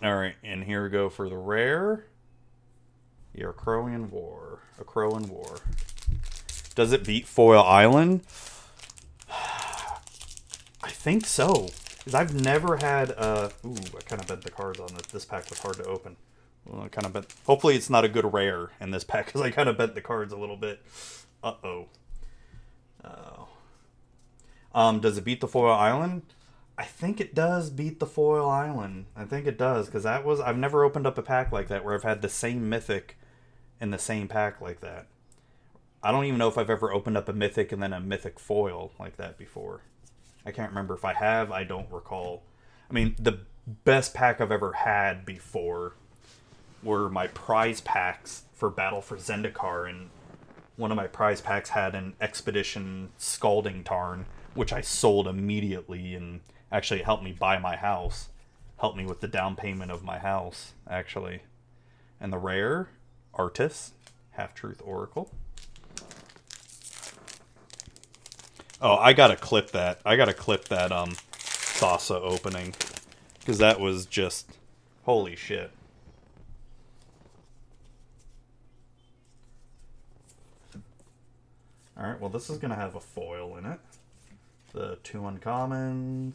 All 0.03 0.17
right, 0.17 0.35
and 0.43 0.65
here 0.65 0.83
we 0.83 0.89
go 0.89 1.11
for 1.11 1.29
the 1.29 1.37
rare. 1.37 2.07
Akroan 3.37 4.09
War. 4.09 4.61
Akroan 4.81 5.29
War. 5.29 5.57
Does 6.75 6.93
it 6.93 7.05
beat 7.05 7.27
Foil 7.27 7.63
Island? 7.63 8.23
I 9.31 10.89
think 10.89 11.27
so. 11.27 11.69
Because 11.99 12.15
I've 12.15 12.35
never 12.35 12.79
had 12.79 13.11
a. 13.11 13.53
Ooh, 13.65 13.75
I 13.75 14.01
kind 14.07 14.23
of 14.23 14.27
bent 14.27 14.43
the 14.43 14.51
cards 14.51 14.81
on 14.81 14.89
this. 14.95 15.07
This 15.13 15.25
pack 15.27 15.51
was 15.51 15.59
hard 15.59 15.77
to 15.77 15.85
open. 15.85 16.17
Well, 16.65 16.83
I 16.83 16.89
kind 16.89 17.07
of 17.07 17.13
bent. 17.13 17.27
Hopefully, 17.47 17.77
it's 17.77 17.91
not 17.91 18.05
a 18.05 18.09
good 18.09 18.33
rare 18.33 18.71
in 18.81 18.91
this 18.91 19.05
pack 19.05 19.27
because 19.27 19.43
I 19.43 19.51
kind 19.51 19.69
of 19.69 19.77
bent 19.77 19.95
the 19.95 20.01
cards 20.01 20.33
a 20.33 20.39
little 20.39 20.57
bit. 20.57 20.81
Uh 21.45 21.55
oh. 21.63 21.87
Oh. 23.05 23.49
Um, 24.75 25.01
does 25.01 25.19
it 25.19 25.25
beat 25.25 25.41
the 25.41 25.49
Foil 25.49 25.73
Island? 25.73 26.23
I 26.79 26.85
think 26.85 27.21
it 27.21 27.35
does 27.35 27.71
beat 27.71 28.01
the 28.01 28.07
Foil 28.07 28.49
Island. 28.49 29.07
I 29.15 29.25
think 29.25 29.47
it 29.47 29.59
does 29.59 29.87
because 29.87 30.05
that 30.05 30.25
was 30.25 30.41
I've 30.41 30.57
never 30.57 30.85
opened 30.85 31.07
up 31.07 31.19
a 31.19 31.23
pack 31.23 31.53
like 31.53 31.69
that 31.69 31.85
where 31.85 31.95
I've 31.95 32.03
had 32.03 32.23
the 32.23 32.29
same 32.29 32.69
mythic 32.69 33.19
in 33.81 33.91
the 33.91 33.99
same 33.99 34.29
pack 34.29 34.61
like 34.61 34.81
that. 34.81 35.07
I 36.03 36.11
don't 36.11 36.25
even 36.25 36.39
know 36.39 36.49
if 36.49 36.59
I've 36.59 36.71
ever 36.71 36.93
opened 36.93 37.17
up 37.17 37.29
a 37.29 37.33
mythic 37.33 37.71
and 37.73 37.83
then 37.83 37.93
a 37.93 38.01
mythic 38.01 38.41
foil 38.41 38.93
like 38.99 39.17
that 39.19 39.39
before. 39.39 39.83
I 40.45 40.51
can't 40.51 40.71
remember 40.71 40.95
if 40.95 41.05
I 41.05 41.13
have. 41.13 41.53
I 41.53 41.65
don't 41.65 41.91
recall. 41.91 42.43
I 42.91 42.93
mean, 42.93 43.15
the 43.19 43.41
best 43.85 44.13
pack 44.15 44.41
I've 44.41 44.51
ever 44.51 44.73
had 44.73 45.25
before 45.25 45.95
were 46.83 47.09
my 47.09 47.29
prize 47.29 47.81
packs 47.81 48.43
for 48.53 48.71
Battle 48.71 49.01
for 49.01 49.17
Zendikar, 49.17 49.89
and 49.89 50.11
one 50.77 50.91
of 50.91 50.97
my 50.97 51.07
prize 51.07 51.41
packs 51.41 51.71
had 51.71 51.95
an 51.95 52.15
Expedition 52.21 53.11
Scalding 53.19 53.85
Tarn, 53.85 54.27
which 54.55 54.73
I 54.73 54.81
sold 54.81 55.27
immediately, 55.27 56.15
and 56.15 56.41
actually 56.71 57.03
helped 57.03 57.25
me 57.25 57.33
buy 57.33 57.59
my 57.59 57.77
house. 57.77 58.29
Helped 58.79 58.97
me 58.97 59.07
with 59.07 59.21
the 59.21 59.29
down 59.29 59.57
payment 59.57 59.91
of 59.91 60.03
my 60.03 60.19
house, 60.19 60.73
actually. 60.89 61.43
And 62.21 62.33
the 62.33 62.39
rare, 62.39 62.89
Atris, 63.35 63.93
Half 64.33 64.55
Truth 64.55 64.83
Oracle. 64.85 65.31
Oh, 68.81 68.97
I 68.97 69.13
gotta 69.13 69.37
clip 69.37 69.71
that. 69.71 70.01
I 70.05 70.17
gotta 70.17 70.35
clip 70.35 70.65
that 70.67 70.91
um 70.91 71.11
Thassa 71.11 72.21
opening. 72.21 72.75
Because 73.39 73.59
that 73.59 73.79
was 73.79 74.07
just 74.07 74.59
holy 75.05 75.37
shit. 75.37 75.71
Alright, 81.97 82.21
well 82.21 82.31
this 82.31 82.51
is 82.51 82.59
gonna 82.59 82.75
have 82.75 82.97
a 82.97 83.01
foil 83.01 83.57
in 83.57 83.67
it. 83.67 83.79
The 84.73 84.99
two 85.03 85.21
uncommons. 85.21 86.35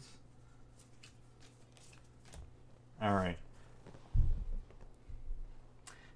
Alright. 3.02 3.38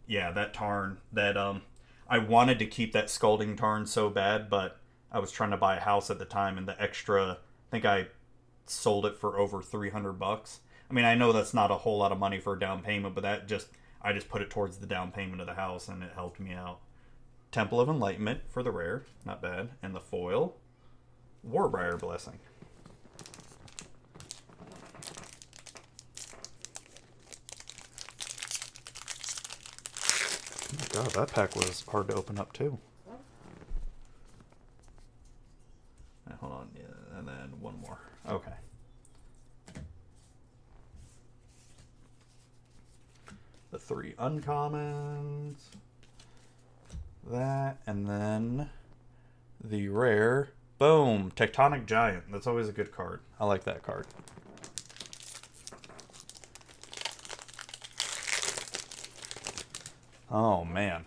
Yeah, 0.07 0.31
that 0.33 0.55
tarn. 0.55 0.99
That 1.13 1.37
um 1.37 1.63
I 2.09 2.19
wanted 2.19 2.59
to 2.59 2.67
keep 2.67 2.93
that 2.93 3.09
scalding 3.09 3.57
tarn 3.57 3.87
so 3.87 4.11
bad, 4.11 4.51
but 4.51 4.79
I 5.11 5.19
was 5.19 5.33
trying 5.33 5.51
to 5.51 5.57
buy 5.57 5.77
a 5.77 5.81
house 5.81 6.11
at 6.11 6.19
the 6.19 6.25
time, 6.25 6.59
and 6.59 6.69
the 6.69 6.81
extra, 6.81 7.33
I 7.33 7.71
think 7.71 7.85
I 7.85 8.09
sold 8.67 9.07
it 9.07 9.17
for 9.17 9.39
over 9.39 9.63
300 9.63 10.13
bucks. 10.15 10.61
I 10.91 10.95
mean, 10.95 11.07
I 11.07 11.15
know 11.15 11.33
that's 11.33 11.55
not 11.55 11.71
a 11.71 11.77
whole 11.77 11.99
lot 11.99 12.13
of 12.13 12.19
money 12.19 12.39
for 12.39 12.53
a 12.53 12.59
down 12.59 12.83
payment, 12.83 13.15
but 13.15 13.23
that 13.23 13.49
just, 13.49 13.69
I 14.03 14.13
just 14.13 14.29
put 14.29 14.43
it 14.43 14.51
towards 14.51 14.77
the 14.77 14.87
down 14.87 15.11
payment 15.11 15.41
of 15.41 15.47
the 15.47 15.55
house, 15.55 15.89
and 15.89 16.03
it 16.03 16.13
helped 16.15 16.39
me 16.39 16.53
out. 16.53 16.81
Temple 17.51 17.81
of 17.81 17.89
Enlightenment 17.89 18.41
for 18.49 18.63
the 18.63 18.71
rare, 18.71 19.05
not 19.25 19.41
bad. 19.41 19.71
And 19.83 19.95
the 19.95 20.01
foil, 20.01 20.57
Warbriar 21.49 21.99
Blessing. 21.99 22.39
Oh 30.73 30.79
my 30.79 30.87
God, 31.05 31.11
that 31.13 31.33
pack 31.33 31.57
was 31.57 31.85
hard 31.89 32.09
to 32.09 32.15
open 32.15 32.39
up 32.39 32.53
too. 32.53 32.79
hold 36.41 36.53
on, 36.53 36.69
yeah, 36.75 37.19
and 37.19 37.29
then 37.29 37.61
one 37.61 37.79
more. 37.81 37.99
Okay. 38.29 38.53
The 43.71 43.79
three 43.79 44.13
uncommons. 44.19 45.57
That, 47.31 47.79
and 47.87 48.09
then 48.09 48.69
the 49.63 49.89
rare. 49.89 50.51
Boom! 50.83 51.31
Tectonic 51.37 51.87
Giant. 51.87 52.25
That's 52.33 52.49
always 52.49 52.69
a 52.69 52.73
good 52.73 52.91
card. 52.91 53.21
I 53.39 53.45
like 53.45 53.63
that 53.63 53.85
card. 53.85 54.05
Oh, 60.29 60.65
man. 60.65 61.05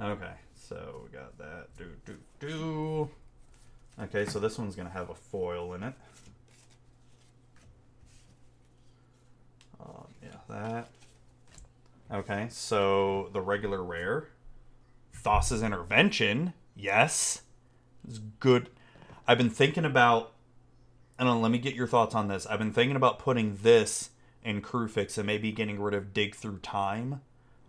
Okay, 0.00 0.34
so 0.54 1.00
we 1.02 1.18
got 1.18 1.36
that. 1.38 1.76
Do, 1.76 1.86
do, 2.06 2.16
do. 2.38 3.10
Okay, 4.00 4.26
so 4.26 4.38
this 4.38 4.58
one's 4.58 4.76
going 4.76 4.86
to 4.86 4.94
have 4.94 5.10
a 5.10 5.14
foil 5.16 5.74
in 5.74 5.82
it. 5.82 5.94
Um, 9.80 10.06
yeah, 10.22 10.38
that. 10.48 10.88
Okay, 12.12 12.46
so 12.48 13.28
the 13.32 13.40
regular 13.40 13.82
rare. 13.82 14.28
Thassa's 15.12 15.64
Intervention. 15.64 16.52
Yes. 16.76 17.42
It's 18.06 18.18
good. 18.38 18.68
I've 19.26 19.38
been 19.38 19.50
thinking 19.50 19.84
about. 19.84 20.32
I 21.18 21.24
let 21.24 21.50
me 21.50 21.58
get 21.58 21.74
your 21.74 21.86
thoughts 21.86 22.14
on 22.14 22.28
this. 22.28 22.44
I've 22.46 22.58
been 22.58 22.72
thinking 22.72 22.96
about 22.96 23.20
putting 23.20 23.58
this 23.62 24.10
in 24.42 24.60
Kruphix 24.60 25.16
and 25.16 25.26
maybe 25.26 25.52
getting 25.52 25.80
rid 25.80 25.94
of 25.94 26.12
Dig 26.12 26.34
Through 26.34 26.58
Time 26.58 27.20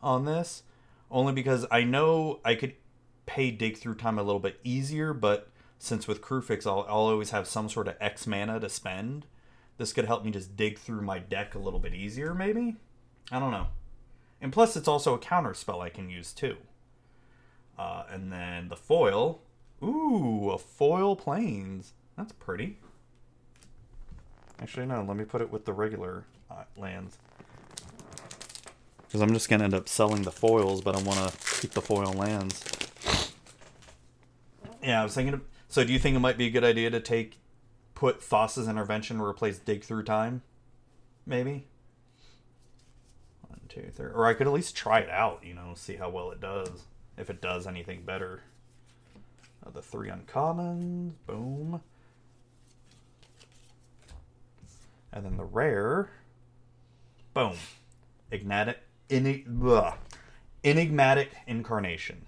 on 0.01 0.25
this. 0.25 0.63
Only 1.11 1.31
because 1.31 1.65
I 1.69 1.83
know 1.83 2.39
I 2.43 2.55
could 2.55 2.73
pay 3.25 3.51
Dig 3.51 3.77
Through 3.77 3.95
Time 3.95 4.17
a 4.17 4.23
little 4.23 4.39
bit 4.39 4.59
easier, 4.63 5.13
but 5.13 5.49
since 5.77 6.07
with 6.07 6.21
Kruphix 6.21 6.65
I'll, 6.65 6.85
I'll 6.89 7.07
always 7.07 7.29
have 7.29 7.47
some 7.47 7.69
sort 7.69 7.87
of 7.87 7.95
X 8.01 8.25
mana 8.25 8.59
to 8.59 8.67
spend, 8.67 9.25
this 9.77 9.93
could 9.93 10.05
help 10.05 10.23
me 10.23 10.31
just 10.31 10.55
dig 10.55 10.79
through 10.79 11.01
my 11.01 11.19
deck 11.19 11.53
a 11.53 11.59
little 11.59 11.79
bit 11.79 11.93
easier, 11.93 12.33
maybe? 12.33 12.77
I 13.31 13.39
don't 13.39 13.51
know. 13.51 13.67
And 14.41 14.51
plus, 14.51 14.75
it's 14.75 14.87
also 14.87 15.13
a 15.13 15.19
counter 15.19 15.53
spell 15.53 15.81
I 15.81 15.89
can 15.89 16.09
use 16.09 16.33
too. 16.33 16.57
Uh, 17.77 18.03
and 18.09 18.31
then 18.31 18.69
the 18.69 18.75
foil. 18.75 19.41
Ooh, 19.85 20.51
a 20.51 20.57
foil 20.57 21.15
planes. 21.15 21.93
That's 22.17 22.31
pretty. 22.31 22.79
Actually, 24.59 24.85
no, 24.85 25.03
let 25.03 25.17
me 25.17 25.25
put 25.25 25.41
it 25.41 25.51
with 25.51 25.65
the 25.65 25.73
regular 25.73 26.25
uh, 26.49 26.63
lands. 26.77 27.17
Because 29.01 29.21
I'm 29.21 29.33
just 29.33 29.49
going 29.49 29.59
to 29.59 29.65
end 29.65 29.73
up 29.73 29.87
selling 29.87 30.23
the 30.23 30.31
foils, 30.31 30.81
but 30.81 30.95
I 30.95 31.01
want 31.01 31.19
to 31.19 31.59
keep 31.61 31.71
the 31.71 31.81
foil 31.81 32.13
lands. 32.13 32.63
Yeah, 34.81 35.01
I 35.01 35.03
was 35.03 35.13
thinking. 35.13 35.35
Of, 35.35 35.41
so, 35.67 35.83
do 35.83 35.93
you 35.93 35.99
think 35.99 36.15
it 36.15 36.19
might 36.19 36.37
be 36.37 36.47
a 36.47 36.49
good 36.49 36.63
idea 36.63 36.89
to 36.89 36.99
take 36.99 37.39
put 37.93 38.21
Thassa's 38.21 38.67
intervention 38.67 39.17
to 39.17 39.23
replace 39.23 39.59
Dig 39.59 39.83
Through 39.83 40.03
Time? 40.03 40.41
Maybe. 41.25 41.67
One, 43.47 43.61
two, 43.67 43.89
three. 43.93 44.07
Or 44.07 44.25
I 44.25 44.33
could 44.33 44.47
at 44.47 44.53
least 44.53 44.75
try 44.75 44.99
it 44.99 45.09
out. 45.09 45.41
You 45.43 45.53
know, 45.53 45.73
see 45.75 45.95
how 45.95 46.09
well 46.09 46.31
it 46.31 46.39
does. 46.39 46.83
If 47.17 47.29
it 47.29 47.41
does 47.41 47.67
anything 47.67 48.03
better. 48.03 48.43
Uh, 49.65 49.71
the 49.71 49.81
three 49.81 50.09
uncommons. 50.09 51.13
Boom. 51.25 51.81
And 55.11 55.25
then 55.25 55.37
the 55.37 55.45
rare. 55.45 56.09
Boom. 57.33 57.55
Enigmatic. 58.31 58.79
Enigmatic 59.09 61.31
Incarnation. 61.47 62.25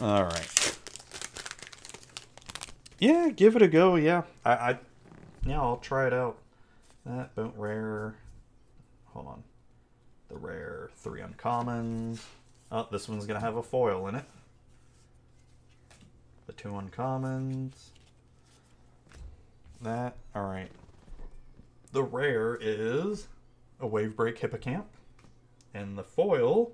All 0.00 0.24
right. 0.24 0.78
Yeah, 2.98 3.30
give 3.30 3.56
it 3.56 3.62
a 3.62 3.68
go. 3.68 3.96
Yeah, 3.96 4.22
I, 4.44 4.52
I 4.52 4.78
yeah, 5.44 5.60
I'll 5.60 5.76
try 5.76 6.06
it 6.06 6.12
out. 6.12 6.38
That 7.04 7.34
boat 7.34 7.54
rare. 7.56 8.14
Hold 9.06 9.26
on. 9.26 9.42
The 10.28 10.36
rare 10.36 10.90
three 10.96 11.20
uncommons. 11.20 12.20
Oh, 12.74 12.88
this 12.90 13.06
one's 13.06 13.26
gonna 13.26 13.38
have 13.38 13.56
a 13.56 13.62
foil 13.62 14.08
in 14.08 14.14
it. 14.14 14.24
The 16.46 16.54
two 16.54 16.70
uncommons. 16.70 17.90
That. 19.82 20.16
All 20.34 20.46
right. 20.46 20.70
The 21.92 22.02
rare 22.02 22.56
is 22.58 23.28
a 23.78 23.86
Wavebreak 23.86 24.38
Hippocamp, 24.38 24.84
and 25.74 25.98
the 25.98 26.02
foil, 26.02 26.72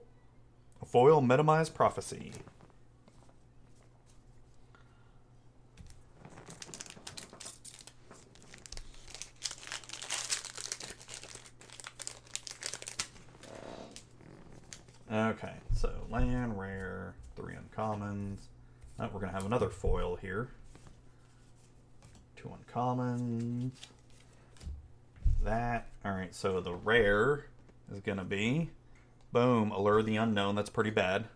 a 0.81 0.87
foil 0.87 1.21
Metamized 1.21 1.75
Prophecy. 1.75 2.31
Okay, 15.11 15.55
land, 16.11 16.59
rare, 16.59 17.15
three 17.37 17.55
uncommons. 17.55 18.39
Oh, 18.99 19.09
we're 19.13 19.21
going 19.21 19.33
to 19.33 19.35
have 19.35 19.47
another 19.47 19.71
foil 19.71 20.17
here. 20.17 20.49
Two 22.37 22.51
uncommons. 22.51 23.71
That. 25.43 25.89
Alright, 26.05 26.35
so 26.35 26.61
the 26.61 26.75
rare 26.75 27.47
is 27.93 28.01
going 28.01 28.19
to 28.19 28.25
be, 28.25 28.71
boom, 29.33 29.71
Allure 29.71 30.03
the 30.03 30.17
Unknown. 30.17 30.55
That's 30.55 30.71
pretty 30.71 30.91
bad. 30.91 31.27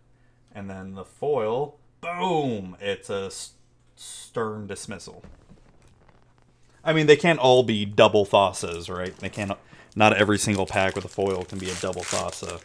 And 0.54 0.68
then 0.68 0.94
the 0.94 1.04
foil, 1.04 1.78
boom! 2.00 2.76
It's 2.80 3.08
a 3.08 3.30
stern 3.96 4.66
dismissal. 4.66 5.22
I 6.84 6.92
mean, 6.92 7.06
they 7.06 7.16
can't 7.16 7.38
all 7.38 7.62
be 7.62 7.84
double 7.84 8.26
Thassa's, 8.26 8.90
right? 8.90 9.16
They 9.16 9.30
can't. 9.30 9.52
Not 9.94 10.16
every 10.16 10.38
single 10.38 10.66
pack 10.66 10.96
with 10.96 11.04
a 11.04 11.08
foil 11.08 11.44
can 11.44 11.58
be 11.58 11.70
a 11.70 11.74
double 11.74 12.02
Thassa. 12.02 12.62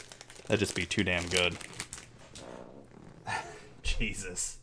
That'd 0.48 0.60
just 0.60 0.76
be 0.76 0.86
too 0.86 1.04
damn 1.04 1.28
good. 1.28 1.58
Jesus. 4.00 4.58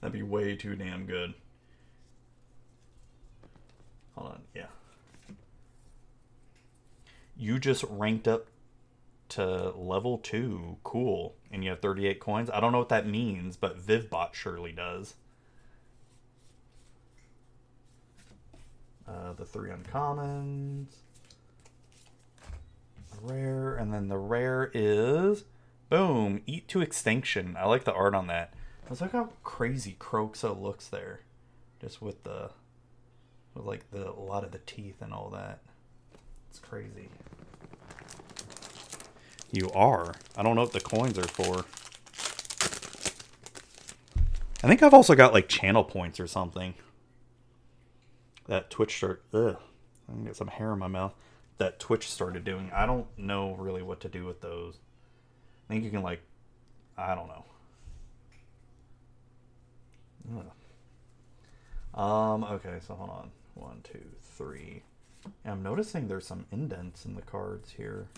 That'd 0.00 0.12
be 0.12 0.22
way 0.22 0.56
too 0.56 0.76
damn 0.76 1.06
good. 1.06 1.34
Hold 4.16 4.32
on, 4.32 4.40
yeah. 4.54 4.66
You 7.36 7.58
just 7.58 7.84
ranked 7.88 8.28
up 8.28 8.46
to 9.30 9.70
level 9.70 10.18
2. 10.18 10.76
Cool. 10.84 11.34
And 11.50 11.64
you 11.64 11.70
have 11.70 11.80
38 11.80 12.20
coins. 12.20 12.50
I 12.50 12.60
don't 12.60 12.72
know 12.72 12.78
what 12.78 12.90
that 12.90 13.06
means, 13.06 13.56
but 13.56 13.78
Vivbot 13.78 14.34
surely 14.34 14.72
does. 14.72 15.14
Uh, 19.08 19.32
the 19.32 19.44
three 19.44 19.70
uncommons. 19.70 20.86
Rare, 23.22 23.76
and 23.76 23.92
then 23.92 24.08
the 24.08 24.16
rare 24.16 24.70
is 24.72 25.44
boom, 25.90 26.40
eat 26.46 26.68
to 26.68 26.80
extinction. 26.80 27.56
I 27.58 27.66
like 27.66 27.84
the 27.84 27.92
art 27.92 28.14
on 28.14 28.28
that. 28.28 28.54
Let's 28.88 29.02
look 29.02 29.12
how 29.12 29.30
crazy 29.44 29.96
Kroxa 30.00 30.58
looks 30.58 30.88
there, 30.88 31.20
just 31.80 32.00
with 32.00 32.24
the, 32.24 32.50
with 33.54 33.66
like 33.66 33.90
the 33.90 34.10
a 34.10 34.12
lot 34.12 34.44
of 34.44 34.52
the 34.52 34.58
teeth 34.58 35.02
and 35.02 35.12
all 35.12 35.28
that. 35.30 35.60
It's 36.48 36.58
crazy. 36.58 37.10
You 39.52 39.68
are. 39.74 40.14
I 40.36 40.42
don't 40.42 40.54
know 40.54 40.62
what 40.62 40.72
the 40.72 40.80
coins 40.80 41.18
are 41.18 41.26
for. 41.26 41.64
I 44.62 44.68
think 44.68 44.82
I've 44.82 44.94
also 44.94 45.14
got 45.14 45.32
like 45.32 45.48
channel 45.48 45.84
points 45.84 46.20
or 46.20 46.26
something 46.26 46.74
that 48.46 48.70
Twitch 48.70 48.96
start. 48.96 49.22
Ugh, 49.32 49.56
I 50.08 50.24
get 50.24 50.36
some 50.36 50.48
hair 50.48 50.72
in 50.72 50.78
my 50.78 50.88
mouth. 50.88 51.14
That 51.58 51.78
Twitch 51.78 52.10
started 52.10 52.44
doing. 52.44 52.70
I 52.74 52.86
don't 52.86 53.06
know 53.18 53.54
really 53.54 53.82
what 53.82 54.00
to 54.00 54.08
do 54.08 54.24
with 54.24 54.40
those. 54.40 54.78
I 55.70 55.72
think 55.72 55.84
you 55.84 55.90
can 55.90 56.02
like, 56.02 56.20
I 56.98 57.14
don't 57.14 57.28
know. 57.28 57.44
Um. 61.94 62.42
Okay. 62.42 62.78
So 62.84 62.94
hold 62.94 63.10
on. 63.10 63.30
One, 63.54 63.80
two, 63.84 64.02
three. 64.20 64.82
And 65.44 65.52
I'm 65.52 65.62
noticing 65.62 66.08
there's 66.08 66.26
some 66.26 66.46
indents 66.50 67.04
in 67.04 67.14
the 67.14 67.22
cards 67.22 67.70
here, 67.76 68.08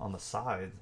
on 0.00 0.10
the 0.10 0.18
sides. 0.18 0.74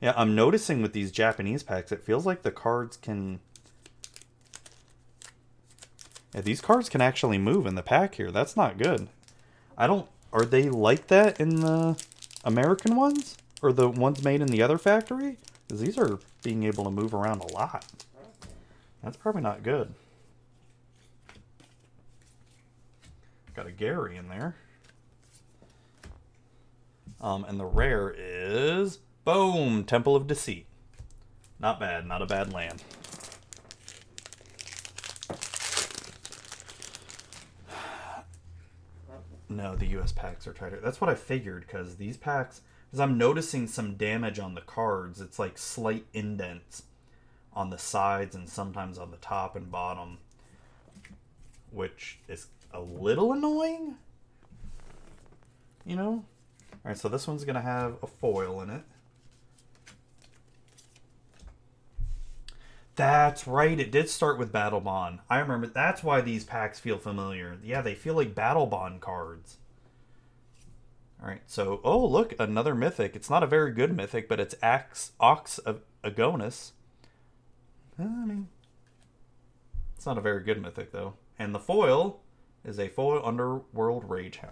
Yeah, 0.00 0.14
I'm 0.16 0.34
noticing 0.34 0.80
with 0.80 0.94
these 0.94 1.12
Japanese 1.12 1.62
packs, 1.62 1.92
it 1.92 2.02
feels 2.02 2.24
like 2.24 2.42
the 2.42 2.50
cards 2.50 2.96
can 2.96 3.40
yeah, 6.34 6.40
these 6.40 6.62
cards 6.62 6.88
can 6.88 7.02
actually 7.02 7.36
move 7.36 7.66
in 7.66 7.74
the 7.74 7.82
pack 7.82 8.14
here. 8.14 8.30
That's 8.30 8.56
not 8.56 8.78
good. 8.78 9.08
I 9.76 9.86
don't... 9.86 10.08
Are 10.32 10.46
they 10.46 10.70
like 10.70 11.08
that 11.08 11.38
in 11.38 11.60
the 11.60 12.02
American 12.44 12.96
ones? 12.96 13.36
Or 13.62 13.72
the 13.72 13.88
ones 13.88 14.24
made 14.24 14.40
in 14.40 14.48
the 14.48 14.62
other 14.62 14.78
factory? 14.78 15.38
Because 15.66 15.80
these 15.80 15.96
are 15.96 16.18
being 16.42 16.64
able 16.64 16.84
to 16.84 16.90
move 16.90 17.14
around 17.14 17.40
a 17.40 17.52
lot. 17.52 17.84
That's 19.02 19.16
probably 19.16 19.42
not 19.42 19.62
good. 19.62 19.94
Got 23.54 23.66
a 23.66 23.72
Gary 23.72 24.16
in 24.16 24.28
there. 24.28 24.56
Um, 27.20 27.44
and 27.44 27.60
the 27.60 27.66
rare 27.66 28.14
is... 28.16 28.98
Boom! 29.24 29.84
Temple 29.84 30.16
of 30.16 30.26
Deceit. 30.26 30.66
Not 31.60 31.78
bad. 31.78 32.06
Not 32.06 32.22
a 32.22 32.26
bad 32.26 32.52
land. 32.52 32.82
No, 39.56 39.76
the 39.76 39.86
US 39.98 40.12
packs 40.12 40.46
are 40.46 40.52
tighter. 40.52 40.80
That's 40.82 41.00
what 41.00 41.10
I 41.10 41.14
figured 41.14 41.66
because 41.66 41.96
these 41.96 42.16
packs, 42.16 42.62
because 42.86 43.00
I'm 43.00 43.18
noticing 43.18 43.66
some 43.66 43.96
damage 43.96 44.38
on 44.38 44.54
the 44.54 44.60
cards. 44.60 45.20
It's 45.20 45.38
like 45.38 45.58
slight 45.58 46.06
indents 46.12 46.84
on 47.52 47.70
the 47.70 47.78
sides 47.78 48.34
and 48.34 48.48
sometimes 48.48 48.98
on 48.98 49.10
the 49.10 49.16
top 49.18 49.56
and 49.56 49.70
bottom, 49.70 50.18
which 51.70 52.18
is 52.28 52.46
a 52.72 52.80
little 52.80 53.32
annoying. 53.32 53.96
You 55.84 55.96
know? 55.96 56.24
All 56.72 56.78
right, 56.84 56.98
so 56.98 57.08
this 57.08 57.28
one's 57.28 57.44
going 57.44 57.56
to 57.56 57.60
have 57.60 57.96
a 58.02 58.06
foil 58.06 58.60
in 58.62 58.70
it. 58.70 58.82
That's 62.94 63.46
right. 63.46 63.78
It 63.78 63.90
did 63.90 64.10
start 64.10 64.38
with 64.38 64.52
Battle 64.52 64.80
Bond. 64.80 65.20
I 65.30 65.38
remember. 65.38 65.66
That's 65.66 66.02
why 66.02 66.20
these 66.20 66.44
packs 66.44 66.78
feel 66.78 66.98
familiar. 66.98 67.58
Yeah, 67.64 67.80
they 67.80 67.94
feel 67.94 68.14
like 68.14 68.34
Battle 68.34 68.66
Bond 68.66 69.00
cards. 69.00 69.56
All 71.22 71.28
right. 71.28 71.42
So, 71.46 71.80
oh 71.84 72.04
look, 72.04 72.34
another 72.38 72.74
mythic. 72.74 73.16
It's 73.16 73.30
not 73.30 73.42
a 73.42 73.46
very 73.46 73.72
good 73.72 73.96
mythic, 73.96 74.28
but 74.28 74.40
it's 74.40 74.54
Axe 74.62 75.12
Ox 75.20 75.58
of 75.58 75.80
Agonas. 76.04 76.72
Uh, 77.98 78.04
I 78.04 78.26
mean, 78.26 78.48
it's 79.96 80.04
not 80.04 80.18
a 80.18 80.22
very 80.22 80.42
good 80.42 80.60
mythic 80.60 80.92
though. 80.92 81.14
And 81.38 81.54
the 81.54 81.60
foil 81.60 82.20
is 82.64 82.78
a 82.78 82.88
foil 82.88 83.24
Underworld 83.24 84.08
Ragehound. 84.08 84.50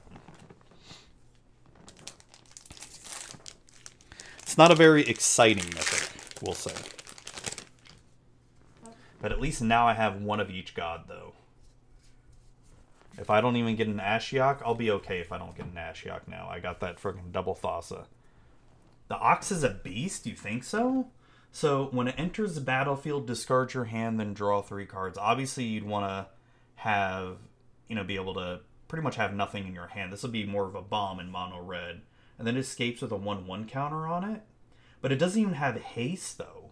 It's 4.39 4.57
not 4.57 4.71
a 4.71 4.75
very 4.75 5.03
exciting 5.07 5.67
mythic, 5.67 6.43
we'll 6.43 6.55
say. 6.55 6.75
But 9.21 9.33
at 9.33 9.41
least 9.41 9.63
now 9.63 9.87
I 9.87 9.95
have 9.95 10.23
one 10.23 10.41
of 10.41 10.51
each 10.51 10.75
god, 10.75 11.05
though. 11.09 11.35
If 13.19 13.29
I 13.29 13.41
don't 13.41 13.57
even 13.57 13.77
get 13.77 13.89
an 13.89 13.99
Ashiok, 13.99 14.63
I'll 14.65 14.75
be 14.75 14.91
okay 14.93 15.19
if 15.19 15.31
I 15.31 15.39
don't 15.39 15.57
get 15.57 15.67
an 15.67 15.73
Ashiok 15.73 16.27
now. 16.27 16.49
I 16.51 16.61
got 16.61 16.81
that 16.81 17.01
freaking 17.01 17.33
double 17.33 17.55
Thassa. 17.55 18.07
The 19.09 19.17
Ox 19.17 19.51
is 19.51 19.65
a 19.65 19.71
beast? 19.71 20.27
You 20.27 20.35
think 20.35 20.65
so? 20.65 21.09
So 21.53 21.89
when 21.91 22.09
it 22.09 22.15
enters 22.17 22.55
the 22.55 22.61
battlefield, 22.61 23.27
discard 23.27 23.75
your 23.75 23.85
hand, 23.85 24.21
then 24.21 24.33
draw 24.33 24.63
three 24.63 24.87
cards. 24.87 25.19
Obviously, 25.19 25.65
you'd 25.65 25.85
want 25.85 26.07
to 26.07 26.29
have, 26.77 27.39
you 27.89 27.97
know, 27.97 28.05
be 28.05 28.15
able 28.15 28.35
to 28.35 28.61
pretty 28.89 29.03
much 29.03 29.17
have 29.17 29.35
nothing 29.35 29.67
in 29.67 29.75
your 29.75 29.89
hand. 29.89 30.13
This 30.13 30.23
will 30.23 30.31
be 30.31 30.47
more 30.47 30.67
of 30.67 30.75
a 30.75 30.83
bomb 30.83 31.21
in 31.21 31.31
mono 31.31 31.61
red. 31.61 32.03
And 32.39 32.47
then 32.47 32.57
it 32.57 32.61
escapes 32.61 33.03
with 33.03 33.13
a 33.13 33.17
1 33.17 33.47
1 33.47 33.67
counter 33.67 34.07
on 34.07 34.25
it. 34.25 34.43
But 35.03 35.13
it 35.13 35.19
doesn't 35.19 35.41
even 35.41 35.55
have 35.55 35.77
haste, 35.77 36.39
though. 36.39 36.71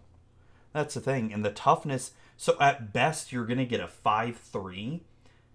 That's 0.72 0.94
the 0.94 1.00
thing. 1.00 1.32
And 1.32 1.44
the 1.44 1.50
toughness 1.50 2.12
so 2.40 2.56
at 2.60 2.92
best, 2.92 3.32
you're 3.32 3.44
going 3.44 3.58
to 3.58 3.66
get 3.66 3.80
a 3.80 3.88
5 3.88 4.36
3. 4.36 5.02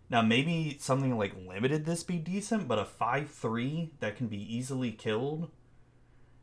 Now, 0.10 0.22
maybe 0.22 0.78
something 0.82 1.18
like 1.18 1.34
limited 1.48 1.86
this 1.86 2.04
be 2.04 2.18
decent, 2.18 2.68
but 2.68 2.78
a 2.78 2.84
5 2.84 3.30
3 3.32 3.92
that 4.02 4.18
can 4.18 4.28
be 4.28 4.56
easily 4.56 4.92
killed, 4.92 5.50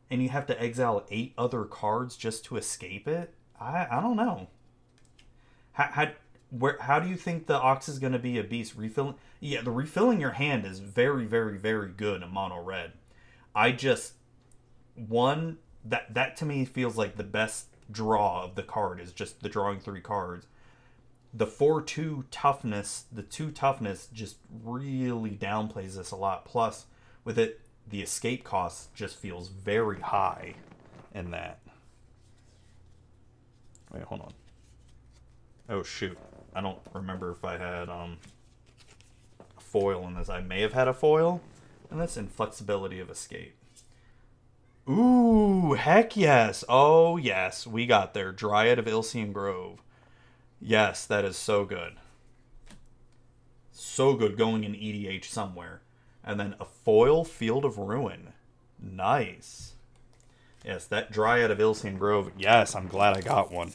and 0.09 0.21
you 0.23 0.29
have 0.29 0.47
to 0.47 0.59
exile 0.59 1.05
eight 1.11 1.33
other 1.37 1.63
cards 1.65 2.17
just 2.17 2.43
to 2.45 2.57
escape 2.57 3.07
it? 3.07 3.35
I, 3.59 3.87
I 3.91 4.01
don't 4.01 4.15
know. 4.15 4.47
How, 5.73 5.89
how, 5.91 6.07
where, 6.49 6.77
how 6.81 6.99
do 6.99 7.07
you 7.07 7.17
think 7.17 7.45
the 7.45 7.59
Ox 7.59 7.87
is 7.87 7.99
going 7.99 8.13
to 8.13 8.19
be 8.19 8.39
a 8.39 8.43
beast? 8.43 8.73
Refilling? 8.75 9.15
Yeah, 9.39 9.61
the 9.61 9.69
refilling 9.69 10.19
your 10.19 10.31
hand 10.31 10.65
is 10.65 10.79
very, 10.79 11.25
very, 11.25 11.59
very 11.59 11.91
good 11.91 12.23
in 12.23 12.29
mono 12.29 12.61
red. 12.61 12.93
I 13.53 13.71
just. 13.73 14.13
One, 14.95 15.59
that, 15.85 16.13
that 16.15 16.35
to 16.37 16.45
me 16.45 16.65
feels 16.65 16.97
like 16.97 17.15
the 17.15 17.23
best 17.23 17.70
draw 17.91 18.43
of 18.43 18.55
the 18.55 18.63
card 18.63 18.99
is 18.99 19.11
just 19.11 19.41
the 19.41 19.49
drawing 19.49 19.79
three 19.79 20.01
cards. 20.01 20.47
The 21.33 21.47
4 21.47 21.81
2 21.81 22.25
toughness, 22.29 23.05
the 23.11 23.23
2 23.23 23.51
toughness 23.51 24.07
just 24.13 24.37
really 24.63 25.31
downplays 25.31 25.95
this 25.95 26.11
a 26.11 26.15
lot. 26.15 26.45
Plus, 26.45 26.85
with 27.23 27.39
it, 27.39 27.61
the 27.87 28.01
escape 28.01 28.43
cost 28.43 28.93
just 28.93 29.15
feels 29.15 29.47
very 29.47 29.99
high 29.99 30.55
in 31.13 31.31
that. 31.31 31.59
Wait, 33.93 34.03
hold 34.03 34.21
on. 34.21 34.33
Oh, 35.69 35.83
shoot. 35.83 36.17
I 36.53 36.61
don't 36.61 36.79
remember 36.93 37.31
if 37.31 37.45
I 37.45 37.57
had 37.57 37.89
um, 37.89 38.17
a 39.57 39.61
foil 39.61 40.05
in 40.07 40.15
this. 40.15 40.29
I 40.29 40.41
may 40.41 40.61
have 40.61 40.73
had 40.73 40.87
a 40.87 40.93
foil 40.93 41.41
in 41.89 41.97
this, 41.97 42.17
inflexibility 42.17 42.99
of 42.99 43.09
escape. 43.09 43.55
Ooh, 44.91 45.73
heck 45.73 46.17
yes. 46.17 46.65
Oh, 46.67 47.15
yes. 47.15 47.65
We 47.65 47.85
got 47.85 48.13
there. 48.13 48.33
Dryad 48.33 48.77
of 48.77 48.85
Ilysian 48.85 49.31
Grove. 49.31 49.81
Yes, 50.59 51.05
that 51.05 51.23
is 51.23 51.37
so 51.37 51.63
good. 51.63 51.93
So 53.71 54.15
good 54.15 54.37
going 54.37 54.65
in 54.65 54.73
EDH 54.73 55.25
somewhere. 55.25 55.81
And 56.23 56.39
then 56.39 56.55
a 56.59 56.65
foil 56.65 57.23
Field 57.23 57.63
of 57.63 57.77
Ruin. 57.77 58.33
Nice. 58.81 59.73
Yes, 60.65 60.85
that 60.87 61.11
Dryad 61.11 61.51
of 61.51 61.59
Ilysian 61.59 61.97
Grove. 61.97 62.31
Yes, 62.37 62.75
I'm 62.75 62.87
glad 62.87 63.15
I 63.15 63.21
got 63.21 63.51
one. 63.51 63.71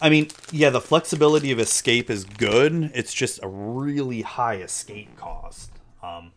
I 0.00 0.10
mean, 0.10 0.28
yeah, 0.50 0.70
the 0.70 0.80
flexibility 0.80 1.52
of 1.52 1.60
escape 1.60 2.10
is 2.10 2.24
good. 2.24 2.90
It's 2.92 3.14
just 3.14 3.38
a 3.42 3.48
really 3.48 4.22
high 4.22 4.56
escape 4.56 5.16
cost. 5.16 5.71
Um, 6.02 6.32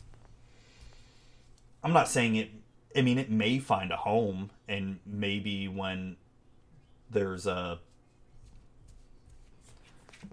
I'm 1.83 1.93
not 1.93 2.07
saying 2.07 2.35
it. 2.35 2.49
I 2.95 3.01
mean, 3.01 3.17
it 3.17 3.29
may 3.29 3.59
find 3.59 3.91
a 3.91 3.97
home, 3.97 4.51
and 4.67 4.99
maybe 5.05 5.67
when 5.67 6.15
there's 7.09 7.45
a 7.45 7.79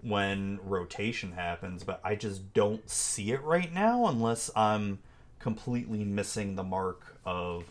when 0.01 0.59
rotation 0.63 1.33
happens, 1.33 1.83
but 1.83 1.99
I 2.03 2.15
just 2.15 2.53
don't 2.53 2.89
see 2.89 3.31
it 3.31 3.41
right 3.43 3.71
now 3.71 4.07
unless 4.07 4.49
I'm 4.55 4.99
completely 5.39 6.03
missing 6.03 6.55
the 6.55 6.63
mark 6.63 7.17
of 7.25 7.65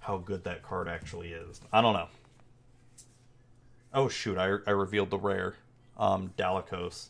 how 0.00 0.18
good 0.18 0.44
that 0.44 0.62
card 0.62 0.88
actually 0.88 1.32
is. 1.32 1.60
I 1.72 1.80
don't 1.80 1.92
know. 1.92 2.08
Oh 3.92 4.08
shoot, 4.08 4.38
I, 4.38 4.56
I 4.66 4.70
revealed 4.70 5.10
the 5.10 5.18
rare 5.18 5.54
um, 5.96 6.32
Dalakos, 6.36 7.08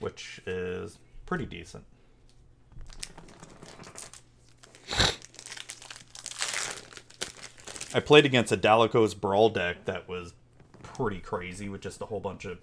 which 0.00 0.40
is 0.46 0.98
pretty 1.26 1.46
decent. 1.46 1.84
I 7.94 8.00
played 8.00 8.26
against 8.26 8.52
a 8.52 8.56
Dalakos 8.56 9.18
Brawl 9.18 9.50
deck 9.50 9.84
that 9.84 10.08
was 10.08 10.34
pretty 10.82 11.20
crazy 11.20 11.68
with 11.68 11.80
just 11.80 12.02
a 12.02 12.06
whole 12.06 12.20
bunch 12.20 12.44
of 12.44 12.58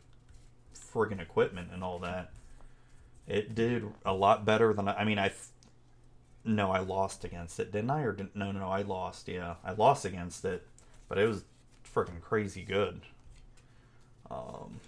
friggin' 0.76 1.22
equipment 1.22 1.70
and 1.74 1.84
all 1.84 2.00
that. 2.00 2.32
It 3.28 3.56
did 3.56 3.86
a 4.06 4.14
lot 4.14 4.46
better 4.46 4.74
than 4.74 4.90
I, 4.90 4.98
I 4.98 5.06
mean 5.06 5.18
I 5.18 5.32
no, 6.44 6.72
I 6.72 6.80
lost 6.80 7.24
against 7.24 7.60
it, 7.60 7.72
didn't 7.72 7.92
I? 7.92 8.02
Or 8.02 8.12
didn't, 8.14 8.36
no, 8.36 8.52
no, 8.52 8.68
I 8.68 8.82
lost. 8.82 9.28
Yeah, 9.28 9.56
I 9.64 9.72
lost 9.74 10.06
against 10.06 10.44
it, 10.44 10.68
but 11.08 11.18
it 11.18 11.28
was 11.28 11.44
freaking 11.96 12.20
crazy 12.20 12.64
good. 12.64 13.02
Um, 14.30 14.80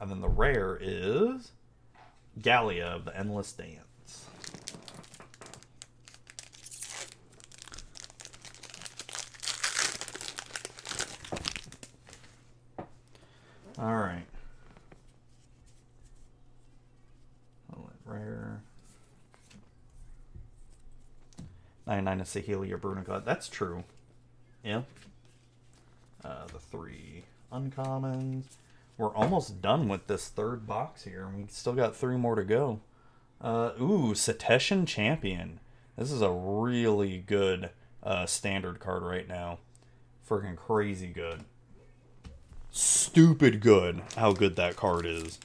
and 0.00 0.10
then 0.10 0.20
the 0.20 0.28
rare 0.28 0.78
is 0.80 1.50
Gallia 2.40 2.86
of 2.86 3.04
the 3.04 3.16
Endless 3.16 3.52
Dance. 3.52 3.89
All 13.80 13.94
right. 13.94 14.26
Rare. 18.04 18.60
99 21.86 22.20
is 22.20 22.28
Saheeli 22.28 22.70
or 22.72 22.78
Brunigot. 22.78 23.24
That's 23.24 23.48
true. 23.48 23.84
Yeah. 24.64 24.82
Uh, 26.24 26.46
the 26.52 26.58
three 26.58 27.22
uncommons. 27.52 28.44
We're 28.98 29.14
almost 29.14 29.62
done 29.62 29.88
with 29.88 30.08
this 30.08 30.28
third 30.28 30.66
box 30.66 31.04
here. 31.04 31.28
We 31.34 31.46
still 31.48 31.72
got 31.72 31.96
three 31.96 32.16
more 32.16 32.34
to 32.34 32.44
go. 32.44 32.80
Uh, 33.40 33.70
ooh, 33.80 34.12
Setessan 34.12 34.86
Champion. 34.86 35.60
This 35.96 36.10
is 36.10 36.20
a 36.20 36.30
really 36.30 37.18
good 37.18 37.70
uh, 38.02 38.26
standard 38.26 38.80
card 38.80 39.02
right 39.02 39.26
now. 39.26 39.58
Freaking 40.28 40.56
crazy 40.56 41.08
good. 41.08 41.44
Stupid 42.70 43.60
good 43.60 44.02
how 44.16 44.32
good 44.32 44.56
that 44.56 44.76
card 44.76 45.04
is. 45.06 45.38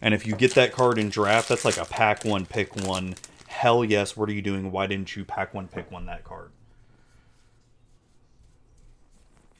And 0.00 0.14
if 0.14 0.26
you 0.26 0.36
get 0.36 0.54
that 0.54 0.72
card 0.72 0.98
in 0.98 1.08
draft, 1.08 1.48
that's 1.48 1.64
like 1.64 1.78
a 1.78 1.84
pack 1.84 2.24
one, 2.24 2.46
pick 2.46 2.74
one 2.76 3.14
hell 3.54 3.84
yes, 3.84 4.16
what 4.16 4.28
are 4.28 4.32
you 4.32 4.42
doing? 4.42 4.72
Why 4.72 4.86
didn't 4.86 5.16
you 5.16 5.24
pack 5.24 5.54
one, 5.54 5.68
pick 5.68 5.90
one 5.90 6.06
that 6.06 6.24
card? 6.24 6.50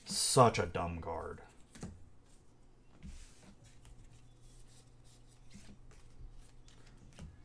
Such 0.05 0.59
a 0.59 0.66
dumb 0.66 0.99
card. 1.01 1.41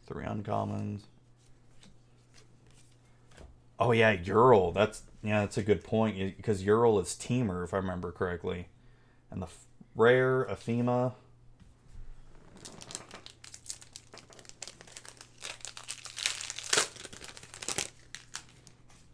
Three 0.05 0.25
uncommons. 0.25 1.01
Oh 3.79 3.91
yeah, 3.91 4.11
Ural. 4.11 4.71
That's 4.71 5.03
yeah, 5.23 5.41
that's 5.41 5.57
a 5.57 5.63
good 5.63 5.83
point 5.83 6.35
because 6.35 6.63
Ural 6.63 6.99
is 6.99 7.09
Temur 7.09 7.63
if 7.63 7.73
I 7.73 7.77
remember 7.77 8.11
correctly, 8.11 8.67
and 9.31 9.41
the 9.41 9.47
rare 9.95 10.45
Athema. 10.45 11.13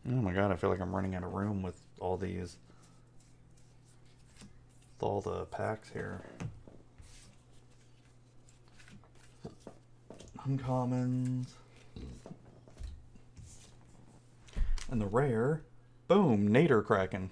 Oh 0.08 0.12
my 0.12 0.34
god, 0.34 0.52
I 0.52 0.56
feel 0.56 0.70
like 0.70 0.80
I'm 0.80 0.96
running 0.96 1.16
out 1.16 1.24
of 1.24 1.34
room 1.34 1.64
with 1.64 1.80
all 2.00 2.16
these. 2.16 2.58
With 4.94 5.04
all 5.04 5.22
the 5.22 5.46
packs 5.46 5.90
here. 5.90 6.22
Uncommons. 10.48 11.48
And 14.92 15.02
the 15.02 15.08
rare. 15.08 15.64
Boom, 16.08 16.48
Nadir 16.48 16.84
Kraken. 16.84 17.32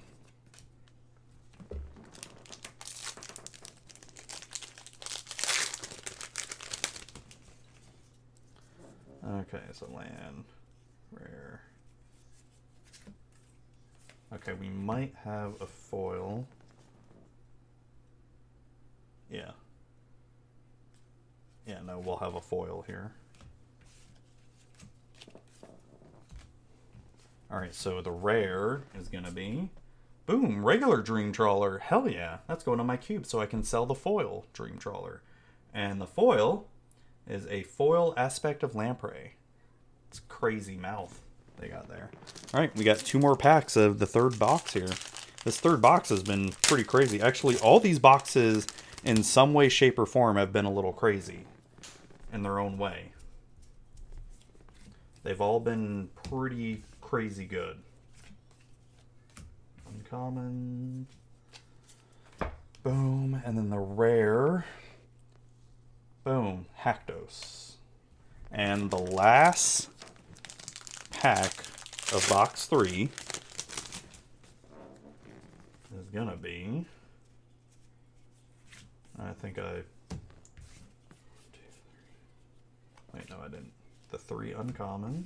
Okay, 9.26 9.62
so 9.72 9.88
land, 9.94 10.44
rare. 11.12 11.62
Okay, 14.34 14.54
we 14.54 14.68
might 14.68 15.14
have 15.24 15.62
a 15.62 15.66
foil. 15.66 16.46
Yeah. 19.30 19.52
Yeah, 21.66 21.80
no, 21.86 22.00
we'll 22.00 22.18
have 22.18 22.36
a 22.36 22.42
foil 22.42 22.84
here. 22.86 23.12
Alright, 27.52 27.76
so 27.76 28.02
the 28.02 28.12
rare 28.12 28.82
is 29.00 29.08
going 29.08 29.24
to 29.24 29.32
be... 29.32 29.70
Boom! 30.26 30.66
Regular 30.66 31.02
Dream 31.02 31.32
Trawler. 31.32 31.78
Hell 31.78 32.10
yeah! 32.10 32.40
That's 32.48 32.64
going 32.64 32.80
on 32.80 32.88
my 32.88 32.98
cube 32.98 33.26
so 33.26 33.40
I 33.40 33.46
can 33.46 33.64
sell 33.64 33.86
the 33.86 33.94
foil 33.94 34.46
Dream 34.54 34.78
Trawler. 34.78 35.22
And 35.74 36.02
the 36.02 36.08
foil 36.08 36.68
is 37.28 37.48
a 37.48 37.64
foil 37.64 38.14
aspect 38.18 38.64
of 38.64 38.76
Lamprey. 38.76 39.34
It's 40.10 40.20
crazy 40.28 40.78
mouth 40.78 41.22
they 41.60 41.68
got 41.68 41.88
there. 41.88 42.10
All 42.54 42.60
right, 42.60 42.76
we 42.76 42.84
got 42.84 43.00
two 43.00 43.20
more 43.20 43.36
packs 43.36 43.76
of 43.76 44.00
the 44.00 44.06
third 44.06 44.38
box 44.38 44.74
here. 44.74 44.90
This 45.44 45.60
third 45.60 45.82
box 45.82 46.10
has 46.10 46.24
been 46.24 46.50
pretty 46.64 46.84
crazy. 46.84 47.22
Actually, 47.22 47.58
all 47.58 47.80
these 47.80 48.00
boxes 48.00 48.68
in 49.04 49.24
some 49.24 49.54
way, 49.54 49.70
shape, 49.70 50.00
or 50.00 50.06
form 50.06 50.38
have 50.38 50.54
been 50.54 50.66
a 50.66 50.72
little 50.72 50.94
crazy 50.94 51.46
in 52.32 52.44
their 52.44 52.60
own 52.60 52.78
way. 52.78 53.12
They've 55.24 55.40
all 55.40 55.60
been 55.60 56.10
pretty 56.24 56.84
crazy 57.02 57.46
good. 57.46 57.78
Uncommon. 59.88 61.08
Boom. 62.84 63.42
And 63.46 63.58
then 63.58 63.70
the 63.70 63.80
rare. 63.80 64.66
Boom. 66.24 66.68
Haktos. 66.84 67.74
And 68.52 68.90
the 68.90 68.98
last 68.98 69.90
pack 71.10 71.52
of 72.14 72.26
box 72.30 72.66
three 72.66 73.10
is 75.98 76.08
gonna 76.14 76.38
be. 76.38 76.86
I 79.20 79.32
think 79.34 79.60
I. 79.60 79.82
Wait, 83.14 83.30
no, 83.30 83.38
I 83.44 83.48
didn't. 83.50 83.74
The 84.12 84.18
three 84.18 84.54
uncommons. 84.54 85.26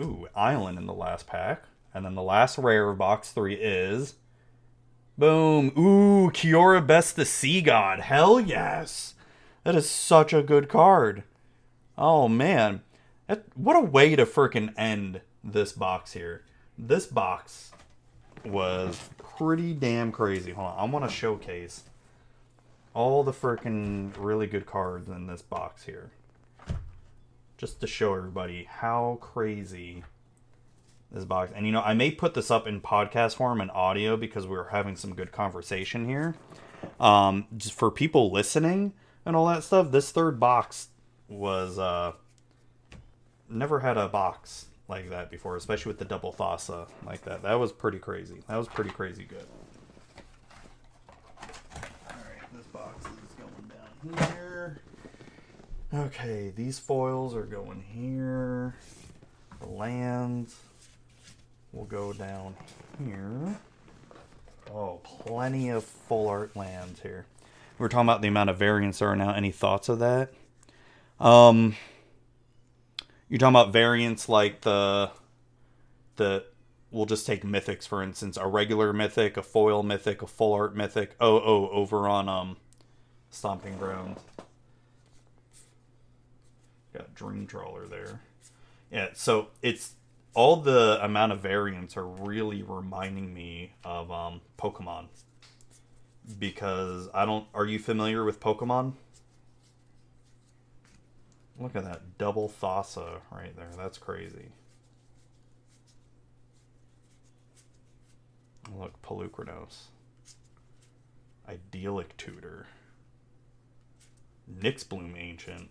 Ooh, 0.00 0.26
Island 0.34 0.78
in 0.78 0.86
the 0.86 0.94
last 0.94 1.26
pack. 1.26 1.62
And 1.94 2.04
then 2.04 2.14
the 2.14 2.22
last 2.22 2.58
rare 2.58 2.90
of 2.90 2.98
box 2.98 3.30
three 3.30 3.54
is. 3.54 4.14
Boom. 5.18 5.72
Ooh, 5.78 6.30
Kiora 6.30 6.86
Best 6.86 7.16
the 7.16 7.24
Sea 7.24 7.62
God. 7.62 8.00
Hell 8.00 8.38
yes. 8.38 9.14
That 9.64 9.74
is 9.74 9.88
such 9.88 10.32
a 10.32 10.42
good 10.42 10.68
card. 10.68 11.22
Oh, 11.96 12.28
man. 12.28 12.82
That, 13.26 13.44
what 13.54 13.76
a 13.76 13.80
way 13.80 14.14
to 14.14 14.26
freaking 14.26 14.74
end 14.76 15.22
this 15.42 15.72
box 15.72 16.12
here. 16.12 16.42
This 16.78 17.06
box 17.06 17.72
was 18.44 19.08
pretty 19.16 19.72
damn 19.72 20.12
crazy. 20.12 20.52
Hold 20.52 20.68
on, 20.68 20.78
I 20.78 20.84
want 20.92 21.04
to 21.06 21.10
showcase 21.10 21.84
all 22.92 23.24
the 23.24 23.32
freaking 23.32 24.12
really 24.18 24.46
good 24.46 24.66
cards 24.66 25.08
in 25.08 25.26
this 25.26 25.42
box 25.42 25.84
here. 25.84 26.10
Just 27.56 27.80
to 27.80 27.86
show 27.86 28.14
everybody 28.14 28.64
how 28.64 29.18
crazy 29.20 30.04
this 31.10 31.24
box. 31.24 31.52
And 31.54 31.66
you 31.66 31.72
know, 31.72 31.82
I 31.82 31.94
may 31.94 32.10
put 32.10 32.34
this 32.34 32.50
up 32.50 32.66
in 32.66 32.80
podcast 32.80 33.36
form 33.36 33.60
and 33.60 33.70
audio 33.70 34.16
because 34.16 34.46
we 34.46 34.56
are 34.56 34.64
having 34.64 34.96
some 34.96 35.14
good 35.14 35.32
conversation 35.32 36.06
here. 36.06 36.34
Um, 37.00 37.46
just 37.56 37.74
for 37.74 37.90
people 37.90 38.30
listening 38.30 38.92
and 39.24 39.34
all 39.34 39.46
that 39.46 39.64
stuff, 39.64 39.90
this 39.90 40.10
third 40.10 40.38
box 40.38 40.88
was 41.28 41.78
uh 41.78 42.12
never 43.48 43.80
had 43.80 43.96
a 43.96 44.08
box 44.08 44.66
like 44.88 45.10
that 45.10 45.30
before, 45.30 45.56
especially 45.56 45.90
with 45.90 45.98
the 45.98 46.04
double 46.04 46.32
Thassa 46.32 46.88
like 47.04 47.22
that. 47.22 47.42
That 47.42 47.54
was 47.54 47.72
pretty 47.72 47.98
crazy. 47.98 48.42
That 48.48 48.56
was 48.56 48.68
pretty 48.68 48.90
crazy 48.90 49.24
good. 49.24 49.46
Alright, 51.40 52.56
this 52.56 52.66
box 52.66 53.04
is 53.06 53.34
going 53.38 54.16
down 54.16 54.32
here. 54.32 54.80
Okay, 55.94 56.52
these 56.54 56.78
foils 56.78 57.34
are 57.34 57.44
going 57.44 57.82
here. 57.82 58.76
The 59.60 59.66
lands 59.66 60.56
will 61.76 61.84
go 61.84 62.12
down 62.12 62.56
here. 62.98 63.58
Oh, 64.72 65.00
plenty 65.04 65.68
of 65.68 65.84
full 65.84 66.28
art 66.28 66.56
lands 66.56 67.00
here. 67.02 67.26
We're 67.78 67.88
talking 67.88 68.06
about 68.08 68.22
the 68.22 68.28
amount 68.28 68.50
of 68.50 68.56
variants 68.56 68.98
there 68.98 69.10
are 69.10 69.16
now. 69.16 69.32
Any 69.34 69.52
thoughts 69.52 69.88
of 69.88 69.98
that? 69.98 70.30
Um, 71.20 71.76
you're 73.28 73.38
talking 73.38 73.54
about 73.54 73.72
variants 73.72 74.28
like 74.28 74.62
the 74.62 75.10
the 76.16 76.44
we'll 76.90 77.06
just 77.06 77.26
take 77.26 77.42
mythics 77.42 77.86
for 77.86 78.02
instance 78.02 78.38
a 78.38 78.46
regular 78.46 78.92
mythic 78.92 79.36
a 79.36 79.42
foil 79.42 79.82
mythic 79.82 80.22
a 80.22 80.26
full 80.26 80.54
art 80.54 80.74
mythic 80.74 81.14
oh 81.20 81.36
oh 81.38 81.68
over 81.70 82.08
on 82.08 82.26
um 82.28 82.56
stomping 83.28 83.76
grounds 83.76 84.20
got 86.94 87.14
dream 87.14 87.46
trawler 87.46 87.86
there 87.86 88.20
yeah 88.90 89.08
so 89.12 89.48
it's 89.60 89.94
all 90.36 90.56
the 90.56 91.02
amount 91.02 91.32
of 91.32 91.40
variants 91.40 91.96
are 91.96 92.06
really 92.06 92.62
reminding 92.62 93.34
me 93.34 93.72
of 93.84 94.10
um 94.12 94.40
pokemon 94.58 95.06
because 96.38 97.08
i 97.14 97.24
don't 97.24 97.46
are 97.54 97.66
you 97.66 97.78
familiar 97.78 98.22
with 98.22 98.38
pokemon 98.38 98.92
look 101.58 101.74
at 101.74 101.84
that 101.84 102.18
double 102.18 102.48
thassa 102.48 103.20
right 103.32 103.56
there 103.56 103.70
that's 103.76 103.98
crazy 103.98 104.50
Look, 108.74 109.00
Polukranos. 109.02 109.84
Idyllic 111.48 112.16
Tutor. 112.16 112.66
Nyxbloom 114.52 115.16
Ancient. 115.16 115.70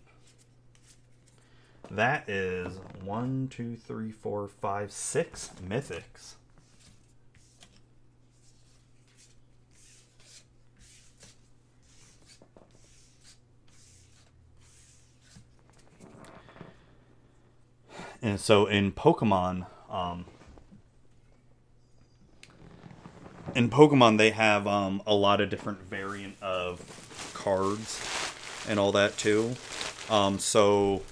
That 1.90 2.28
is 2.28 2.78
one, 3.02 3.48
two, 3.48 3.76
three, 3.76 4.10
four, 4.10 4.48
five, 4.48 4.90
six 4.90 5.50
mythics. 5.66 6.34
And 18.22 18.40
so 18.40 18.66
in 18.66 18.90
Pokemon, 18.92 19.66
um, 19.88 20.24
in 23.54 23.70
Pokemon 23.70 24.18
they 24.18 24.30
have 24.30 24.66
um, 24.66 25.00
a 25.06 25.14
lot 25.14 25.40
of 25.40 25.48
different 25.48 25.80
variant 25.82 26.34
of 26.42 26.80
cards 27.34 28.02
and 28.68 28.80
all 28.80 28.90
that 28.92 29.16
too. 29.16 29.54
Um, 30.10 30.40
so 30.40 31.02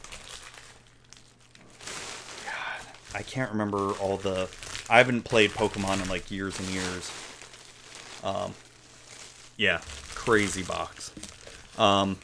God, 2.45 2.81
I 3.15 3.23
can't 3.23 3.51
remember 3.51 3.93
all 3.93 4.17
the. 4.17 4.49
I 4.91 4.99
haven't 4.99 5.23
played 5.23 5.51
Pokemon 5.51 6.03
in 6.03 6.09
like 6.09 6.31
years 6.31 6.59
and 6.59 6.69
years. 6.69 7.11
Um, 8.23 8.55
yeah, 9.57 9.81
crazy 10.15 10.63
box. 10.63 11.13
Um, 11.79 12.17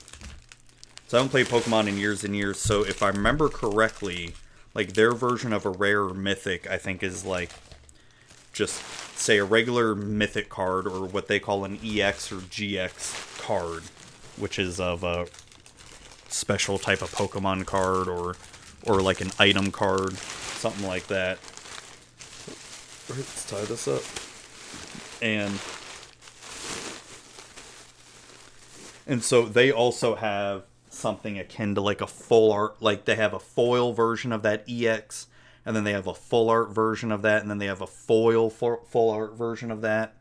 so 1.07 1.19
I 1.19 1.21
haven't 1.21 1.31
played 1.31 1.47
Pokemon 1.47 1.89
in 1.89 1.97
years 1.97 2.25
and 2.25 2.35
years. 2.37 2.59
So 2.59 2.85
if 2.85 3.03
I 3.03 3.09
remember 3.09 3.49
correctly, 3.49 4.35
like 4.75 4.95
their 4.95 5.12
version 5.12 5.53
of 5.53 5.65
a 5.67 5.71
rare 5.71 6.09
mythic, 6.09 6.69
I 6.69 6.79
think 6.79 7.03
is 7.03 7.25
like 7.25 7.51
just 8.53 8.83
say 9.17 9.39
a 9.39 9.45
regular 9.45 9.95
mythic 9.95 10.49
card 10.49 10.87
or 10.87 11.07
what 11.07 11.29
they 11.29 11.39
call 11.39 11.65
an 11.65 11.79
EX 11.85 12.33
or 12.33 12.37
GX 12.37 13.41
card, 13.41 13.83
which 14.37 14.59
is 14.59 14.81
of 14.81 15.05
a 15.05 15.27
special 16.29 16.79
type 16.79 17.03
of 17.03 17.12
Pokemon 17.12 17.67
card 17.67 18.09
or 18.09 18.37
or 18.87 19.03
like 19.03 19.21
an 19.21 19.31
item 19.39 19.71
card, 19.71 20.17
something 20.61 20.87
like 20.87 21.07
that. 21.09 21.39
Let's 23.09 23.45
tie 23.49 23.65
this 23.65 23.89
up. 23.89 24.03
And 25.23 25.59
and 29.07 29.24
so 29.24 29.47
they 29.47 29.73
also 29.73 30.15
have 30.15 30.65
something 30.89 31.39
akin 31.39 31.74
to 31.74 31.81
like 31.81 32.01
a 32.01 32.07
full 32.07 32.53
art 32.53 32.81
like 32.81 33.05
they 33.05 33.16
have 33.16 33.32
a 33.32 33.39
foil 33.39 33.93
version 33.93 34.32
of 34.32 34.43
that 34.43 34.65
EX 34.69 35.27
and 35.65 35.77
then 35.77 35.85
they 35.85 35.93
have 35.93 36.07
a 36.07 36.15
full 36.15 36.51
art 36.51 36.70
version 36.70 37.12
of 37.12 37.23
that, 37.23 37.43
and 37.43 37.51
then 37.51 37.59
they 37.59 37.66
have 37.66 37.81
a 37.81 37.87
foil 37.87 38.51
full 38.51 39.11
art 39.11 39.37
version 39.37 39.70
of 39.70 39.82
that. 39.82 40.15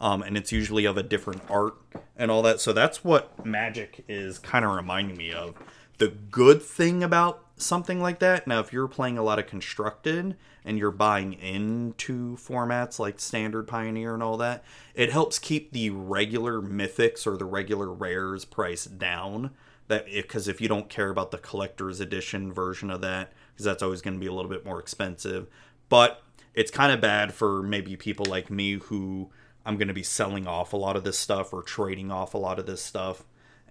Um, 0.00 0.22
and 0.22 0.36
it's 0.36 0.50
usually 0.50 0.86
of 0.86 0.96
a 0.96 1.02
different 1.02 1.42
art 1.48 1.74
and 2.16 2.30
all 2.30 2.42
that. 2.42 2.60
So 2.60 2.72
that's 2.72 3.04
what 3.04 3.44
Magic 3.44 4.04
is 4.08 4.38
kind 4.38 4.64
of 4.64 4.72
reminding 4.72 5.16
me 5.16 5.32
of. 5.32 5.54
The 5.98 6.08
good 6.08 6.62
thing 6.62 7.02
about 7.02 7.44
something 7.60 8.00
like 8.00 8.18
that, 8.20 8.46
now 8.46 8.60
if 8.60 8.72
you're 8.72 8.88
playing 8.88 9.18
a 9.18 9.22
lot 9.22 9.38
of 9.38 9.46
constructed 9.46 10.36
and 10.64 10.78
you're 10.78 10.90
buying 10.90 11.34
into 11.34 12.36
formats 12.36 12.98
like 12.98 13.20
standard 13.20 13.66
Pioneer 13.66 14.14
and 14.14 14.22
all 14.22 14.36
that, 14.38 14.64
it 14.94 15.12
helps 15.12 15.38
keep 15.38 15.72
the 15.72 15.90
regular 15.90 16.60
mythics 16.60 17.26
or 17.26 17.36
the 17.36 17.44
regular 17.44 17.92
rares 17.92 18.44
price 18.44 18.84
down. 18.84 19.50
That 19.88 20.06
because 20.06 20.48
if 20.48 20.60
you 20.60 20.68
don't 20.68 20.88
care 20.88 21.10
about 21.10 21.30
the 21.30 21.38
collector's 21.38 22.00
edition 22.00 22.52
version 22.52 22.90
of 22.90 23.00
that, 23.00 23.32
because 23.52 23.64
that's 23.64 23.82
always 23.82 24.02
going 24.02 24.14
to 24.14 24.20
be 24.20 24.26
a 24.26 24.32
little 24.32 24.50
bit 24.50 24.64
more 24.64 24.78
expensive. 24.78 25.48
But 25.88 26.22
it's 26.54 26.70
kind 26.70 26.92
of 26.92 27.00
bad 27.00 27.34
for 27.34 27.62
maybe 27.62 27.96
people 27.96 28.26
like 28.26 28.50
me 28.50 28.74
who 28.74 29.30
I'm 29.64 29.76
going 29.76 29.88
to 29.88 29.94
be 29.94 30.02
selling 30.02 30.46
off 30.46 30.72
a 30.72 30.76
lot 30.76 30.96
of 30.96 31.04
this 31.04 31.18
stuff 31.18 31.52
or 31.52 31.62
trading 31.62 32.10
off 32.10 32.34
a 32.34 32.38
lot 32.38 32.58
of 32.58 32.66
this 32.66 32.82
stuff. 32.82 33.24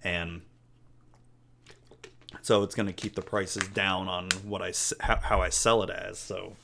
And 0.04 0.42
so 2.42 2.62
it's 2.62 2.74
going 2.74 2.86
to 2.86 2.92
keep 2.92 3.14
the 3.14 3.22
prices 3.22 3.66
down 3.68 4.08
on 4.08 4.28
what 4.44 4.62
I 4.62 4.72
how, 5.00 5.40
I 5.40 5.48
sell 5.48 5.82
it 5.82 5.90
as. 5.90 6.18
So, 6.18 6.56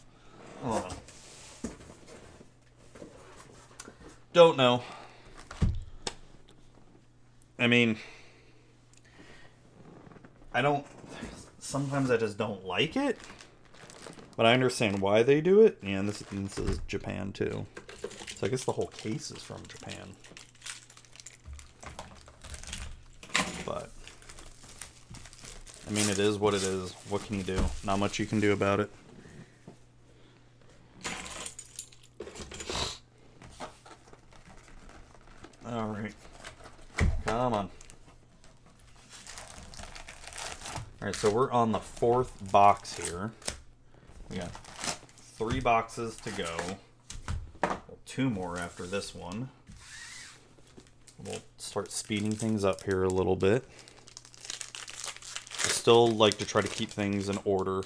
don't 4.32 4.57
know. 4.57 4.82
I 7.59 7.66
mean, 7.66 7.97
I 10.53 10.62
don't 10.62 10.86
sometimes 11.66 12.11
I 12.11 12.16
just 12.16 12.39
don't 12.39 12.65
like 12.65 12.97
it. 12.97 13.19
But 14.36 14.47
I 14.47 14.53
understand 14.53 15.01
why 15.01 15.23
they 15.23 15.40
do 15.40 15.62
it. 15.62 15.78
And 15.82 16.09
this, 16.09 16.23
this 16.31 16.59
is 16.59 16.81
Japan 16.86 17.32
too. 17.32 17.66
So 18.36 18.47
I 18.47 18.48
guess 18.48 18.65
the 18.65 18.73
whole 18.73 18.89
case 18.89 19.31
is 19.31 19.43
from 19.43 19.62
Japan. 19.66 20.15
But 23.65 23.90
I 25.87 25.91
mean, 25.91 26.09
it 26.09 26.19
is 26.19 26.37
what 26.37 26.53
it 26.55 26.63
is. 26.63 26.93
What 27.09 27.25
can 27.25 27.37
you 27.37 27.45
do? 27.45 27.65
Not 27.85 27.99
much 27.99 28.19
you 28.19 28.27
can 28.27 28.41
do 28.41 28.53
about 28.53 28.81
it. 28.81 28.91
All 35.65 35.87
right. 35.87 36.13
Come 37.25 37.53
on. 37.53 37.71
All 41.01 41.07
right, 41.07 41.15
so 41.15 41.31
we're 41.31 41.53
on 41.53 41.71
the 41.71 41.79
fourth 41.79 42.51
box 42.51 42.97
here. 42.97 43.31
We 44.29 44.39
got 44.39 44.51
three 45.39 45.61
boxes 45.61 46.17
to 46.17 46.31
go. 46.33 46.57
Two 48.07 48.29
more 48.29 48.59
after 48.59 48.87
this 48.87 49.15
one. 49.15 49.51
We'll 51.25 51.43
start 51.59 51.93
speeding 51.93 52.33
things 52.33 52.65
up 52.65 52.83
here 52.83 53.05
a 53.05 53.09
little 53.09 53.37
bit. 53.37 53.65
I 55.66 55.68
still 55.68 56.06
like 56.06 56.38
to 56.38 56.47
try 56.47 56.62
to 56.62 56.68
keep 56.68 56.90
things 56.90 57.28
in 57.28 57.40
order 57.44 57.82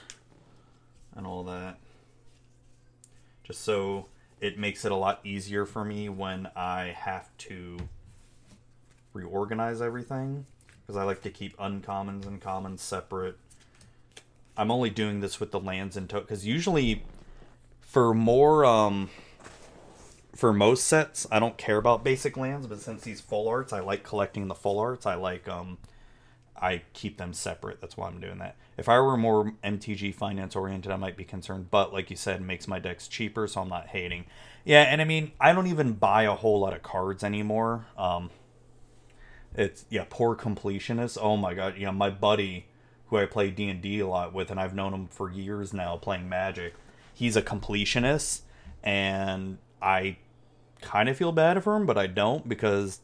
and 1.16 1.26
all 1.26 1.44
that. 1.44 1.78
Just 3.42 3.62
so 3.62 4.06
it 4.38 4.58
makes 4.58 4.84
it 4.84 4.92
a 4.92 4.96
lot 4.96 5.20
easier 5.24 5.64
for 5.64 5.82
me 5.82 6.10
when 6.10 6.50
I 6.54 6.94
have 6.94 7.34
to 7.38 7.78
reorganize 9.14 9.80
everything 9.80 10.44
because 10.82 10.94
I 10.94 11.04
like 11.04 11.22
to 11.22 11.30
keep 11.30 11.56
uncommons 11.56 12.26
and 12.26 12.38
commons 12.38 12.82
separate. 12.82 13.38
I'm 14.58 14.70
only 14.70 14.90
doing 14.90 15.20
this 15.20 15.40
with 15.40 15.50
the 15.50 15.60
lands 15.60 15.96
and 15.96 16.06
token 16.08 16.26
because 16.26 16.46
usually 16.46 17.02
for 17.80 18.12
more 18.12 18.66
um 18.66 19.08
for 20.34 20.52
most 20.52 20.86
sets 20.86 21.26
I 21.32 21.38
don't 21.38 21.56
care 21.56 21.78
about 21.78 22.04
basic 22.04 22.36
lands, 22.36 22.66
but 22.66 22.80
since 22.80 23.02
these 23.04 23.22
full 23.22 23.48
arts, 23.48 23.72
I 23.72 23.80
like 23.80 24.02
collecting 24.02 24.48
the 24.48 24.54
full 24.54 24.78
arts. 24.78 25.06
I 25.06 25.14
like 25.14 25.48
um 25.48 25.78
I 26.60 26.82
keep 26.92 27.16
them 27.16 27.32
separate. 27.32 27.80
That's 27.80 27.96
why 27.96 28.08
I'm 28.08 28.20
doing 28.20 28.38
that. 28.38 28.56
If 28.76 28.88
I 28.88 29.00
were 29.00 29.16
more 29.16 29.54
MTG 29.64 30.14
finance 30.14 30.54
oriented, 30.54 30.92
I 30.92 30.96
might 30.96 31.16
be 31.16 31.24
concerned. 31.24 31.70
But 31.70 31.92
like 31.92 32.10
you 32.10 32.16
said, 32.16 32.42
makes 32.42 32.68
my 32.68 32.78
decks 32.78 33.08
cheaper, 33.08 33.46
so 33.46 33.62
I'm 33.62 33.68
not 33.68 33.88
hating. 33.88 34.26
Yeah, 34.64 34.82
and 34.82 35.00
I 35.00 35.04
mean, 35.04 35.32
I 35.40 35.52
don't 35.52 35.66
even 35.66 35.94
buy 35.94 36.24
a 36.24 36.34
whole 36.34 36.60
lot 36.60 36.74
of 36.74 36.82
cards 36.82 37.24
anymore. 37.24 37.86
Um, 37.96 38.30
it's 39.54 39.86
yeah, 39.88 40.04
poor 40.08 40.36
completionist. 40.36 41.18
Oh 41.20 41.36
my 41.36 41.54
god, 41.54 41.76
yeah, 41.78 41.90
my 41.90 42.10
buddy 42.10 42.66
who 43.06 43.16
I 43.16 43.26
play 43.26 43.50
D 43.50 43.68
and 43.68 43.82
D 43.82 43.98
a 44.00 44.06
lot 44.06 44.32
with, 44.32 44.50
and 44.50 44.60
I've 44.60 44.74
known 44.74 44.94
him 44.94 45.08
for 45.08 45.30
years 45.30 45.72
now 45.72 45.96
playing 45.96 46.28
Magic. 46.28 46.74
He's 47.12 47.36
a 47.36 47.42
completionist, 47.42 48.42
and 48.84 49.58
I 49.82 50.18
kind 50.80 51.08
of 51.08 51.16
feel 51.16 51.32
bad 51.32 51.62
for 51.62 51.76
him, 51.76 51.86
but 51.86 51.98
I 51.98 52.06
don't 52.06 52.48
because, 52.48 53.00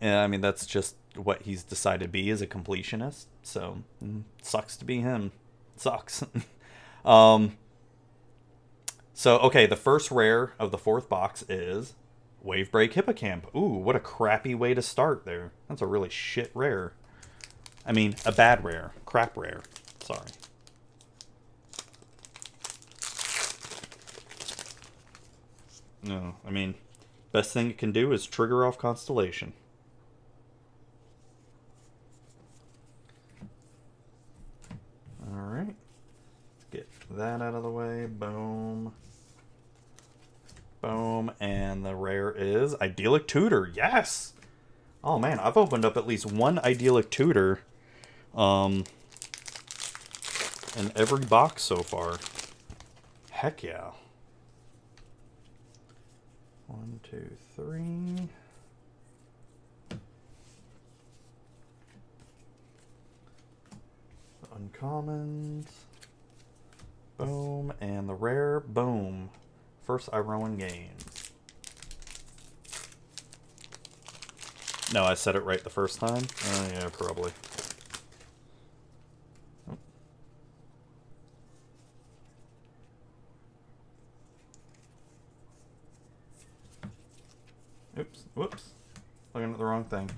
yeah, 0.00 0.22
I 0.22 0.26
mean 0.26 0.42
that's 0.42 0.66
just 0.66 0.96
what 1.16 1.42
he's 1.42 1.62
decided 1.62 2.04
to 2.04 2.10
be 2.10 2.30
is 2.30 2.42
a 2.42 2.46
completionist. 2.46 3.26
So 3.42 3.78
mm, 4.02 4.22
sucks 4.42 4.76
to 4.78 4.84
be 4.84 5.00
him. 5.00 5.32
Sucks. 5.76 6.24
um. 7.04 7.56
So 9.14 9.38
okay, 9.38 9.66
the 9.66 9.76
first 9.76 10.10
rare 10.10 10.54
of 10.58 10.70
the 10.70 10.78
fourth 10.78 11.08
box 11.08 11.44
is 11.48 11.94
Wavebreak 12.44 12.92
Hippocamp. 12.92 13.54
Ooh, 13.54 13.78
what 13.78 13.96
a 13.96 14.00
crappy 14.00 14.54
way 14.54 14.74
to 14.74 14.82
start 14.82 15.24
there. 15.24 15.52
That's 15.68 15.82
a 15.82 15.86
really 15.86 16.08
shit 16.08 16.50
rare. 16.54 16.92
I 17.84 17.92
mean, 17.92 18.14
a 18.24 18.32
bad 18.32 18.64
rare. 18.64 18.92
Crap 19.04 19.36
rare. 19.36 19.60
Sorry. 20.00 20.28
No, 26.04 26.34
I 26.46 26.50
mean, 26.50 26.74
best 27.30 27.52
thing 27.52 27.70
it 27.70 27.78
can 27.78 27.92
do 27.92 28.12
is 28.12 28.26
trigger 28.26 28.64
off 28.66 28.76
Constellation. 28.76 29.52
Alright. 35.32 35.74
Let's 36.54 36.64
get 36.70 36.88
that 37.16 37.40
out 37.40 37.54
of 37.54 37.62
the 37.62 37.70
way. 37.70 38.06
Boom. 38.06 38.92
Boom. 40.80 41.30
And 41.40 41.84
the 41.84 41.94
rare 41.94 42.30
is 42.30 42.74
Idyllic 42.80 43.26
Tutor. 43.26 43.70
Yes! 43.74 44.34
Oh 45.04 45.18
man, 45.18 45.40
I've 45.40 45.56
opened 45.56 45.84
up 45.84 45.96
at 45.96 46.06
least 46.06 46.26
one 46.26 46.58
Idyllic 46.60 47.10
Tutor 47.10 47.60
um, 48.34 48.84
in 50.76 50.92
every 50.94 51.24
box 51.24 51.62
so 51.62 51.76
far. 51.76 52.18
Heck 53.30 53.62
yeah. 53.62 53.90
One, 56.68 57.00
two, 57.02 57.30
three. 57.56 58.28
Uncommons. 64.62 65.66
Boom. 67.18 67.72
And 67.80 68.08
the 68.08 68.14
rare. 68.14 68.60
Boom. 68.60 69.30
First 69.82 70.10
Iroan 70.10 70.58
Games. 70.58 71.30
No, 74.92 75.04
I 75.04 75.14
said 75.14 75.36
it 75.36 75.44
right 75.44 75.62
the 75.62 75.70
first 75.70 75.98
time? 75.98 76.22
Oh, 76.44 76.68
yeah, 76.72 76.88
probably. 76.92 77.32
Oops, 87.98 88.24
whoops. 88.34 88.70
Looking 89.32 89.52
at 89.52 89.58
the 89.58 89.64
wrong 89.64 89.84
thing. 89.84 90.10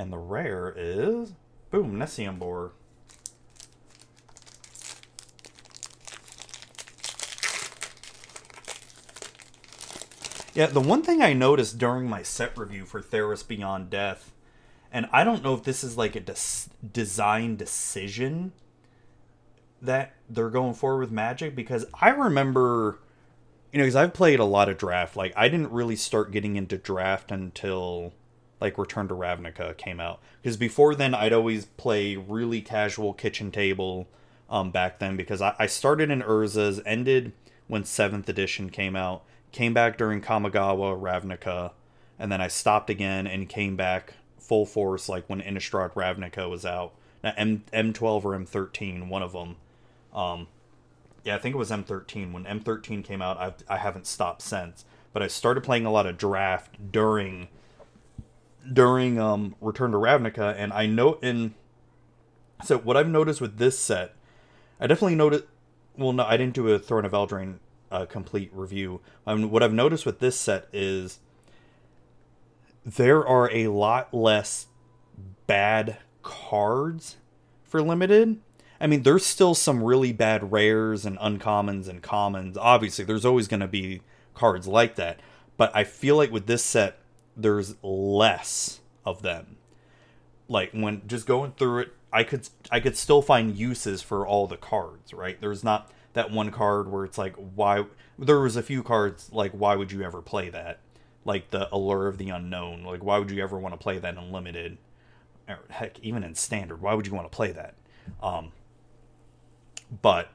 And 0.00 0.10
the 0.10 0.16
rare 0.16 0.72
is, 0.74 1.34
boom, 1.70 1.98
Nessian 1.98 2.38
Boar. 2.38 2.72
Yeah, 10.54 10.66
the 10.68 10.80
one 10.80 11.02
thing 11.02 11.20
I 11.20 11.34
noticed 11.34 11.76
during 11.76 12.08
my 12.08 12.22
set 12.22 12.56
review 12.56 12.86
for 12.86 13.02
Theros 13.02 13.46
Beyond 13.46 13.90
Death, 13.90 14.32
and 14.90 15.06
I 15.12 15.22
don't 15.22 15.44
know 15.44 15.52
if 15.52 15.64
this 15.64 15.84
is 15.84 15.98
like 15.98 16.16
a 16.16 16.20
des- 16.20 16.70
design 16.94 17.56
decision 17.56 18.52
that 19.82 20.14
they're 20.30 20.48
going 20.48 20.72
forward 20.72 21.00
with 21.00 21.10
Magic 21.10 21.54
because 21.54 21.84
I 21.92 22.08
remember, 22.08 23.00
you 23.70 23.78
know, 23.78 23.84
because 23.84 23.96
I've 23.96 24.14
played 24.14 24.40
a 24.40 24.44
lot 24.44 24.70
of 24.70 24.78
draft. 24.78 25.14
Like, 25.14 25.34
I 25.36 25.50
didn't 25.50 25.72
really 25.72 25.96
start 25.96 26.32
getting 26.32 26.56
into 26.56 26.78
draft 26.78 27.30
until 27.30 28.14
like 28.60 28.78
Return 28.78 29.08
to 29.08 29.14
Ravnica 29.14 29.76
came 29.76 30.00
out. 30.00 30.20
Because 30.42 30.56
before 30.56 30.94
then, 30.94 31.14
I'd 31.14 31.32
always 31.32 31.64
play 31.64 32.16
really 32.16 32.60
casual 32.60 33.14
kitchen 33.14 33.50
table 33.50 34.08
um, 34.48 34.70
back 34.70 34.98
then 34.98 35.16
because 35.16 35.40
I, 35.40 35.54
I 35.58 35.66
started 35.66 36.10
in 36.10 36.22
Urza's, 36.22 36.80
ended 36.84 37.32
when 37.68 37.84
7th 37.84 38.28
edition 38.28 38.68
came 38.70 38.96
out, 38.96 39.22
came 39.52 39.72
back 39.72 39.96
during 39.96 40.20
Kamigawa 40.20 41.00
Ravnica, 41.00 41.72
and 42.18 42.30
then 42.30 42.40
I 42.40 42.48
stopped 42.48 42.90
again 42.90 43.26
and 43.26 43.48
came 43.48 43.76
back 43.76 44.14
full 44.38 44.66
force 44.66 45.08
like 45.08 45.24
when 45.28 45.40
Innistrad 45.40 45.92
Ravnica 45.94 46.50
was 46.50 46.66
out. 46.66 46.92
Now, 47.22 47.32
M 47.36 47.64
M12 47.72 48.24
or 48.24 48.38
M13, 48.38 49.08
one 49.08 49.22
of 49.22 49.32
them. 49.32 49.56
Um, 50.12 50.48
yeah, 51.24 51.36
I 51.36 51.38
think 51.38 51.54
it 51.54 51.58
was 51.58 51.70
M13. 51.70 52.32
When 52.32 52.44
M13 52.44 53.04
came 53.04 53.22
out, 53.22 53.38
I've, 53.38 53.54
I 53.68 53.76
haven't 53.76 54.06
stopped 54.06 54.42
since. 54.42 54.84
But 55.12 55.22
I 55.22 55.28
started 55.28 55.62
playing 55.62 55.86
a 55.86 55.92
lot 55.92 56.06
of 56.06 56.16
draft 56.16 56.92
during 56.92 57.48
during 58.72 59.18
um, 59.18 59.54
Return 59.60 59.92
to 59.92 59.98
Ravnica, 59.98 60.54
and 60.56 60.72
I 60.72 60.86
know 60.86 61.14
in 61.22 61.54
so 62.64 62.78
what 62.78 62.96
I've 62.96 63.08
noticed 63.08 63.40
with 63.40 63.58
this 63.58 63.78
set, 63.78 64.14
I 64.78 64.86
definitely 64.86 65.14
noticed. 65.14 65.44
Well, 65.96 66.12
no, 66.12 66.24
I 66.24 66.36
didn't 66.36 66.54
do 66.54 66.68
a 66.68 66.78
Throne 66.78 67.04
of 67.04 67.12
Eldraine 67.12 67.58
uh, 67.90 68.06
complete 68.06 68.50
review. 68.54 69.00
Um, 69.26 69.50
what 69.50 69.62
I've 69.62 69.72
noticed 69.72 70.06
with 70.06 70.18
this 70.18 70.38
set 70.38 70.68
is 70.72 71.18
there 72.84 73.26
are 73.26 73.50
a 73.52 73.68
lot 73.68 74.14
less 74.14 74.66
bad 75.46 75.98
cards 76.22 77.16
for 77.64 77.82
limited 77.82 78.40
I 78.80 78.86
mean, 78.86 79.02
there's 79.02 79.26
still 79.26 79.54
some 79.54 79.84
really 79.84 80.12
bad 80.12 80.50
rares 80.50 81.04
and 81.04 81.18
uncommons 81.18 81.86
and 81.86 82.02
commons. 82.02 82.56
Obviously, 82.56 83.04
there's 83.04 83.26
always 83.26 83.46
going 83.46 83.60
to 83.60 83.68
be 83.68 84.00
cards 84.34 84.66
like 84.66 84.96
that. 84.96 85.20
But 85.58 85.70
I 85.76 85.84
feel 85.84 86.16
like 86.16 86.32
with 86.32 86.46
this 86.46 86.64
set, 86.64 86.98
there's 87.36 87.74
less 87.82 88.80
of 89.04 89.22
them. 89.22 89.56
Like 90.48 90.72
when 90.72 91.02
just 91.06 91.26
going 91.26 91.52
through 91.52 91.80
it, 91.80 91.94
I 92.12 92.24
could 92.24 92.48
I 92.70 92.80
could 92.80 92.96
still 92.96 93.22
find 93.22 93.56
uses 93.56 94.02
for 94.02 94.26
all 94.26 94.46
the 94.46 94.56
cards, 94.56 95.14
right? 95.14 95.40
There's 95.40 95.62
not 95.62 95.90
that 96.12 96.30
one 96.30 96.50
card 96.50 96.90
where 96.90 97.04
it's 97.04 97.18
like 97.18 97.34
why 97.36 97.84
there 98.18 98.40
was 98.40 98.56
a 98.56 98.62
few 98.62 98.82
cards 98.82 99.30
like 99.32 99.52
why 99.52 99.76
would 99.76 99.92
you 99.92 100.02
ever 100.02 100.20
play 100.20 100.50
that? 100.50 100.80
Like 101.24 101.50
the 101.50 101.72
Allure 101.72 102.08
of 102.08 102.18
the 102.18 102.30
Unknown. 102.30 102.82
Like 102.82 103.04
why 103.04 103.18
would 103.18 103.30
you 103.30 103.42
ever 103.42 103.58
want 103.58 103.74
to 103.74 103.78
play 103.78 103.98
that 103.98 104.16
in 104.16 104.32
limited? 104.32 104.78
Or 105.48 105.60
heck, 105.68 105.98
even 106.00 106.24
in 106.24 106.34
standard, 106.34 106.80
why 106.80 106.94
would 106.94 107.06
you 107.06 107.14
want 107.14 107.30
to 107.30 107.34
play 107.36 107.52
that? 107.52 107.74
Um, 108.22 108.52
but 110.02 110.30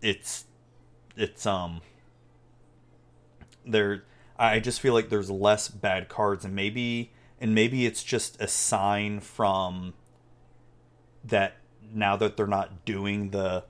it's 0.00 0.44
it's 1.16 1.46
um 1.46 1.80
there 3.64 4.04
I 4.38 4.60
just 4.60 4.80
feel 4.80 4.94
like 4.94 5.08
there's 5.08 5.30
less 5.30 5.68
bad 5.68 6.08
cards 6.08 6.44
and 6.44 6.54
maybe 6.54 7.12
and 7.40 7.54
maybe 7.54 7.86
it's 7.86 8.02
just 8.02 8.40
a 8.40 8.48
sign 8.48 9.20
from 9.20 9.94
that 11.24 11.56
now 11.92 12.16
that 12.16 12.36
they're 12.36 12.46
not 12.46 12.84
doing 12.84 13.30
the 13.30 13.64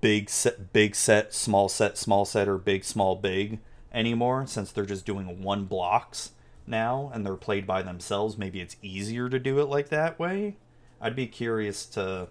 big 0.00 0.28
set 0.28 0.72
big 0.72 0.94
set 0.94 1.32
small 1.32 1.68
set 1.68 1.96
small 1.96 2.24
set 2.24 2.48
or 2.48 2.58
big 2.58 2.84
small 2.84 3.16
big 3.16 3.60
anymore 3.92 4.46
since 4.46 4.72
they're 4.72 4.84
just 4.84 5.06
doing 5.06 5.42
one 5.42 5.64
blocks 5.64 6.32
now 6.66 7.10
and 7.14 7.24
they're 7.24 7.36
played 7.36 7.66
by 7.66 7.80
themselves 7.82 8.36
maybe 8.36 8.60
it's 8.60 8.76
easier 8.82 9.28
to 9.28 9.38
do 9.38 9.58
it 9.58 9.66
like 9.66 9.88
that 9.88 10.18
way 10.18 10.56
i'd 11.00 11.16
be 11.16 11.26
curious 11.26 11.86
to 11.86 12.28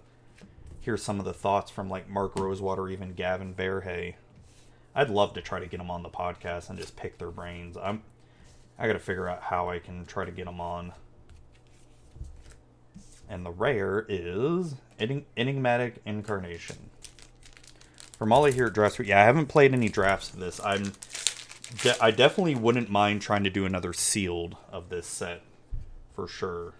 hear 0.80 0.96
some 0.96 1.18
of 1.18 1.24
the 1.24 1.32
thoughts 1.32 1.70
from 1.70 1.88
like 1.88 2.08
Mark 2.08 2.38
Rosewater, 2.38 2.88
even 2.88 3.12
Gavin 3.12 3.54
Verhey. 3.54 4.14
I'd 4.94 5.10
love 5.10 5.34
to 5.34 5.40
try 5.40 5.60
to 5.60 5.66
get 5.66 5.78
them 5.78 5.90
on 5.90 6.02
the 6.02 6.08
podcast 6.08 6.68
and 6.68 6.78
just 6.78 6.96
pick 6.96 7.18
their 7.18 7.30
brains. 7.30 7.76
I'm 7.76 8.02
I 8.80 8.86
got 8.86 8.94
to 8.94 8.98
figure 8.98 9.28
out 9.28 9.42
how 9.42 9.68
I 9.68 9.78
can 9.78 10.06
try 10.06 10.24
to 10.24 10.30
get 10.30 10.46
them 10.46 10.58
on. 10.58 10.92
And 13.28 13.44
the 13.44 13.50
rare 13.50 14.06
is 14.08 14.74
Enigmatic 14.98 16.00
Incarnation. 16.06 16.76
From 18.18 18.32
all 18.32 18.46
I 18.46 18.52
hear 18.52 18.66
at 18.66 18.72
drafts, 18.72 18.98
yeah, 19.00 19.20
I 19.20 19.24
haven't 19.24 19.46
played 19.46 19.74
any 19.74 19.90
drafts 19.90 20.32
of 20.32 20.40
this. 20.40 20.60
I'm, 20.64 20.92
de- 21.82 22.02
I 22.02 22.10
definitely 22.10 22.54
wouldn't 22.54 22.90
mind 22.90 23.20
trying 23.20 23.44
to 23.44 23.50
do 23.50 23.66
another 23.66 23.92
sealed 23.92 24.56
of 24.72 24.88
this 24.88 25.06
set, 25.06 25.42
for 26.14 26.26
sure. 26.26 26.72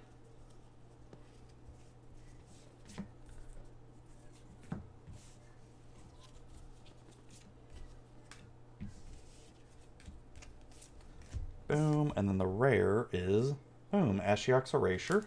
Boom. 11.70 12.12
And 12.16 12.28
then 12.28 12.38
the 12.38 12.48
rare 12.48 13.06
is, 13.12 13.54
boom, 13.92 14.20
Ashiok's 14.24 14.74
Erasure. 14.74 15.24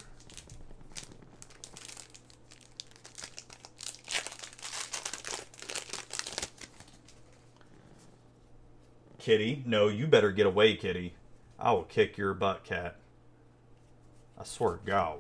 Kitty. 9.18 9.64
No, 9.65 9.88
you 9.88 10.06
better 10.06 10.34
get 10.34 10.45
away, 10.45 10.76
Kitty. 10.76 11.14
I 11.57 11.72
will 11.72 11.84
kick 11.84 12.18
your 12.18 12.34
butt, 12.34 12.65
cat. 12.65 12.98
I 14.38 14.44
swear 14.44 14.74
to 14.74 14.86
God. 14.86 15.20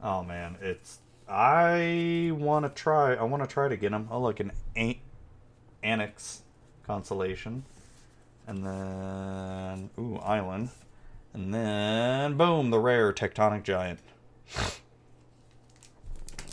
Oh 0.00 0.22
man, 0.22 0.56
it's 0.60 1.00
I 1.28 2.30
want 2.32 2.64
to 2.64 2.68
try. 2.68 3.14
I 3.14 3.24
want 3.24 3.42
to 3.42 3.48
try 3.48 3.68
to 3.68 3.76
get 3.76 3.90
him. 3.90 4.06
Oh 4.08 4.20
look, 4.20 4.38
an 4.38 4.52
Anax 5.82 6.42
constellation. 6.86 7.64
And 8.46 8.66
then, 8.66 9.90
ooh, 9.98 10.16
island. 10.16 10.70
And 11.32 11.54
then, 11.54 12.36
boom, 12.36 12.70
the 12.70 12.78
rare 12.78 13.12
tectonic 13.12 13.62
giant. 13.62 14.00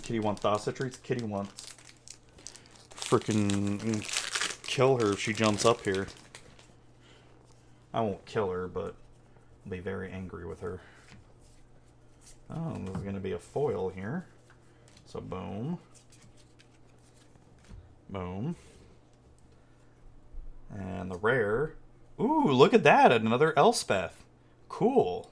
Kitty 0.03 0.19
wants 0.19 0.41
Thassa 0.41 0.73
treats. 0.73 0.97
Kitty 0.97 1.25
wants 1.25 1.75
freaking 2.95 4.01
kill 4.63 4.97
her 4.97 5.13
if 5.13 5.19
she 5.19 5.33
jumps 5.33 5.65
up 5.65 5.83
here. 5.83 6.07
I 7.93 8.01
won't 8.01 8.25
kill 8.25 8.49
her, 8.51 8.67
but 8.67 8.93
I'll 9.65 9.71
be 9.71 9.79
very 9.79 10.11
angry 10.11 10.45
with 10.45 10.61
her. 10.61 10.79
Oh, 12.51 12.73
there's 12.85 13.03
going 13.03 13.15
to 13.15 13.19
be 13.19 13.33
a 13.33 13.39
foil 13.39 13.89
here. 13.89 14.25
So 15.05 15.19
boom. 15.19 15.79
Boom. 18.09 18.55
And 20.73 21.11
the 21.11 21.17
rare. 21.17 21.75
Ooh, 22.19 22.51
look 22.51 22.73
at 22.73 22.83
that. 22.83 23.11
Another 23.11 23.57
Elspeth. 23.57 24.23
Cool. 24.67 25.29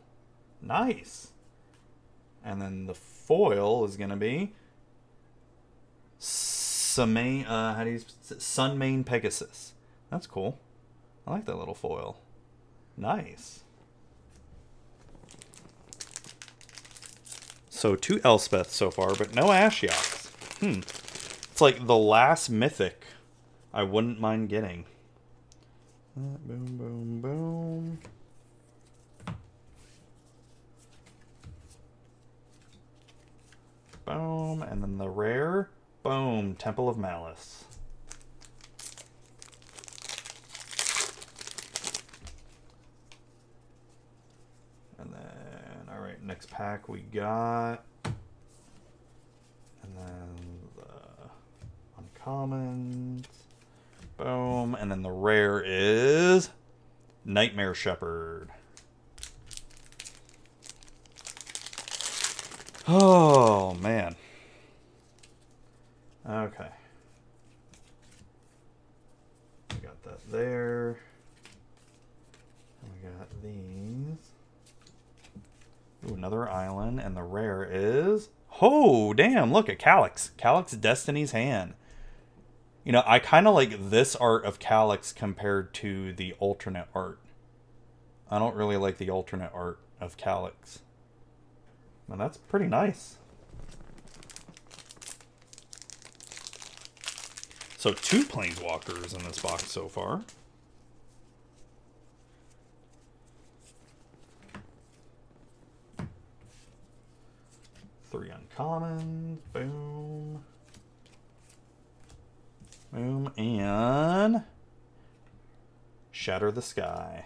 Nice. 0.61 1.31
And 2.43 2.61
then 2.61 2.85
the 2.85 2.93
foil 2.93 3.85
is 3.85 3.97
going 3.97 4.09
to 4.09 4.15
be 4.15 4.53
Sumane, 6.19 7.45
uh, 7.47 7.75
how 7.75 7.83
do 7.83 7.91
you 7.91 7.99
Sunmane 7.99 9.05
Pegasus. 9.05 9.73
That's 10.09 10.25
cool. 10.25 10.57
I 11.27 11.31
like 11.31 11.45
that 11.45 11.57
little 11.57 11.75
foil. 11.75 12.19
Nice. 12.95 13.63
So 17.69 17.95
two 17.95 18.19
Elspeth 18.23 18.71
so 18.71 18.89
far, 18.89 19.13
but 19.13 19.35
no 19.35 19.45
Ashiok. 19.47 20.31
Hmm. 20.59 20.79
It's 21.51 21.61
like 21.61 21.85
the 21.85 21.97
last 21.97 22.49
mythic 22.49 23.05
I 23.73 23.83
wouldn't 23.83 24.19
mind 24.19 24.49
getting. 24.49 24.85
Boom, 26.17 26.77
boom, 26.77 27.21
boom. 27.21 27.99
Boom, 34.03 34.63
and 34.63 34.81
then 34.81 34.97
the 34.97 35.07
rare. 35.07 35.69
Boom, 36.01 36.55
Temple 36.55 36.89
of 36.89 36.97
Malice. 36.97 37.65
And 44.97 45.13
then, 45.13 45.87
alright, 45.93 46.23
next 46.23 46.49
pack 46.49 46.89
we 46.89 47.01
got. 47.01 47.85
And 48.05 49.95
then 49.95 50.29
the 50.77 50.83
uncommons. 52.01 53.36
Boom. 54.17 54.75
And 54.75 54.91
then 54.91 55.03
the 55.03 55.11
rare 55.11 55.63
is 55.65 56.49
Nightmare 57.23 57.73
Shepherd. 57.73 58.49
Oh, 62.87 63.73
man. 63.75 64.15
Okay. 66.27 66.69
We 69.71 69.77
got 69.77 70.01
that 70.03 70.31
there. 70.31 70.97
And 72.81 72.91
we 72.93 73.09
got 73.09 73.27
these. 73.43 74.17
Ooh, 76.09 76.15
another 76.15 76.49
island. 76.49 76.99
And 76.99 77.15
the 77.15 77.23
rare 77.23 77.67
is... 77.69 78.29
Oh, 78.61 79.13
damn, 79.13 79.53
look 79.53 79.69
at 79.69 79.79
Calix. 79.79 80.31
Calix 80.37 80.71
Destiny's 80.71 81.31
Hand. 81.31 81.75
You 82.87 82.93
know, 82.93 83.03
I 83.05 83.19
kind 83.19 83.49
of 83.49 83.53
like 83.53 83.89
this 83.89 84.15
art 84.15 84.45
of 84.45 84.59
Calix 84.59 85.11
compared 85.11 85.73
to 85.73 86.13
the 86.13 86.33
alternate 86.39 86.87
art. 86.95 87.19
I 88.31 88.39
don't 88.39 88.55
really 88.55 88.77
like 88.77 88.97
the 88.97 89.09
alternate 89.09 89.51
art 89.53 89.79
of 89.99 90.15
Calix. 90.15 90.79
And 92.09 92.17
that's 92.17 92.37
pretty 92.37 92.67
nice. 92.67 93.17
So 97.75 97.91
two 97.91 98.23
planeswalkers 98.23 99.13
in 99.13 99.21
this 99.25 99.39
box 99.39 99.69
so 99.69 99.89
far. 99.89 100.21
Three 108.09 108.29
uncommons. 108.29 109.39
Boom. 109.51 110.41
Boom. 112.91 113.31
And 113.37 114.43
Shatter 116.11 116.51
the 116.51 116.61
Sky. 116.61 117.25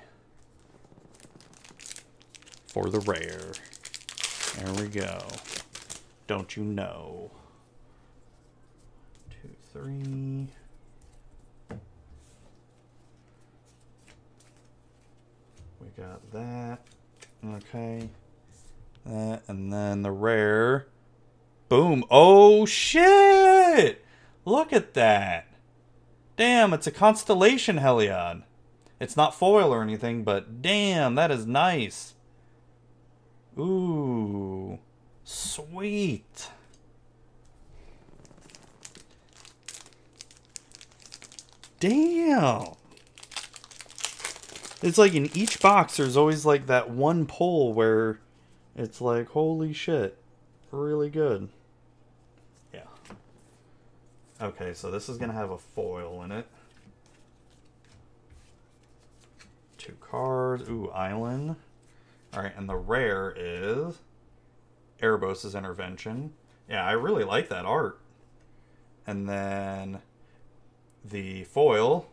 For 2.68 2.90
the 2.90 3.00
rare. 3.00 3.52
There 4.58 4.74
we 4.74 4.88
go. 4.88 5.20
Don't 6.28 6.56
you 6.56 6.64
know? 6.64 7.32
Two, 9.30 9.50
three. 9.74 10.48
We 15.80 15.88
got 15.98 16.32
that. 16.32 16.80
Okay. 17.46 18.10
That, 19.06 19.44
and 19.48 19.74
then 19.74 20.04
the 20.04 20.12
rare. 20.12 20.88
Boom. 21.70 22.04
Oh, 22.10 22.66
shit! 22.66 24.06
Look 24.46 24.72
at 24.74 24.94
that. 24.94 25.51
Damn, 26.42 26.74
it's 26.74 26.88
a 26.88 26.92
constellation 26.92 27.78
Heliod. 27.78 28.42
It's 29.00 29.16
not 29.16 29.36
foil 29.36 29.72
or 29.72 29.84
anything, 29.84 30.24
but 30.24 30.60
damn, 30.64 31.14
that 31.14 31.30
is 31.30 31.46
nice. 31.46 32.16
Ooh, 33.60 34.80
sweet. 35.24 36.50
Damn. 41.80 42.70
It's 44.82 44.98
like 44.98 45.14
in 45.14 45.30
each 45.38 45.60
box, 45.62 45.98
there's 45.98 46.18
always 46.18 46.44
like 46.44 46.66
that 46.66 46.90
one 46.90 47.28
pull 47.28 47.72
where 47.72 48.20
it's 48.76 49.00
like, 49.00 49.30
holy 49.30 49.74
shit, 49.74 50.18
really 50.72 51.12
good. 51.12 51.50
Okay, 54.42 54.74
so 54.74 54.90
this 54.90 55.08
is 55.08 55.18
going 55.18 55.30
to 55.30 55.36
have 55.36 55.52
a 55.52 55.58
foil 55.58 56.24
in 56.24 56.32
it. 56.32 56.48
Two 59.78 59.96
cards. 60.02 60.68
Ooh, 60.68 60.90
Island. 60.90 61.56
All 62.34 62.42
right, 62.42 62.54
and 62.58 62.68
the 62.68 62.76
rare 62.76 63.34
is 63.38 64.00
Erebos' 65.02 65.56
Intervention. 65.56 66.34
Yeah, 66.68 66.84
I 66.84 66.94
really 66.94 67.24
like 67.24 67.50
that 67.50 67.66
art. 67.66 68.00
And 69.06 69.30
then 69.30 70.00
the 71.04 71.44
foil, 71.44 72.08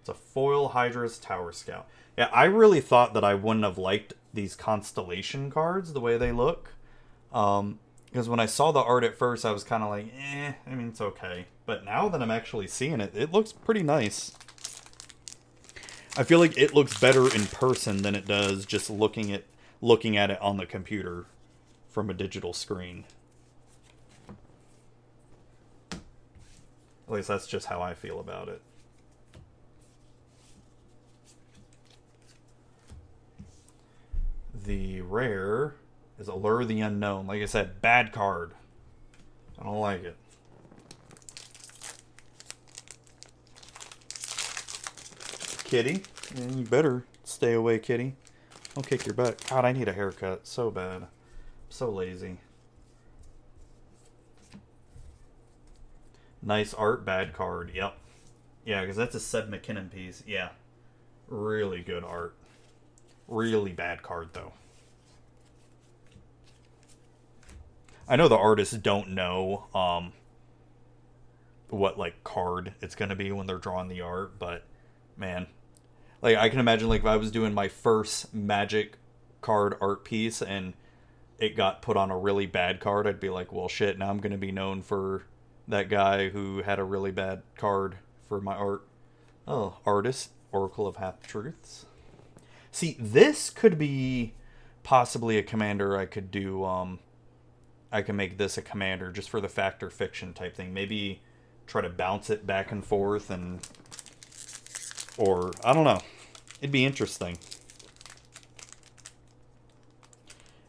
it's 0.00 0.08
a 0.08 0.14
foil 0.14 0.68
Hydra's 0.68 1.18
Tower 1.18 1.52
Scout. 1.52 1.88
Yeah, 2.16 2.30
I 2.32 2.44
really 2.44 2.80
thought 2.80 3.12
that 3.14 3.24
I 3.24 3.34
wouldn't 3.34 3.64
have 3.64 3.76
liked 3.76 4.14
these 4.32 4.54
constellation 4.54 5.50
cards 5.50 5.92
the 5.92 6.00
way 6.00 6.16
they 6.16 6.32
look. 6.32 6.70
Um, 7.32 7.80
because 8.16 8.30
when 8.30 8.40
I 8.40 8.46
saw 8.46 8.72
the 8.72 8.80
art 8.80 9.04
at 9.04 9.14
first, 9.14 9.44
I 9.44 9.52
was 9.52 9.62
kind 9.62 9.82
of 9.82 9.90
like, 9.90 10.06
eh, 10.18 10.54
I 10.66 10.74
mean, 10.74 10.88
it's 10.88 11.02
okay. 11.02 11.44
But 11.66 11.84
now 11.84 12.08
that 12.08 12.22
I'm 12.22 12.30
actually 12.30 12.66
seeing 12.66 12.98
it, 12.98 13.12
it 13.14 13.30
looks 13.30 13.52
pretty 13.52 13.82
nice. 13.82 14.32
I 16.16 16.22
feel 16.22 16.38
like 16.38 16.56
it 16.56 16.72
looks 16.72 16.98
better 16.98 17.24
in 17.34 17.44
person 17.44 18.00
than 18.00 18.14
it 18.14 18.26
does 18.26 18.64
just 18.64 18.88
looking 18.88 19.32
at 19.32 19.44
looking 19.82 20.16
at 20.16 20.30
it 20.30 20.40
on 20.40 20.56
the 20.56 20.64
computer 20.64 21.26
from 21.90 22.08
a 22.08 22.14
digital 22.14 22.54
screen. 22.54 23.04
At 25.92 25.98
least 27.06 27.28
that's 27.28 27.46
just 27.46 27.66
how 27.66 27.82
I 27.82 27.92
feel 27.92 28.18
about 28.18 28.48
it. 28.48 28.62
The 34.64 35.02
rare 35.02 35.74
is 36.18 36.28
Allure 36.28 36.64
the 36.64 36.80
Unknown. 36.80 37.26
Like 37.26 37.42
I 37.42 37.46
said, 37.46 37.80
bad 37.80 38.12
card. 38.12 38.52
I 39.58 39.64
don't 39.64 39.80
like 39.80 40.04
it. 40.04 40.16
Kitty, 45.64 46.02
eh, 46.36 46.54
you 46.54 46.64
better 46.64 47.04
stay 47.24 47.52
away, 47.52 47.78
Kitty. 47.78 48.14
I'll 48.76 48.82
kick 48.82 49.04
your 49.04 49.14
butt. 49.14 49.42
God, 49.48 49.64
I 49.64 49.72
need 49.72 49.88
a 49.88 49.92
haircut 49.92 50.46
so 50.46 50.70
bad. 50.70 51.02
I'm 51.02 51.08
so 51.70 51.90
lazy. 51.90 52.38
Nice 56.42 56.72
art, 56.72 57.04
bad 57.04 57.32
card. 57.32 57.72
Yep. 57.74 57.98
Yeah, 58.64 58.82
because 58.82 58.96
that's 58.96 59.14
a 59.16 59.20
Seb 59.20 59.50
McKinnon 59.50 59.90
piece. 59.90 60.22
Yeah. 60.26 60.50
Really 61.26 61.82
good 61.82 62.04
art. 62.04 62.36
Really 63.26 63.72
bad 63.72 64.02
card, 64.02 64.28
though. 64.32 64.52
I 68.08 68.16
know 68.16 68.28
the 68.28 68.36
artists 68.36 68.74
don't 68.74 69.10
know 69.10 69.66
um, 69.74 70.12
what 71.68 71.98
like 71.98 72.22
card 72.22 72.74
it's 72.80 72.94
gonna 72.94 73.16
be 73.16 73.32
when 73.32 73.46
they're 73.46 73.58
drawing 73.58 73.88
the 73.88 74.00
art, 74.00 74.38
but 74.38 74.64
man, 75.16 75.46
like 76.22 76.36
I 76.36 76.48
can 76.48 76.60
imagine 76.60 76.88
like 76.88 77.00
if 77.00 77.06
I 77.06 77.16
was 77.16 77.30
doing 77.30 77.52
my 77.54 77.68
first 77.68 78.32
Magic 78.32 78.96
card 79.40 79.76
art 79.80 80.04
piece 80.04 80.40
and 80.40 80.74
it 81.38 81.56
got 81.56 81.82
put 81.82 81.96
on 81.96 82.10
a 82.10 82.16
really 82.16 82.46
bad 82.46 82.80
card, 82.80 83.06
I'd 83.06 83.20
be 83.20 83.28
like, 83.28 83.52
well, 83.52 83.68
shit. 83.68 83.98
Now 83.98 84.10
I'm 84.10 84.18
gonna 84.18 84.38
be 84.38 84.52
known 84.52 84.82
for 84.82 85.24
that 85.68 85.88
guy 85.88 86.28
who 86.28 86.62
had 86.62 86.78
a 86.78 86.84
really 86.84 87.10
bad 87.10 87.42
card 87.56 87.96
for 88.28 88.40
my 88.40 88.54
art. 88.54 88.86
Oh, 89.48 89.78
Atris, 89.84 90.28
Oracle 90.52 90.86
of 90.86 90.96
Half 90.96 91.26
Truths. 91.26 91.86
See, 92.70 92.96
this 92.98 93.50
could 93.50 93.78
be 93.78 94.34
possibly 94.82 95.38
a 95.38 95.42
commander 95.42 95.96
I 95.96 96.06
could 96.06 96.30
do. 96.30 96.64
Um, 96.64 97.00
I 97.96 98.02
can 98.02 98.14
make 98.14 98.36
this 98.36 98.58
a 98.58 98.62
commander 98.62 99.10
just 99.10 99.30
for 99.30 99.40
the 99.40 99.48
fact 99.48 99.82
or 99.82 99.88
fiction 99.88 100.34
type 100.34 100.54
thing. 100.54 100.74
Maybe 100.74 101.22
try 101.66 101.80
to 101.80 101.88
bounce 101.88 102.28
it 102.28 102.46
back 102.46 102.70
and 102.70 102.84
forth 102.84 103.30
and, 103.30 103.66
or 105.16 105.52
I 105.64 105.72
don't 105.72 105.84
know. 105.84 106.02
It'd 106.60 106.70
be 106.70 106.84
interesting. 106.84 107.38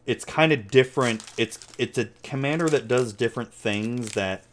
It's 0.06 0.24
kind 0.24 0.52
of 0.52 0.70
different. 0.70 1.22
It's 1.36 1.58
it's 1.76 1.98
a 1.98 2.08
commander 2.22 2.70
that 2.70 2.88
does 2.88 3.12
different 3.12 3.52
things 3.52 4.12
that 4.12 4.44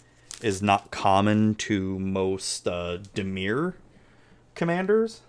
is 0.41 0.61
not 0.61 0.91
common 0.91 1.55
to 1.55 1.97
most 1.97 2.67
uh, 2.67 2.97
Dimir 3.13 3.75
commanders. 4.53 5.21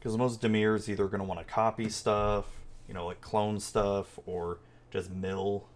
Because 0.00 0.16
most 0.16 0.42
Dimir's 0.42 0.90
either 0.90 1.06
going 1.06 1.20
to 1.20 1.24
want 1.24 1.38
to 1.38 1.44
copy 1.44 1.88
stuff, 1.88 2.46
you 2.90 2.94
know, 2.94 3.06
like 3.06 3.20
clone 3.20 3.60
stuff, 3.60 4.18
or 4.26 4.58
just 4.90 5.12
mill, 5.12 5.68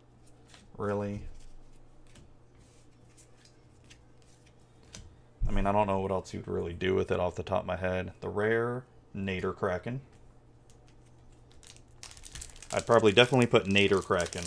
really. 0.76 1.20
I 5.48 5.52
mean, 5.52 5.64
I 5.64 5.70
don't 5.70 5.86
know 5.86 6.00
what 6.00 6.10
else 6.10 6.34
you'd 6.34 6.48
really 6.48 6.72
do 6.72 6.96
with 6.96 7.12
it 7.12 7.20
off 7.20 7.36
the 7.36 7.44
top 7.44 7.60
of 7.60 7.66
my 7.66 7.76
head. 7.76 8.14
The 8.20 8.28
rare 8.28 8.82
Nader 9.16 9.54
Kraken. 9.54 10.00
I'd 12.72 12.84
probably 12.84 13.12
definitely 13.12 13.46
put 13.46 13.66
Nader 13.66 14.02
Kraken. 14.02 14.42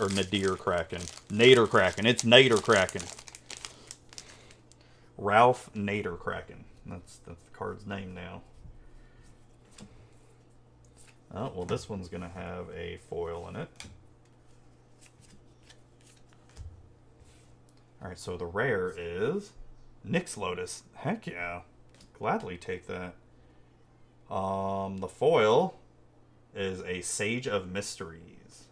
Or 0.00 0.08
Nadir 0.08 0.56
Kraken. 0.56 1.02
Nader 1.30 1.68
Kraken. 1.70 2.04
It's 2.04 2.24
Nader 2.24 2.60
Kraken. 2.60 3.02
Ralph 5.16 5.70
Nader 5.72 6.18
Kraken. 6.18 6.64
That's, 6.84 7.20
that's 7.24 7.44
the 7.44 7.56
card's 7.56 7.86
name 7.86 8.12
now. 8.12 8.42
Oh, 11.34 11.52
well, 11.54 11.64
this 11.64 11.88
one's 11.88 12.08
going 12.08 12.22
to 12.22 12.28
have 12.28 12.66
a 12.74 12.98
foil 13.08 13.48
in 13.48 13.56
it. 13.56 13.68
Alright, 18.00 18.18
so 18.18 18.36
the 18.36 18.46
rare 18.46 18.92
is 18.96 19.52
Nyx 20.08 20.36
Lotus. 20.36 20.84
Heck 20.94 21.26
yeah. 21.26 21.60
Gladly 22.18 22.56
take 22.56 22.86
that. 22.86 23.14
Um, 24.32 24.98
the 24.98 25.08
foil 25.08 25.74
is 26.54 26.80
a 26.82 27.00
Sage 27.00 27.46
of 27.46 27.70
Mysteries. 27.70 28.64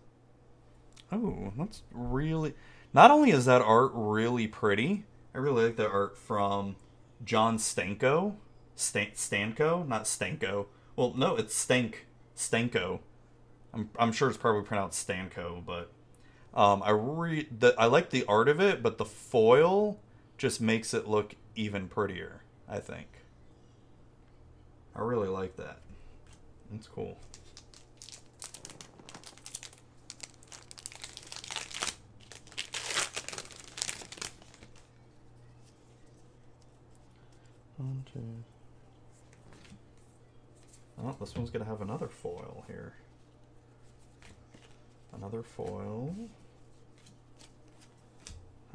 Oh, 1.13 1.53
that's 1.57 1.83
really. 1.93 2.55
Not 2.93 3.11
only 3.11 3.31
is 3.31 3.45
that 3.45 3.63
art 3.63 3.93
really 3.95 4.47
pretty, 4.47 5.05
I 5.35 5.39
really 5.39 5.65
like 5.65 5.77
the 5.77 5.89
art 5.89 6.17
from 6.17 6.77
John 7.25 7.59
Stanko. 7.59 8.35
Stan- 8.77 9.13
Stanko, 9.15 9.87
not 9.87 10.05
Stanko. 10.05 10.67
Well, 10.97 11.13
no, 11.17 11.37
it's 11.37 11.55
Stank. 11.55 12.07
Stanko. 12.37 13.01
I'm, 13.73 13.91
I'm 13.99 14.13
sure 14.13 14.29
it's 14.29 14.39
probably 14.39 14.63
pronounced 14.63 15.07
Stanko, 15.07 15.65
but 15.65 15.91
um, 16.55 16.83
I 16.83 16.91
re 16.91 17.49
the, 17.57 17.75
I 17.79 17.87
like 17.87 18.11
the 18.11 18.25
art 18.27 18.49
of 18.49 18.61
it, 18.61 18.83
but 18.83 18.99
the 18.99 19.05
foil 19.05 19.99
just 20.39 20.61
makes 20.61 20.95
it 20.95 21.09
look 21.09 21.35
even 21.57 21.89
prettier. 21.89 22.43
I 22.69 22.79
think. 22.79 23.09
I 24.97 25.03
really 25.03 25.29
like 25.29 25.57
that. 25.57 25.79
That's 26.71 26.87
cool. 26.87 27.19
One, 37.77 38.05
two. 38.13 38.54
Oh, 41.03 41.15
this 41.19 41.35
one's 41.35 41.51
gonna 41.51 41.65
have 41.65 41.81
another 41.81 42.09
foil 42.09 42.65
here. 42.67 42.95
Another 45.13 45.43
foil. 45.43 46.15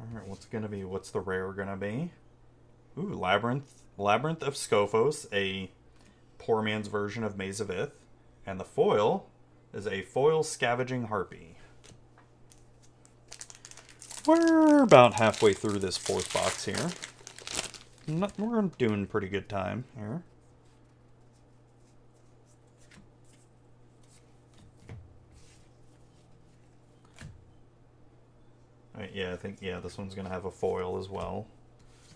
Alright, 0.00 0.26
what's 0.26 0.46
gonna 0.46 0.68
be? 0.68 0.84
What's 0.84 1.10
the 1.10 1.20
rare 1.20 1.52
gonna 1.52 1.76
be? 1.76 2.12
Ooh, 2.98 3.14
Labyrinth 3.14 3.82
Labyrinth 3.98 4.42
of 4.42 4.54
Skophos, 4.54 5.26
a 5.32 5.70
poor 6.38 6.62
man's 6.62 6.88
version 6.88 7.22
of 7.22 7.36
Maze 7.36 7.60
of 7.60 7.70
Ith. 7.70 7.92
And 8.46 8.58
the 8.58 8.64
foil 8.64 9.26
is 9.74 9.86
a 9.86 10.02
foil 10.02 10.42
scavenging 10.42 11.04
harpy. 11.04 11.56
We're 14.26 14.82
about 14.82 15.14
halfway 15.14 15.52
through 15.52 15.78
this 15.78 15.96
fourth 15.96 16.32
box 16.32 16.64
here. 16.64 16.90
Not, 18.06 18.38
we're 18.38 18.62
doing 18.62 19.06
pretty 19.06 19.28
good 19.28 19.48
time 19.48 19.84
here. 19.96 20.22
Right, 29.00 29.10
yeah, 29.14 29.32
I 29.32 29.36
think 29.36 29.56
yeah, 29.62 29.80
this 29.80 29.96
one's 29.96 30.14
gonna 30.14 30.28
have 30.28 30.44
a 30.44 30.50
foil 30.50 30.98
as 30.98 31.08
well. 31.08 31.46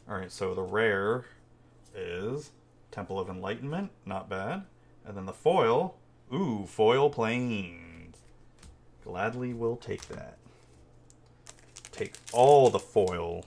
All 0.07 0.17
right, 0.19 0.31
so 0.31 0.55
the 0.55 0.61
rare 0.61 1.25
is 1.97 2.51
Temple 2.91 3.19
of 3.19 3.31
Enlightenment, 3.31 3.91
not 4.05 4.29
bad, 4.29 4.65
and 5.07 5.17
then 5.17 5.25
the 5.25 5.33
foil, 5.33 5.97
ooh, 6.31 6.67
foil 6.67 7.09
planes. 7.09 8.19
Gladly 9.03 9.55
will 9.55 9.77
take 9.77 10.09
that. 10.09 10.37
Take 11.91 12.17
all 12.35 12.69
the 12.69 12.79
foil. 12.79 13.47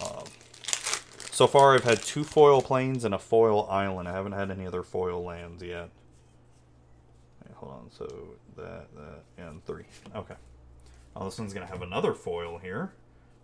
Uh, 0.00 0.24
so 1.30 1.46
far, 1.46 1.76
I've 1.76 1.84
had 1.84 2.02
two 2.02 2.24
foil 2.24 2.60
planes 2.60 3.04
and 3.04 3.14
a 3.14 3.20
foil 3.20 3.68
island. 3.70 4.08
I 4.08 4.12
haven't 4.12 4.32
had 4.32 4.50
any 4.50 4.66
other 4.66 4.82
foil 4.82 5.22
lands 5.22 5.62
yet. 5.62 5.90
Wait, 7.44 7.54
hold 7.54 7.72
on, 7.72 7.90
so 7.92 8.06
that, 8.56 8.88
that, 8.96 9.22
and 9.38 9.64
three. 9.64 9.84
Okay. 10.16 10.34
Oh, 11.16 11.26
this 11.26 11.38
one's 11.38 11.54
going 11.54 11.66
to 11.66 11.72
have 11.72 11.82
another 11.82 12.12
foil 12.12 12.58
here. 12.58 12.92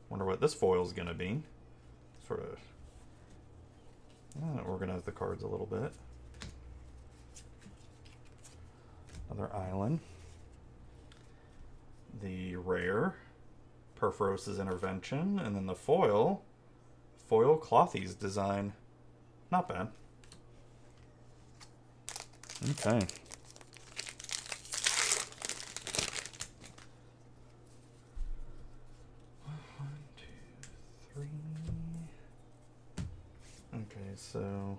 Wonder 0.09 0.27
what 0.27 0.41
this 0.41 0.55
foil 0.55 0.85
is 0.85 0.93
going 0.93 1.09
to 1.09 1.15
be. 1.15 1.43
Sort 2.27 2.41
of 2.41 2.59
organize 4.67 5.03
the 5.03 5.13
cards 5.13 5.43
a 5.43 5.47
little 5.47 5.67
bit. 5.67 5.93
Another 9.31 9.55
island. 9.55 10.01
The 12.21 12.57
rare, 12.57 13.15
Purphoros' 13.99 14.61
Intervention, 14.61 15.39
and 15.39 15.55
then 15.55 15.67
the 15.67 15.75
foil, 15.75 16.43
Foil 17.29 17.57
Klothys's 17.57 18.17
design. 18.17 18.73
Not 19.53 19.69
bad. 19.69 19.89
Okay. 22.71 23.07
So 34.33 34.79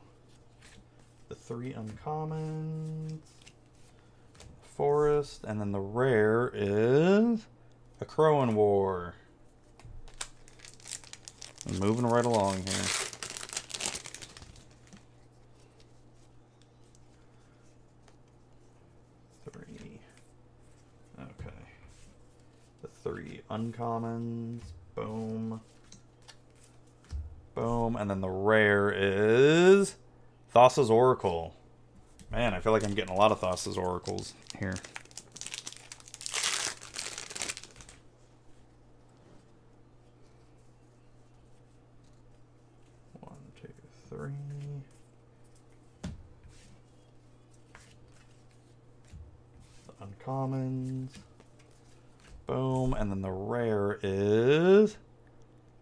the 1.27 1.35
three 1.35 1.73
uncommons, 1.73 3.19
forest, 4.61 5.43
and 5.45 5.59
then 5.59 5.73
the 5.73 5.79
rare 5.79 6.51
is 6.53 7.45
a 7.99 8.05
crow 8.05 8.35
Crowan 8.35 8.53
War. 8.53 9.15
I'm 11.67 11.79
moving 11.79 12.05
right 12.05 12.23
along 12.23 12.63
here. 12.65 12.85
Three. 19.51 19.99
Okay. 21.19 21.55
The 22.81 22.87
three 23.03 23.41
uncommons. 23.49 24.61
Boom. 24.95 25.59
Boom. 27.91 28.01
And 28.01 28.09
then 28.09 28.21
the 28.21 28.29
rare 28.29 28.91
is 28.91 29.95
Thassa's 30.53 30.89
Oracle. 30.89 31.55
Man, 32.31 32.53
I 32.53 32.59
feel 32.59 32.71
like 32.71 32.83
I'm 32.83 32.93
getting 32.93 33.13
a 33.13 33.17
lot 33.17 33.31
of 33.31 33.41
Thassa's 33.41 33.77
Oracles 33.77 34.33
here. 34.57 34.75
One, 43.19 43.35
two, 43.61 43.67
three. 44.09 44.31
The 49.87 50.05
uncommons. 50.05 51.09
Boom. 52.47 52.93
And 52.93 53.11
then 53.11 53.21
the 53.21 53.31
rare 53.31 53.99
is. 54.01 54.97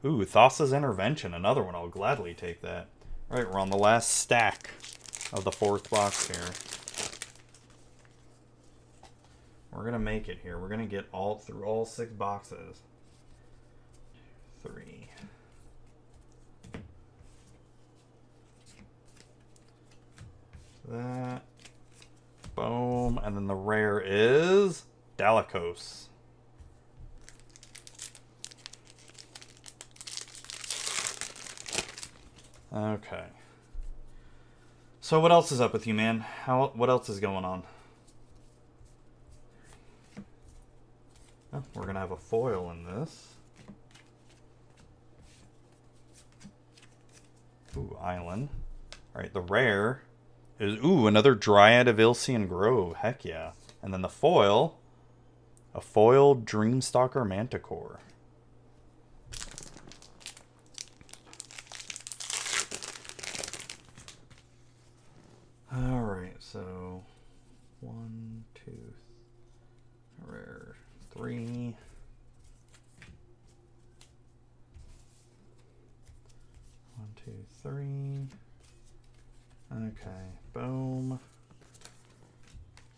Ooh, 0.04 0.19
Thassa's 0.30 0.74
Intervention. 0.74 1.34
Another 1.34 1.64
one. 1.64 1.76
I'll 1.76 1.88
gladly 1.88 2.34
take 2.34 2.62
that. 2.62 2.88
All 3.32 3.38
right, 3.38 3.52
we're 3.52 3.60
on 3.60 3.70
the 3.70 3.78
last 3.78 4.10
stack 4.10 4.72
of 5.34 5.44
the 5.44 5.52
fourth 5.52 5.90
box 5.90 6.28
here. 6.28 6.50
We're 9.72 9.84
to 9.94 10.00
make 10.00 10.28
it 10.28 10.40
here. 10.44 10.60
We're 10.60 10.68
to 10.80 10.86
get 10.86 11.06
all 11.12 11.36
through 11.36 11.64
all 11.64 11.86
six 11.86 12.12
boxes. 12.12 12.80
Three. 14.62 15.10
That. 20.88 21.44
Boom. 22.56 23.20
And 23.24 23.36
then 23.36 23.48
the 23.48 23.56
rare 23.56 24.02
is 24.04 24.84
Dalakos. 25.18 26.09
Okay. 32.74 33.26
So 35.02 35.20
what 35.20 35.32
else 35.32 35.52
is 35.52 35.62
up 35.62 35.74
with 35.74 35.88
you, 35.88 35.94
man? 35.94 36.20
How 36.20 36.72
what 36.76 36.90
else 36.90 37.10
is 37.10 37.20
going 37.20 37.46
on? 37.46 37.64
Oh, 41.52 41.64
we're 41.74 41.86
gonna 41.86 42.00
have 42.00 42.12
a 42.12 42.18
foil 42.18 42.70
in 42.70 42.84
this. 42.84 43.36
Ooh, 47.76 47.98
island. 48.02 48.50
Alright, 49.16 49.34
the 49.34 49.42
rare 49.42 50.04
is 50.60 50.78
ooh, 50.84 51.08
another 51.08 51.34
Dryad 51.34 51.88
of 51.88 51.98
Ilysian 51.98 52.48
Grove. 52.48 52.98
Heck 52.98 53.26
yeah. 53.26 53.52
And 53.82 53.94
then 53.94 54.02
the 54.02 54.10
foil, 54.10 54.78
a 55.74 55.82
foiled 55.82 56.46
Dreamstalker 56.46 57.26
Manticore. 57.28 58.00
Alright, 65.82 66.36
so 66.40 67.04
one, 67.80 68.44
two, 68.54 68.94
rare, 70.26 70.76
three. 71.12 71.74
One, 76.98 77.08
two, 77.24 77.32
three. 77.64 78.28
Okay, 79.72 80.26
boom. 80.52 81.18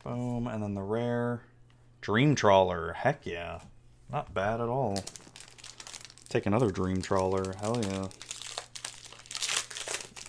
Boom, 0.03 0.47
and 0.47 0.63
then 0.63 0.73
the 0.73 0.81
rare 0.81 1.43
Dream 2.01 2.33
Trawler. 2.33 2.93
Heck 2.93 3.27
yeah. 3.27 3.59
Not 4.11 4.33
bad 4.33 4.59
at 4.59 4.69
all. 4.69 5.03
Take 6.29 6.47
another 6.47 6.71
Dream 6.71 6.99
Trawler. 6.99 7.53
Hell 7.59 7.79
yeah. 7.83 8.07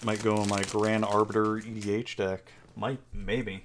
Might 0.05 0.23
go 0.23 0.43
in 0.43 0.49
my 0.49 0.63
Grand 0.65 1.05
Arbiter 1.05 1.59
EDH 1.59 2.17
deck. 2.17 2.51
Might, 2.75 2.99
maybe. 3.13 3.65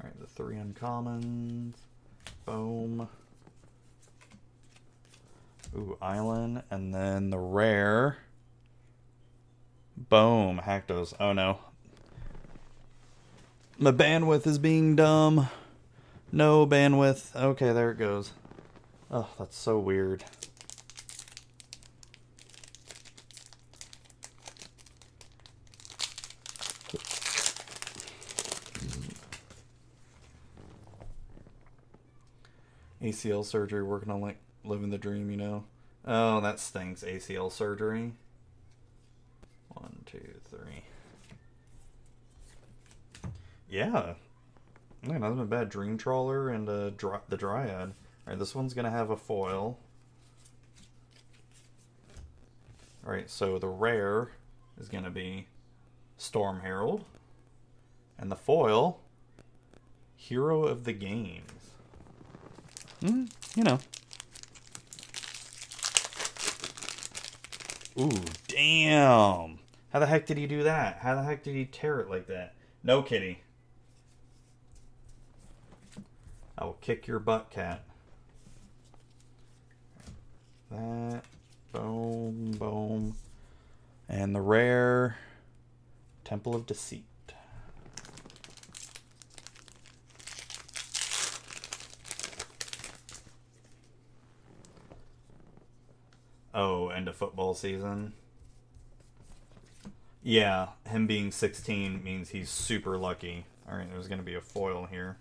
Alright, 0.00 0.20
the 0.20 0.26
three 0.26 0.54
uncommons. 0.54 1.74
Boom. 2.46 3.08
Ooh, 5.76 5.98
Island. 6.00 6.62
And 6.70 6.94
then 6.94 7.30
the 7.30 7.38
rare. 7.38 8.18
Boom. 9.96 10.60
Haktos. 10.64 11.12
Oh 11.18 11.32
no. 11.32 11.58
My 13.78 13.90
bandwidth 13.90 14.46
is 14.46 14.58
being 14.58 14.94
dumb. 14.94 15.48
No 16.30 16.66
bandwidth. 16.66 17.34
Okay, 17.34 17.72
there 17.72 17.90
it 17.90 17.98
goes. 17.98 18.32
Oh, 19.10 19.28
that's 19.38 19.56
so 19.56 19.78
weird. 19.78 20.24
ACL 33.02 33.44
surgery, 33.44 33.82
working 33.82 34.10
on 34.10 34.20
like 34.20 34.36
living 34.64 34.90
the 34.90 34.98
dream, 34.98 35.30
you 35.30 35.36
know. 35.36 35.64
Oh, 36.04 36.40
that 36.40 36.60
stinks. 36.60 37.02
ACL 37.02 37.50
surgery. 37.50 38.12
One, 39.68 40.02
two, 40.04 40.40
three. 40.50 40.84
Yeah, 43.68 44.14
Man, 45.06 45.20
that's 45.20 45.38
a 45.38 45.44
bad. 45.44 45.68
Dream 45.68 45.96
Trawler 45.96 46.50
and 46.50 46.68
uh, 46.68 46.90
dry, 46.90 47.20
the 47.28 47.36
Dryad. 47.36 47.94
Alright, 48.26 48.38
this 48.38 48.54
one's 48.54 48.74
going 48.74 48.84
to 48.84 48.90
have 48.90 49.10
a 49.10 49.16
foil. 49.16 49.78
Alright, 53.06 53.30
so 53.30 53.58
the 53.58 53.68
rare 53.68 54.32
is 54.78 54.88
going 54.88 55.04
to 55.04 55.10
be 55.10 55.46
Storm 56.16 56.60
Herald. 56.60 57.04
And 58.18 58.30
the 58.30 58.36
foil, 58.36 59.00
Hero 60.16 60.64
of 60.64 60.84
the 60.84 60.92
Games. 60.92 61.70
Mm, 63.00 63.30
you 63.54 63.62
know. 63.62 63.78
Ooh, 67.98 68.20
damn. 68.48 69.58
How 69.92 70.00
the 70.00 70.06
heck 70.06 70.26
did 70.26 70.36
he 70.36 70.46
do 70.46 70.64
that? 70.64 70.98
How 71.00 71.14
the 71.14 71.22
heck 71.22 71.42
did 71.42 71.54
he 71.54 71.64
tear 71.64 72.00
it 72.00 72.10
like 72.10 72.26
that? 72.26 72.54
No 72.82 73.02
kitty. 73.02 73.42
I 76.60 76.64
will 76.64 76.78
kick 76.80 77.06
your 77.06 77.20
butt, 77.20 77.50
cat. 77.50 77.84
That. 80.72 81.22
Boom, 81.72 82.50
boom. 82.58 83.14
And 84.08 84.34
the 84.34 84.40
rare 84.40 85.18
Temple 86.24 86.56
of 86.56 86.66
Deceit. 86.66 87.04
Oh, 96.52 96.88
end 96.88 97.06
of 97.06 97.14
football 97.14 97.54
season. 97.54 98.14
Yeah, 100.24 100.70
him 100.88 101.06
being 101.06 101.30
16 101.30 102.02
means 102.02 102.30
he's 102.30 102.50
super 102.50 102.98
lucky. 102.98 103.46
All 103.70 103.76
right, 103.76 103.88
there's 103.92 104.08
going 104.08 104.18
to 104.18 104.24
be 104.24 104.34
a 104.34 104.40
foil 104.40 104.86
here 104.90 105.18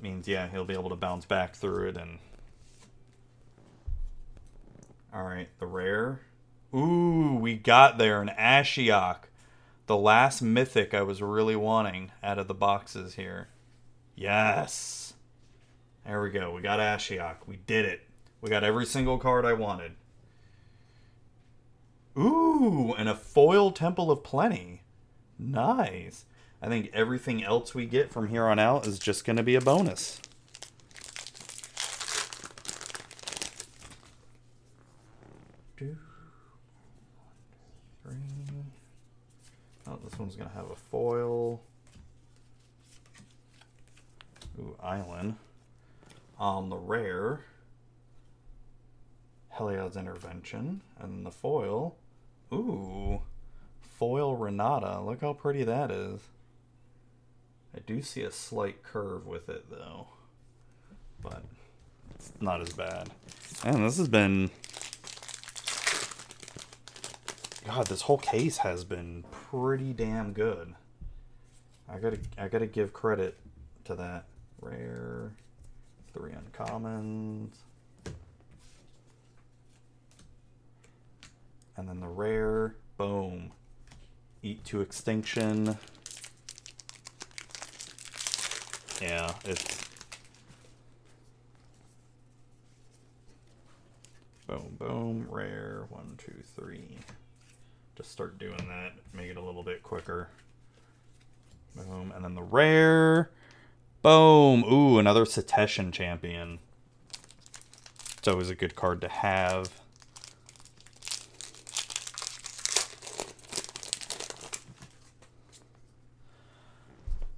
means 0.00 0.28
yeah 0.28 0.48
he'll 0.48 0.64
be 0.64 0.74
able 0.74 0.90
to 0.90 0.96
bounce 0.96 1.24
back 1.24 1.54
through 1.54 1.88
it 1.88 1.96
and 1.96 2.18
all 5.14 5.22
right 5.22 5.48
the 5.58 5.66
rare. 5.66 6.20
Ooh 6.74 7.38
we 7.40 7.54
got 7.54 7.98
there 7.98 8.20
an 8.20 8.30
ashiok. 8.38 9.24
The 9.86 9.96
last 9.96 10.42
mythic 10.42 10.92
i 10.94 11.02
was 11.02 11.22
really 11.22 11.56
wanting 11.56 12.12
out 12.22 12.38
of 12.38 12.48
the 12.48 12.54
boxes 12.54 13.14
here. 13.14 13.48
Yes. 14.14 15.14
There 16.04 16.22
we 16.22 16.30
go. 16.30 16.52
We 16.52 16.62
got 16.62 16.80
ashiok. 16.80 17.36
We 17.46 17.56
did 17.56 17.84
it. 17.84 18.02
We 18.40 18.50
got 18.50 18.64
every 18.64 18.86
single 18.86 19.18
card 19.18 19.44
i 19.44 19.52
wanted. 19.52 19.92
Ooh 22.16 22.94
and 22.96 23.08
a 23.08 23.14
foil 23.14 23.70
temple 23.70 24.10
of 24.10 24.22
plenty. 24.22 24.82
Nice 25.38 26.24
I 26.60 26.66
think 26.66 26.90
everything 26.92 27.44
else 27.44 27.74
we 27.74 27.86
get 27.86 28.10
from 28.10 28.28
here 28.28 28.46
on 28.46 28.58
out 28.58 28.86
is 28.86 28.98
just 28.98 29.24
going 29.24 29.36
to 29.36 29.42
be 29.44 29.54
a 29.54 29.60
bonus. 29.60 30.20
Two, 35.76 35.96
three. 38.02 38.16
Oh, 39.86 39.98
this 40.02 40.18
one's 40.18 40.34
going 40.34 40.50
to 40.50 40.56
have 40.56 40.70
a 40.70 40.76
foil. 40.76 41.60
Ooh, 44.58 44.74
island. 44.82 45.36
On 46.40 46.68
the 46.68 46.76
rare, 46.76 47.44
Heliod's 49.50 49.96
Intervention. 49.96 50.80
And 50.98 51.24
the 51.24 51.30
foil, 51.30 51.94
ooh, 52.52 53.20
foil 53.80 54.36
Renata. 54.36 55.00
Look 55.00 55.20
how 55.20 55.32
pretty 55.32 55.62
that 55.62 55.92
is. 55.92 56.20
I 57.78 57.80
do 57.86 58.02
see 58.02 58.22
a 58.22 58.30
slight 58.32 58.82
curve 58.82 59.24
with 59.24 59.48
it 59.48 59.70
though, 59.70 60.08
but 61.22 61.44
it's 62.12 62.32
not 62.40 62.60
as 62.60 62.72
bad. 62.72 63.08
And 63.62 63.84
this 63.84 63.98
has 63.98 64.08
been. 64.08 64.50
God, 67.64 67.86
this 67.86 68.02
whole 68.02 68.18
case 68.18 68.56
has 68.58 68.82
been 68.82 69.24
pretty 69.30 69.92
damn 69.92 70.32
good. 70.32 70.74
I 71.88 71.98
gotta, 71.98 72.18
I 72.36 72.48
gotta 72.48 72.66
give 72.66 72.92
credit 72.92 73.38
to 73.84 73.94
that. 73.94 74.24
Rare, 74.60 75.30
three 76.12 76.32
uncommons, 76.32 77.50
and 81.76 81.88
then 81.88 82.00
the 82.00 82.08
rare. 82.08 82.74
Boom. 82.96 83.52
Eat 84.42 84.64
to 84.64 84.80
Extinction. 84.80 85.78
Yeah, 89.00 89.32
it's 89.44 89.64
boom, 94.48 94.76
boom, 94.78 95.26
rare, 95.30 95.84
one, 95.88 96.16
two, 96.18 96.34
three. 96.56 96.98
Just 97.96 98.10
start 98.10 98.38
doing 98.38 98.66
that, 98.68 98.92
make 99.12 99.30
it 99.30 99.36
a 99.36 99.42
little 99.42 99.62
bit 99.62 99.82
quicker. 99.82 100.28
Boom, 101.76 102.12
and 102.14 102.24
then 102.24 102.34
the 102.34 102.42
rare, 102.42 103.30
boom. 104.02 104.64
Ooh, 104.64 104.98
another 104.98 105.24
Setessan 105.24 105.92
champion. 105.92 106.58
It's 108.16 108.26
always 108.26 108.50
a 108.50 108.54
good 108.54 108.74
card 108.74 109.00
to 109.02 109.08
have. 109.08 109.70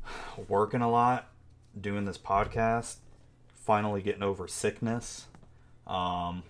Working 0.48 0.80
a 0.80 0.90
lot, 0.90 1.29
doing 1.78 2.04
this 2.04 2.18
podcast, 2.18 2.96
finally 3.54 4.02
getting 4.02 4.22
over 4.22 4.48
sickness. 4.48 5.26
Um, 5.86 6.42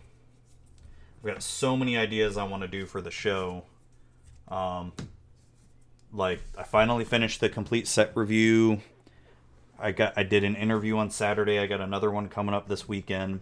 I've 1.18 1.34
got 1.34 1.42
so 1.42 1.76
many 1.76 1.96
ideas 1.96 2.36
I 2.36 2.44
want 2.44 2.62
to 2.62 2.68
do 2.68 2.86
for 2.86 3.00
the 3.00 3.10
show. 3.10 3.64
Um, 4.48 4.92
like 6.12 6.40
I 6.58 6.62
finally 6.62 7.04
finished 7.04 7.40
the 7.40 7.48
complete 7.48 7.86
set 7.86 8.16
review. 8.16 8.80
I 9.78 9.92
got 9.92 10.14
I 10.16 10.22
did 10.22 10.44
an 10.44 10.56
interview 10.56 10.96
on 10.96 11.10
Saturday. 11.10 11.58
I 11.58 11.66
got 11.66 11.80
another 11.80 12.10
one 12.10 12.28
coming 12.28 12.54
up 12.54 12.68
this 12.68 12.88
weekend. 12.88 13.40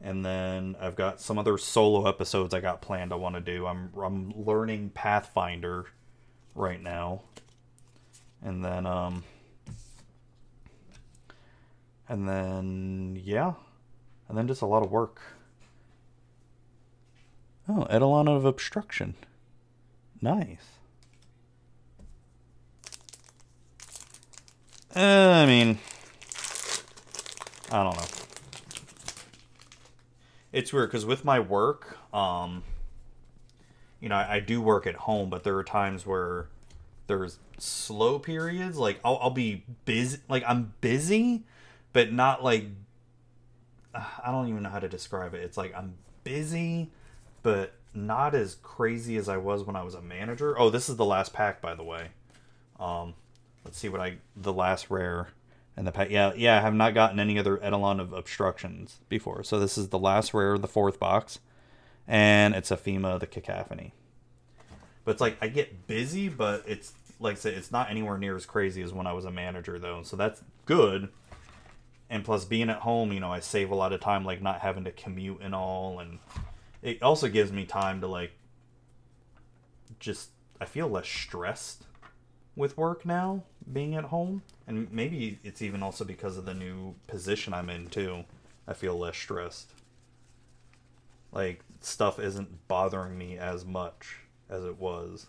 And 0.00 0.24
then 0.24 0.74
I've 0.80 0.96
got 0.96 1.20
some 1.20 1.38
other 1.38 1.56
solo 1.56 2.08
episodes 2.08 2.52
I 2.52 2.60
got 2.60 2.82
planned 2.82 3.12
I 3.12 3.16
want 3.16 3.36
to 3.36 3.40
do. 3.40 3.66
I'm 3.66 3.90
I'm 4.00 4.32
learning 4.36 4.90
Pathfinder 4.90 5.86
right 6.54 6.82
now. 6.82 7.22
And 8.42 8.64
then 8.64 8.86
um 8.86 9.24
and 12.12 12.28
then 12.28 13.18
yeah. 13.24 13.54
And 14.28 14.36
then 14.36 14.46
just 14.46 14.60
a 14.60 14.66
lot 14.66 14.82
of 14.82 14.90
work. 14.90 15.18
Oh, 17.66 17.86
Eidolon 17.90 18.28
of 18.28 18.44
Obstruction. 18.44 19.14
Nice. 20.20 20.58
Uh, 24.94 25.00
I 25.00 25.46
mean, 25.46 25.78
I 27.70 27.82
don't 27.82 27.96
know. 27.96 28.04
It's 30.52 30.70
weird 30.70 30.90
because 30.90 31.06
with 31.06 31.24
my 31.24 31.40
work, 31.40 31.96
um, 32.12 32.62
you 34.00 34.10
know, 34.10 34.16
I, 34.16 34.34
I, 34.34 34.40
do 34.40 34.60
work 34.60 34.86
at 34.86 34.96
home, 34.96 35.30
but 35.30 35.44
there 35.44 35.56
are 35.56 35.64
times 35.64 36.04
where 36.04 36.48
there's 37.06 37.38
slow 37.56 38.18
periods. 38.18 38.76
Like 38.76 39.00
I'll, 39.02 39.18
I'll 39.22 39.30
be 39.30 39.64
busy, 39.86 40.18
like 40.28 40.44
I'm 40.46 40.74
busy, 40.82 41.44
but 41.92 42.12
not 42.12 42.42
like 42.42 42.66
I 43.94 44.30
don't 44.30 44.48
even 44.48 44.62
know 44.62 44.70
how 44.70 44.80
to 44.80 44.88
describe 44.88 45.34
it. 45.34 45.42
It's 45.42 45.56
like 45.56 45.74
I'm 45.74 45.94
busy, 46.24 46.90
but 47.42 47.74
not 47.94 48.34
as 48.34 48.54
crazy 48.56 49.16
as 49.16 49.28
I 49.28 49.36
was 49.36 49.64
when 49.64 49.76
I 49.76 49.82
was 49.82 49.94
a 49.94 50.02
manager. 50.02 50.58
Oh, 50.58 50.70
this 50.70 50.88
is 50.88 50.96
the 50.96 51.04
last 51.04 51.32
pack, 51.32 51.60
by 51.60 51.74
the 51.74 51.84
way. 51.84 52.08
Um, 52.80 53.14
Let's 53.64 53.78
see 53.78 53.88
what 53.88 54.00
I 54.00 54.16
the 54.36 54.52
last 54.52 54.90
rare 54.90 55.28
and 55.76 55.86
the 55.86 55.92
pack. 55.92 56.10
Yeah, 56.10 56.32
yeah, 56.34 56.58
I 56.58 56.60
have 56.60 56.74
not 56.74 56.94
gotten 56.94 57.20
any 57.20 57.38
other 57.38 57.58
Eidolon 57.58 58.00
of 58.00 58.12
obstructions 58.12 58.98
before. 59.08 59.44
So 59.44 59.58
this 59.58 59.78
is 59.78 59.88
the 59.88 59.98
last 59.98 60.34
rare 60.34 60.58
the 60.58 60.68
fourth 60.68 60.98
box, 60.98 61.38
and 62.08 62.54
it's 62.54 62.70
Aphemia 62.70 63.18
the 63.18 63.26
Cacophony. 63.26 63.94
But 65.04 65.12
it's 65.12 65.20
like 65.20 65.36
I 65.40 65.48
get 65.48 65.86
busy, 65.86 66.28
but 66.28 66.64
it's 66.66 66.92
like 67.20 67.32
I 67.32 67.38
said, 67.38 67.54
it's 67.54 67.70
not 67.70 67.90
anywhere 67.90 68.18
near 68.18 68.36
as 68.36 68.46
crazy 68.46 68.82
as 68.82 68.92
when 68.92 69.06
I 69.06 69.12
was 69.12 69.24
a 69.24 69.30
manager 69.30 69.78
though. 69.78 70.02
So 70.02 70.16
that's 70.16 70.42
good. 70.66 71.08
And 72.12 72.24
plus 72.24 72.44
being 72.44 72.68
at 72.68 72.78
home, 72.80 73.10
you 73.12 73.20
know, 73.20 73.32
I 73.32 73.40
save 73.40 73.70
a 73.70 73.74
lot 73.74 73.92
of 73.92 74.00
time 74.00 74.24
like 74.24 74.40
not 74.40 74.60
having 74.60 74.84
to 74.84 74.92
commute 74.92 75.40
and 75.40 75.54
all 75.54 75.98
and 75.98 76.18
it 76.82 77.02
also 77.02 77.28
gives 77.28 77.50
me 77.50 77.64
time 77.64 78.00
to 78.02 78.06
like 78.06 78.32
just 79.98 80.30
I 80.60 80.64
feel 80.64 80.88
less 80.88 81.08
stressed 81.08 81.84
with 82.54 82.76
work 82.76 83.04
now, 83.04 83.44
being 83.72 83.94
at 83.94 84.04
home. 84.04 84.42
And 84.66 84.90
maybe 84.92 85.38
it's 85.42 85.62
even 85.62 85.82
also 85.82 86.04
because 86.04 86.36
of 86.36 86.44
the 86.44 86.54
new 86.54 86.94
position 87.06 87.54
I'm 87.54 87.70
in, 87.70 87.88
too. 87.88 88.24
I 88.68 88.74
feel 88.74 88.96
less 88.96 89.16
stressed. 89.16 89.72
Like, 91.32 91.64
stuff 91.80 92.18
isn't 92.18 92.68
bothering 92.68 93.16
me 93.16 93.38
as 93.38 93.64
much 93.64 94.18
as 94.48 94.64
it 94.64 94.78
was. 94.78 95.26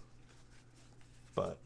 But. 1.35 1.57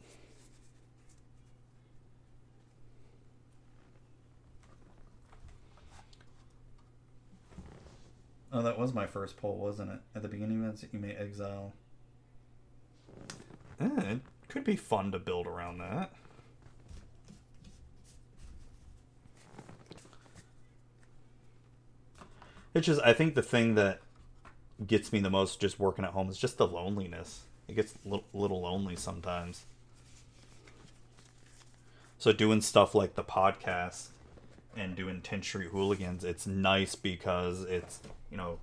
Oh, 8.52 8.62
that 8.62 8.78
was 8.78 8.94
my 8.94 9.06
first 9.06 9.36
poll, 9.36 9.58
wasn't 9.58 9.90
it? 9.90 10.00
At 10.14 10.22
the 10.22 10.28
beginning 10.28 10.64
of 10.64 10.82
it, 10.82 10.88
you 10.92 10.98
may 10.98 11.12
exile. 11.12 11.74
Eh, 13.80 13.86
it 14.12 14.20
could 14.48 14.64
be 14.64 14.76
fun 14.76 15.12
to 15.12 15.18
build 15.18 15.46
around 15.46 15.78
that. 15.78 16.12
It's 22.74 22.86
just, 22.86 23.00
I 23.02 23.12
think 23.12 23.34
the 23.34 23.42
thing 23.42 23.74
that 23.74 24.00
gets 24.86 25.12
me 25.12 25.20
the 25.20 25.30
most 25.30 25.60
just 25.60 25.78
working 25.78 26.04
at 26.04 26.12
home 26.12 26.28
is 26.28 26.38
just 26.38 26.58
the 26.58 26.66
loneliness. 26.66 27.42
It 27.66 27.74
gets 27.74 27.94
a 28.04 28.08
little, 28.08 28.24
little 28.32 28.62
lonely 28.62 28.96
sometimes. 28.96 29.64
So 32.18 32.32
doing 32.32 32.60
stuff 32.62 32.94
like 32.94 33.14
the 33.14 33.24
podcast 33.24 34.08
and 34.76 34.94
doing 34.94 35.20
10th 35.20 35.44
Street 35.44 35.68
Hooligans, 35.70 36.24
it's 36.24 36.46
nice 36.46 36.94
because 36.94 37.62
it's, 37.64 38.00
you 38.30 38.36
know, 38.36 38.58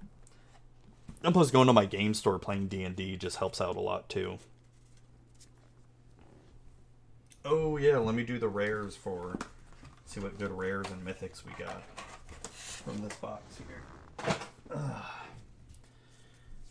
and 1.24 1.34
plus 1.34 1.51
going 1.51 1.67
to 1.67 1.74
my 1.74 1.85
game 1.85 2.14
store 2.14 2.40
playing 2.40 2.67
D&D 2.67 3.17
just 3.17 3.38
helps 3.38 3.59
out 3.59 3.75
a 3.75 3.82
lot 3.82 4.08
too. 4.09 4.38
Oh 7.43 7.77
yeah, 7.77 7.98
let 7.98 8.16
me 8.16 8.24
do 8.24 8.40
the 8.40 8.48
rares 8.48 8.95
for 8.95 9.38
see 10.06 10.19
what 10.19 10.38
good 10.40 10.51
rares 10.51 10.88
and 10.92 11.06
mythics 11.06 11.43
we 11.45 11.51
got 11.64 11.84
from 12.51 13.01
this 13.01 13.16
box 13.17 13.59
here. 13.67 13.84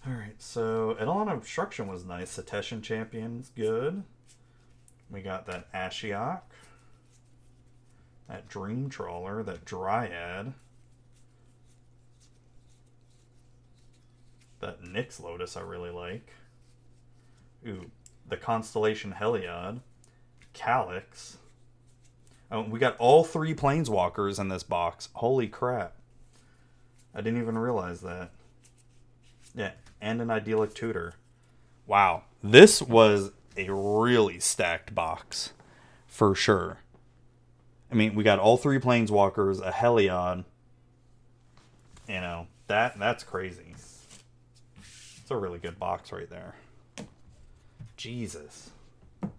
All 0.07 0.13
right, 0.13 0.35
so 0.39 0.97
Eidolon 1.01 1.29
Obstruction 1.29 1.87
was 1.87 2.05
nice. 2.05 2.37
Setessan 2.37 2.83
Champion's 2.83 3.51
good. 3.57 4.03
We 5.11 5.23
got 5.23 5.47
that 5.47 5.73
Ashiok, 5.73 6.41
that 8.28 8.49
Dream 8.49 8.89
Trawler, 8.89 9.43
that 9.43 9.65
Dryad, 9.65 10.55
that 14.61 14.83
Nyx 14.83 15.23
Lotus 15.23 15.57
I 15.57 15.61
really 15.61 15.91
like. 15.91 16.33
Ooh, 17.67 17.91
the 18.28 18.36
Constellation 18.36 19.15
Heliod. 19.19 19.81
Calix. 20.55 21.39
Oh, 22.51 22.62
we 22.62 22.78
got 22.78 22.97
all 22.99 23.25
three 23.25 23.55
planeswalkers 23.55 24.39
in 24.39 24.49
this 24.49 24.62
box. 24.62 25.09
Holy 25.15 25.49
crap. 25.49 25.97
I 27.15 27.20
didn't 27.20 27.43
even 27.43 27.59
realize 27.59 28.01
that. 28.01 28.31
Yeah, 29.55 29.73
and 30.01 30.23
an 30.23 30.31
idyllic 30.31 30.75
tutor. 30.75 31.15
Wow. 31.86 32.25
This 32.43 32.81
was 32.81 33.33
a 33.57 33.70
really 33.70 34.39
stacked 34.41 34.94
box. 34.94 35.53
For 36.07 36.35
sure. 36.35 36.78
I 37.94 37.97
mean, 37.97 38.16
we 38.16 38.24
got 38.24 38.40
all 38.40 38.56
three 38.56 38.81
planeswalkers, 38.81 39.64
a 39.64 39.70
Heliod. 39.70 40.44
You 42.08 42.20
know, 42.20 42.48
that 42.66 42.98
that's 42.98 43.23
crazy. 43.23 43.76
It's 44.81 45.31
a 45.31 45.36
really 45.36 45.60
good 45.60 45.78
box 45.78 46.10
right 46.10 46.28
there. 46.28 46.56
Jesus. 47.97 48.70
All 49.23 49.31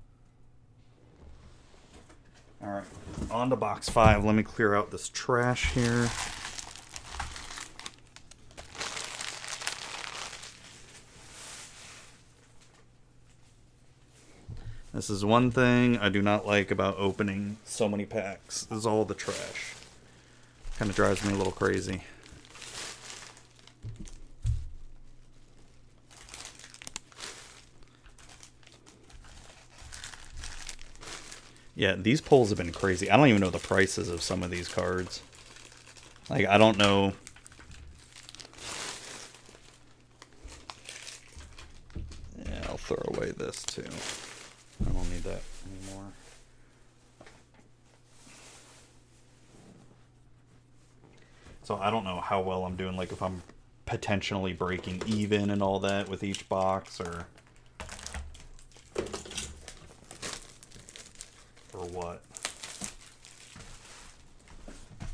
right, 2.72 2.85
on 3.30 3.50
to 3.50 3.58
box 3.58 3.90
five. 3.90 4.24
Let 4.24 4.35
me 4.35 4.43
clear 4.43 4.74
out 4.74 4.90
this 4.90 5.09
trash 5.09 5.74
here. 5.74 6.08
This 14.96 15.10
is 15.10 15.26
one 15.26 15.52
thing 15.52 15.98
I 15.98 16.08
do 16.08 16.22
not 16.22 16.48
like 16.48 16.72
about 16.72 16.96
opening 16.98 17.58
so 17.66 17.90
many 17.90 18.06
packs. 18.06 18.64
This 18.64 18.78
is 18.78 18.86
all 18.86 19.04
the 19.04 19.14
trash. 19.14 19.74
Kind 20.78 20.90
of 20.90 20.96
drives 20.96 21.22
me 21.26 21.34
a 21.34 21.36
little 21.36 21.52
crazy. 21.52 22.04
Yeah, 31.76 31.96
these 31.98 32.22
pulls 32.22 32.48
have 32.48 32.58
been 32.58 32.72
crazy. 32.72 33.12
I 33.12 33.18
don't 33.18 33.28
even 33.28 33.42
know 33.42 33.50
the 33.50 33.60
prices 33.60 34.08
of 34.08 34.22
some 34.22 34.44
of 34.44 34.50
these 34.50 34.70
cards. 34.70 35.22
Like, 36.30 36.46
I 36.46 36.58
don't 36.58 36.78
know. 36.78 37.12
Yeah, 42.46 42.68
I'll 42.70 42.78
throw 42.78 43.04
away 43.14 43.32
this 43.32 43.62
too. 43.64 43.84
I 44.82 44.92
don't 44.92 45.10
need 45.12 45.24
that 45.24 45.42
anymore. 45.66 46.12
So 51.64 51.78
I 51.78 51.90
don't 51.90 52.04
know 52.04 52.20
how 52.20 52.42
well 52.42 52.66
I'm 52.66 52.76
doing, 52.76 52.95
like 52.95 53.12
if 53.12 53.24
I'm 53.24 53.42
potentially 53.86 54.54
breaking 54.54 55.02
even 55.08 55.50
and 55.50 55.62
all 55.62 55.80
that 55.80 56.10
with 56.10 56.24
each 56.24 56.48
box 56.50 57.00
or 57.00 57.26
or 61.74 61.86
what. 61.88 62.22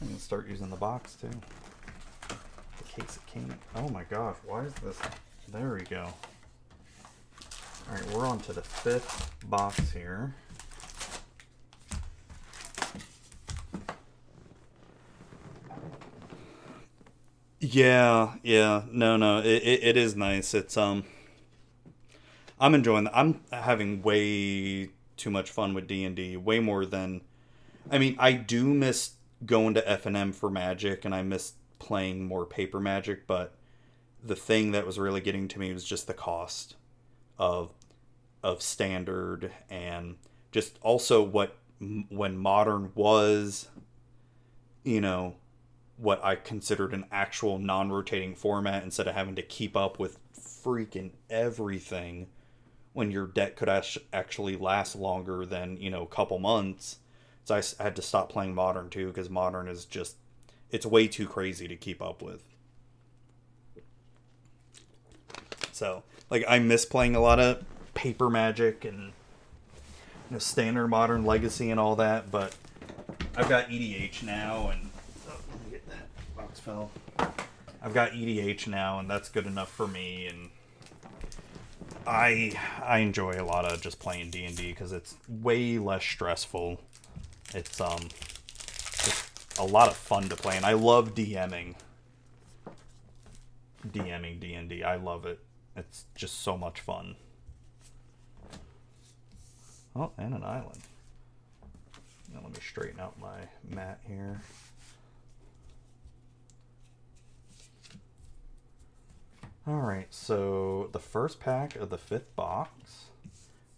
I'm 0.01 0.07
gonna 0.07 0.19
start 0.19 0.47
using 0.49 0.69
the 0.69 0.75
box 0.75 1.15
too. 1.15 1.29
The 2.27 2.83
case 3.01 3.17
it 3.17 3.25
came. 3.27 3.53
Oh 3.75 3.87
my 3.89 4.03
gosh, 4.03 4.35
why 4.45 4.63
is 4.63 4.73
this? 4.75 4.99
There 5.51 5.73
we 5.73 5.83
go. 5.83 6.07
All 7.91 7.97
right, 7.97 8.11
we're 8.13 8.25
on 8.25 8.39
to 8.41 8.53
the 8.53 8.61
fifth 8.61 9.33
box 9.49 9.91
here. 9.91 10.33
Yeah, 17.59 18.35
yeah, 18.43 18.83
no, 18.89 19.17
no, 19.17 19.39
it, 19.39 19.45
it, 19.45 19.83
it 19.83 19.97
is 19.97 20.15
nice. 20.15 20.53
It's 20.53 20.77
um, 20.77 21.03
I'm 22.61 22.73
enjoying. 22.75 23.03
The, 23.03 23.17
I'm 23.17 23.41
having 23.51 24.01
way 24.01 24.91
too 25.17 25.29
much 25.29 25.51
fun 25.51 25.73
with 25.73 25.85
D 25.85 26.05
and 26.05 26.15
D. 26.15 26.37
Way 26.37 26.61
more 26.61 26.85
than, 26.85 27.19
I 27.91 27.97
mean, 27.97 28.15
I 28.17 28.31
do 28.31 28.73
miss 28.73 29.15
going 29.45 29.73
to 29.73 29.89
F 29.89 30.05
and 30.05 30.15
M 30.15 30.31
for 30.31 30.49
Magic, 30.49 31.03
and 31.03 31.13
I 31.13 31.23
miss 31.23 31.55
playing 31.77 32.25
more 32.25 32.45
paper 32.45 32.79
Magic. 32.79 33.27
But 33.27 33.53
the 34.23 34.37
thing 34.37 34.71
that 34.71 34.85
was 34.85 34.97
really 34.97 35.19
getting 35.19 35.49
to 35.49 35.59
me 35.59 35.73
was 35.73 35.83
just 35.83 36.07
the 36.07 36.13
cost 36.13 36.75
of 37.37 37.73
of 38.43 38.61
standard 38.61 39.51
and 39.69 40.15
just 40.51 40.77
also 40.81 41.21
what 41.21 41.57
when 42.09 42.37
modern 42.37 42.91
was, 42.93 43.67
you 44.83 45.01
know, 45.01 45.35
what 45.97 46.23
I 46.23 46.35
considered 46.35 46.93
an 46.93 47.05
actual 47.11 47.59
non-rotating 47.59 48.35
format 48.35 48.83
instead 48.83 49.07
of 49.07 49.15
having 49.15 49.35
to 49.35 49.41
keep 49.41 49.75
up 49.75 49.99
with 49.99 50.17
freaking 50.33 51.11
everything 51.29 52.27
when 52.93 53.11
your 53.11 53.27
deck 53.27 53.55
could 53.55 53.69
actually 54.11 54.55
last 54.55 54.95
longer 54.95 55.45
than 55.45 55.77
you 55.77 55.89
know 55.89 56.03
a 56.03 56.07
couple 56.07 56.39
months. 56.39 56.97
So 57.43 57.55
I 57.55 57.83
had 57.83 57.95
to 57.95 58.01
stop 58.01 58.31
playing 58.31 58.53
modern 58.53 58.89
too 58.89 59.07
because 59.07 59.29
modern 59.29 59.67
is 59.67 59.85
just 59.85 60.17
it's 60.69 60.85
way 60.85 61.07
too 61.07 61.27
crazy 61.27 61.67
to 61.67 61.75
keep 61.75 62.01
up 62.01 62.21
with. 62.21 62.43
So 65.71 66.03
like 66.29 66.43
I 66.47 66.59
miss 66.59 66.85
playing 66.85 67.15
a 67.15 67.21
lot 67.21 67.39
of 67.39 67.63
paper 68.01 68.31
magic 68.31 68.83
and 68.83 68.97
you 68.97 70.31
know, 70.31 70.39
standard 70.39 70.87
modern 70.87 71.23
legacy 71.23 71.69
and 71.69 71.79
all 71.79 71.95
that, 71.95 72.31
but 72.31 72.55
I've 73.35 73.47
got 73.47 73.69
EDH 73.69 74.23
now 74.23 74.69
and 74.69 74.89
oh, 75.29 75.35
let 75.51 75.63
me 75.63 75.69
get 75.69 75.87
that 75.87 76.07
box 76.35 76.59
fell. 76.59 76.89
I've 77.79 77.93
got 77.93 78.13
EDH 78.13 78.65
now 78.65 78.97
and 78.97 79.07
that's 79.07 79.29
good 79.29 79.45
enough 79.45 79.71
for 79.71 79.87
me 79.87 80.25
and 80.25 80.49
I 82.07 82.53
I 82.83 82.99
enjoy 82.99 83.33
a 83.33 83.45
lot 83.45 83.71
of 83.71 83.81
just 83.81 83.99
playing 83.99 84.31
D 84.31 84.45
and 84.45 84.57
D 84.57 84.69
because 84.69 84.91
it's 84.91 85.15
way 85.29 85.77
less 85.77 86.03
stressful. 86.03 86.81
It's 87.53 87.79
um 87.79 88.07
just 89.03 89.59
a 89.59 89.63
lot 89.63 89.89
of 89.89 89.95
fun 89.95 90.27
to 90.29 90.35
play, 90.35 90.57
and 90.57 90.65
I 90.65 90.73
love 90.73 91.13
DMing. 91.13 91.75
DMing 93.87 94.39
D 94.39 94.55
and 94.55 94.67
D, 94.67 94.83
I 94.83 94.95
love 94.95 95.27
it. 95.27 95.39
It's 95.75 96.05
just 96.15 96.41
so 96.41 96.57
much 96.57 96.81
fun. 96.81 97.15
Oh, 99.95 100.11
and 100.17 100.33
an 100.33 100.43
island. 100.43 100.79
Now 102.33 102.39
let 102.43 102.53
me 102.53 102.59
straighten 102.61 102.99
out 102.99 103.19
my 103.19 103.39
mat 103.69 103.99
here. 104.07 104.41
Alright, 109.67 110.07
so 110.13 110.89
the 110.91 110.99
first 110.99 111.39
pack 111.39 111.75
of 111.75 111.89
the 111.89 111.97
fifth 111.97 112.35
box, 112.35 113.05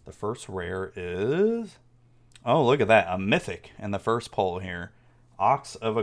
the 0.04 0.12
first 0.12 0.48
rare 0.48 0.92
is. 0.96 1.76
Oh, 2.44 2.64
look 2.64 2.80
at 2.80 2.88
that. 2.88 3.06
A 3.10 3.18
mythic 3.18 3.72
in 3.78 3.90
the 3.90 3.98
first 3.98 4.30
pull 4.30 4.60
here 4.60 4.92
Ox 5.38 5.74
of 5.74 5.96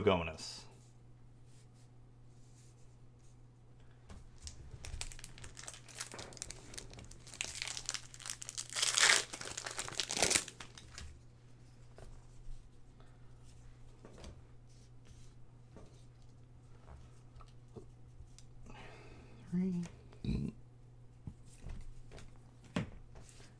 Agonas. 19.55 19.85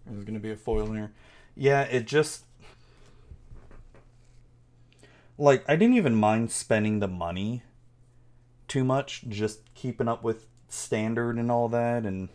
There's 0.06 0.24
going 0.24 0.34
to 0.34 0.40
be 0.40 0.52
a 0.52 0.58
foil 0.58 0.92
here. 0.92 1.12
Yeah, 1.56 1.84
it 1.84 2.06
just. 2.06 2.46
Like, 5.38 5.64
I 5.68 5.76
didn't 5.76 5.96
even 5.96 6.16
mind 6.16 6.52
spending 6.52 7.00
the 7.00 7.08
money 7.08 7.64
too 8.68 8.84
much, 8.84 9.26
just 9.28 9.74
keeping 9.74 10.08
up 10.08 10.24
with 10.24 10.46
standard 10.74 11.38
and 11.38 11.52
all 11.52 11.68
that 11.68 12.06
and 12.06 12.30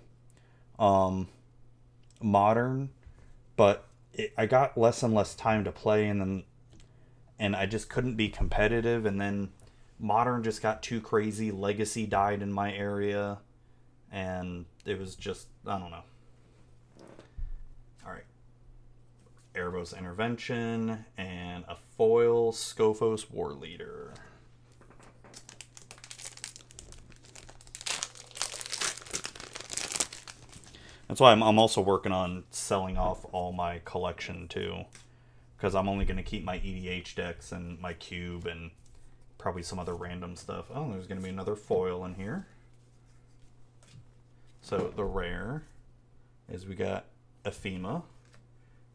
um 0.78 1.26
modern 2.20 2.90
but 3.56 3.86
it, 4.12 4.32
i 4.36 4.44
got 4.44 4.76
less 4.76 5.02
and 5.02 5.14
less 5.14 5.34
time 5.34 5.64
to 5.64 5.72
play 5.72 6.06
and 6.06 6.20
then 6.20 6.44
and 7.38 7.56
i 7.56 7.64
just 7.64 7.88
couldn't 7.88 8.14
be 8.14 8.28
competitive 8.28 9.06
and 9.06 9.20
then 9.20 9.48
modern 9.98 10.42
just 10.42 10.60
got 10.60 10.82
too 10.82 11.00
crazy 11.00 11.50
legacy 11.50 12.06
died 12.06 12.42
in 12.42 12.52
my 12.52 12.72
area 12.72 13.38
and 14.10 14.66
it 14.84 14.98
was 14.98 15.14
just 15.14 15.48
I 15.66 15.78
don't 15.78 15.90
know. 15.90 16.04
All 18.04 18.12
right, 18.12 18.24
Erebos 19.54 19.96
intervention 19.96 21.04
and 21.16 21.64
a 21.68 21.76
foil 21.96 22.52
Skophos 22.52 23.30
war 23.30 23.52
leader. 23.52 24.14
That's 31.08 31.20
why 31.20 31.32
I'm, 31.32 31.42
I'm 31.42 31.58
also 31.58 31.80
working 31.80 32.12
on 32.12 32.44
selling 32.50 32.98
off 32.98 33.24
all 33.32 33.52
my 33.52 33.80
collection 33.84 34.48
too. 34.48 34.84
Because 35.56 35.74
I'm 35.74 35.88
only 35.88 36.04
going 36.04 36.18
to 36.18 36.22
keep 36.22 36.44
my 36.44 36.58
EDH 36.58 37.14
decks 37.14 37.52
and 37.52 37.80
my 37.80 37.94
cube 37.94 38.46
and 38.46 38.72
probably 39.38 39.62
some 39.62 39.78
other 39.78 39.94
random 39.94 40.36
stuff. 40.36 40.66
Oh, 40.74 40.90
there's 40.90 41.06
going 41.06 41.18
to 41.18 41.24
be 41.24 41.30
another 41.30 41.56
foil 41.56 42.04
in 42.04 42.14
here. 42.14 42.46
So 44.68 44.92
the 44.96 45.04
rare 45.04 45.62
is 46.52 46.66
we 46.66 46.74
got 46.74 47.04
Aphemia, 47.44 48.02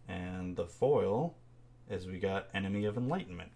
and 0.05 0.57
the 0.57 0.65
foil 0.65 1.35
is 1.89 2.05
we 2.07 2.19
got 2.19 2.49
Enemy 2.53 2.83
of 2.83 2.97
Enlightenment. 2.97 3.51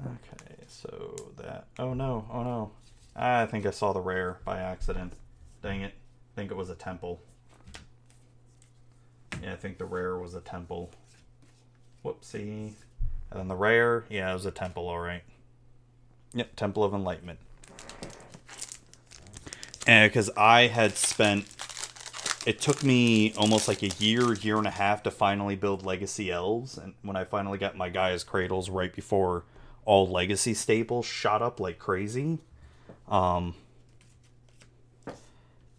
Okay, 0.00 0.56
so 0.66 1.16
that. 1.36 1.66
Oh 1.78 1.92
no, 1.92 2.24
oh 2.32 2.42
no. 2.42 2.70
I 3.14 3.44
think 3.44 3.66
I 3.66 3.72
saw 3.72 3.92
the 3.92 4.00
rare 4.00 4.38
by 4.46 4.56
accident. 4.58 5.12
Dang 5.60 5.82
it. 5.82 5.92
I 5.92 6.34
think 6.34 6.50
it 6.50 6.56
was 6.56 6.70
a 6.70 6.74
temple. 6.74 7.20
Yeah, 9.42 9.52
I 9.52 9.56
think 9.56 9.76
the 9.76 9.84
rare 9.84 10.16
was 10.16 10.32
a 10.32 10.40
temple. 10.40 10.92
Whoopsie. 12.02 12.72
And 13.30 13.40
then 13.40 13.48
the 13.48 13.56
rare, 13.56 14.04
yeah, 14.08 14.30
it 14.30 14.34
was 14.34 14.46
a 14.46 14.50
temple, 14.50 14.88
all 14.88 14.98
right. 14.98 15.22
Yep, 16.34 16.56
Temple 16.56 16.84
of 16.84 16.94
Enlightenment. 16.94 17.38
And 19.86 20.10
because 20.10 20.30
I 20.36 20.66
had 20.66 20.96
spent, 20.96 21.46
it 22.46 22.60
took 22.60 22.82
me 22.82 23.32
almost 23.34 23.68
like 23.68 23.82
a 23.82 23.88
year, 23.88 24.34
year 24.34 24.58
and 24.58 24.66
a 24.66 24.70
half 24.70 25.02
to 25.04 25.10
finally 25.10 25.56
build 25.56 25.84
Legacy 25.84 26.30
Elves. 26.30 26.76
And 26.76 26.94
when 27.02 27.16
I 27.16 27.24
finally 27.24 27.58
got 27.58 27.76
my 27.76 27.88
Gaea's 27.88 28.24
Cradles 28.24 28.68
right 28.68 28.92
before 28.92 29.44
all 29.84 30.08
Legacy 30.08 30.54
staples 30.54 31.06
shot 31.06 31.40
up 31.40 31.60
like 31.60 31.78
crazy. 31.78 32.38
Um, 33.08 33.54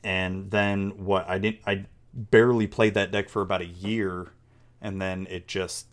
and 0.03 0.49
then 0.49 1.05
what 1.05 1.27
I 1.29 1.37
didn't, 1.37 1.59
I 1.67 1.85
barely 2.13 2.67
played 2.67 2.93
that 2.93 3.11
deck 3.11 3.29
for 3.29 3.41
about 3.41 3.61
a 3.61 3.65
year, 3.65 4.27
and 4.81 5.01
then 5.01 5.27
it 5.29 5.47
just 5.47 5.86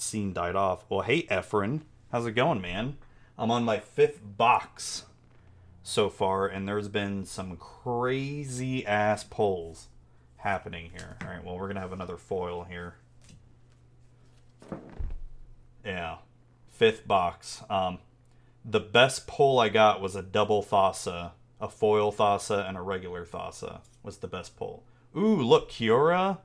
scene 0.00 0.32
died 0.32 0.56
off. 0.56 0.84
Well, 0.88 1.02
hey, 1.02 1.26
Ephron. 1.28 1.82
How's 2.10 2.26
it 2.26 2.32
going, 2.32 2.60
man? 2.60 2.96
I'm 3.36 3.50
on 3.50 3.64
my 3.64 3.78
fifth 3.78 4.20
box 4.22 5.04
so 5.82 6.08
far, 6.10 6.46
and 6.46 6.66
there's 6.66 6.88
been 6.88 7.24
some 7.24 7.56
crazy 7.56 8.84
ass 8.84 9.24
pulls 9.24 9.88
happening 10.38 10.90
here. 10.92 11.16
All 11.22 11.28
right, 11.28 11.44
well, 11.44 11.54
we're 11.56 11.66
going 11.66 11.76
to 11.76 11.80
have 11.80 11.92
another 11.92 12.16
foil 12.16 12.64
here. 12.64 12.94
Yeah. 15.84 16.16
Fifth 16.70 17.06
box. 17.06 17.62
Um, 17.70 17.98
the 18.64 18.80
best 18.80 19.26
pull 19.26 19.58
I 19.58 19.68
got 19.68 20.00
was 20.00 20.14
a 20.14 20.22
double 20.22 20.62
Thassa, 20.62 21.32
a 21.60 21.68
foil 21.68 22.12
Thassa, 22.12 22.68
and 22.68 22.76
a 22.76 22.82
regular 22.82 23.24
Thassa 23.24 23.80
was 24.02 24.18
the 24.18 24.28
best 24.28 24.56
pull. 24.56 24.84
Ooh, 25.16 25.40
look, 25.40 25.70
Kiora, 25.70 26.38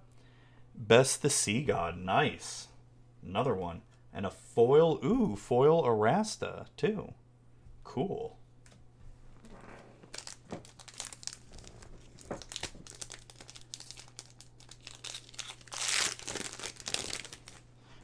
best 0.76 1.22
the 1.22 1.30
Sea 1.30 1.64
God, 1.64 1.98
nice. 1.98 2.68
Another 3.26 3.56
one, 3.56 3.82
and 4.14 4.26
a 4.26 4.30
foil. 4.30 5.00
Ooh, 5.04 5.36
foil 5.36 5.84
Arasta 5.84 6.68
too. 6.78 7.14
Cool. 7.84 8.38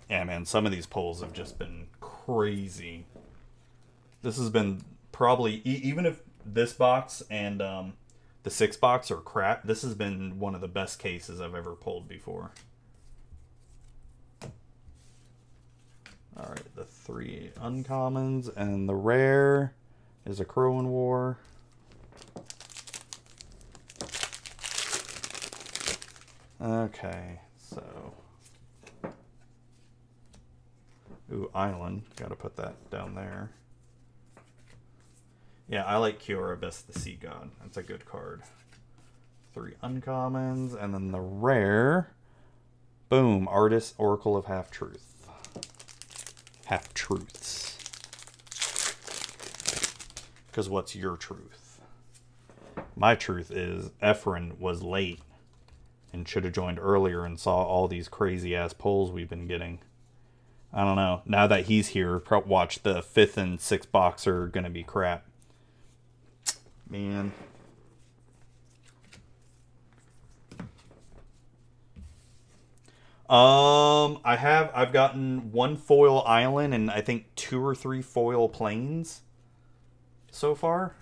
Yeah, 0.09 0.23
man, 0.23 0.45
some 0.45 0.65
of 0.65 0.71
these 0.71 0.87
pulls 0.87 1.21
have 1.21 1.33
just 1.33 1.59
been 1.59 1.87
crazy. 2.01 3.05
This 4.23 4.37
has 4.37 4.49
been 4.49 4.81
probably 5.11 5.61
even 5.63 6.05
if 6.05 6.21
this 6.45 6.73
box 6.73 7.21
and 7.29 7.61
um, 7.61 7.93
the 8.43 8.49
six 8.49 8.75
box 8.75 9.11
are 9.11 9.17
crap. 9.17 9.63
This 9.63 9.83
has 9.83 9.93
been 9.93 10.39
one 10.39 10.55
of 10.55 10.61
the 10.61 10.67
best 10.67 10.97
cases 10.97 11.39
I've 11.39 11.55
ever 11.55 11.75
pulled 11.75 12.07
before. 12.07 12.51
All 16.39 16.49
right, 16.49 16.75
the 16.75 16.85
three 16.85 17.51
uncommons 17.57 18.49
and 18.55 18.87
the 18.87 18.95
rare 18.95 19.73
is 20.25 20.39
a 20.39 20.45
Crow 20.45 20.79
and 20.79 20.89
War. 20.89 21.37
Okay, 26.61 27.41
so 27.57 28.13
Ooh, 31.31 31.49
Island. 31.53 32.03
Got 32.15 32.29
to 32.29 32.35
put 32.35 32.55
that 32.55 32.89
down 32.89 33.15
there. 33.15 33.51
Yeah, 35.67 35.85
I 35.85 35.97
like 35.97 36.19
Kiora 36.19 36.59
the 36.59 36.99
Sea 36.99 37.17
God. 37.21 37.51
That's 37.61 37.77
a 37.77 37.83
good 37.83 38.05
card. 38.05 38.41
Three 39.53 39.73
uncommons, 39.83 40.81
and 40.81 40.93
then 40.93 41.11
the 41.11 41.19
rare. 41.19 42.11
Boom, 43.09 43.47
Atris 43.47 43.93
Oracle 43.97 44.35
of 44.35 44.45
Half 44.45 44.71
Truth. 44.71 45.18
Half 46.69 46.93
Truths. 46.93 47.79
Because 50.45 50.69
what's 50.69 50.95
your 50.95 51.17
truth? 51.17 51.81
My 52.95 53.15
truth 53.15 53.49
is 53.49 53.89
Efren 54.03 54.59
was 54.59 54.83
late 54.83 55.19
and 56.13 56.27
should 56.27 56.43
have 56.43 56.53
joined 56.53 56.77
earlier 56.77 57.25
and 57.25 57.39
saw 57.39 57.63
all 57.63 57.87
these 57.87 58.07
crazy 58.07 58.55
ass 58.55 58.73
polls 58.73 59.11
we've 59.11 59.27
been 59.27 59.47
getting. 59.47 59.79
I 60.71 60.83
don't 60.83 60.95
know. 60.95 61.23
Now 61.25 61.47
that 61.47 61.65
he's 61.65 61.87
here, 61.87 62.21
watch 62.45 62.83
the 62.83 63.01
fifth 63.01 63.35
and 63.35 63.59
sixth 63.59 63.91
box 63.91 64.27
are 64.27 64.45
gonna 64.45 64.69
be 64.69 64.83
crap. 64.83 65.25
Man. 66.87 67.31
Um, 73.29 74.19
I 74.25 74.37
have 74.37 74.71
I've 74.73 74.91
gotten 74.91 75.51
one 75.51 75.77
foil 75.77 76.23
island 76.25 76.73
and 76.73 76.89
I 76.89 77.01
think 77.01 77.27
two 77.35 77.63
or 77.63 77.75
three 77.75 78.01
foil 78.01 78.49
planes 78.49 79.21
so 80.31 80.55
far. 80.55 80.95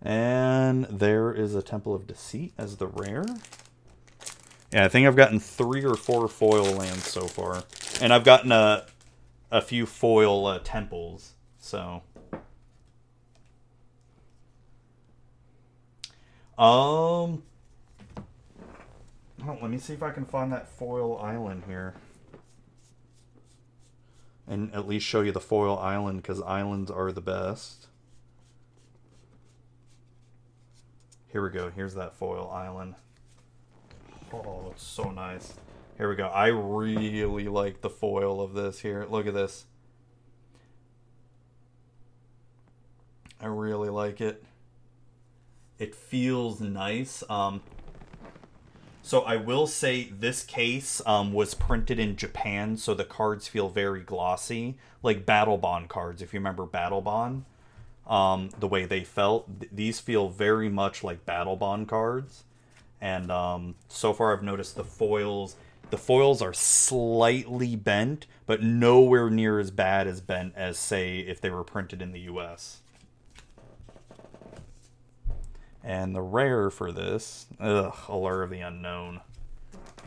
And 0.00 0.84
there 0.84 1.32
is 1.32 1.56
a 1.56 1.62
Temple 1.62 1.92
of 1.92 2.06
Deceit 2.06 2.52
as 2.56 2.76
the 2.76 2.86
rare. 2.86 3.26
Yeah, 4.72 4.84
I 4.84 4.88
think 4.88 5.08
I've 5.08 5.16
gotten 5.16 5.40
three 5.40 5.84
or 5.84 5.96
four 5.96 6.28
foil 6.28 6.64
lands 6.72 7.10
so 7.10 7.26
far, 7.26 7.64
and 8.00 8.12
I've 8.12 8.24
gotten 8.24 8.52
a 8.52 8.86
a 9.50 9.60
few 9.60 9.84
foil 9.84 10.46
uh, 10.46 10.60
temples. 10.62 11.32
So, 11.58 12.02
um, 16.56 17.42
let 19.46 19.70
me 19.70 19.78
see 19.78 19.94
if 19.94 20.02
I 20.02 20.10
can 20.10 20.24
find 20.24 20.52
that 20.52 20.68
foil 20.68 21.18
island 21.18 21.64
here, 21.66 21.94
and 24.46 24.72
at 24.74 24.86
least 24.86 25.06
show 25.06 25.20
you 25.22 25.32
the 25.32 25.40
foil 25.40 25.78
island 25.78 26.22
because 26.22 26.42
islands 26.42 26.90
are 26.90 27.12
the 27.12 27.20
best. 27.20 27.86
Here 31.28 31.42
we 31.42 31.50
go. 31.50 31.70
Here's 31.70 31.94
that 31.94 32.16
foil 32.16 32.50
island. 32.50 32.96
Oh, 34.32 34.68
it's 34.72 34.82
so 34.82 35.10
nice. 35.10 35.54
Here 35.96 36.08
we 36.08 36.16
go. 36.16 36.26
I 36.26 36.48
really 36.48 37.44
like 37.44 37.82
the 37.82 37.90
foil 37.90 38.40
of 38.40 38.54
this 38.54 38.80
here. 38.80 39.06
Look 39.08 39.26
at 39.26 39.34
this. 39.34 39.66
I 43.40 43.46
really 43.46 43.90
like 43.90 44.20
it. 44.20 44.44
It 45.78 45.94
feels 45.94 46.60
nice. 46.60 47.22
Um, 47.30 47.62
so 49.02 49.20
I 49.22 49.36
will 49.36 49.66
say 49.66 50.04
this 50.04 50.42
case 50.42 51.00
um, 51.06 51.32
was 51.32 51.54
printed 51.54 51.98
in 51.98 52.16
Japan, 52.16 52.76
so 52.76 52.94
the 52.94 53.04
cards 53.04 53.48
feel 53.48 53.68
very 53.68 54.00
glossy, 54.00 54.76
like 55.02 55.26
Battle 55.26 55.58
Bond 55.58 55.88
cards. 55.88 56.22
If 56.22 56.32
you 56.32 56.40
remember 56.40 56.66
Battle 56.66 57.00
Bond, 57.00 57.44
um, 58.06 58.50
the 58.58 58.68
way 58.68 58.86
they 58.86 59.04
felt, 59.04 59.60
th- 59.60 59.72
these 59.72 60.00
feel 60.00 60.28
very 60.28 60.68
much 60.68 61.02
like 61.04 61.24
Battle 61.24 61.56
Bond 61.56 61.88
cards 61.88 62.44
and 63.00 63.30
um, 63.30 63.74
so 63.88 64.12
far 64.12 64.32
I've 64.32 64.42
noticed 64.42 64.76
the 64.76 64.84
foils. 64.84 65.56
The 65.90 65.98
foils 65.98 66.42
are 66.42 66.52
slightly 66.52 67.74
bent, 67.74 68.26
but 68.46 68.62
nowhere 68.62 69.30
near 69.30 69.58
as 69.58 69.70
bad 69.70 70.06
as 70.06 70.20
bent 70.20 70.52
as 70.54 70.78
say 70.78 71.20
if 71.20 71.40
they 71.40 71.50
were 71.50 71.64
printed 71.64 72.02
in 72.02 72.12
the 72.12 72.20
U.S. 72.20 72.82
And 75.82 76.14
the 76.14 76.20
rare 76.20 76.70
for 76.70 76.92
this, 76.92 77.46
ugh, 77.58 77.96
Allure 78.08 78.42
of 78.42 78.50
the 78.50 78.60
Unknown. 78.60 79.20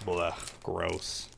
Blah, 0.05 0.35
gross. 0.61 1.29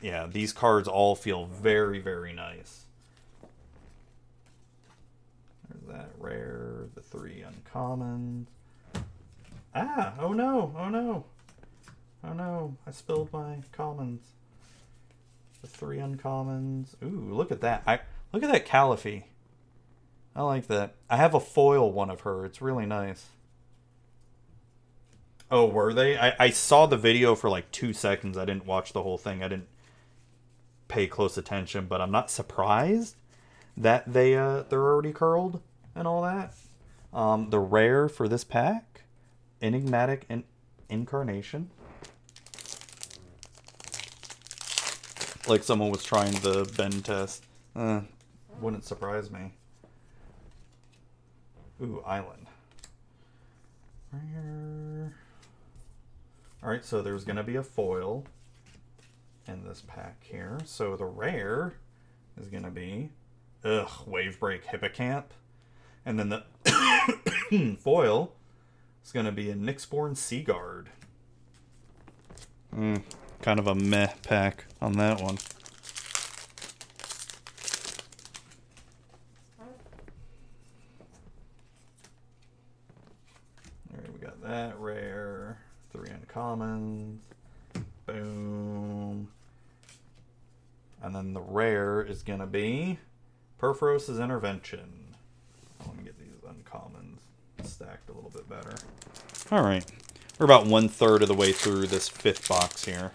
Yeah, 0.00 0.26
these 0.26 0.52
cards 0.52 0.88
all 0.88 1.14
feel 1.14 1.46
very, 1.46 1.98
very 1.98 2.32
nice. 2.32 2.84
There's 5.68 5.98
that 5.98 6.10
rare, 6.18 6.86
the 6.94 7.00
three 7.00 7.44
uncommons. 7.44 8.46
Ah, 9.74 10.14
oh 10.18 10.32
no, 10.32 10.74
oh 10.76 10.88
no. 10.88 11.24
Oh 12.24 12.32
no, 12.32 12.76
I 12.86 12.90
spilled 12.90 13.32
my 13.32 13.58
commons. 13.72 14.22
The 15.62 15.68
three 15.68 15.98
uncommons. 15.98 16.94
Ooh, 17.02 17.32
look 17.32 17.52
at 17.52 17.60
that. 17.60 17.82
I 17.86 18.00
look 18.32 18.42
at 18.42 18.50
that 18.50 18.66
Callaphe. 18.66 19.24
I 20.34 20.42
like 20.42 20.66
that. 20.68 20.94
I 21.08 21.16
have 21.16 21.34
a 21.34 21.40
foil 21.40 21.92
one 21.92 22.10
of 22.10 22.20
her. 22.20 22.44
It's 22.44 22.62
really 22.62 22.86
nice. 22.86 23.26
Oh, 25.50 25.66
were 25.66 25.92
they? 25.92 26.16
I, 26.16 26.34
I 26.38 26.50
saw 26.50 26.86
the 26.86 26.96
video 26.96 27.34
for 27.34 27.50
like 27.50 27.70
two 27.72 27.92
seconds. 27.92 28.38
I 28.38 28.44
didn't 28.44 28.66
watch 28.66 28.92
the 28.92 29.02
whole 29.02 29.18
thing. 29.18 29.42
I 29.42 29.48
didn't 29.48 29.68
pay 30.86 31.06
close 31.06 31.36
attention, 31.36 31.86
but 31.86 32.00
I'm 32.00 32.12
not 32.12 32.30
surprised 32.30 33.16
that 33.76 34.12
they 34.12 34.36
uh 34.36 34.62
they're 34.68 34.82
already 34.82 35.12
curled 35.12 35.60
and 35.94 36.06
all 36.06 36.22
that. 36.22 36.54
Um, 37.12 37.50
the 37.50 37.58
rare 37.58 38.08
for 38.08 38.28
this 38.28 38.44
pack, 38.44 39.02
enigmatic 39.60 40.26
in- 40.28 40.44
incarnation. 40.88 41.70
Like 45.48 45.64
someone 45.64 45.90
was 45.90 46.04
trying 46.04 46.32
the 46.40 46.70
bend 46.76 47.04
test. 47.04 47.44
Uh, 47.74 48.02
wouldn't 48.60 48.84
surprise 48.84 49.30
me. 49.30 49.52
Ooh, 51.82 52.02
island. 52.06 52.46
Alright, 56.62 56.84
so 56.84 57.00
there's 57.00 57.24
going 57.24 57.36
to 57.36 57.42
be 57.42 57.56
a 57.56 57.62
foil 57.62 58.24
in 59.46 59.64
this 59.64 59.82
pack 59.86 60.22
here. 60.22 60.58
So 60.64 60.94
the 60.96 61.06
rare 61.06 61.74
is 62.38 62.48
going 62.48 62.64
to 62.64 62.70
be, 62.70 63.10
ugh, 63.64 63.88
Wavebreak 64.06 64.64
Hippocamp. 64.64 65.24
And 66.04 66.18
then 66.18 66.28
the 66.28 67.76
foil 67.80 68.32
is 69.04 69.12
going 69.12 69.26
to 69.26 69.32
be 69.32 69.50
a 69.50 69.54
Nyxborn 69.54 70.16
Seaguard. 70.16 70.90
Mm, 72.76 73.02
kind 73.42 73.58
of 73.58 73.66
a 73.66 73.74
meh 73.74 74.12
pack 74.22 74.66
on 74.80 74.92
that 74.94 75.20
one. 75.20 75.38
commons. 86.50 87.22
Boom. 88.06 89.28
And 91.00 91.14
then 91.14 91.32
the 91.32 91.40
rare 91.40 92.02
is 92.02 92.24
going 92.24 92.40
to 92.40 92.46
be 92.46 92.98
Purphoros' 93.60 94.20
Intervention. 94.20 95.14
Let 95.86 95.96
me 95.96 96.02
get 96.02 96.18
these 96.18 96.34
uncommons 96.44 97.18
stacked 97.62 98.10
a 98.10 98.12
little 98.12 98.30
bit 98.30 98.48
better. 98.48 98.74
All 99.52 99.62
right. 99.62 99.84
We're 100.38 100.46
about 100.46 100.66
one 100.66 100.88
third 100.88 101.22
of 101.22 101.28
the 101.28 101.34
way 101.34 101.52
through 101.52 101.86
this 101.86 102.08
fifth 102.08 102.48
box 102.48 102.84
here. 102.84 103.12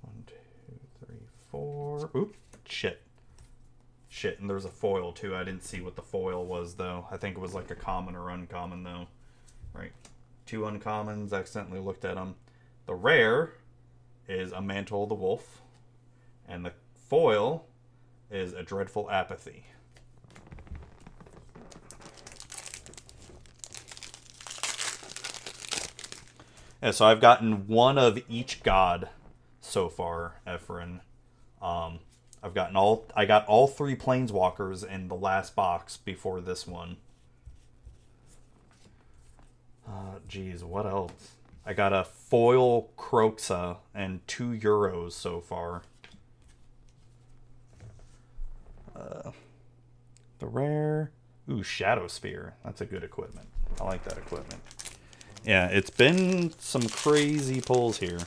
One, 0.00 0.24
two, 0.26 0.34
three, 1.06 1.20
four. 1.52 2.10
Oop, 2.16 2.34
shit. 2.66 3.01
Shit, 4.22 4.38
and 4.38 4.48
there's 4.48 4.64
a 4.64 4.70
foil 4.70 5.10
too. 5.10 5.34
I 5.34 5.42
didn't 5.42 5.64
see 5.64 5.80
what 5.80 5.96
the 5.96 6.02
foil 6.02 6.46
was 6.46 6.74
though. 6.74 7.08
I 7.10 7.16
think 7.16 7.36
it 7.36 7.40
was 7.40 7.54
like 7.54 7.72
a 7.72 7.74
common 7.74 8.14
or 8.14 8.30
uncommon 8.30 8.84
though. 8.84 9.08
Right. 9.74 9.90
Two 10.46 10.60
uncommons, 10.60 11.32
I 11.32 11.38
accidentally 11.38 11.80
looked 11.80 12.04
at 12.04 12.14
them. 12.14 12.36
The 12.86 12.94
rare 12.94 13.54
is 14.28 14.52
a 14.52 14.62
Mantle 14.62 15.02
of 15.02 15.08
the 15.08 15.16
Wolf, 15.16 15.60
and 16.46 16.64
the 16.64 16.72
foil 17.08 17.66
is 18.30 18.52
a 18.52 18.62
Dreadful 18.62 19.10
Apathy. 19.10 19.64
Yeah, 26.80 26.92
so 26.92 27.06
I've 27.06 27.20
gotten 27.20 27.66
one 27.66 27.98
of 27.98 28.20
each 28.28 28.62
god 28.62 29.08
so 29.60 29.88
far, 29.88 30.36
Efren. 30.46 31.00
Um, 31.60 31.98
I've 32.42 32.54
gotten 32.54 32.76
all 32.76 33.06
I 33.14 33.24
got 33.24 33.46
all 33.46 33.68
three 33.68 33.96
planeswalkers 33.96 34.84
in 34.86 35.08
the 35.08 35.14
last 35.14 35.54
box 35.54 35.96
before 35.96 36.40
this 36.40 36.66
one. 36.66 36.96
Uh 39.86 40.18
geez, 40.28 40.64
what 40.64 40.86
else? 40.86 41.12
I 41.64 41.72
got 41.74 41.92
a 41.92 42.04
foil 42.04 42.90
Kroxa 42.98 43.76
and 43.94 44.26
two 44.26 44.52
Uros 44.52 45.14
so 45.14 45.40
far. 45.40 45.82
Uh, 48.96 49.30
the 50.38 50.46
rare, 50.46 51.12
ooh, 51.48 51.62
Shadowspear. 51.62 52.52
That's 52.64 52.80
a 52.80 52.84
good 52.84 53.04
equipment. 53.04 53.48
I 53.80 53.84
like 53.84 54.04
that 54.04 54.18
equipment. 54.18 54.60
Yeah, 55.44 55.68
it's 55.68 55.90
been 55.90 56.52
some 56.58 56.82
crazy 56.82 57.60
pulls 57.60 57.98
here. 57.98 58.18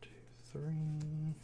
Two, 0.00 0.08
three. 0.52 1.34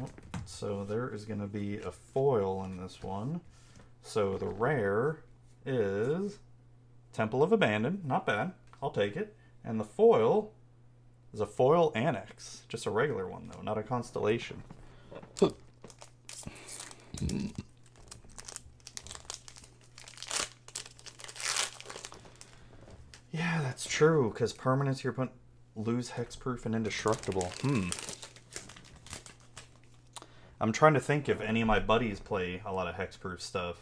Oh, 0.00 0.08
so 0.56 0.84
there 0.84 1.12
is 1.12 1.26
going 1.26 1.40
to 1.40 1.46
be 1.46 1.76
a 1.78 1.92
foil 1.92 2.64
in 2.64 2.78
this 2.78 3.02
one. 3.02 3.42
So 4.02 4.38
the 4.38 4.48
rare 4.48 5.18
is 5.66 6.38
Temple 7.12 7.42
of 7.42 7.52
Abandon. 7.52 8.00
Not 8.06 8.24
bad. 8.24 8.52
I'll 8.82 8.90
take 8.90 9.16
it. 9.16 9.36
And 9.62 9.78
the 9.78 9.84
foil 9.84 10.52
is 11.34 11.40
a 11.40 11.46
foil 11.46 11.92
Anax. 11.92 12.60
Just 12.68 12.86
a 12.86 12.90
regular 12.90 13.28
one, 13.28 13.50
though, 13.52 13.60
not 13.60 13.76
a 13.76 13.82
constellation. 13.82 14.62
Yeah, 23.30 23.60
that's 23.60 23.86
true, 23.86 24.30
because 24.32 24.54
permanents 24.54 25.02
you're 25.02 25.12
put 25.12 25.30
lose 25.74 26.12
hexproof 26.12 26.64
and 26.64 26.74
indestructible. 26.74 27.52
Hmm. 27.60 27.90
I'm 30.60 30.72
trying 30.72 30.94
to 30.94 31.00
think 31.00 31.28
if 31.28 31.40
any 31.40 31.60
of 31.60 31.66
my 31.66 31.80
buddies 31.80 32.20
play 32.20 32.62
a 32.64 32.72
lot 32.72 32.88
of 32.88 32.94
hexproof 32.94 33.40
stuff. 33.40 33.76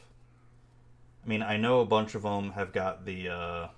I 1.25 1.29
mean, 1.29 1.43
I 1.43 1.57
know 1.57 1.81
a 1.81 1.87
bunch 1.87 2.15
of 2.15 2.23
them 2.23 2.53
have 2.53 2.73
got 2.73 3.05
the 3.05 3.29
uh 3.29 3.69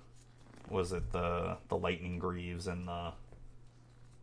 was 0.69 0.91
it 0.91 1.11
the 1.11 1.57
the 1.69 1.77
lightning 1.77 2.19
greaves 2.19 2.67
and 2.67 2.87
the 2.87 3.13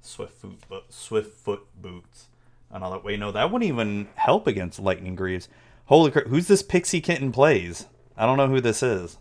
swift 0.01 0.35
foot 0.35 0.85
swift 0.91 1.37
foot 1.37 1.63
boots 1.81 2.27
and 2.71 2.83
all 2.83 2.91
that. 2.91 3.05
Wait, 3.05 3.19
no, 3.19 3.33
that 3.33 3.51
wouldn't 3.51 3.69
even 3.69 4.09
help 4.17 4.47
against 4.47 4.79
lightning 4.81 5.15
greaves. 5.15 5.49
Holy 5.87 6.11
crap! 6.11 6.27
Who's 6.27 6.49
this 6.49 6.63
pixie 6.63 7.01
kitten 7.01 7.33
plays? 7.33 7.87
I 8.17 8.27
don't 8.27 8.37
know 8.37 8.49
who 8.49 8.61
this 8.61 8.83
is. 8.83 9.19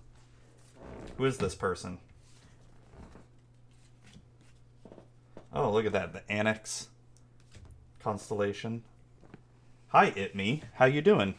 Who 1.17 1.25
is 1.25 1.37
this 1.37 1.55
person? 1.55 1.99
Oh, 5.53 5.71
look 5.71 5.85
at 5.85 5.91
that. 5.91 6.13
The 6.13 6.21
Anax 6.29 6.87
constellation. 7.99 8.83
Hi, 9.95 10.05
it 10.15 10.33
me. 10.33 10.63
How 10.77 10.85
you 10.85 11.03
doing? 11.03 11.35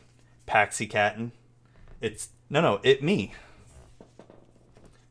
Paxi 0.47 0.89
Catten. 0.89 1.33
It's 2.01 2.29
no 2.49 2.61
no, 2.61 2.81
it 2.85 3.03
me. 3.03 3.35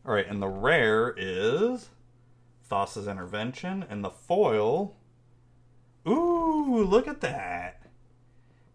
Alright, 0.05 0.29
and 0.29 0.41
the 0.41 0.47
rare 0.47 1.13
is 1.17 1.89
Thassa's 2.71 3.05
Intervention, 3.05 3.85
and 3.89 4.01
the 4.01 4.09
foil. 4.09 4.95
Ooh, 6.07 6.85
look 6.85 7.05
at 7.05 7.19
that. 7.19 7.81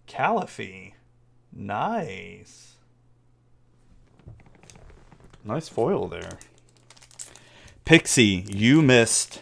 Callaphe. 0.06 0.92
Nice. 1.50 2.74
Nice 5.47 5.70
foil 5.70 6.08
there. 6.08 6.38
Pixie, 7.86 8.44
you 8.47 8.82
missed 8.82 9.40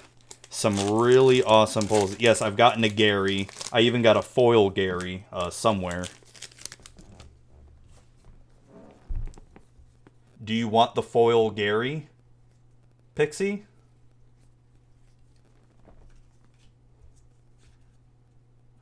some 0.57 0.91
really 0.91 1.43
awesome 1.43 1.87
pulls. 1.87 2.19
Yes, 2.19 2.41
I've 2.41 2.57
gotten 2.57 2.83
a 2.83 2.89
Gary. 2.89 3.47
I 3.75 3.81
even 3.81 4.01
got 4.01 4.17
a 4.17 4.23
foil 4.23 4.71
Gary 4.71 5.27
uh, 5.31 5.51
somewhere. 5.51 6.07
Do 10.43 10.55
you 10.55 10.67
want 10.67 10.95
the 10.95 11.03
foil 11.03 11.51
Gary, 11.51 12.09
Pixie? 13.15 13.67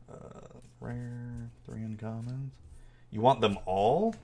Uh, 0.08 0.14
rare, 0.78 1.50
three 1.66 1.80
uncommons. 1.80 2.50
You 3.10 3.20
want 3.20 3.40
them 3.40 3.58
all? 3.66 4.14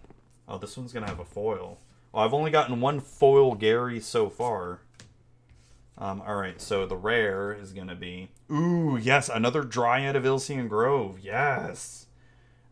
Oh, 0.47 0.59
this 0.59 0.77
one's 0.77 0.93
gonna 0.93 1.09
have 1.09 1.19
a 1.19 1.25
foil. 1.25 1.81
Oh, 2.15 2.21
I've 2.21 2.35
only 2.35 2.53
gotten 2.53 2.81
one 2.81 3.01
foil 3.01 3.57
Gary 3.57 3.99
so 3.99 4.31
far. 4.31 4.83
Um, 6.01 6.23
alright, 6.23 6.63
so 6.63 6.87
the 6.87 6.97
rare 6.97 7.53
is 7.53 7.75
gonna 7.75 7.95
be... 7.95 8.31
Ooh, 8.51 8.99
yes, 9.01 9.29
another 9.29 9.63
Dryad 9.63 10.17
of 10.17 10.25
Ilysian 10.25 10.67
Grove. 10.67 11.19
Yes! 11.21 12.07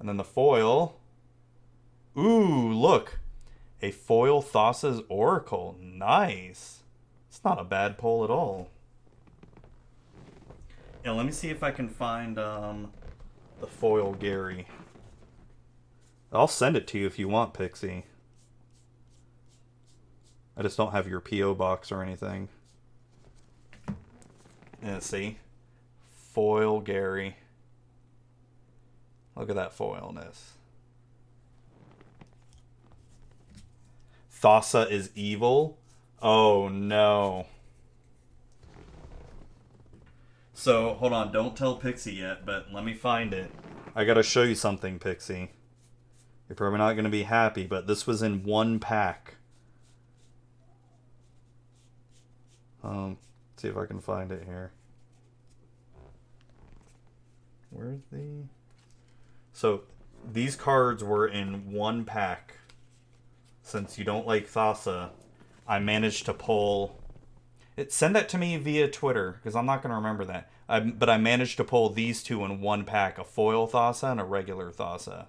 And 0.01 0.09
then 0.09 0.17
the 0.17 0.25
foil... 0.25 0.99
Ooh, 2.17 2.73
look! 2.73 3.19
A 3.83 3.91
foil 3.91 4.43
Thassa's 4.43 5.03
Oracle. 5.11 5.77
Nice! 5.79 6.85
It's 7.29 7.45
not 7.45 7.61
a 7.61 7.65
bad 7.65 7.99
pull 7.99 8.25
at 8.25 8.31
all. 8.31 8.71
Yeah, 11.05 11.13
let 11.13 11.27
me 11.27 11.33
see 11.33 11.51
if 11.51 11.63
I 11.63 11.71
can 11.71 11.91
find 11.91 12.39
um, 12.39 12.93
the 13.61 13.67
foil 13.67 14.15
Gary. 14.15 14.67
I'll 16.33 16.49
send 16.49 16.77
it 16.77 16.87
to 16.89 16.99
you 16.99 17.07
if 17.07 17.19
you 17.19 17.29
want, 17.29 17.53
Pixie. 17.53 18.07
I 20.57 20.63
just 20.63 20.79
don't 20.79 20.93
have 20.93 21.07
your 21.07 21.21
P.O. 21.21 21.55
box 21.55 21.93
or 21.93 22.03
anything. 22.03 22.49
Yeah, 24.83 24.99
see? 25.01 25.39
Foil 26.13 26.81
Gary. 26.81 27.37
Look 29.35 29.51
at 29.51 29.57
that 29.57 29.73
foilness. 29.73 30.53
Thassa 34.41 34.91
is 34.91 35.11
evil? 35.15 35.79
Oh 36.23 36.69
no. 36.69 37.47
So, 40.53 40.95
hold 40.95 41.13
on, 41.13 41.33
don't 41.33 41.57
tell 41.57 41.77
Pixie 41.77 42.15
yet, 42.15 42.45
but 42.45 42.73
let 42.73 42.85
me 42.85 42.93
find 42.93 43.33
it. 43.33 43.51
I 43.95 44.05
gotta 44.05 44.25
show 44.25 44.43
you 44.43 44.57
something, 44.57 44.99
Pixie. 44.99 45.51
You're 46.49 46.57
probably 46.57 46.79
not 46.79 46.95
gonna 46.95 47.09
be 47.09 47.25
happy, 47.25 47.65
but 47.65 47.87
this 47.87 48.07
was 48.07 48.23
in 48.23 48.43
one 48.43 48.81
pack. 48.81 49.37
Um, 52.83 53.19
see 53.59 53.69
if 53.69 53.77
I 53.77 53.87
can 53.87 54.01
find 54.01 54.33
it 54.33 54.45
here. 54.45 54.73
Where's 57.71 58.01
the. 58.11 58.45
So, 59.53 59.83
these 60.31 60.57
cards 60.57 61.05
were 61.05 61.27
in 61.27 61.73
one 61.73 62.05
pack. 62.05 62.55
Since 63.63 63.99
you 63.99 64.05
don't 64.05 64.27
like 64.27 64.49
Thassa, 64.49 65.11
I 65.67 65.79
managed 65.79 66.27
to 66.27 66.35
pull. 66.35 67.03
It, 67.77 67.93
send 67.93 68.17
that 68.17 68.29
to 68.31 68.39
me 68.39 68.57
via 68.57 68.89
Twitter, 68.89 69.33
because 69.33 69.55
I'm 69.55 69.67
not 69.67 69.83
going 69.83 69.91
to 69.91 69.97
remember 69.97 70.25
that. 70.25 70.51
I, 70.69 70.81
but 70.81 71.11
I 71.11 71.19
managed 71.19 71.57
to 71.59 71.65
pull 71.65 71.91
these 71.91 72.23
two 72.23 72.45
in 72.45 72.61
one 72.61 72.85
pack 72.85 73.19
a 73.19 73.25
foil 73.25 73.69
Thassa 73.69 74.13
and 74.13 74.21
a 74.21 74.25
regular 74.25 74.71
Thassa. 74.71 75.27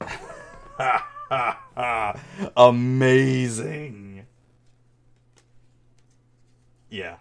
Amazing. 2.56 4.09
Yeah. 6.90 7.16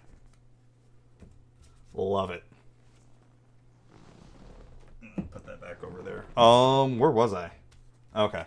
Love 1.94 2.32
it. 2.32 2.44
Put 5.32 5.46
that 5.46 5.62
back 5.62 5.84
over 5.84 6.02
there. 6.02 6.26
Um, 6.42 6.98
where 7.00 7.12
was 7.12 7.34
I? 7.34 7.52
Okay. 8.16 8.44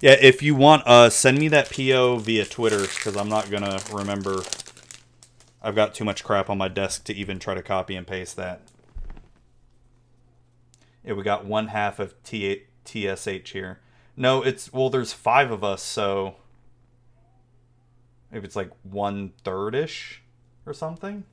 Yeah, 0.00 0.16
if 0.20 0.42
you 0.42 0.54
want, 0.54 0.86
uh, 0.86 1.10
send 1.10 1.38
me 1.38 1.48
that 1.48 1.70
PO 1.70 2.18
via 2.18 2.44
Twitter 2.44 2.80
because 2.80 3.16
I'm 3.16 3.28
not 3.28 3.50
gonna 3.50 3.78
remember. 3.92 4.42
I've 5.62 5.76
got 5.76 5.94
too 5.94 6.04
much 6.04 6.24
crap 6.24 6.50
on 6.50 6.58
my 6.58 6.68
desk 6.68 7.04
to 7.04 7.14
even 7.14 7.38
try 7.38 7.54
to 7.54 7.62
copy 7.62 7.94
and 7.94 8.06
paste 8.06 8.36
that. 8.36 8.62
Yeah, 11.04 11.14
we 11.14 11.22
got 11.22 11.44
one 11.44 11.68
half 11.68 11.98
of 11.98 12.20
T 12.24 12.62
TSH 12.84 13.52
here. 13.52 13.80
No, 14.16 14.42
it's 14.42 14.72
well. 14.72 14.90
There's 14.90 15.12
five 15.12 15.50
of 15.50 15.64
us, 15.64 15.82
so 15.82 16.34
maybe 18.32 18.44
it's 18.46 18.56
like 18.56 18.70
one 18.82 19.32
third 19.44 19.74
ish 19.74 20.22
or 20.66 20.72
something. 20.72 21.24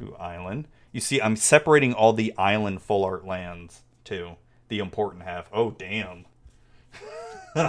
Ooh, 0.00 0.14
island. 0.18 0.68
You 0.92 1.00
see, 1.00 1.20
I'm 1.20 1.36
separating 1.36 1.94
all 1.94 2.12
the 2.12 2.36
island 2.36 2.82
full 2.82 3.04
art 3.04 3.26
lands 3.26 3.82
too. 4.04 4.36
The 4.68 4.78
important 4.78 5.24
half. 5.24 5.48
Oh, 5.52 5.70
damn. 5.70 6.26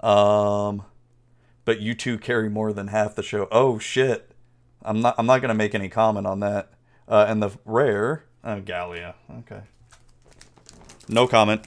um, 0.00 0.84
but 1.64 1.80
you 1.80 1.94
two 1.94 2.18
carry 2.18 2.48
more 2.48 2.72
than 2.72 2.88
half 2.88 3.14
the 3.14 3.22
show. 3.22 3.48
Oh 3.50 3.78
shit. 3.78 4.32
I'm 4.82 5.00
not. 5.00 5.14
I'm 5.18 5.26
not 5.26 5.40
gonna 5.40 5.54
make 5.54 5.74
any 5.74 5.88
comment 5.88 6.26
on 6.26 6.40
that. 6.40 6.72
Uh, 7.06 7.26
and 7.28 7.42
the 7.42 7.50
rare, 7.64 8.24
uh, 8.44 8.60
Gallia. 8.60 9.16
Okay. 9.40 9.62
No 11.10 11.26
comment. 11.26 11.64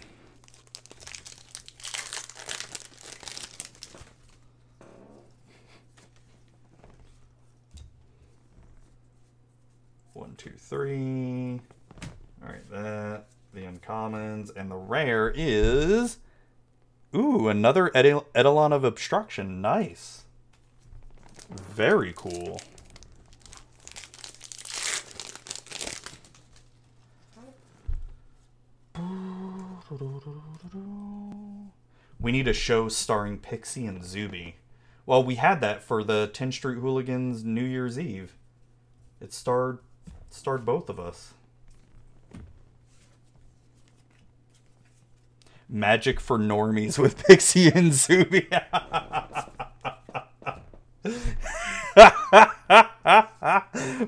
One, 10.13 10.35
two, 10.37 10.51
three. 10.57 11.59
All 12.41 12.49
right, 12.49 12.69
that 12.71 13.25
the 13.53 13.61
uncommons 13.63 14.49
and 14.55 14.71
the 14.71 14.75
rare 14.75 15.33
is. 15.35 16.19
Ooh, 17.13 17.49
another 17.49 17.91
Edel- 17.93 18.27
Eidolon 18.33 18.71
of 18.71 18.85
Obstruction. 18.85 19.61
Nice. 19.61 20.23
Very 21.49 22.13
cool. 22.15 22.61
We 32.19 32.31
need 32.31 32.47
a 32.47 32.53
show 32.53 32.89
starring 32.89 33.37
Pixie 33.37 33.85
and 33.85 34.03
Zuby. 34.03 34.55
Well, 35.05 35.23
we 35.23 35.35
had 35.35 35.61
that 35.61 35.83
for 35.83 36.03
the 36.03 36.29
10th 36.33 36.53
Street 36.53 36.77
Hooligans 36.77 37.43
New 37.43 37.65
Year's 37.65 37.99
Eve. 37.99 38.37
It 39.19 39.33
starred 39.33 39.79
starred 40.29 40.65
both 40.65 40.89
of 40.89 40.99
us. 40.99 41.33
Magic 45.69 46.19
for 46.19 46.39
normies 46.39 46.97
with 46.97 47.23
Pixie 47.27 47.69
and 47.69 47.93
Zuby. 47.93 48.47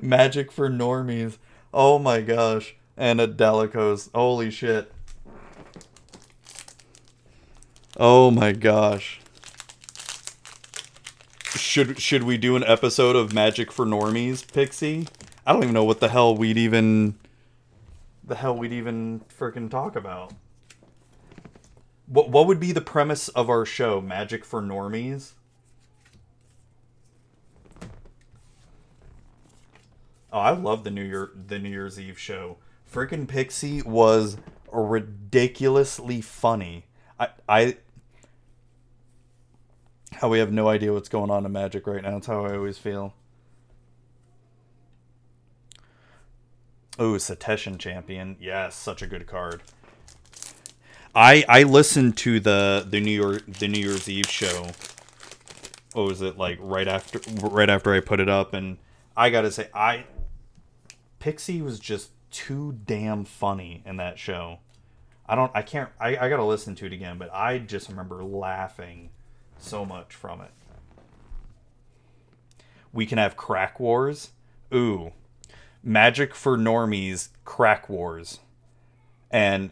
Magic 0.01 0.51
for 0.51 0.69
normies. 0.69 1.37
Oh 1.73 1.99
my 1.99 2.21
gosh. 2.21 2.75
And 2.97 3.19
a 3.19 3.27
Dalakos. 3.27 4.09
Holy 4.13 4.51
shit. 4.51 4.91
Oh 7.97 8.29
my 8.29 8.51
gosh. 8.51 9.21
Should 11.55 11.99
should 12.01 12.23
we 12.23 12.37
do 12.37 12.57
an 12.57 12.63
episode 12.65 13.15
of 13.15 13.33
Magic 13.33 13.71
for 13.71 13.85
Normies, 13.85 14.45
Pixie? 14.51 15.07
I 15.45 15.53
don't 15.53 15.63
even 15.63 15.73
know 15.73 15.85
what 15.85 16.01
the 16.01 16.09
hell 16.09 16.35
we'd 16.35 16.57
even 16.57 17.15
the 18.21 18.35
hell 18.35 18.57
we'd 18.57 18.73
even 18.73 19.21
freaking 19.39 19.69
talk 19.69 19.95
about. 19.95 20.33
What 22.07 22.29
what 22.29 22.47
would 22.47 22.59
be 22.59 22.73
the 22.73 22.81
premise 22.81 23.29
of 23.29 23.49
our 23.49 23.65
show? 23.65 24.01
Magic 24.01 24.43
for 24.43 24.61
Normies? 24.61 25.31
Oh, 30.33 30.39
I 30.39 30.51
love 30.51 30.83
the 30.83 30.91
New 30.91 31.03
Year 31.03 31.31
the 31.47 31.59
New 31.59 31.69
Year's 31.69 31.97
Eve 31.97 32.19
show. 32.19 32.57
Freaking 32.91 33.25
Pixie 33.25 33.81
was 33.81 34.35
ridiculously 34.69 36.19
funny. 36.19 36.87
I 37.17 37.29
I 37.47 37.77
how 40.15 40.29
we 40.29 40.39
have 40.39 40.51
no 40.51 40.67
idea 40.67 40.93
what's 40.93 41.09
going 41.09 41.29
on 41.29 41.45
in 41.45 41.51
Magic 41.51 41.85
right 41.87 42.01
now. 42.01 42.11
That's 42.11 42.27
how 42.27 42.45
I 42.45 42.55
always 42.55 42.77
feel. 42.77 43.13
Oh, 46.97 47.13
Setessan 47.13 47.77
Champion. 47.77 48.37
Yes, 48.39 48.75
such 48.75 49.01
a 49.01 49.07
good 49.07 49.27
card. 49.27 49.61
I 51.13 51.43
I 51.47 51.63
listened 51.63 52.17
to 52.17 52.39
the 52.39 52.85
the 52.89 52.99
New 52.99 53.11
York 53.11 53.43
the 53.47 53.67
New 53.67 53.79
Year's 53.79 54.09
Eve 54.09 54.29
show. 54.29 54.67
What 55.93 56.07
was 56.07 56.21
it 56.21 56.37
like 56.37 56.57
right 56.61 56.87
after 56.87 57.19
right 57.41 57.69
after 57.69 57.93
I 57.93 57.99
put 57.99 58.19
it 58.19 58.29
up 58.29 58.53
and 58.53 58.77
I 59.15 59.29
got 59.29 59.41
to 59.41 59.51
say 59.51 59.69
I 59.73 60.05
Pixie 61.19 61.61
was 61.61 61.79
just 61.79 62.11
too 62.31 62.77
damn 62.85 63.23
funny 63.23 63.81
in 63.85 63.97
that 63.97 64.19
show. 64.19 64.59
I 65.25 65.35
don't 65.35 65.51
I 65.55 65.61
can't 65.61 65.89
I, 65.99 66.17
I 66.17 66.29
got 66.29 66.37
to 66.37 66.43
listen 66.43 66.75
to 66.75 66.85
it 66.85 66.93
again, 66.93 67.17
but 67.17 67.33
I 67.33 67.59
just 67.59 67.89
remember 67.89 68.23
laughing 68.23 69.09
so 69.57 69.85
much 69.85 70.13
from 70.13 70.41
it. 70.41 70.51
We 72.93 73.05
can 73.05 73.17
have 73.17 73.35
crack 73.35 73.79
wars. 73.79 74.31
Ooh. 74.73 75.11
Magic 75.83 76.33
for 76.33 76.57
normies, 76.57 77.29
crack 77.43 77.89
wars. 77.89 78.39
And 79.29 79.71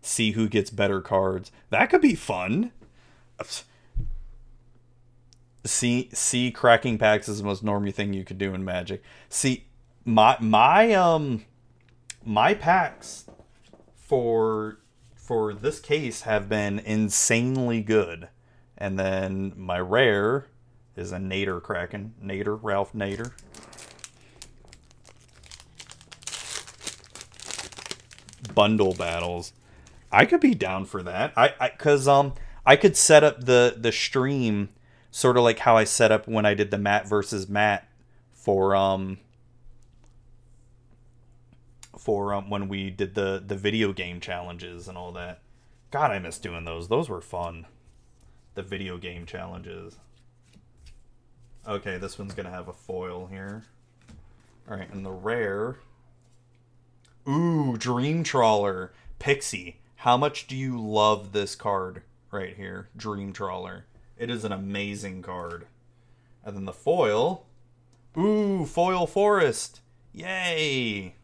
see 0.00 0.32
who 0.32 0.48
gets 0.48 0.70
better 0.70 1.00
cards. 1.00 1.52
That 1.70 1.90
could 1.90 2.00
be 2.00 2.14
fun. 2.14 2.72
See 5.64 6.08
see 6.12 6.50
cracking 6.50 6.98
packs 6.98 7.28
is 7.28 7.38
the 7.38 7.44
most 7.44 7.64
normie 7.64 7.94
thing 7.94 8.14
you 8.14 8.24
could 8.24 8.38
do 8.38 8.54
in 8.54 8.64
Magic. 8.64 9.02
See 9.28 9.66
my 10.04 10.36
my 10.40 10.94
um 10.94 11.44
my 12.24 12.54
packs 12.54 13.26
for 14.08 14.78
for 15.14 15.52
this 15.52 15.78
case 15.78 16.22
have 16.22 16.48
been 16.48 16.78
insanely 16.78 17.82
good. 17.82 18.28
And 18.78 18.98
then 18.98 19.52
my 19.54 19.78
rare 19.78 20.46
is 20.96 21.12
a 21.12 21.18
Nadir 21.18 21.60
Kraken. 21.60 22.14
Nader, 22.24 22.58
Ralph 22.62 22.94
Nader. 22.94 23.32
Bundle 28.54 28.94
battles. 28.94 29.52
I 30.10 30.24
could 30.24 30.40
be 30.40 30.54
down 30.54 30.86
for 30.86 31.02
that. 31.02 31.34
I, 31.36 31.54
I 31.60 31.68
cause 31.68 32.08
um 32.08 32.32
I 32.64 32.76
could 32.76 32.96
set 32.96 33.22
up 33.22 33.44
the 33.44 33.74
the 33.76 33.92
stream 33.92 34.70
sort 35.10 35.36
of 35.36 35.42
like 35.42 35.58
how 35.58 35.76
I 35.76 35.84
set 35.84 36.10
up 36.10 36.26
when 36.26 36.46
I 36.46 36.54
did 36.54 36.70
the 36.70 36.78
Matt 36.78 37.06
versus 37.06 37.46
Matt 37.46 37.86
for 38.32 38.74
um 38.74 39.18
for 42.08 42.32
um, 42.32 42.48
when 42.48 42.68
we 42.68 42.88
did 42.88 43.14
the 43.14 43.42
the 43.46 43.54
video 43.54 43.92
game 43.92 44.18
challenges 44.18 44.88
and 44.88 44.96
all 44.96 45.12
that. 45.12 45.42
God, 45.90 46.10
I 46.10 46.18
miss 46.18 46.38
doing 46.38 46.64
those. 46.64 46.88
Those 46.88 47.10
were 47.10 47.20
fun. 47.20 47.66
The 48.54 48.62
video 48.62 48.96
game 48.96 49.26
challenges. 49.26 49.98
Okay, 51.68 51.98
this 51.98 52.18
one's 52.18 52.32
gonna 52.32 52.48
have 52.48 52.66
a 52.66 52.72
foil 52.72 53.26
here. 53.26 53.64
All 54.70 54.78
right, 54.78 54.90
and 54.90 55.04
the 55.04 55.10
rare. 55.10 55.76
Ooh, 57.28 57.76
Dream 57.76 58.24
Trawler, 58.24 58.94
Pixie. 59.18 59.80
How 59.96 60.16
much 60.16 60.46
do 60.46 60.56
you 60.56 60.80
love 60.80 61.32
this 61.32 61.54
card 61.54 62.00
right 62.30 62.56
here, 62.56 62.88
Dream 62.96 63.34
Trawler? 63.34 63.84
It 64.16 64.30
is 64.30 64.46
an 64.46 64.52
amazing 64.52 65.20
card. 65.20 65.66
And 66.42 66.56
then 66.56 66.64
the 66.64 66.72
foil. 66.72 67.44
Ooh, 68.16 68.64
Foil 68.64 69.06
Forest. 69.06 69.82
Yay! 70.14 71.16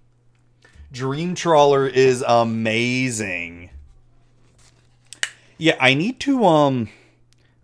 Dream 0.94 1.34
Trawler 1.34 1.88
is 1.88 2.22
amazing. 2.26 3.70
Yeah, 5.58 5.76
I 5.80 5.92
need 5.92 6.20
to 6.20 6.44
um 6.44 6.88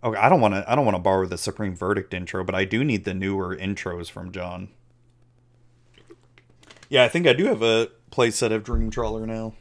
Okay, 0.03 0.19
I 0.19 0.29
don't 0.29 0.41
want 0.41 0.55
to 0.55 0.65
I 0.71 0.75
don't 0.75 0.85
want 0.85 0.97
to 0.97 1.03
borrow 1.03 1.27
the 1.27 1.39
Supreme 1.39 1.77
Verdict 1.77 2.13
intro, 2.13 2.43
but 2.43 2.57
I 2.57 2.65
do 2.65 2.83
need 2.83 3.05
the 3.05 3.15
newer 3.15 3.57
intros 3.57 4.11
from 4.11 4.33
John. 4.33 4.69
Yeah, 6.89 7.05
I 7.05 7.09
think 7.09 7.29
I 7.29 7.33
do 7.33 7.45
have 7.45 7.63
a 7.63 7.91
playset 8.11 8.51
of 8.51 8.65
Dream 8.65 8.91
Trawler 8.91 9.25
now. 9.27 9.55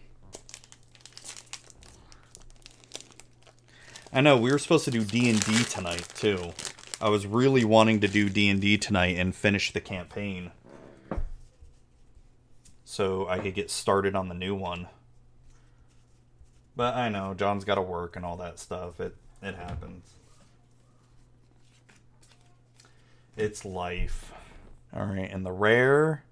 I 4.11 4.21
know 4.21 4.35
we 4.35 4.51
were 4.51 4.57
supposed 4.57 4.85
to 4.85 4.91
do 4.91 5.03
D&D 5.03 5.63
tonight 5.65 6.09
too. 6.15 6.53
I 6.99 7.09
was 7.09 7.27
really 7.27 7.63
wanting 7.63 7.99
to 7.99 8.07
do 8.07 8.29
D&D 8.29 8.79
tonight 8.79 9.15
and 9.15 9.35
finish 9.35 9.71
the 9.71 9.79
campaign 9.79 10.49
so 12.89 13.27
I 13.27 13.37
could 13.37 13.53
get 13.53 13.69
started 13.69 14.15
on 14.15 14.29
the 14.29 14.33
new 14.33 14.55
one. 14.55 14.87
But 16.75 16.95
I 16.95 17.07
know 17.07 17.35
John's 17.35 17.63
got 17.63 17.75
to 17.75 17.83
work 17.83 18.15
and 18.15 18.25
all 18.25 18.35
that 18.37 18.57
stuff. 18.57 18.99
It 18.99 19.15
it 19.43 19.53
happens. 19.53 20.09
It's 23.37 23.63
life. 23.63 24.33
All 24.91 25.05
right, 25.05 25.29
and 25.31 25.45
the 25.45 25.51
rare 25.51 26.23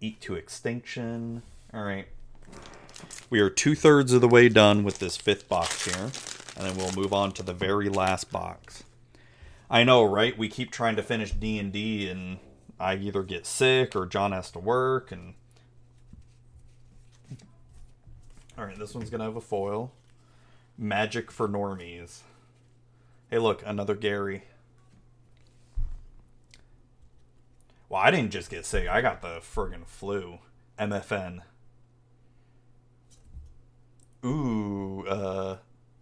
eat 0.00 0.20
to 0.22 0.34
extinction. 0.34 1.42
All 1.72 1.84
right. 1.84 2.08
We 3.30 3.38
are 3.38 3.48
two 3.48 3.76
thirds 3.76 4.12
of 4.12 4.20
the 4.20 4.26
way 4.26 4.48
done 4.48 4.82
with 4.82 4.98
this 4.98 5.16
fifth 5.16 5.48
box 5.48 5.84
here, 5.84 6.10
and 6.56 6.66
then 6.68 6.76
we'll 6.76 6.92
move 6.92 7.12
on 7.12 7.30
to 7.34 7.44
the 7.44 7.54
very 7.54 7.88
last 7.88 8.32
box. 8.32 8.82
I 9.70 9.84
know, 9.84 10.02
right? 10.02 10.36
We 10.36 10.48
keep 10.48 10.72
trying 10.72 10.96
to 10.96 11.04
finish 11.04 11.30
D 11.30 11.56
and 11.60 11.72
D, 11.72 12.10
and 12.10 12.38
I 12.80 12.96
either 12.96 13.22
get 13.22 13.46
sick 13.46 13.94
or 13.94 14.06
John 14.06 14.32
has 14.32 14.50
to 14.50 14.58
work, 14.58 15.12
and 15.12 15.34
all 18.58 18.64
right, 18.64 18.78
this 18.78 18.94
one's 18.94 19.08
gonna 19.08 19.24
have 19.24 19.36
a 19.36 19.40
foil. 19.40 19.92
Magic 20.76 21.30
for 21.30 21.48
normies. 21.48 22.22
Hey, 23.30 23.38
look, 23.38 23.62
another 23.64 23.94
Gary. 23.94 24.44
Well, 27.88 28.02
I 28.02 28.10
didn't 28.10 28.32
just 28.32 28.50
get 28.50 28.66
sick. 28.66 28.88
I 28.88 29.00
got 29.00 29.22
the 29.22 29.40
friggin' 29.40 29.86
flu. 29.86 30.38
MFN. 30.78 31.40
Ooh, 34.24 35.06
uh, 35.06 35.56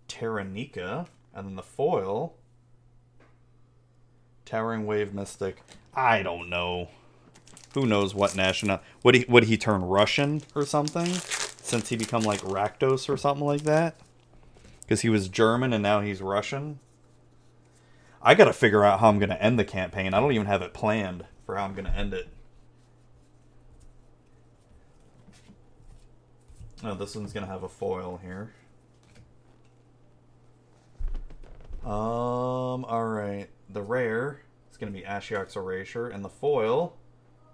Taranika. 0.08 1.06
And 1.34 1.46
then 1.46 1.56
the 1.56 1.62
foil. 1.62 2.34
Towering 4.44 4.86
Wave 4.86 5.12
Mystic. 5.12 5.62
I 5.94 6.22
don't 6.22 6.48
know. 6.48 6.88
Who 7.74 7.86
knows 7.86 8.14
what 8.14 8.34
national... 8.34 8.80
Would 9.02 9.14
he, 9.14 9.24
would 9.28 9.44
he 9.44 9.56
turn 9.56 9.82
Russian 9.82 10.42
or 10.54 10.64
something? 10.64 11.12
Since 11.66 11.88
he 11.88 11.96
become 11.96 12.22
like 12.22 12.42
Rakdos 12.42 13.08
or 13.08 13.16
something 13.16 13.44
like 13.44 13.62
that? 13.62 13.96
Because 14.82 15.00
he 15.00 15.08
was 15.08 15.26
German 15.26 15.72
and 15.72 15.82
now 15.82 16.00
he's 16.00 16.22
Russian? 16.22 16.78
I 18.22 18.34
gotta 18.34 18.52
figure 18.52 18.84
out 18.84 19.00
how 19.00 19.08
I'm 19.08 19.18
gonna 19.18 19.34
end 19.34 19.58
the 19.58 19.64
campaign. 19.64 20.14
I 20.14 20.20
don't 20.20 20.30
even 20.30 20.46
have 20.46 20.62
it 20.62 20.72
planned 20.72 21.24
for 21.44 21.56
how 21.56 21.64
I'm 21.64 21.74
gonna 21.74 21.92
end 21.96 22.14
it. 22.14 22.28
Oh, 26.84 26.94
this 26.94 27.16
one's 27.16 27.32
gonna 27.32 27.46
have 27.46 27.64
a 27.64 27.68
foil 27.68 28.20
here. 28.22 28.54
Um, 31.84 32.84
alright. 32.84 33.50
The 33.70 33.82
rare 33.82 34.42
is 34.70 34.76
gonna 34.76 34.92
be 34.92 35.02
Ashiok's 35.02 35.56
Erasure, 35.56 36.08
and 36.08 36.24
the 36.24 36.28
foil 36.28 36.96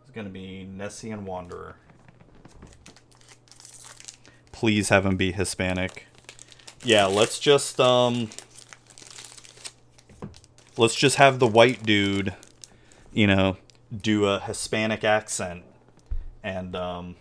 is 0.04 0.10
gonna 0.10 0.28
be 0.28 0.68
Nessian 0.70 1.22
Wanderer. 1.22 1.76
Please 4.62 4.90
have 4.90 5.04
him 5.04 5.16
be 5.16 5.32
Hispanic. 5.32 6.06
Yeah, 6.84 7.06
let's 7.06 7.40
just 7.40 7.80
um 7.80 8.30
let's 10.76 10.94
just 10.94 11.16
have 11.16 11.40
the 11.40 11.48
white 11.48 11.82
dude, 11.82 12.32
you 13.12 13.26
know, 13.26 13.56
do 13.90 14.26
a 14.26 14.38
Hispanic 14.38 15.02
accent 15.02 15.64
and 16.44 16.76
um 16.76 17.16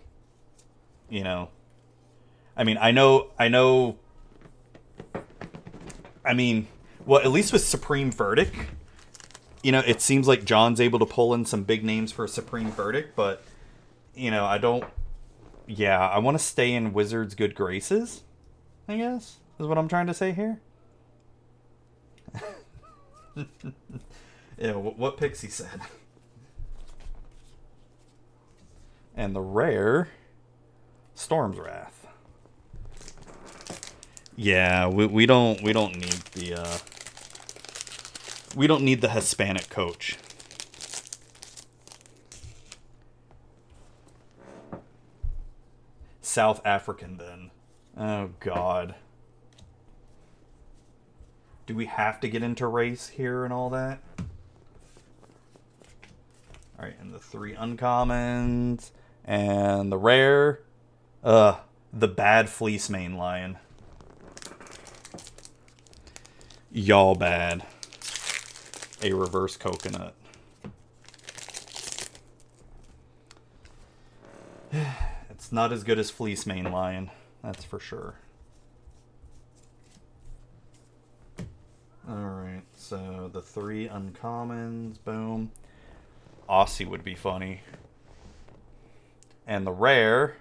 you 1.09 1.23
know 1.23 1.49
I 2.55 2.63
mean, 2.63 2.77
I 2.79 2.91
know 2.91 3.31
I 3.39 3.47
know 3.47 3.97
I 6.23 6.35
mean, 6.35 6.67
well, 7.07 7.21
at 7.21 7.31
least 7.31 7.51
with 7.53 7.63
Supreme 7.63 8.11
Verdict, 8.11 8.55
you 9.63 9.71
know, 9.71 9.81
it 9.87 9.99
seems 9.99 10.27
like 10.27 10.45
John's 10.45 10.79
able 10.79 10.99
to 10.99 11.07
pull 11.07 11.33
in 11.33 11.45
some 11.45 11.63
big 11.63 11.83
names 11.83 12.11
for 12.11 12.27
Supreme 12.27 12.69
Verdict, 12.69 13.15
but 13.15 13.43
you 14.13 14.29
know, 14.29 14.45
I 14.45 14.59
don't 14.59 14.83
yeah, 15.67 15.99
I 15.99 16.19
want 16.19 16.37
to 16.37 16.43
stay 16.43 16.73
in 16.73 16.93
Wizard's 16.93 17.35
good 17.35 17.55
graces, 17.55 18.23
I 18.87 18.97
guess, 18.97 19.37
is 19.59 19.67
what 19.67 19.77
I'm 19.77 19.87
trying 19.87 20.07
to 20.07 20.13
say 20.13 20.31
here. 20.31 20.59
yeah, 24.57 24.73
what 24.73 25.17
Pixie 25.17 25.49
said. 25.49 25.81
And 29.15 29.35
the 29.35 29.41
rare 29.41 30.09
Storm's 31.15 31.59
Wrath. 31.59 32.07
Yeah, 34.35 34.87
we, 34.87 35.05
we 35.05 35.25
don't 35.25 35.61
we 35.61 35.73
don't 35.73 35.95
need 35.95 36.21
the 36.33 36.55
uh 36.55 36.77
we 38.55 38.65
don't 38.67 38.83
need 38.83 39.01
the 39.01 39.09
Hispanic 39.09 39.69
coach. 39.69 40.17
South 46.31 46.61
African 46.65 47.17
then. 47.17 47.51
Oh 47.97 48.29
god. 48.39 48.95
Do 51.65 51.75
we 51.75 51.87
have 51.87 52.21
to 52.21 52.29
get 52.29 52.41
into 52.41 52.65
race 52.67 53.09
here 53.09 53.43
and 53.43 53.51
all 53.51 53.69
that? 53.71 54.01
Alright, 56.79 56.95
and 57.01 57.13
the 57.13 57.19
three 57.19 57.53
uncommons. 57.53 58.91
And 59.25 59.91
the 59.91 59.97
rare. 59.97 60.61
Uh, 61.21 61.57
the 61.91 62.07
bad 62.07 62.45
Fleecemane 62.47 63.17
lion. 63.17 63.57
Y'all 66.71 67.15
bad. 67.15 67.65
A 69.03 69.11
reverse 69.11 69.57
coconut. 69.57 70.15
Not 75.53 75.73
as 75.73 75.83
good 75.83 75.99
as 75.99 76.09
Fleecemane 76.09 76.71
lion, 76.71 77.11
that's 77.43 77.65
for 77.65 77.77
sure. 77.77 78.15
Alright, 82.09 82.63
so 82.73 83.29
the 83.31 83.41
three 83.41 83.87
uncommons, 83.87 84.97
boom. 85.03 85.51
Aussie 86.49 86.87
would 86.87 87.03
be 87.03 87.15
funny. 87.15 87.61
And 89.45 89.67
the 89.67 89.71
rare. 89.71 90.37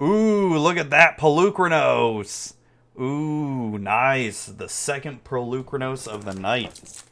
Ooh, 0.00 0.56
look 0.58 0.76
at 0.76 0.90
that 0.90 1.18
Polukranos! 1.18 2.54
Ooh, 3.00 3.78
nice. 3.78 4.46
The 4.46 4.68
second 4.68 5.24
Polukranos 5.24 6.06
of 6.06 6.24
the 6.24 6.34
night. 6.34 7.02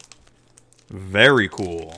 Very 0.89 1.49
cool. 1.49 1.97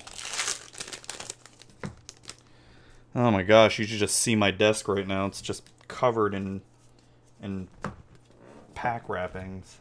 Oh 3.16 3.30
my 3.30 3.42
gosh, 3.42 3.78
you 3.78 3.86
should 3.86 3.98
just 3.98 4.16
see 4.16 4.36
my 4.36 4.50
desk 4.50 4.86
right 4.88 5.08
now. 5.08 5.24
It's 5.24 5.40
just 5.40 5.70
covered 5.88 6.34
in 6.34 6.60
in 7.42 7.68
pack 8.74 9.08
wrappings. 9.08 9.78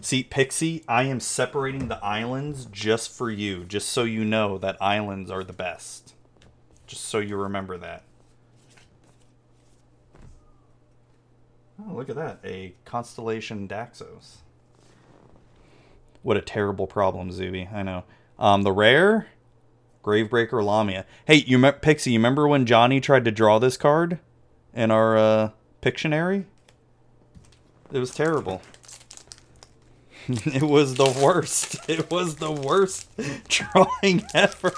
See, 0.00 0.22
Pixie, 0.22 0.84
I 0.86 1.04
am 1.04 1.18
separating 1.18 1.88
the 1.88 2.02
islands 2.04 2.66
just 2.66 3.10
for 3.10 3.30
you, 3.30 3.64
just 3.64 3.88
so 3.88 4.04
you 4.04 4.24
know 4.24 4.58
that 4.58 4.80
islands 4.80 5.28
are 5.28 5.42
the 5.42 5.52
best. 5.52 6.14
Just 6.86 7.04
so 7.04 7.18
you 7.18 7.36
remember 7.36 7.76
that. 7.78 8.04
Oh, 11.80 11.94
look 11.94 12.08
at 12.08 12.16
that. 12.16 12.38
A 12.44 12.74
Constellation 12.84 13.66
Daxos. 13.66 14.36
What 16.22 16.36
a 16.36 16.40
terrible 16.40 16.86
problem, 16.86 17.32
Zuby. 17.32 17.68
I 17.72 17.82
know. 17.82 18.04
Um, 18.38 18.62
the 18.62 18.72
rare, 18.72 19.28
Gravebreaker 20.02 20.64
Lamia. 20.64 21.06
Hey, 21.26 21.36
you 21.36 21.58
me- 21.58 21.72
Pixie, 21.72 22.12
you 22.12 22.18
remember 22.18 22.48
when 22.48 22.66
Johnny 22.66 23.00
tried 23.00 23.24
to 23.24 23.30
draw 23.30 23.58
this 23.58 23.76
card 23.76 24.18
in 24.74 24.90
our 24.90 25.16
uh, 25.16 25.50
Pictionary? 25.80 26.44
It 27.92 27.98
was 27.98 28.14
terrible. 28.14 28.62
it 30.28 30.62
was 30.62 30.94
the 30.94 31.10
worst. 31.22 31.76
It 31.88 32.10
was 32.10 32.36
the 32.36 32.50
worst 32.52 33.08
drawing 33.48 34.24
ever. 34.34 34.72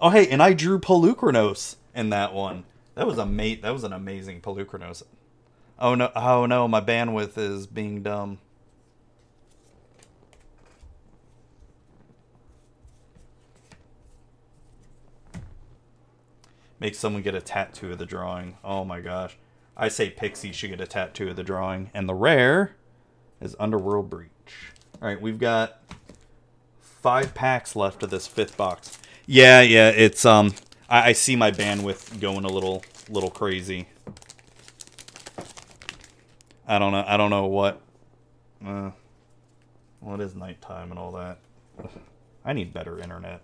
oh, 0.00 0.10
hey, 0.10 0.28
and 0.28 0.42
I 0.42 0.52
drew 0.52 0.78
Polukranos 0.78 1.76
in 1.94 2.10
that 2.10 2.32
one. 2.32 2.64
That 2.94 3.06
was 3.06 3.18
a 3.18 3.26
mate. 3.26 3.62
That 3.62 3.72
was 3.72 3.84
an 3.84 3.92
amazing 3.92 4.40
Polukranos. 4.40 5.02
Oh 5.78 5.94
no! 5.94 6.10
Oh 6.14 6.46
no! 6.46 6.68
My 6.68 6.80
bandwidth 6.80 7.36
is 7.38 7.66
being 7.66 8.02
dumb. 8.02 8.38
Make 16.82 16.96
someone 16.96 17.22
get 17.22 17.36
a 17.36 17.40
tattoo 17.40 17.92
of 17.92 17.98
the 17.98 18.06
drawing. 18.06 18.56
Oh 18.64 18.84
my 18.84 19.00
gosh! 19.00 19.36
I 19.76 19.86
say 19.86 20.10
Pixie 20.10 20.50
should 20.50 20.70
get 20.70 20.80
a 20.80 20.86
tattoo 20.86 21.28
of 21.28 21.36
the 21.36 21.44
drawing. 21.44 21.92
And 21.94 22.08
the 22.08 22.14
rare 22.14 22.74
is 23.40 23.54
Underworld 23.60 24.10
Breach. 24.10 24.30
All 25.00 25.06
right, 25.06 25.20
we've 25.20 25.38
got 25.38 25.80
five 26.80 27.34
packs 27.34 27.76
left 27.76 28.02
of 28.02 28.10
this 28.10 28.26
fifth 28.26 28.56
box. 28.56 28.98
Yeah, 29.26 29.60
yeah, 29.60 29.90
it's 29.90 30.26
um, 30.26 30.54
I, 30.88 31.10
I 31.10 31.12
see 31.12 31.36
my 31.36 31.52
bandwidth 31.52 32.18
going 32.20 32.44
a 32.44 32.50
little, 32.50 32.82
little 33.08 33.30
crazy. 33.30 33.86
I 36.66 36.80
don't 36.80 36.90
know. 36.90 37.04
I 37.06 37.16
don't 37.16 37.30
know 37.30 37.46
what. 37.46 37.80
Uh, 38.66 38.90
it 40.04 40.20
is 40.20 40.34
nighttime 40.34 40.90
and 40.90 40.98
all 40.98 41.12
that. 41.12 41.38
I 42.44 42.52
need 42.52 42.74
better 42.74 42.98
internet. 42.98 43.40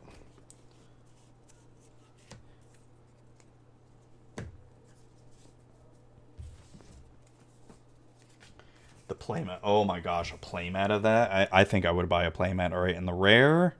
The 9.09 9.15
playmat. 9.15 9.61
Oh 9.63 9.85
my 9.85 10.01
gosh, 10.01 10.33
a 10.35 10.37
playmat 10.37 10.91
of 10.91 11.03
that. 11.03 11.31
I, 11.33 11.61
I 11.61 11.65
think 11.65 11.87
I 11.87 11.91
would 11.91 12.11
buy 12.11 12.25
a 12.25 12.31
playmat. 12.31 12.73
All 12.73 12.81
right, 12.81 12.95
and 12.95 13.09
the 13.09 13.15
rare 13.15 13.75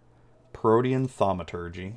Protean 0.55 1.07
Thaumaturge. 1.07 1.97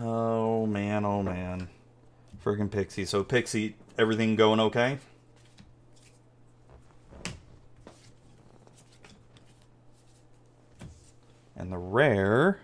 Oh 0.00 0.64
man, 0.64 1.04
oh 1.04 1.22
man. 1.22 1.68
Freaking 2.42 2.70
Pixie. 2.70 3.04
So 3.04 3.22
Pixie, 3.22 3.76
everything 3.98 4.34
going 4.34 4.60
okay? 4.60 4.98
And 11.62 11.70
the 11.72 11.78
rare. 11.78 12.58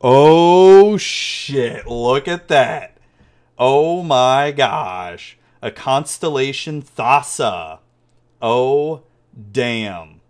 Oh 0.00 0.96
shit, 0.96 1.86
look 1.86 2.26
at 2.26 2.48
that. 2.48 2.96
Oh 3.58 4.02
my 4.02 4.50
gosh. 4.50 5.36
A 5.60 5.70
constellation 5.70 6.80
Thassa. 6.80 7.80
Oh 8.40 9.02
damn. 9.52 10.22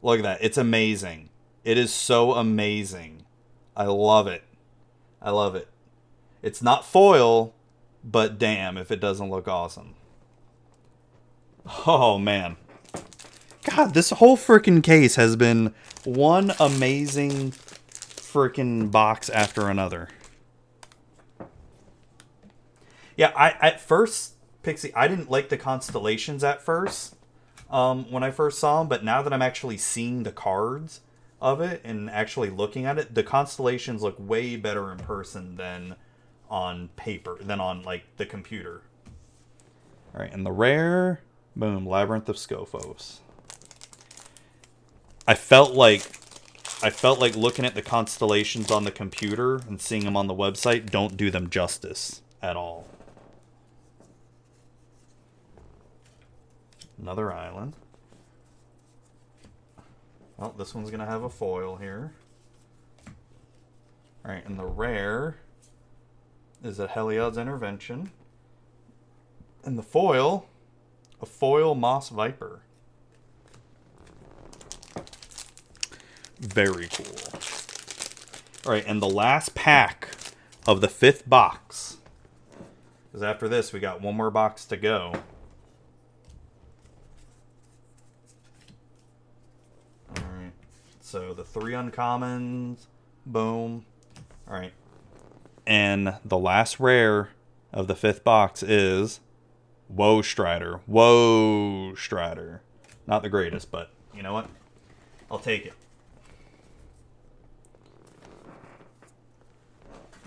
Look 0.00 0.20
at 0.20 0.22
that. 0.22 0.38
It's 0.40 0.56
amazing. 0.56 1.28
It 1.62 1.76
is 1.76 1.92
so 1.92 2.32
amazing. 2.32 3.26
I 3.76 3.84
love 3.84 4.26
it. 4.26 4.44
I 5.20 5.30
love 5.30 5.54
it. 5.54 5.68
It's 6.40 6.62
not 6.62 6.86
foil, 6.86 7.52
but 8.02 8.38
damn 8.38 8.78
if 8.78 8.90
it 8.90 9.00
doesn't 9.00 9.28
look 9.28 9.46
awesome. 9.46 9.94
Oh 11.86 12.18
man. 12.18 12.56
God, 13.64 13.94
this 13.94 14.10
whole 14.10 14.36
freaking 14.36 14.82
case 14.82 15.16
has 15.16 15.36
been 15.36 15.74
one 16.04 16.52
amazing 16.60 17.52
freaking 17.90 18.90
box 18.90 19.30
after 19.30 19.68
another. 19.68 20.08
Yeah, 23.16 23.32
I 23.36 23.50
at 23.60 23.80
first 23.80 24.34
Pixie, 24.62 24.94
I 24.94 25.08
didn't 25.08 25.30
like 25.30 25.48
the 25.48 25.56
constellations 25.56 26.42
at 26.42 26.60
first 26.60 27.16
um, 27.70 28.10
when 28.10 28.22
I 28.22 28.30
first 28.30 28.58
saw 28.58 28.80
them, 28.80 28.88
but 28.88 29.04
now 29.04 29.22
that 29.22 29.32
I'm 29.32 29.42
actually 29.42 29.78
seeing 29.78 30.24
the 30.24 30.32
cards 30.32 31.00
of 31.40 31.60
it 31.60 31.80
and 31.84 32.10
actually 32.10 32.50
looking 32.50 32.86
at 32.86 32.98
it, 32.98 33.14
the 33.14 33.22
constellations 33.22 34.02
look 34.02 34.16
way 34.18 34.56
better 34.56 34.90
in 34.90 34.98
person 34.98 35.56
than 35.56 35.96
on 36.50 36.88
paper, 36.96 37.36
than 37.40 37.60
on 37.60 37.82
like 37.82 38.04
the 38.16 38.26
computer. 38.26 38.82
All 40.14 40.20
right, 40.20 40.32
and 40.32 40.44
the 40.44 40.52
rare, 40.52 41.20
boom, 41.56 41.86
Labyrinth 41.86 42.28
of 42.28 42.36
Skophos. 42.36 43.18
I 45.26 45.34
felt 45.34 45.72
like 45.72 46.02
I 46.82 46.90
felt 46.90 47.18
like 47.18 47.34
looking 47.34 47.64
at 47.64 47.74
the 47.74 47.82
constellations 47.82 48.70
on 48.70 48.84
the 48.84 48.90
computer 48.90 49.56
and 49.56 49.80
seeing 49.80 50.04
them 50.04 50.16
on 50.16 50.26
the 50.26 50.34
website 50.34 50.90
don't 50.90 51.16
do 51.16 51.30
them 51.30 51.48
justice 51.48 52.20
at 52.42 52.56
all. 52.56 52.86
Another 57.00 57.32
island. 57.32 57.74
Well, 60.36 60.54
this 60.58 60.74
one's 60.74 60.90
going 60.90 61.00
to 61.00 61.06
have 61.06 61.22
a 61.22 61.30
foil 61.30 61.76
here. 61.76 62.12
Alright, 64.24 64.46
and 64.46 64.58
the 64.58 64.66
rare 64.66 65.36
is 66.62 66.78
a 66.78 66.88
Heliod's 66.88 67.38
Intervention. 67.38 68.10
And 69.64 69.78
the 69.78 69.82
foil, 69.82 70.46
a 71.22 71.26
foil 71.26 71.74
Moss 71.74 72.10
Viper. 72.10 72.63
Very 76.44 76.88
cool. 76.88 77.40
Alright, 78.66 78.84
and 78.86 79.00
the 79.00 79.08
last 79.08 79.54
pack 79.54 80.10
of 80.66 80.82
the 80.82 80.88
fifth 80.88 81.28
box. 81.28 81.96
Because 83.10 83.22
after 83.22 83.48
this, 83.48 83.72
we 83.72 83.80
got 83.80 84.02
one 84.02 84.14
more 84.14 84.30
box 84.30 84.66
to 84.66 84.76
go. 84.76 85.14
Alright. 90.18 90.52
So 91.00 91.32
the 91.32 91.44
three 91.44 91.72
uncommons. 91.72 92.86
Boom. 93.24 93.86
Alright. 94.46 94.74
And 95.66 96.16
the 96.22 96.38
last 96.38 96.78
rare 96.78 97.30
of 97.72 97.86
the 97.86 97.96
fifth 97.96 98.22
box 98.22 98.62
is 98.62 99.20
Woe 99.88 100.20
Strider. 100.20 100.80
Woe 100.86 101.94
Strider. 101.94 102.60
Not 103.06 103.22
the 103.22 103.30
greatest, 103.30 103.70
but 103.70 103.90
you 104.14 104.22
know 104.22 104.34
what? 104.34 104.50
I'll 105.30 105.38
take 105.38 105.64
it. 105.64 105.72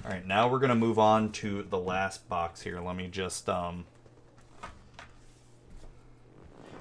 All 0.08 0.14
right, 0.14 0.26
now 0.26 0.48
we're 0.48 0.60
gonna 0.60 0.74
move 0.74 0.98
on 0.98 1.34
to 1.34 1.64
the 1.64 1.78
last 1.78 2.30
box 2.30 2.62
here. 2.62 2.80
Let 2.80 2.96
me 2.96 3.10
just 3.10 3.50
um. 3.50 3.84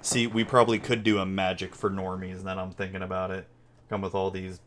See, 0.00 0.28
we 0.28 0.44
probably 0.44 0.78
could 0.78 1.02
do 1.02 1.18
a 1.18 1.26
magic 1.26 1.74
for 1.74 1.90
normies. 1.90 2.44
Then 2.44 2.56
I'm 2.56 2.70
thinking 2.70 3.02
about 3.02 3.32
it. 3.32 3.48
Come 3.88 4.02
with 4.02 4.14
all 4.14 4.30
these. 4.30 4.60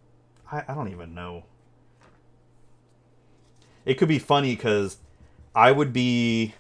I, 0.52 0.64
I 0.68 0.74
don't 0.74 0.92
even 0.92 1.16
know. 1.16 1.46
It 3.86 3.94
could 3.94 4.10
be 4.10 4.20
funny 4.20 4.58
because 4.58 4.98
I 5.56 5.72
would 5.72 5.94
be. 5.94 6.54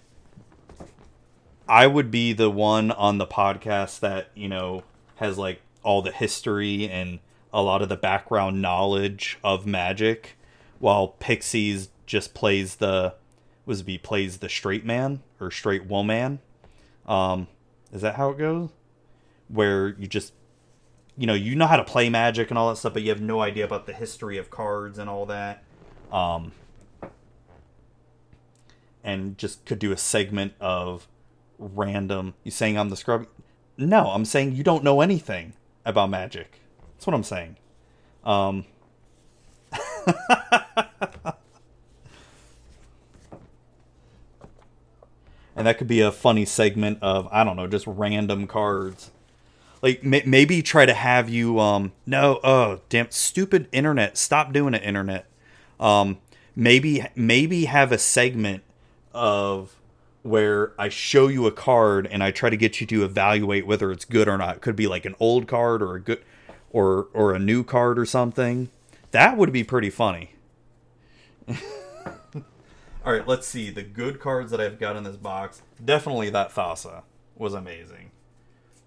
I 1.67 1.85
would 1.85 2.09
be 2.09 2.31
the 2.31 2.49
one 2.49 2.91
on 2.91 3.17
the 3.17 3.27
podcast 3.27 3.99
that 3.99 4.29
you 4.35 4.47
know 4.47 4.83
has 5.17 5.37
like 5.37 5.59
all 5.83 6.01
the 6.01 6.13
history 6.13 6.87
and 6.87 7.19
a 7.51 7.61
lot 7.61 7.81
of 7.81 7.89
the 7.89 7.97
background 7.97 8.61
knowledge 8.61 9.37
of 9.43 9.65
magic 9.65 10.37
while 10.79 11.09
Pixies 11.09 11.89
just 12.05 12.33
plays 12.33 12.77
the 12.77 13.15
was 13.65 13.83
be 13.83 13.97
plays 13.97 14.37
the 14.37 14.49
straight 14.49 14.83
man 14.83 15.21
or 15.39 15.51
straight 15.51 15.85
woman. 15.85 16.39
Um, 17.05 17.47
is 17.91 18.01
that 18.01 18.15
how 18.15 18.31
it 18.31 18.37
goes? 18.37 18.69
Where 19.47 19.89
you 19.89 20.07
just 20.07 20.33
you 21.17 21.27
know 21.27 21.33
you 21.33 21.55
know 21.55 21.67
how 21.67 21.77
to 21.77 21.83
play 21.83 22.09
magic 22.09 22.49
and 22.49 22.57
all 22.57 22.69
that 22.69 22.77
stuff, 22.77 22.93
but 22.93 23.03
you 23.03 23.09
have 23.09 23.21
no 23.21 23.41
idea 23.41 23.63
about 23.65 23.85
the 23.85 23.93
history 23.93 24.37
of 24.37 24.49
cards 24.49 24.97
and 24.97 25.09
all 25.09 25.25
that. 25.27 25.63
Um, 26.11 26.53
and 29.03 29.37
just 29.37 29.65
could 29.65 29.79
do 29.79 29.91
a 29.91 29.97
segment 29.97 30.53
of 30.59 31.07
random. 31.57 32.33
You 32.43 32.51
saying 32.51 32.77
I'm 32.77 32.89
the 32.89 32.95
scrub? 32.95 33.27
No, 33.77 34.07
I'm 34.07 34.25
saying 34.25 34.55
you 34.55 34.63
don't 34.63 34.83
know 34.83 35.01
anything 35.01 35.53
about 35.85 36.09
magic. 36.09 36.59
That's 36.95 37.07
what 37.07 37.13
I'm 37.13 37.23
saying. 37.23 37.55
Um, 38.23 38.65
and 45.55 45.67
that 45.67 45.77
could 45.77 45.87
be 45.87 46.01
a 46.01 46.11
funny 46.11 46.45
segment 46.45 46.99
of 47.01 47.27
I 47.31 47.43
don't 47.43 47.55
know, 47.55 47.67
just 47.67 47.85
random 47.87 48.47
cards. 48.47 49.11
Like 49.81 50.03
may- 50.03 50.23
maybe 50.25 50.61
try 50.61 50.85
to 50.85 50.93
have 50.93 51.29
you 51.29 51.59
um 51.59 51.91
no 52.05 52.39
oh 52.43 52.81
damn 52.89 53.11
stupid 53.11 53.67
internet 53.71 54.17
stop 54.17 54.53
doing 54.53 54.73
it 54.73 54.83
internet. 54.83 55.25
Um 55.79 56.19
maybe 56.55 57.05
maybe 57.15 57.65
have 57.65 57.91
a 57.91 57.97
segment 57.97 58.63
of 59.13 59.75
where 60.21 60.73
I 60.77 60.89
show 60.89 61.27
you 61.27 61.47
a 61.47 61.51
card 61.51 62.07
and 62.07 62.21
I 62.23 62.31
try 62.31 62.49
to 62.49 62.57
get 62.57 62.81
you 62.81 62.87
to 62.87 63.03
evaluate 63.03 63.65
whether 63.65 63.91
it's 63.91 64.05
good 64.05 64.27
or 64.27 64.37
not. 64.37 64.57
It 64.57 64.61
could 64.61 64.75
be 64.75 64.87
like 64.87 65.05
an 65.05 65.15
old 65.19 65.47
card 65.47 65.81
or 65.81 65.95
a 65.95 65.99
good 65.99 66.21
or 66.71 67.07
or 67.13 67.33
a 67.33 67.39
new 67.39 67.63
card 67.63 67.97
or 67.99 68.05
something. 68.05 68.69
That 69.11 69.37
would 69.37 69.51
be 69.51 69.63
pretty 69.63 69.89
funny. 69.89 70.33
All 73.05 73.13
right, 73.13 73.27
let's 73.27 73.47
see 73.47 73.69
the 73.69 73.83
good 73.83 74.19
cards 74.19 74.51
that 74.51 74.61
I've 74.61 74.79
got 74.79 74.95
in 74.95 75.03
this 75.03 75.15
box. 75.15 75.61
Definitely 75.83 76.29
that 76.31 76.53
Thassa 76.53 77.03
was 77.35 77.53
amazing. 77.53 78.11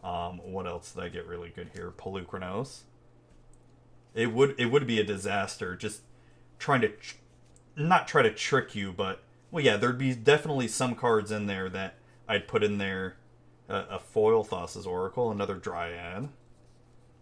Um, 0.04 0.38
what 0.38 0.66
else 0.66 0.92
did 0.92 1.02
I 1.02 1.08
get 1.08 1.26
really 1.26 1.50
good 1.50 1.70
here? 1.74 1.92
Polukranos. 1.96 2.80
It 4.14 4.32
would 4.32 4.54
it 4.58 4.66
would 4.66 4.86
be 4.86 5.00
a 5.00 5.04
disaster 5.04 5.74
just 5.74 6.02
trying 6.58 6.82
to 6.82 6.88
tr- 6.88 7.16
not 7.76 8.06
try 8.06 8.22
to 8.22 8.30
trick 8.30 8.74
you, 8.74 8.92
but 8.92 9.22
well, 9.50 9.64
yeah, 9.64 9.76
there'd 9.76 9.98
be 9.98 10.14
definitely 10.14 10.68
some 10.68 10.94
cards 10.94 11.30
in 11.30 11.46
there 11.46 11.68
that 11.70 11.94
I'd 12.28 12.48
put 12.48 12.62
in 12.62 12.78
there. 12.78 13.16
Uh, 13.68 13.84
a 13.88 13.98
foil 13.98 14.44
Thassa's 14.44 14.86
Oracle, 14.86 15.30
another 15.30 15.54
Dryad. 15.54 16.28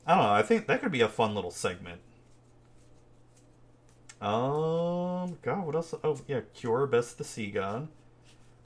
I 0.06 0.14
don't 0.14 0.24
know. 0.24 0.32
I 0.32 0.42
think 0.42 0.66
that 0.66 0.80
could 0.80 0.90
be 0.90 1.02
a 1.02 1.08
fun 1.08 1.34
little 1.34 1.50
segment. 1.50 2.00
Um, 4.20 5.38
God, 5.42 5.64
what 5.64 5.74
else? 5.74 5.94
Oh, 6.04 6.18
yeah, 6.26 6.40
Cure, 6.54 6.86
Best 6.86 7.16
the 7.16 7.24
Sea 7.24 7.50
God. 7.50 7.88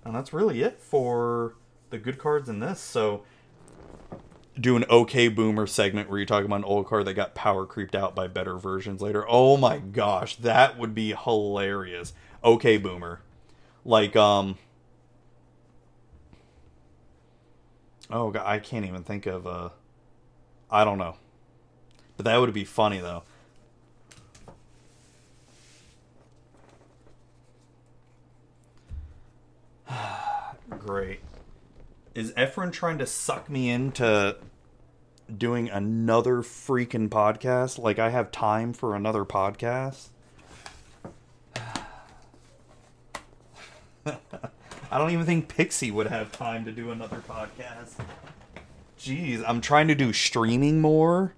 And 0.05 0.15
that's 0.15 0.33
really 0.33 0.63
it 0.63 0.81
for 0.81 1.55
the 1.91 1.99
good 1.99 2.19
cards 2.19 2.49
in 2.49 2.59
this. 2.59 2.81
So, 2.81 3.23
do 4.59 4.77
an 4.77 4.85
OK 4.89 5.29
Boomer 5.29 5.67
segment 5.67 6.11
where 6.11 6.19
you 6.19 6.27
talk 6.27 6.45
about 6.45 6.57
an 6.57 6.65
old 6.65 6.87
card 6.87 7.07
that 7.07 7.15
got 7.15 7.35
power 7.35 7.67
creeped 7.67 7.95
out 7.95 8.15
by 8.15 8.27
better 8.27 8.57
versions 8.57 9.01
later. 9.01 9.25
Oh 9.29 9.57
my 9.57 9.79
gosh, 9.79 10.37
that 10.37 10.79
would 10.79 10.95
be 10.95 11.15
hilarious. 11.15 12.13
OK 12.43 12.77
Boomer. 12.77 13.21
Like, 13.85 14.17
um. 14.17 14.59
Oh, 18.11 18.31
God, 18.31 18.47
I 18.47 18.59
can't 18.59 18.85
even 18.85 19.05
think 19.05 19.27
of, 19.27 19.47
uh. 19.47 19.71
I 20.71 20.85
don't 20.85 20.99
know. 20.99 21.17
But 22.17 22.25
that 22.27 22.39
would 22.39 22.53
be 22.53 22.65
funny, 22.65 22.99
though. 22.99 23.23
Great. 30.79 31.21
Is 32.15 32.33
Efren 32.33 32.73
trying 32.73 32.99
to 32.99 33.07
suck 33.07 33.51
me 33.51 33.71
into 33.71 34.37
doing 35.37 35.69
another 35.69 36.37
freaking 36.37 37.09
podcast? 37.09 37.79
Like 37.79 37.99
I 37.99 38.11
have 38.11 38.31
time 38.31 38.73
for 38.73 38.95
another 38.95 39.25
podcast? 39.25 40.09
I 44.07 44.99
don't 44.99 45.11
even 45.11 45.27
think 45.27 45.49
Pixie 45.49 45.91
would 45.91 46.07
have 46.07 46.31
time 46.31 46.65
to 46.67 46.73
do 46.73 46.91
another 46.91 47.23
podcast. 47.29 47.95
Jeez, 48.99 49.43
I'm 49.47 49.61
trying 49.61 49.89
to 49.89 49.95
do 49.95 50.13
streaming 50.13 50.81
more. 50.81 51.35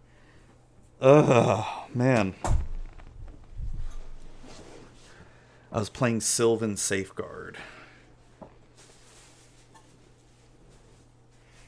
Ugh, 1.01 1.65
man. 1.95 2.35
I 5.73 5.79
was 5.79 5.89
playing 5.89 6.21
Sylvan 6.21 6.77
Safeguard. 6.77 7.57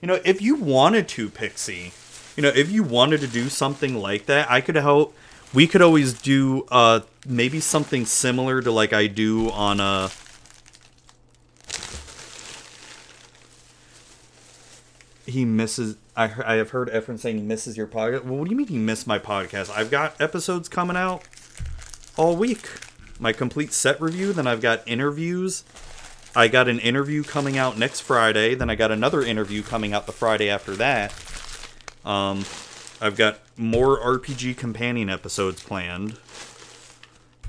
You 0.01 0.09
know, 0.09 0.21
if 0.25 0.41
you 0.41 0.55
wanted 0.55 1.09
to, 1.09 1.29
Pixie, 1.29 1.93
you 2.37 2.43
know, 2.43 2.51
if 2.55 2.71
you 2.71 2.83
wanted 2.85 3.21
to 3.21 3.27
do 3.27 3.49
something 3.49 3.97
like 3.97 4.27
that, 4.27 4.51
I 4.51 4.61
could 4.61 4.77
help. 4.77 5.15
We 5.53 5.67
could 5.67 5.83
always 5.83 6.13
do 6.13 6.67
uh 6.71 7.01
maybe 7.27 7.59
something 7.59 8.07
similar 8.07 8.61
to 8.63 8.71
like 8.71 8.93
I 8.93 9.07
do 9.07 9.51
on 9.51 9.81
a. 9.81 9.83
Uh, 9.83 10.09
he 15.27 15.45
misses. 15.45 15.97
I 16.17 16.31
I 16.45 16.55
have 16.55 16.71
heard 16.71 16.89
Efren 16.91 17.19
saying 17.19 17.37
he 17.37 17.43
misses 17.43 17.77
your 17.77 17.87
podcast. 17.87 18.25
Well, 18.25 18.39
what 18.39 18.45
do 18.45 18.51
you 18.51 18.57
mean 18.57 18.69
he 18.69 18.79
missed 18.79 19.07
my 19.07 19.19
podcast? 19.19 19.71
I've 19.71 19.91
got 19.91 20.21
episodes 20.21 20.69
coming 20.69 20.97
out 20.97 21.23
all 22.17 22.37
week. 22.37 22.69
My 23.19 23.33
complete 23.33 23.73
set 23.73 24.01
review. 24.01 24.33
Then 24.33 24.47
I've 24.47 24.61
got 24.61 24.87
interviews. 24.87 25.65
I 26.37 26.49
got 26.49 26.69
an 26.69 26.79
interview 26.79 27.23
coming 27.23 27.59
out 27.59 27.79
next 27.79 28.01
Friday. 28.01 28.55
Then 28.55 28.71
I 28.71 28.75
got 28.75 28.91
another 28.91 29.23
interview 29.23 29.63
coming 29.63 29.93
out 29.93 30.07
the 30.07 30.13
Friday 30.13 30.49
after 30.49 30.77
that. 30.77 31.13
Um, 32.05 32.45
I've 33.01 33.17
got 33.17 33.41
more 33.57 33.99
RPG 34.01 34.57
companion 34.57 35.09
episodes 35.09 35.63
planned. 35.63 36.19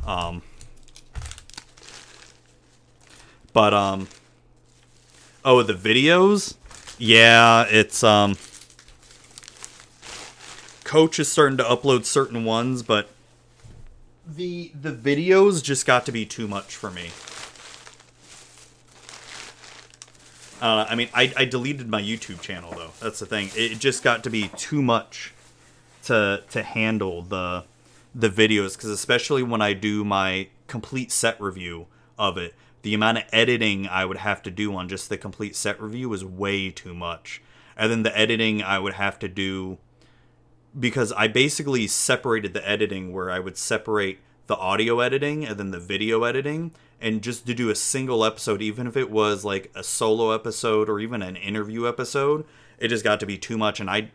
Um, 0.05 0.41
but 3.53 3.73
um, 3.73 4.07
oh, 5.43 5.61
the 5.63 5.73
videos, 5.73 6.55
yeah, 6.97 7.65
it's 7.69 8.03
um, 8.03 8.37
Coach 10.83 11.19
is 11.19 11.31
starting 11.31 11.57
to 11.57 11.63
upload 11.63 12.05
certain 12.05 12.43
ones, 12.43 12.81
but 12.81 13.09
the 14.27 14.71
the 14.79 14.91
videos 14.91 15.63
just 15.63 15.85
got 15.85 16.05
to 16.05 16.11
be 16.11 16.25
too 16.25 16.47
much 16.47 16.75
for 16.75 16.89
me. 16.89 17.11
Uh, 20.61 20.85
I 20.89 20.95
mean, 20.95 21.09
I, 21.13 21.31
I 21.37 21.45
deleted 21.45 21.87
my 21.87 22.01
YouTube 22.01 22.41
channel 22.41 22.73
though. 22.75 22.91
That's 22.99 23.19
the 23.19 23.25
thing. 23.25 23.49
It 23.55 23.79
just 23.79 24.03
got 24.03 24.23
to 24.23 24.29
be 24.29 24.49
too 24.57 24.81
much 24.81 25.33
to 26.03 26.43
to 26.49 26.63
handle 26.63 27.21
the 27.21 27.65
the 28.13 28.29
videos 28.29 28.75
because 28.75 28.89
especially 28.89 29.43
when 29.43 29.61
I 29.61 29.73
do 29.73 30.03
my 30.03 30.47
complete 30.67 31.11
set 31.11 31.39
review 31.39 31.87
of 32.17 32.37
it, 32.37 32.55
the 32.81 32.93
amount 32.93 33.19
of 33.19 33.23
editing 33.31 33.87
I 33.87 34.05
would 34.05 34.17
have 34.17 34.41
to 34.43 34.51
do 34.51 34.75
on 34.75 34.89
just 34.89 35.09
the 35.09 35.17
complete 35.17 35.55
set 35.55 35.81
review 35.81 36.09
was 36.09 36.25
way 36.25 36.69
too 36.69 36.93
much. 36.93 37.41
And 37.77 37.91
then 37.91 38.03
the 38.03 38.17
editing 38.17 38.61
I 38.61 38.79
would 38.79 38.93
have 38.93 39.19
to 39.19 39.27
do 39.27 39.77
because 40.77 41.11
I 41.13 41.27
basically 41.27 41.87
separated 41.87 42.53
the 42.53 42.67
editing 42.67 43.13
where 43.13 43.31
I 43.31 43.39
would 43.39 43.57
separate 43.57 44.19
the 44.47 44.57
audio 44.57 44.99
editing 44.99 45.45
and 45.45 45.57
then 45.57 45.71
the 45.71 45.79
video 45.79 46.23
editing 46.23 46.71
and 47.01 47.21
just 47.21 47.45
to 47.47 47.53
do 47.53 47.69
a 47.69 47.75
single 47.75 48.23
episode 48.25 48.61
even 48.61 48.87
if 48.87 48.97
it 48.97 49.09
was 49.09 49.45
like 49.45 49.71
a 49.75 49.83
solo 49.83 50.31
episode 50.31 50.89
or 50.89 50.99
even 50.99 51.21
an 51.21 51.35
interview 51.35 51.87
episode 51.87 52.45
it 52.77 52.87
just 52.87 53.03
got 53.03 53.19
to 53.19 53.25
be 53.25 53.37
too 53.37 53.57
much. 53.57 53.79
And 53.79 53.89
i 53.89 54.11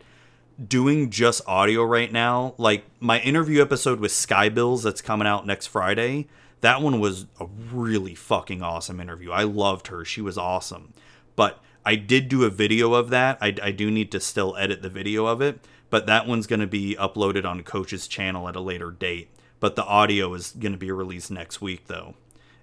doing 0.67 1.09
just 1.09 1.41
audio 1.47 1.83
right 1.83 2.13
now 2.13 2.53
like 2.57 2.85
my 3.01 3.19
interview 3.19 3.61
episode 3.61 3.99
with 3.99 4.11
sky 4.11 4.47
bills 4.47 4.83
that's 4.83 5.01
coming 5.01 5.27
out 5.27 5.45
next 5.45 5.67
friday 5.67 6.27
that 6.61 6.81
one 6.81 7.01
was 7.01 7.25
a 7.41 7.45
really 7.73 8.15
fucking 8.15 8.63
awesome 8.63 8.99
interview. 8.99 9.29
I 9.29 9.43
loved 9.43 9.87
her. 9.87 10.03
She 10.05 10.21
was 10.21 10.37
awesome. 10.37 10.93
But 11.35 11.59
i 11.85 11.95
did 11.95 12.29
do 12.29 12.43
a 12.43 12.49
video 12.49 12.93
of 12.93 13.09
that. 13.09 13.37
I, 13.41 13.53
I 13.61 13.71
do 13.71 13.91
need 13.91 14.11
to 14.13 14.19
still 14.19 14.55
edit 14.57 14.81
the 14.81 14.89
video 14.89 15.25
of 15.25 15.41
it 15.41 15.59
but 15.89 16.07
that 16.07 16.27
one's 16.27 16.47
going 16.47 16.59
to 16.59 16.67
be 16.67 16.95
uploaded 16.99 17.45
on 17.45 17.63
coach's 17.63 18.07
channel 18.07 18.49
at 18.49 18.55
a 18.55 18.61
later 18.61 18.91
date. 18.91 19.29
But 19.59 19.75
the 19.75 19.85
audio 19.85 20.33
is 20.33 20.51
going 20.51 20.73
to 20.73 20.77
be 20.77 20.91
released 20.91 21.31
next 21.31 21.61
week 21.61 21.87
though. 21.87 22.15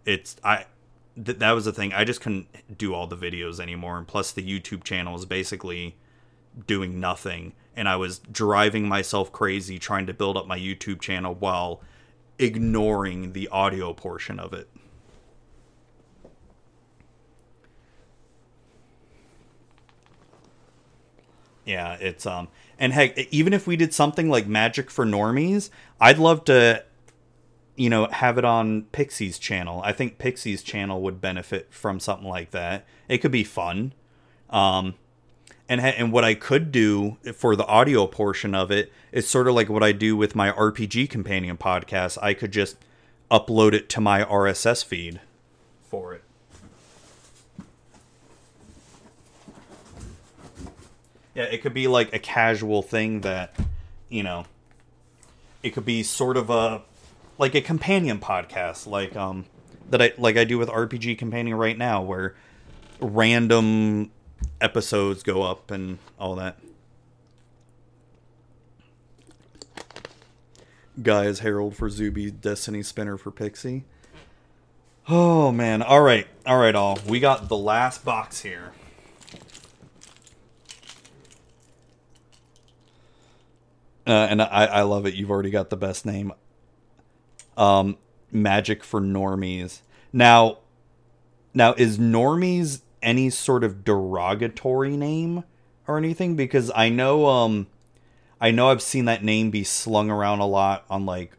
It's 0.05 0.36
I 0.42 0.66
th- 1.22 1.39
that 1.39 1.52
was 1.52 1.64
the 1.64 1.72
thing. 1.72 1.92
I 1.92 2.05
just 2.05 2.20
couldn't 2.20 2.78
do 2.78 2.94
all 2.94 3.06
the 3.06 3.16
videos 3.16 3.60
anymore 3.60 3.98
and 3.98 4.06
plus 4.06 4.32
the 4.32 4.42
YouTube 4.42 4.84
channel 4.84 5.14
is 5.16 5.24
basically 5.24 5.97
doing 6.66 7.00
nothing 7.00 7.55
and 7.74 7.89
I 7.89 7.97
was 7.97 8.18
driving 8.18 8.89
myself 8.89 9.32
crazy 9.32 9.78
trying 9.78 10.06
to 10.06 10.14
build 10.14 10.36
up 10.36 10.47
my 10.47 10.58
YouTube 10.58 11.00
channel 11.00 11.34
while 11.34 11.81
ignoring 12.39 13.32
the 13.32 13.48
audio 13.48 13.92
portion 13.92 14.39
of 14.39 14.52
it. 14.52 14.68
Yeah, 21.64 21.94
it's 21.94 22.26
um 22.26 22.48
and 22.78 22.92
heck, 22.92 23.16
even 23.32 23.52
if 23.52 23.66
we 23.66 23.76
did 23.76 23.94
something 23.94 24.28
like 24.28 24.47
Magic 24.47 24.90
for 24.90 25.06
Normies, 25.06 25.70
I'd 26.00 26.18
love 26.18 26.44
to 26.47 26.84
you 27.76 27.89
know, 27.89 28.07
have 28.09 28.39
it 28.39 28.44
on 28.44 28.83
Pixie's 28.92 29.39
channel. 29.39 29.81
I 29.84 29.92
think 29.92 30.18
Pixie's 30.18 30.62
channel 30.62 31.01
would 31.02 31.20
benefit 31.20 31.73
from 31.73 32.01
something 32.01 32.28
like 32.28 32.51
that. 32.51 32.84
It 33.09 33.18
could 33.18 33.33
be 33.33 33.44
fun. 33.44 33.94
Um, 34.51 34.94
and 35.68 35.81
and 35.81 36.12
what 36.12 36.25
I 36.25 36.34
could 36.34 36.70
do 36.70 37.17
for 37.34 37.57
the 37.57 37.65
audio 37.67 38.07
portion 38.07 38.55
of 38.55 38.70
it 38.70 38.92
is 39.10 39.26
sort 39.26 39.49
of 39.49 39.55
like 39.55 39.70
what 39.70 39.83
I 39.83 39.92
do 39.92 40.17
with 40.17 40.34
my 40.34 40.52
RPG 40.52 41.09
companion 41.09 41.57
podcast. 41.57 42.18
I 42.20 42.34
could 42.34 42.52
just 42.52 42.76
upload 43.31 43.73
it 43.73 43.89
to 43.91 44.01
my 44.01 44.23
RSS 44.23 44.84
feed 44.84 45.20
for 45.89 46.15
it. 46.15 46.23
Yeah, 51.34 51.44
it 51.44 51.62
could 51.62 51.73
be 51.73 51.89
like 51.89 52.12
a 52.15 52.18
casual 52.18 52.83
thing 52.83 53.23
that, 53.23 53.57
you 54.10 54.23
know, 54.23 54.44
it 55.62 55.70
could 55.70 55.86
be 55.86 56.02
sort 56.02 56.36
of 56.36 56.51
a 56.51 56.83
like 57.43 57.57
a 57.57 57.61
companion 57.61 58.21
podcast, 58.21 58.87
like 58.87 59.17
um 59.17 59.47
that 59.91 60.01
I 60.01 60.12
like 60.17 60.37
I 60.37 60.45
do 60.45 60.59
with 60.59 60.69
RPG 60.69 61.19
Companion 61.19 61.57
right 61.57 61.77
now, 61.77 62.01
where 62.01 62.37
random 63.01 64.12
episodes 64.61 65.25
go 65.25 65.43
up 65.43 65.73
and 65.73 65.99
all 66.21 66.37
that. 66.37 66.57
Guys, 71.03 71.41
Herald 71.41 71.75
for 71.75 71.91
Zuby, 71.91 72.31
Destiny 72.31 72.81
Spinner 72.81 73.17
for 73.17 73.33
Pixie. 73.33 73.87
Oh 75.09 75.51
man! 75.51 75.83
All 75.83 76.03
right, 76.03 76.29
all 76.47 76.59
right, 76.59 76.77
all. 76.77 77.01
We 77.09 77.19
got 77.19 77.49
the 77.49 77.57
last 77.57 78.05
box 78.05 78.43
here. 78.43 78.71
Uh, 84.07 84.29
and 84.31 84.41
I, 84.43 84.67
I 84.67 84.83
love 84.83 85.07
it. 85.07 85.15
You've 85.15 85.31
already 85.31 85.51
got 85.51 85.71
the 85.71 85.77
best 85.77 86.07
name 86.07 86.33
um, 87.56 87.97
magic 88.31 88.82
for 88.84 89.00
normies. 89.00 89.81
Now, 90.12 90.58
now 91.55 91.74
is 91.74 91.98
normies 91.98 92.81
any 93.02 93.31
sort 93.31 93.64
of 93.64 93.84
derogatory 93.84 94.97
name 94.97 95.44
or 95.86 95.98
anything? 95.98 96.36
Because 96.36 96.70
I 96.74 96.89
know, 96.89 97.26
um, 97.26 97.66
I 98.40 98.50
know 98.50 98.70
I've 98.70 98.82
seen 98.82 99.05
that 99.06 99.22
name 99.22 99.50
be 99.50 99.64
slung 99.64 100.10
around 100.10 100.40
a 100.40 100.47
lot 100.47 100.84
on 100.89 101.06
like, 101.06 101.32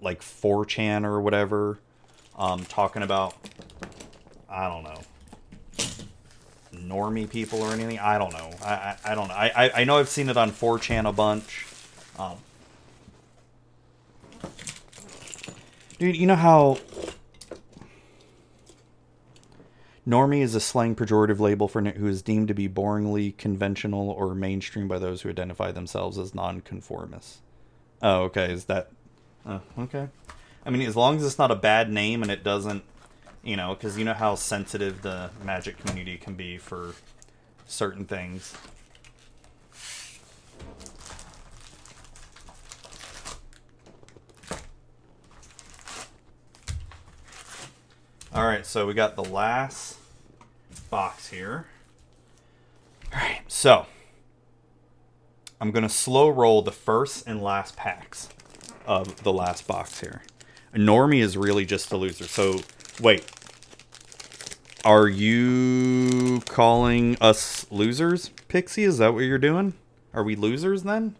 like 0.00 0.20
4chan 0.20 1.04
or 1.04 1.20
whatever, 1.20 1.78
um, 2.36 2.64
talking 2.64 3.02
about, 3.02 3.34
I 4.48 4.68
don't 4.68 4.82
know, 4.82 5.00
normie 6.74 7.30
people 7.30 7.62
or 7.62 7.72
anything. 7.72 7.98
I 7.98 8.18
don't 8.18 8.32
know. 8.32 8.50
I, 8.64 8.72
I, 8.72 8.96
I 9.04 9.14
don't 9.14 9.28
know. 9.28 9.34
I, 9.34 9.52
I, 9.54 9.70
I 9.80 9.84
know 9.84 9.98
I've 9.98 10.08
seen 10.08 10.28
it 10.28 10.36
on 10.36 10.50
4chan 10.50 11.08
a 11.08 11.12
bunch. 11.12 11.66
Um, 12.18 12.36
Dude, 15.98 16.16
you 16.16 16.26
know 16.26 16.36
how 16.36 16.78
Normie 20.06 20.40
is 20.40 20.54
a 20.54 20.60
slang 20.60 20.96
pejorative 20.96 21.38
label 21.38 21.68
for 21.68 21.80
who 21.80 22.08
is 22.08 22.22
deemed 22.22 22.48
to 22.48 22.54
be 22.54 22.68
boringly 22.68 23.36
conventional 23.36 24.10
or 24.10 24.34
mainstream 24.34 24.88
by 24.88 24.98
those 24.98 25.22
who 25.22 25.28
identify 25.28 25.70
themselves 25.70 26.18
as 26.18 26.34
nonconformists. 26.34 27.40
Oh, 28.02 28.22
okay. 28.22 28.52
Is 28.52 28.64
that. 28.64 28.90
Oh, 29.46 29.60
okay. 29.78 30.08
I 30.66 30.70
mean, 30.70 30.82
as 30.82 30.96
long 30.96 31.16
as 31.16 31.24
it's 31.24 31.38
not 31.38 31.50
a 31.50 31.56
bad 31.56 31.90
name 31.90 32.22
and 32.22 32.30
it 32.30 32.42
doesn't, 32.42 32.82
you 33.44 33.56
know, 33.56 33.74
because 33.74 33.96
you 33.96 34.04
know 34.04 34.14
how 34.14 34.34
sensitive 34.34 35.02
the 35.02 35.30
magic 35.44 35.78
community 35.78 36.16
can 36.16 36.34
be 36.34 36.58
for 36.58 36.94
certain 37.66 38.04
things. 38.04 38.54
All 48.34 48.46
right, 48.46 48.64
so 48.64 48.86
we 48.86 48.94
got 48.94 49.14
the 49.14 49.24
last 49.24 49.98
box 50.88 51.28
here. 51.28 51.66
All 53.12 53.20
right, 53.20 53.42
so 53.46 53.86
I'm 55.60 55.70
going 55.70 55.82
to 55.82 55.88
slow 55.88 56.30
roll 56.30 56.62
the 56.62 56.72
first 56.72 57.26
and 57.26 57.42
last 57.42 57.76
packs 57.76 58.30
of 58.86 59.22
the 59.22 59.32
last 59.32 59.66
box 59.66 60.00
here. 60.00 60.22
Normie 60.74 61.20
is 61.20 61.36
really 61.36 61.66
just 61.66 61.92
a 61.92 61.96
loser. 61.98 62.24
So 62.24 62.60
Wait. 63.00 63.24
Are 64.84 65.08
you 65.08 66.40
calling 66.48 67.16
us 67.20 67.66
losers, 67.70 68.30
Pixie? 68.48 68.84
Is 68.84 68.98
that 68.98 69.14
what 69.14 69.20
you're 69.20 69.38
doing? 69.38 69.74
Are 70.12 70.22
we 70.22 70.36
losers 70.36 70.82
then? 70.82 71.16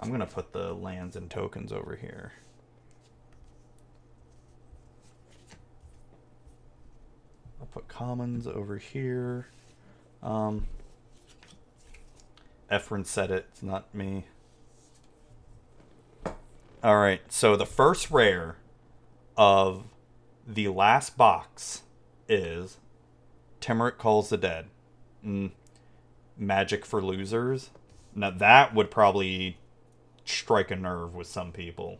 I'm 0.00 0.08
going 0.08 0.20
to 0.20 0.26
put 0.26 0.52
the 0.52 0.74
lands 0.74 1.14
and 1.14 1.30
tokens 1.30 1.72
over 1.72 1.96
here. 1.96 2.32
Put 7.72 7.88
commons 7.88 8.46
over 8.46 8.78
here. 8.78 9.46
Um, 10.22 10.66
Efren 12.70 13.04
said 13.06 13.30
it, 13.30 13.46
it's 13.50 13.62
not 13.62 13.92
me. 13.94 14.24
All 16.82 16.98
right, 16.98 17.20
so 17.28 17.56
the 17.56 17.66
first 17.66 18.10
rare 18.10 18.56
of 19.36 19.84
the 20.46 20.68
last 20.68 21.16
box 21.16 21.82
is 22.28 22.78
Tymaret 23.60 23.98
Calls 23.98 24.30
the 24.30 24.36
Dead. 24.36 24.66
Mm, 25.24 25.52
magic 26.36 26.84
for 26.84 27.00
losers. 27.00 27.70
Now 28.14 28.30
that 28.30 28.74
would 28.74 28.90
probably 28.90 29.58
strike 30.24 30.70
a 30.70 30.76
nerve 30.76 31.14
with 31.14 31.26
some 31.26 31.52
people. 31.52 31.98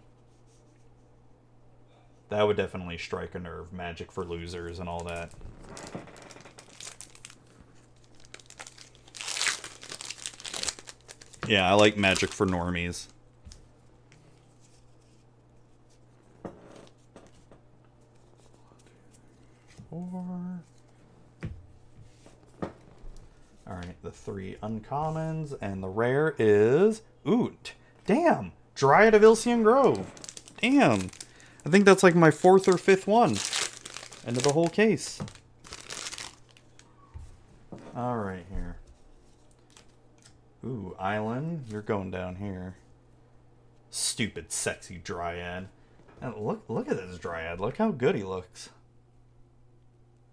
That 2.28 2.46
would 2.46 2.56
definitely 2.56 2.98
strike 2.98 3.34
a 3.34 3.38
nerve. 3.38 3.72
Magic 3.72 4.10
for 4.10 4.24
losers 4.24 4.78
and 4.78 4.88
all 4.88 5.04
that. 5.04 5.30
Yeah, 11.48 11.68
I 11.68 11.74
like 11.74 11.96
magic 11.96 12.30
for 12.30 12.46
normies. 12.46 13.08
Four. 19.90 20.62
Alright, 23.68 24.02
the 24.02 24.10
three 24.10 24.56
uncommons, 24.62 25.54
and 25.60 25.82
the 25.82 25.88
rare 25.88 26.34
is. 26.38 27.02
Oot! 27.28 27.74
Damn! 28.06 28.52
Dryad 28.74 29.14
of 29.14 29.22
Ilysian 29.22 29.62
Grove. 29.62 30.10
Damn. 30.60 31.10
I 31.66 31.68
think 31.68 31.84
that's 31.84 32.02
like 32.02 32.14
my 32.14 32.30
fourth 32.30 32.66
or 32.66 32.78
fifth 32.78 33.06
one. 33.06 33.36
End 34.26 34.36
of 34.36 34.42
the 34.42 34.52
whole 34.52 34.68
case. 34.68 35.20
Alright, 37.96 38.46
here. 38.50 38.78
Ooh, 40.64 40.96
Island, 40.98 41.66
you're 41.68 41.82
going 41.82 42.10
down 42.10 42.36
here. 42.36 42.76
Stupid, 43.90 44.50
sexy 44.50 44.96
Dryad. 44.96 45.68
And 46.20 46.36
look, 46.36 46.64
look 46.68 46.88
at 46.88 46.96
this 46.96 47.18
Dryad. 47.18 47.60
Look 47.60 47.76
how 47.76 47.90
good 47.90 48.14
he 48.14 48.22
looks. 48.22 48.70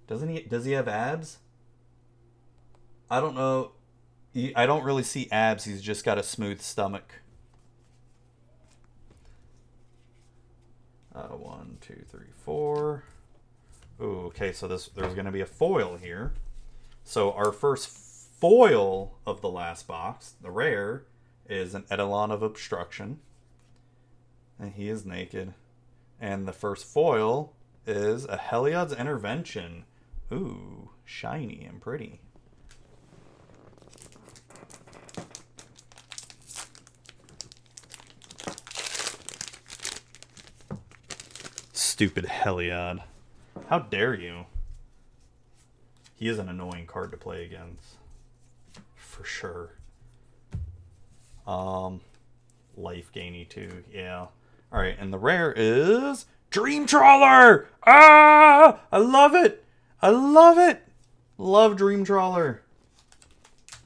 Doesn't 0.07 0.29
he? 0.29 0.41
Does 0.43 0.65
he 0.65 0.71
have 0.73 0.88
abs? 0.88 1.39
I 3.09 3.19
don't 3.19 3.35
know. 3.35 3.71
I 4.55 4.65
don't 4.65 4.83
really 4.83 5.03
see 5.03 5.27
abs. 5.31 5.65
He's 5.65 5.81
just 5.81 6.05
got 6.05 6.17
a 6.17 6.23
smooth 6.23 6.61
stomach. 6.61 7.21
Uh, 11.13 11.27
one, 11.29 11.77
two, 11.81 12.05
three, 12.09 12.29
four. 12.45 13.03
Ooh, 14.01 14.27
okay, 14.27 14.53
so 14.53 14.67
this 14.67 14.88
there's 14.95 15.15
to 15.25 15.31
be 15.31 15.41
a 15.41 15.45
foil 15.45 15.97
here. 15.97 16.33
So 17.09 17.31
our 17.31 17.51
first 17.51 17.88
foil 17.88 19.17
of 19.25 19.41
the 19.41 19.49
last 19.49 19.88
box, 19.88 20.35
the 20.43 20.51
rare, 20.51 21.05
is 21.49 21.73
an 21.73 21.85
Eidolon 21.91 22.29
of 22.29 22.43
Obstruction. 22.43 23.17
And 24.59 24.73
he 24.73 24.89
is 24.89 25.07
naked. 25.07 25.55
And 26.21 26.47
the 26.47 26.53
first 26.53 26.85
foil 26.85 27.53
is 27.88 28.25
a 28.25 28.38
Heliod's 28.38 28.93
Intervention. 28.93 29.85
Ooh, 30.31 30.91
shiny 31.03 31.65
and 31.67 31.81
pretty. 31.81 32.21
Stupid 41.73 42.25
Heliod. 42.25 43.01
How 43.67 43.79
dare 43.79 44.13
you? 44.13 44.45
He 46.19 46.27
is 46.27 46.38
an 46.38 46.49
annoying 46.49 46.85
card 46.85 47.11
to 47.11 47.17
play 47.17 47.45
against 47.45 47.95
for 48.98 49.23
sure. 49.23 49.77
Um, 51.48 52.01
life 52.75 53.09
gainy 53.14 53.45
too. 53.45 53.85
Yeah. 53.89 54.27
All 54.72 54.81
right, 54.81 54.98
and 54.99 55.14
the 55.14 55.17
rare 55.17 55.53
is 55.56 56.25
Dream 56.49 56.85
Trawler. 56.85 57.69
Ah, 57.88 58.81
I 58.91 58.98
love 58.98 59.33
it. 59.33 59.64
I 60.01 60.09
love 60.09 60.57
it. 60.57 60.85
Love 61.38 61.77
Dream 61.77 62.03
Trawler. 62.03 62.64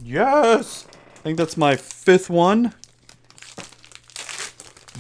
Yes. 0.04 0.88
I 1.16 1.20
think 1.20 1.38
that's 1.38 1.56
my 1.56 1.76
fifth 1.76 2.32
one. 2.32 2.74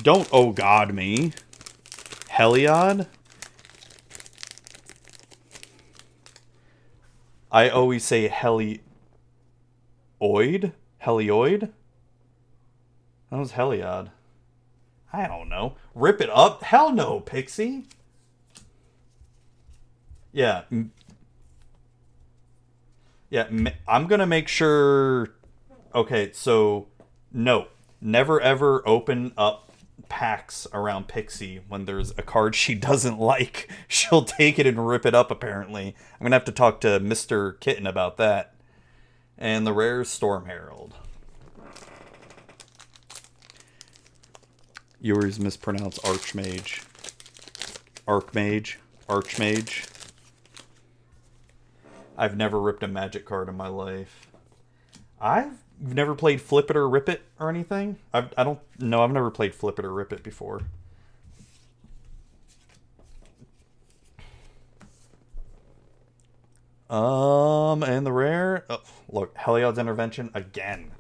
Don't 0.03 0.30
oh 0.32 0.52
god 0.52 0.94
me. 0.94 1.34
Heliod. 2.30 3.08
I 7.53 7.69
always 7.69 8.03
say 8.03 8.27
heli 8.27 8.82
Oid? 10.22 10.73
Helioid? 11.03 11.69
That 13.30 13.38
was 13.38 13.53
Heliod. 13.53 14.09
I 15.11 15.27
don't 15.27 15.49
know. 15.49 15.75
Rip 15.93 16.22
it 16.22 16.30
up? 16.32 16.64
Hell 16.64 16.91
no, 16.91 17.19
Pixie. 17.19 17.85
Yeah. 20.32 20.64
Yeah, 23.30 23.48
I'm 23.88 24.07
going 24.07 24.19
to 24.19 24.25
make 24.25 24.48
sure. 24.48 25.30
Okay, 25.93 26.32
so 26.33 26.88
no. 27.32 27.67
Never 28.01 28.41
ever 28.41 28.88
open 28.88 29.33
up 29.38 29.62
packs 30.14 30.67
around 30.74 31.08
Pixie 31.08 31.61
when 31.67 31.85
there's 31.85 32.11
a 32.19 32.22
card 32.22 32.53
she 32.64 32.75
doesn't 32.75 33.19
like. 33.19 33.67
She'll 33.88 34.24
take 34.24 34.59
it 34.59 34.67
and 34.67 34.88
rip 34.88 35.08
it 35.08 35.16
up, 35.16 35.32
apparently. 35.32 35.95
I'm 36.14 36.19
going 36.19 36.32
to 36.32 36.35
have 36.35 36.45
to 36.45 36.51
talk 36.51 36.80
to 36.82 37.00
Mr. 37.00 37.59
Kitten 37.59 37.88
about 37.88 38.17
that 38.17 38.53
and 39.40 39.66
the 39.66 39.74
rare 39.74 40.03
Storm 40.03 40.45
Herald. 40.45 40.93
Yours 45.01 45.40
mispronounced 45.40 46.00
Archmage. 46.03 46.85
Archmage. 48.08 48.75
Archmage. 49.09 49.90
I've 52.16 52.38
never 52.38 52.61
ripped 52.61 52.83
a 52.83 52.88
magic 52.88 53.25
card 53.25 53.50
in 53.50 53.58
my 53.58 53.67
life. 53.67 54.27
I've 55.19 55.62
never 55.84 56.16
played 56.16 56.42
Flip 56.42 56.70
It 56.70 56.76
or 56.78 56.88
Rip 56.88 57.10
It 57.10 57.22
or 57.40 57.50
anything. 57.50 57.98
I've, 58.14 58.34
I 58.38 58.44
don't 58.44 58.60
know. 58.80 59.03
I've 59.03 59.12
never 59.12 59.32
played 59.32 59.53
Flip 59.53 59.78
It 59.80 59.86
or 59.86 59.94
Rip 59.94 60.14
It 60.14 60.24
before. 60.24 60.62
Um, 66.90 67.82
and 67.82 68.06
the 68.06 68.12
rare. 68.12 68.66
Oh, 68.70 68.82
look, 69.10 69.36
Heliod's 69.36 69.80
intervention 69.80 70.30
again. 70.34 70.92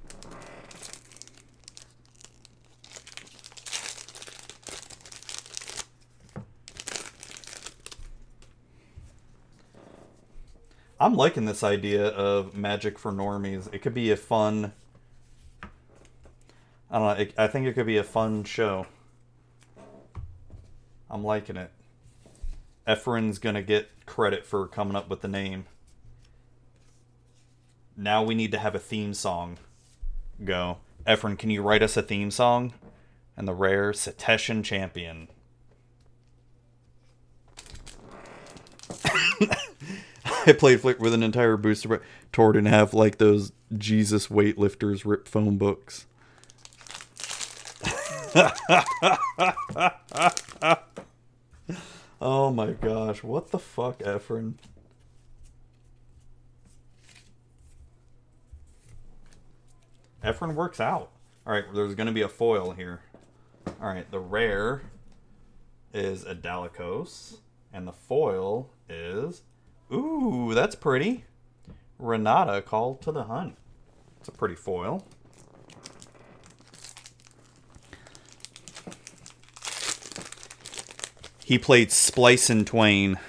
I'm 11.03 11.15
liking 11.15 11.45
this 11.45 11.63
idea 11.63 12.07
of 12.07 12.55
magic 12.55 12.97
for 12.97 13.11
normies. 13.11 13.71
It 13.73 13.81
could 13.81 13.93
be 13.93 14.11
a 14.11 14.17
fun. 14.17 14.73
I 16.89 16.99
don't 16.99 17.07
know. 17.07 17.23
It, 17.23 17.33
I 17.37 17.47
think 17.47 17.67
it 17.67 17.73
could 17.73 17.85
be 17.85 17.97
a 17.97 18.03
fun 18.03 18.43
show. 18.43 18.87
I'm 21.09 21.23
liking 21.23 21.57
it. 21.57 21.71
Efren's 22.87 23.39
gonna 23.39 23.61
get 23.61 23.89
credit 24.05 24.45
for 24.45 24.67
coming 24.67 24.95
up 24.95 25.09
with 25.09 25.21
the 25.21 25.27
name 25.27 25.65
now 27.95 28.23
we 28.23 28.35
need 28.35 28.51
to 28.51 28.57
have 28.57 28.75
a 28.75 28.79
theme 28.79 29.13
song 29.13 29.57
go. 30.43 30.77
Efren, 31.05 31.37
can 31.37 31.49
you 31.49 31.61
write 31.61 31.83
us 31.83 31.95
a 31.97 32.01
theme 32.01 32.31
song? 32.31 32.73
And 33.35 33.47
the 33.47 33.53
rare 33.53 33.91
Setessan 33.91 34.63
Champion. 34.63 35.27
I 40.47 40.53
played 40.53 40.81
Flick 40.81 40.99
with 40.99 41.13
an 41.13 41.23
entire 41.23 41.57
booster, 41.57 41.87
but 41.87 42.01
tore 42.31 42.51
it 42.51 42.57
in 42.57 42.65
half 42.65 42.93
like 42.93 43.17
those 43.17 43.51
Jesus 43.77 44.27
weightlifters 44.27 45.03
rip 45.05 45.27
phone 45.27 45.57
books. 45.57 46.05
oh 52.21 52.51
my 52.51 52.71
gosh, 52.71 53.23
what 53.23 53.51
the 53.51 53.59
fuck, 53.59 53.99
Efren? 53.99 54.55
Efren 60.23 60.55
works 60.55 60.79
out. 60.79 61.11
All 61.45 61.53
right, 61.53 61.65
there's 61.73 61.95
to 62.07 62.11
be 62.11 62.21
a 62.21 62.29
foil 62.29 62.71
here. 62.71 63.01
All 63.81 63.87
right, 63.87 64.09
the 64.09 64.19
rare 64.19 64.81
is 65.93 66.25
a 66.25 66.33
Dalakos, 66.33 67.37
and 67.71 67.87
the 67.87 67.93
foil 67.93 68.69
is, 68.89 69.43
ooh, 69.91 70.53
that's 70.53 70.75
pretty. 70.75 71.25
Renata 71.99 72.61
called 72.61 73.01
to 73.01 73.11
the 73.11 73.23
hunt. 73.23 73.57
It's 74.19 74.29
a 74.29 74.31
pretty 74.31 74.55
foil. 74.55 75.05
He 81.45 81.57
played 81.57 81.91
Splice 81.91 82.49
and 82.49 82.65
Twain. 82.65 83.19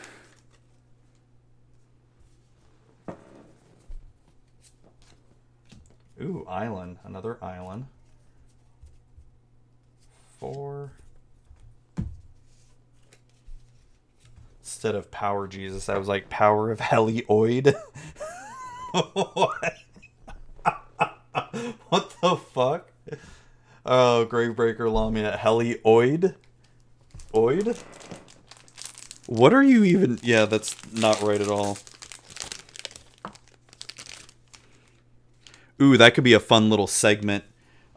Ooh, 6.20 6.46
island. 6.48 6.98
Another 7.04 7.42
island. 7.42 7.86
Four. 10.38 10.92
Instead 14.84 14.96
of 14.96 15.10
Power 15.10 15.48
Jesus, 15.48 15.88
I 15.88 15.96
was 15.96 16.08
like 16.08 16.28
Power 16.28 16.70
of 16.70 16.78
Helioid. 16.78 17.74
what? 18.92 19.78
the 22.20 22.36
fuck? 22.52 22.92
Oh, 23.86 24.26
Gravebreaker 24.28 24.92
Lamia 24.92 25.38
Helioid? 25.40 26.34
Oid? 27.32 27.82
What 29.26 29.54
are 29.54 29.62
you 29.62 29.84
even... 29.84 30.18
Yeah, 30.22 30.44
that's 30.44 30.76
not 30.92 31.22
right 31.22 31.40
at 31.40 31.48
all. 31.48 31.78
Ooh, 35.80 35.96
that 35.96 36.12
could 36.12 36.24
be 36.24 36.34
a 36.34 36.40
fun 36.40 36.68
little 36.68 36.86
segment 36.86 37.44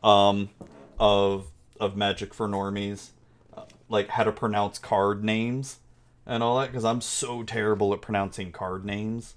um, 0.02 0.52
of 0.98 1.52
of 1.82 1.98
Magic 1.98 2.34
for 2.34 2.48
Normies. 2.48 3.10
Uh, 3.54 3.64
like 3.90 4.08
how 4.08 4.24
to 4.24 4.32
pronounce 4.32 4.80
card 4.80 5.22
names 5.22 5.80
and 6.28 6.44
all 6.44 6.60
that, 6.60 6.68
because 6.68 6.86
I'm 6.86 7.02
so 7.02 7.42
terrible 7.42 7.94
at 7.94 8.02
pronouncing 8.02 8.52
card 8.52 8.86
names. 8.86 9.34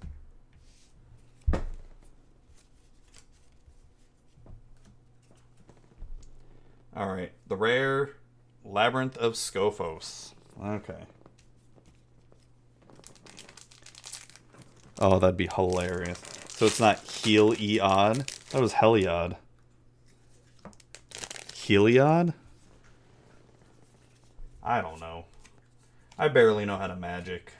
Alright, 6.94 7.32
the 7.46 7.56
rare 7.56 8.10
Labyrinth 8.64 9.16
of 9.16 9.34
Skophos. 9.34 10.34
Okay. 10.62 11.04
Oh, 14.98 15.18
that'd 15.18 15.36
be 15.36 15.48
hilarious. 15.54 16.20
So 16.48 16.66
it's 16.66 16.80
not 16.80 16.98
Heel 16.98 17.52
Eod. 17.52 18.50
That 18.50 18.60
was 18.60 18.74
Heliod. 18.74 19.36
Heliod? 21.54 22.34
I 24.62 24.82
don't 24.82 25.00
know. 25.00 25.24
I 26.20 26.28
barely 26.28 26.66
know 26.66 26.76
how 26.76 26.86
to 26.86 26.96
magic. 26.96 27.54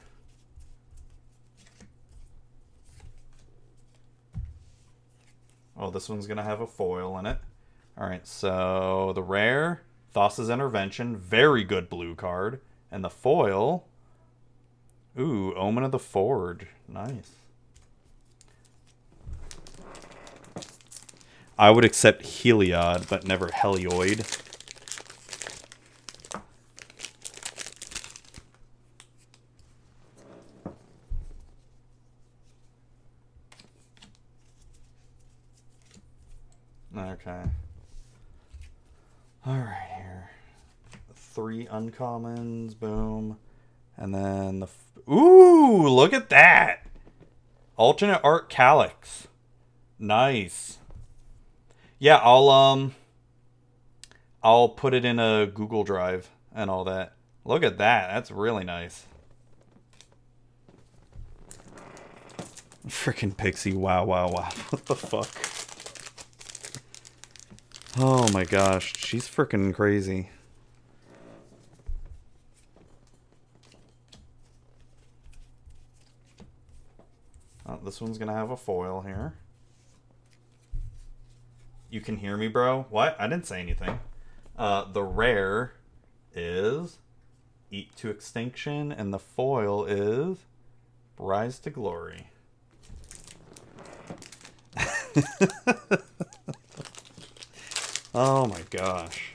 Oh, 5.75 5.89
this 5.89 6.11
one's 6.11 6.27
going 6.27 6.37
to 6.37 6.43
have 6.43 6.61
a 6.61 6.67
foil 6.67 7.17
in 7.17 7.25
it. 7.25 7.39
Alright, 7.99 8.27
so 8.27 9.13
the 9.15 9.23
rare, 9.23 9.81
Thassa's 10.15 10.51
Intervention, 10.51 11.17
very 11.17 11.65
good 11.65 11.89
blue 11.89 12.15
card. 12.15 12.61
And 12.93 13.03
the 13.03 13.09
foil, 13.09 13.87
ooh, 15.19 15.55
Omen 15.55 15.83
of 15.83 15.91
the 15.91 15.99
Forge. 15.99 16.67
Nice. 16.87 17.31
I 21.59 21.71
would 21.71 21.87
accept 21.87 22.25
Heliod, 22.25 23.09
but 23.09 23.27
never 23.27 23.49
Helioid. 23.49 24.49
Okay. 36.97 37.43
Alright, 39.47 39.91
here. 39.97 40.31
Three 41.15 41.60
uncommons, 41.71 42.79
boom. 42.79 43.39
And 43.97 44.15
then 44.15 44.61
the... 44.61 44.69
Ooh, 45.11 45.89
look 45.89 46.13
at 46.13 46.29
that! 46.31 46.87
Alternate 47.77 48.21
Art 48.23 48.51
Calix. 48.51 49.29
Nice. 49.99 50.79
Yeah, 51.99 52.17
I'll 52.17 52.49
um 52.49 52.95
I'll 54.43 54.71
put 54.71 54.95
it 54.95 55.05
in 55.05 55.19
a 55.19 55.47
Google 55.47 55.85
Drive 55.85 56.31
and 56.55 56.71
all 56.71 56.85
that. 56.85 57.15
Look 57.45 57.63
at 57.63 57.79
that. 57.79 58.13
That's 58.13 58.31
really 58.31 58.65
nice. 58.65 59.07
Freaking 62.87 63.37
Pixie. 63.37 63.75
Wow, 63.75 64.05
wow, 64.05 64.31
wow. 64.31 64.51
What 64.71 64.87
the 64.87 64.97
fuck? 64.97 65.29
Oh 67.99 68.31
my 68.33 68.45
gosh. 68.45 68.95
She's 68.97 69.29
freaking 69.29 69.75
crazy. 69.75 70.31
This 77.85 78.01
one's 78.01 78.19
to 78.29 78.35
have 78.35 78.51
a 78.51 78.57
foil 78.57 79.03
here. 79.03 79.35
You 81.89 82.01
can 82.01 82.17
hear 82.17 82.37
me, 82.37 82.49
bro? 82.49 82.87
What? 82.91 83.17
I 83.19 83.27
didn't 83.27 83.47
say 83.47 83.61
anything. 83.61 84.01
Uh, 84.57 84.85
the 84.91 85.03
rare 85.03 85.73
is 86.35 86.99
Eat 87.71 87.97
to 87.97 88.11
Extinction, 88.11 88.93
and 88.93 89.13
the 89.13 89.19
foil 89.19 89.85
is 89.85 90.39
Rise 91.19 91.59
to 91.61 91.71
Glory. 91.71 92.29
oh 98.15 98.47
my 98.47 98.63
gosh. 98.71 99.30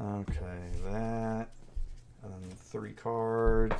Okay, 0.00 0.70
that 0.86 1.48
And 2.22 2.58
three 2.58 2.92
cards. 2.92 3.76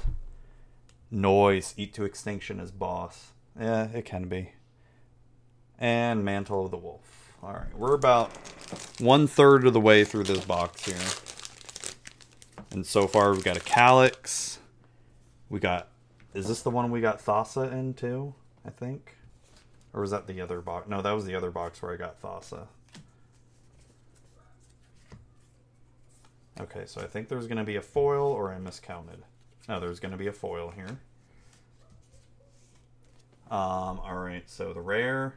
Noise. 1.10 1.74
Eat 1.76 1.94
to 1.94 2.04
extinction 2.04 2.60
as 2.60 2.70
boss. 2.70 3.32
Yeah, 3.58 3.88
it 3.88 4.04
can 4.04 4.28
be. 4.28 4.52
And 5.78 6.24
Mantle 6.24 6.64
of 6.64 6.70
the 6.70 6.76
Wolf. 6.76 7.32
Alright, 7.42 7.76
we're 7.76 7.94
about 7.94 8.30
one 8.98 9.26
third 9.26 9.66
of 9.66 9.72
the 9.72 9.80
way 9.80 10.04
through 10.04 10.24
this 10.24 10.44
box 10.44 10.86
here. 10.86 10.96
And 12.70 12.86
so 12.86 13.06
far 13.06 13.32
we've 13.32 13.44
got 13.44 13.56
a 13.56 13.60
Calix. 13.60 14.58
We 15.48 15.60
got... 15.60 15.88
Is 16.32 16.48
this 16.48 16.62
the 16.62 16.70
one 16.70 16.90
we 16.90 17.00
got 17.00 17.20
Thassa 17.20 17.72
in 17.72 17.94
too? 17.94 18.34
I 18.64 18.70
think? 18.70 19.16
Or 19.92 20.00
was 20.00 20.10
that 20.10 20.26
the 20.26 20.40
other 20.40 20.60
box? 20.60 20.88
No, 20.88 21.02
that 21.02 21.12
was 21.12 21.24
the 21.24 21.34
other 21.34 21.50
box 21.50 21.82
where 21.82 21.92
I 21.92 21.96
got 21.96 22.20
Thassa. 22.20 22.66
Okay, 26.60 26.84
so 26.86 27.00
I 27.00 27.06
think 27.06 27.28
there's 27.28 27.46
going 27.46 27.58
to 27.58 27.64
be 27.64 27.76
a 27.76 27.82
foil 27.82 28.28
or 28.28 28.52
I 28.52 28.58
miscounted. 28.58 29.22
No, 29.68 29.80
there's 29.80 29.98
going 29.98 30.12
to 30.12 30.18
be 30.18 30.28
a 30.28 30.32
foil 30.32 30.70
here. 30.70 30.98
Um, 33.50 33.98
alright, 33.98 34.48
so 34.48 34.72
the 34.72 34.80
rare, 34.80 35.34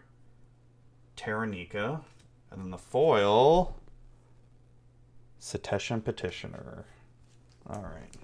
Taranika, 1.16 2.02
and 2.52 2.62
then 2.62 2.72
the 2.72 2.78
foil, 2.78 3.76
Setessan 5.42 6.04
Petitioner. 6.04 6.86
Alright. 7.70 8.16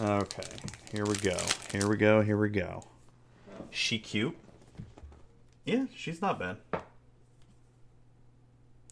Okay, 0.00 0.42
here 0.92 1.04
we 1.04 1.16
go. 1.16 1.36
Here 1.70 1.88
we 1.88 1.96
go, 1.96 2.22
here 2.22 2.38
we 2.38 2.48
go. 2.48 2.84
She 3.70 3.98
cute? 3.98 4.36
Yeah, 5.64 5.86
she's 5.94 6.20
not 6.22 6.38
bad. 6.38 6.56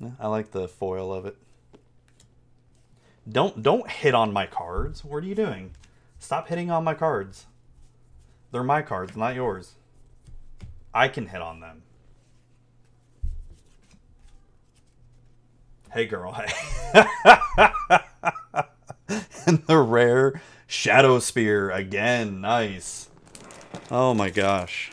Yeah, 0.00 0.10
I 0.18 0.28
like 0.28 0.50
the 0.52 0.66
foil 0.66 1.12
of 1.12 1.26
it. 1.26 1.36
Don't 3.30 3.62
don't 3.62 3.88
hit 3.88 4.14
on 4.14 4.32
my 4.32 4.46
cards. 4.46 5.04
What 5.04 5.22
are 5.22 5.26
you 5.26 5.34
doing? 5.34 5.72
Stop 6.18 6.48
hitting 6.48 6.70
on 6.70 6.84
my 6.84 6.94
cards. 6.94 7.46
They're 8.50 8.64
my 8.64 8.82
cards, 8.82 9.16
not 9.16 9.34
yours. 9.34 9.74
I 10.92 11.08
can 11.08 11.26
hit 11.26 11.40
on 11.40 11.60
them. 11.60 11.82
Hey 15.92 16.06
girl, 16.06 16.32
hey. 16.32 16.46
and 19.46 19.66
the 19.66 19.78
rare 19.78 20.40
Shadowspear 20.68 21.74
again. 21.74 22.40
Nice. 22.40 23.08
Oh 23.90 24.14
my 24.14 24.30
gosh. 24.30 24.92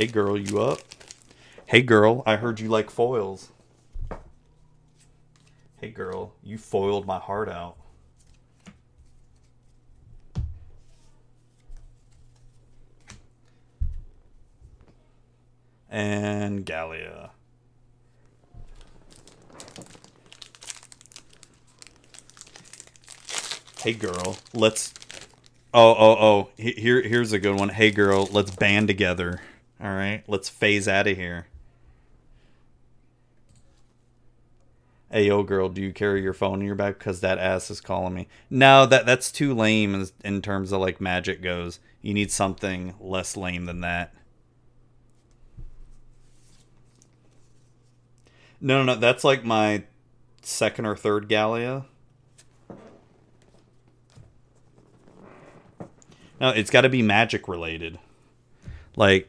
Hey 0.00 0.06
girl, 0.06 0.34
you 0.34 0.62
up? 0.62 0.78
Hey 1.66 1.82
girl, 1.82 2.22
I 2.24 2.36
heard 2.36 2.58
you 2.58 2.70
like 2.70 2.88
foils. 2.88 3.52
Hey 5.76 5.90
girl, 5.90 6.32
you 6.42 6.56
foiled 6.56 7.04
my 7.04 7.18
heart 7.18 7.50
out. 7.50 7.76
And 15.90 16.64
Gallia. 16.64 17.32
Hey 23.82 23.92
girl, 23.92 24.38
let's 24.54 24.94
Oh, 25.74 25.94
oh, 25.94 26.16
oh. 26.18 26.48
Here 26.56 27.02
here's 27.02 27.32
a 27.32 27.38
good 27.38 27.60
one. 27.60 27.68
Hey 27.68 27.90
girl, 27.90 28.26
let's 28.32 28.50
band 28.50 28.88
together. 28.88 29.42
All 29.82 29.94
right? 29.94 30.22
Let's 30.26 30.48
phase 30.48 30.86
out 30.86 31.06
of 31.06 31.16
here. 31.16 31.46
hey 35.10 35.26
yo 35.26 35.42
girl 35.42 35.68
do 35.68 35.82
you 35.82 35.92
carry 35.92 36.22
your 36.22 36.32
phone 36.32 36.60
in 36.60 36.66
your 36.66 36.76
bag 36.76 36.96
because 36.96 37.20
that 37.20 37.38
ass 37.38 37.70
is 37.70 37.80
calling 37.80 38.14
me. 38.14 38.28
No 38.48 38.86
that 38.86 39.06
that's 39.06 39.32
too 39.32 39.54
lame 39.54 39.94
in, 39.94 40.08
in 40.24 40.42
terms 40.42 40.72
of 40.72 40.80
like 40.80 41.00
magic 41.00 41.42
goes. 41.42 41.80
You 42.00 42.14
need 42.14 42.30
something 42.30 42.94
less 43.00 43.36
lame 43.36 43.66
than 43.66 43.80
that. 43.80 44.14
No 48.60 48.84
no 48.84 48.94
no 48.94 49.00
that's 49.00 49.24
like 49.24 49.44
my 49.44 49.84
second 50.42 50.86
or 50.86 50.96
third 50.96 51.28
gallia. 51.28 51.86
No 56.40 56.50
it's 56.50 56.70
got 56.70 56.82
to 56.82 56.88
be 56.88 57.02
magic 57.02 57.48
related 57.48 57.98
like 58.96 59.28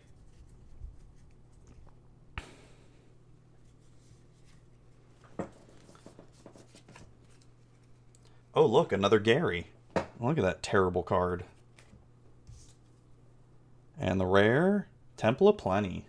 Oh, 8.53 8.65
look, 8.65 8.91
another 8.91 9.19
Gary. 9.19 9.67
Look 10.19 10.37
at 10.37 10.43
that 10.43 10.61
terrible 10.61 11.03
card. 11.03 11.45
And 13.99 14.19
the 14.19 14.25
rare, 14.25 14.87
Temple 15.15 15.47
of 15.47 15.57
Plenty. 15.57 16.05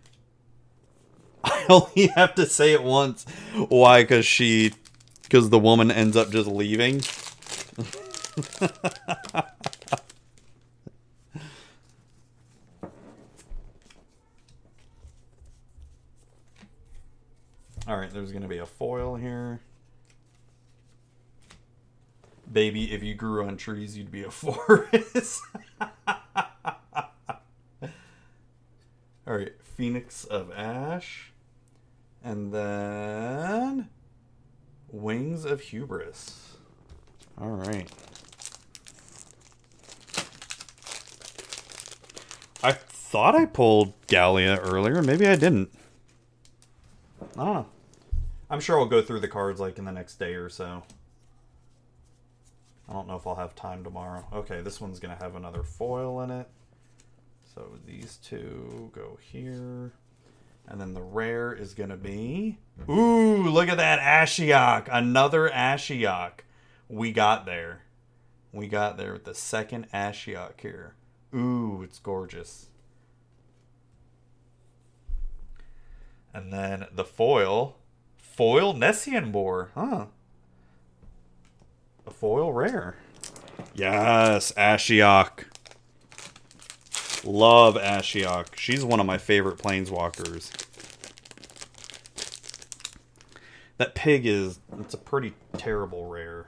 I 1.45 1.67
only 1.69 2.09
have 2.09 2.35
to 2.37 2.47
say 2.47 2.73
it 2.73 2.83
once. 2.83 3.25
Why? 3.69 4.03
Because 4.03 4.27
she, 4.27 4.73
because 5.23 5.51
the 5.51 5.59
woman 5.59 5.91
ends 5.91 6.17
up 6.17 6.31
just 6.31 6.49
leaving. 6.49 7.03
All 17.87 17.97
right, 17.97 18.11
there's 18.11 18.31
going 18.31 18.43
to 18.43 18.49
be 18.49 18.59
a 18.59 18.67
foil 18.67 19.17
here. 19.17 19.61
Baby, 22.51 22.93
if 22.93 23.03
you 23.03 23.15
grew 23.15 23.45
on 23.47 23.57
trees, 23.57 23.97
you'd 23.97 24.11
be 24.11 24.23
a 24.23 24.31
forest. 24.33 25.43
All 29.27 29.37
right, 29.39 29.53
Phoenix 29.63 30.25
of 30.25 30.51
Ash. 30.53 31.33
And 32.25 32.53
then 32.53 33.89
Wings 34.91 35.45
of 35.45 35.61
Hubris. 35.61 36.57
All 37.41 37.51
right. 37.51 37.91
I 42.63 42.73
thought 42.73 43.35
I 43.35 43.47
pulled 43.47 43.95
Gallia 44.07 44.59
earlier. 44.59 45.03
Maybe 45.03 45.27
I 45.27 45.35
didn't. 45.35 45.73
I 47.37 47.45
don't 47.45 47.55
know. 47.55 47.67
I'm 48.51 48.61
sure 48.61 48.79
I'll 48.79 48.87
go 48.87 49.03
through 49.03 49.21
the 49.21 49.29
cards 49.29 49.59
like 49.59 49.79
in 49.79 49.85
the 49.85 49.93
next 49.93 50.17
day 50.17 50.35
or 50.35 50.49
so. 50.49 50.83
I 52.89 52.93
don't 52.93 53.07
know 53.07 53.17
if 53.17 53.27
I'll 53.27 53.37
have 53.37 53.55
time 53.55 53.85
tomorrow. 53.85 54.27
Okay, 54.33 54.61
this 54.61 54.81
one's 54.81 55.01
going 55.01 55.17
to 55.17 55.23
have 55.23 55.37
another 55.37 55.63
foil 55.63 56.21
in 56.23 56.31
it. 56.31 56.49
So 57.55 57.79
these 57.87 58.17
two 58.17 58.91
go 58.95 59.19
here. 59.21 59.93
And 60.67 60.81
then 60.81 60.95
the 60.95 61.03
rare 61.03 61.53
is 61.53 61.75
going 61.75 61.91
to 61.91 61.97
be... 61.97 62.59
Mm-hmm. 62.81 62.93
Ooh, 62.93 63.49
look 63.51 63.69
at 63.69 63.77
that 63.79 64.01
Ashiok. 64.01 64.89
Another 64.91 65.49
Ashiok. 65.49 66.41
We 66.89 67.13
got 67.13 67.47
there. 67.47 67.83
We 68.53 68.69
got 68.69 68.97
there 68.97 69.13
with 69.13 69.25
the 69.25 69.35
second 69.35 69.89
Ashiok 69.93 70.61
here. 70.61 70.95
Ooh, 71.35 71.83
it's 71.83 71.99
gorgeous. 71.99 72.69
And 76.35 76.53
then 76.53 76.87
the 76.93 77.05
foil. 77.05 77.77
Foil 78.17 78.75
Nessian 78.75 79.33
Boar. 79.33 79.71
Huh 79.75 80.07
a 82.07 82.11
foil 82.11 82.53
rare. 82.53 82.97
Yes, 83.75 84.53
Ashiok. 84.53 85.45
Love 87.25 87.77
Ashiok. 87.77 88.57
She's 88.57 88.85
one 88.85 89.01
of 89.01 89.07
my 89.07 89.19
favorite 89.19 89.59
planeswalkers. 89.59 90.51
That 93.79 93.95
pig 93.95 94.27
is, 94.27 94.61
it's 94.79 94.95
a 94.95 94.99
pretty 94.99 95.35
terrible 95.57 96.07
rare. 96.07 96.47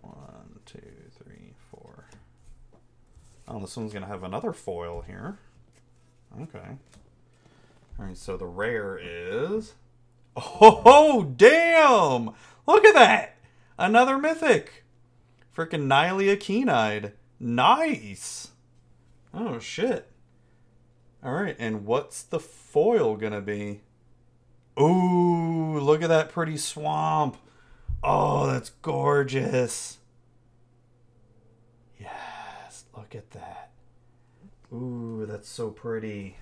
One, 0.00 0.60
two, 0.66 0.80
three, 1.22 1.54
four. 1.70 2.06
Oh, 3.46 3.60
this 3.60 3.76
one's 3.76 3.92
to 4.02 4.08
have 4.08 4.22
another 4.22 4.52
foil 4.52 5.02
here. 5.02 5.38
Okay. 6.40 6.76
Alright, 7.98 8.16
so 8.16 8.36
the 8.36 8.46
rare 8.46 8.98
is 9.00 9.74
Oh, 10.60 11.32
damn! 11.36 12.30
Look 12.66 12.84
at 12.84 12.94
that! 12.94 13.36
Another 13.78 14.18
mythic! 14.18 14.84
Freaking 15.56 15.86
Nylea 15.86 16.38
Keen-Eyed. 16.38 17.12
Nice! 17.40 18.48
Oh, 19.34 19.58
shit. 19.58 20.10
Alright, 21.24 21.56
and 21.58 21.84
what's 21.84 22.22
the 22.22 22.38
foil 22.38 23.16
gonna 23.16 23.40
be? 23.40 23.80
Ooh, 24.80 25.78
look 25.80 26.02
at 26.02 26.08
that 26.08 26.30
pretty 26.30 26.56
swamp. 26.56 27.36
Oh, 28.04 28.46
that's 28.46 28.70
gorgeous. 28.82 29.98
Yes, 31.98 32.84
look 32.96 33.16
at 33.16 33.32
that. 33.32 33.70
Ooh, 34.72 35.26
that's 35.28 35.48
so 35.48 35.70
pretty. 35.70 36.36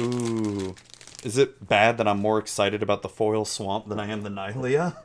Ooh. 0.00 0.74
Is 1.22 1.36
it 1.36 1.68
bad 1.68 1.98
that 1.98 2.08
I'm 2.08 2.18
more 2.18 2.38
excited 2.38 2.82
about 2.82 3.02
the 3.02 3.08
foil 3.08 3.44
swamp 3.44 3.88
than 3.88 4.00
I 4.00 4.06
am 4.06 4.22
the 4.22 4.30
Nylea? 4.30 4.96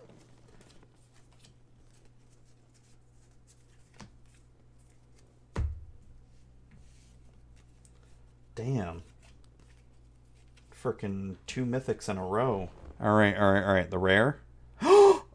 Damn. 8.56 9.03
Freaking 10.74 11.35
two 11.45 11.65
mythics 11.65 12.07
in 12.07 12.17
a 12.17 12.25
row. 12.25 12.69
Alright, 13.01 13.35
alright, 13.35 13.64
alright. 13.64 13.91
The 13.91 13.98
rare? 13.98 14.40
oh, 14.82 15.25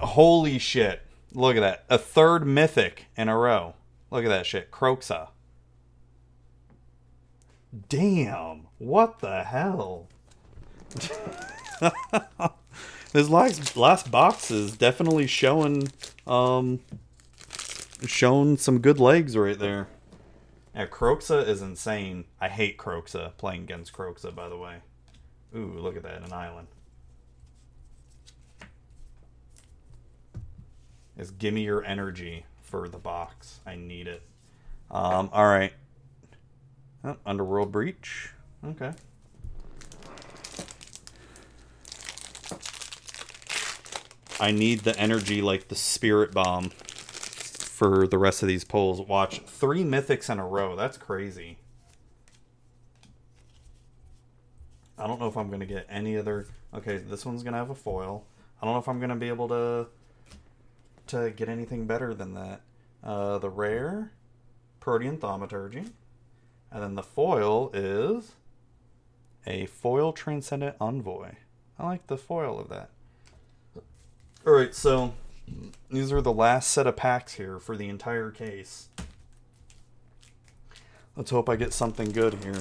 holy 0.00 0.58
shit. 0.58 1.02
Look 1.34 1.56
at 1.56 1.60
that. 1.60 1.84
A 1.90 1.98
third 1.98 2.46
mythic 2.46 3.06
in 3.14 3.28
a 3.28 3.36
row. 3.36 3.74
Look 4.10 4.24
at 4.24 4.28
that 4.28 4.46
shit. 4.46 4.70
Kroxa. 4.70 5.28
Damn. 7.88 8.66
What 8.78 9.20
the 9.20 9.42
hell? 9.44 10.08
this 13.12 13.28
last 13.28 13.76
last 13.76 14.10
box 14.10 14.50
is 14.50 14.76
definitely 14.76 15.26
showing 15.26 15.88
um 16.26 16.80
shown 18.06 18.56
some 18.56 18.78
good 18.78 18.98
legs 18.98 19.36
right 19.36 19.58
there. 19.58 19.88
Yeah, 20.74 20.86
Kroxa 20.86 21.46
is 21.46 21.62
insane. 21.62 22.24
I 22.40 22.48
hate 22.48 22.76
Kroxa 22.76 23.36
playing 23.38 23.62
against 23.62 23.92
Kroxa, 23.92 24.34
by 24.34 24.48
the 24.48 24.56
way. 24.56 24.76
Ooh, 25.54 25.78
look 25.78 25.96
at 25.96 26.02
that, 26.02 26.22
an 26.22 26.32
island. 26.32 26.68
Is 31.16 31.30
gimme 31.30 31.62
your 31.62 31.82
energy 31.82 32.44
for 32.60 32.88
the 32.88 32.98
box. 32.98 33.60
I 33.64 33.76
need 33.76 34.06
it. 34.06 34.22
Um, 34.90 35.30
all 35.32 35.46
right. 35.46 35.72
Oh, 37.06 37.16
Underworld 37.24 37.70
Breach. 37.70 38.32
Okay. 38.64 38.92
I 44.40 44.50
need 44.50 44.80
the 44.80 44.98
energy 44.98 45.40
like 45.40 45.68
the 45.68 45.76
Spirit 45.76 46.32
Bomb 46.32 46.70
for 46.70 48.08
the 48.08 48.18
rest 48.18 48.42
of 48.42 48.48
these 48.48 48.64
pulls. 48.64 49.00
Watch 49.00 49.38
three 49.42 49.84
mythics 49.84 50.28
in 50.28 50.40
a 50.40 50.46
row. 50.46 50.74
That's 50.74 50.98
crazy. 50.98 51.58
I 54.98 55.06
don't 55.06 55.20
know 55.20 55.28
if 55.28 55.36
I'm 55.36 55.46
going 55.46 55.60
to 55.60 55.66
get 55.66 55.86
any 55.88 56.18
other... 56.18 56.46
Okay, 56.74 56.98
this 56.98 57.24
one's 57.24 57.44
going 57.44 57.52
to 57.52 57.58
have 57.58 57.70
a 57.70 57.74
foil. 57.74 58.24
I 58.60 58.64
don't 58.64 58.74
know 58.74 58.80
if 58.80 58.88
I'm 58.88 58.98
going 58.98 59.10
to 59.10 59.16
be 59.16 59.28
able 59.28 59.48
to 59.48 59.86
to 61.08 61.30
get 61.30 61.48
anything 61.48 61.86
better 61.86 62.14
than 62.14 62.34
that. 62.34 62.62
Uh, 63.04 63.38
the 63.38 63.48
rare, 63.48 64.10
Protean 64.80 65.18
Thaumaturge. 65.18 65.92
And 66.76 66.84
then 66.84 66.94
the 66.94 67.02
foil 67.02 67.70
is 67.72 68.32
a 69.46 69.64
foil 69.64 70.12
transcendent 70.12 70.76
envoy. 70.78 71.30
I 71.78 71.86
like 71.86 72.06
the 72.06 72.18
foil 72.18 72.60
of 72.60 72.68
that. 72.68 72.90
All 74.46 74.52
right, 74.52 74.74
so 74.74 75.14
these 75.90 76.12
are 76.12 76.20
the 76.20 76.34
last 76.34 76.70
set 76.70 76.86
of 76.86 76.94
packs 76.94 77.32
here 77.32 77.58
for 77.58 77.78
the 77.78 77.88
entire 77.88 78.30
case. 78.30 78.90
Let's 81.16 81.30
hope 81.30 81.48
I 81.48 81.56
get 81.56 81.72
something 81.72 82.12
good 82.12 82.34
here. 82.44 82.60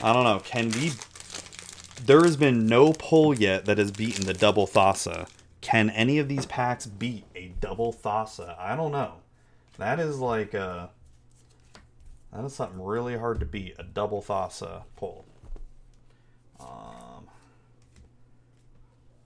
I 0.00 0.12
don't 0.12 0.22
know. 0.22 0.38
Can 0.38 0.70
we? 0.70 0.92
There 2.04 2.22
has 2.22 2.36
been 2.36 2.66
no 2.66 2.92
pull 2.92 3.34
yet 3.34 3.64
that 3.64 3.78
has 3.78 3.90
beaten 3.90 4.26
the 4.26 4.32
double 4.32 4.68
Thassa. 4.68 5.28
Can 5.60 5.90
any 5.90 6.18
of 6.18 6.28
these 6.28 6.46
packs 6.46 6.86
beat 6.86 7.24
a 7.34 7.48
double 7.60 7.92
Thassa? 7.92 8.56
I 8.60 8.76
don't 8.76 8.92
know. 8.92 9.14
That 9.76 9.98
is 9.98 10.20
like 10.20 10.54
a. 10.54 10.90
That 12.32 12.44
is 12.44 12.54
something 12.54 12.80
really 12.80 13.18
hard 13.18 13.40
to 13.40 13.46
beat. 13.46 13.74
A 13.78 13.82
double 13.82 14.22
Thassa 14.22 14.84
pull. 14.96 15.26
Um, 16.60 17.28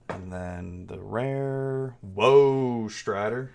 and 0.09 0.31
then 0.31 0.87
the 0.87 0.99
rare. 0.99 1.95
Whoa, 2.01 2.87
Strider. 2.87 3.51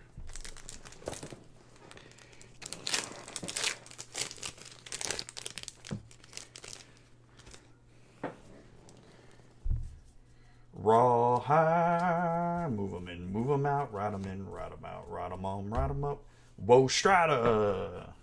Raw 10.73 11.41
high, 11.41 12.69
move 12.71 12.93
them 12.93 13.09
in, 13.09 13.31
move 13.31 13.49
them 13.49 13.67
out, 13.67 13.93
ride 13.93 14.15
them 14.15 14.25
in, 14.25 14.49
ride 14.49 14.73
them 14.73 14.85
out, 14.85 15.11
ride 15.11 15.31
them 15.31 15.45
on, 15.45 15.69
ride 15.69 15.91
them 15.91 16.05
up. 16.05 16.23
Whoa, 16.57 16.89
Strata! 16.89 18.15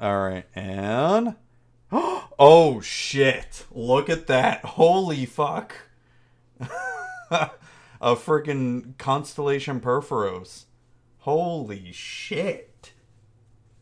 All 0.00 0.18
right, 0.18 0.46
and 0.54 1.36
oh 1.92 2.80
shit! 2.82 3.64
Look 3.70 4.10
at 4.10 4.26
that! 4.26 4.64
Holy 4.64 5.24
fuck! 5.24 5.74
A 7.30 7.50
freaking 8.16 8.98
constellation 8.98 9.80
Purphoros. 9.80 10.64
Holy 11.18 11.92
shit! 11.92 12.92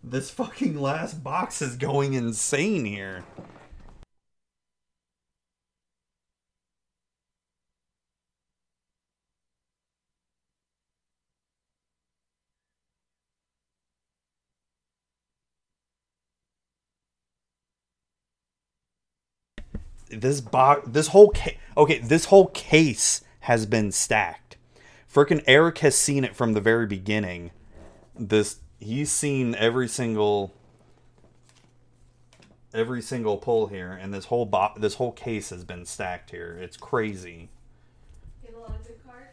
This 0.04 0.30
fucking 0.30 0.80
last 0.80 1.24
box 1.24 1.62
is 1.62 1.76
going 1.76 2.14
insane 2.14 2.84
here. 2.84 3.24
This 20.12 20.40
box 20.40 20.86
this 20.86 21.08
whole 21.08 21.30
case 21.30 21.56
okay 21.76 21.98
this 21.98 22.26
whole 22.26 22.46
case 22.48 23.22
has 23.40 23.66
been 23.66 23.90
stacked. 23.90 24.56
Freaking 25.12 25.42
eric 25.46 25.78
has 25.78 25.96
seen 25.96 26.24
it 26.24 26.34
from 26.36 26.52
the 26.52 26.60
very 26.60 26.86
beginning. 26.86 27.50
This 28.18 28.56
he's 28.78 29.10
seen 29.10 29.54
every 29.54 29.88
single 29.88 30.52
every 32.74 33.02
single 33.02 33.36
pull 33.36 33.66
here 33.66 33.92
and 33.92 34.14
this 34.14 34.26
whole 34.26 34.46
bo- 34.46 34.72
this 34.76 34.94
whole 34.94 35.12
case 35.12 35.50
has 35.50 35.64
been 35.64 35.84
stacked 35.84 36.30
here. 36.30 36.56
It's 36.60 36.76
crazy. 36.76 37.50
Get 38.42 38.54
a 38.54 38.58
lot 38.58 38.70
of 38.70 38.86
good 38.86 39.04
cards. 39.04 39.28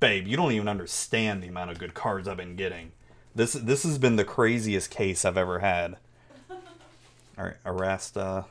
babe 0.00 0.26
you 0.26 0.36
don't 0.36 0.52
even 0.52 0.68
understand 0.68 1.42
the 1.42 1.48
amount 1.48 1.70
of 1.70 1.78
good 1.78 1.94
cards 1.94 2.26
i've 2.28 2.36
been 2.36 2.56
getting. 2.56 2.92
This 3.34 3.52
this 3.54 3.82
has 3.82 3.98
been 3.98 4.16
the 4.16 4.24
craziest 4.24 4.90
case 4.90 5.24
i've 5.24 5.36
ever 5.36 5.58
had. 5.60 5.96
All 6.50 7.44
right 7.44 7.56
arasta 7.64 8.44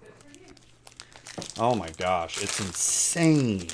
Good 0.00 0.12
for 0.18 0.38
you. 0.38 0.46
Oh 1.58 1.74
my 1.76 1.88
gosh, 1.96 2.42
it's 2.42 2.58
insane. 2.58 3.68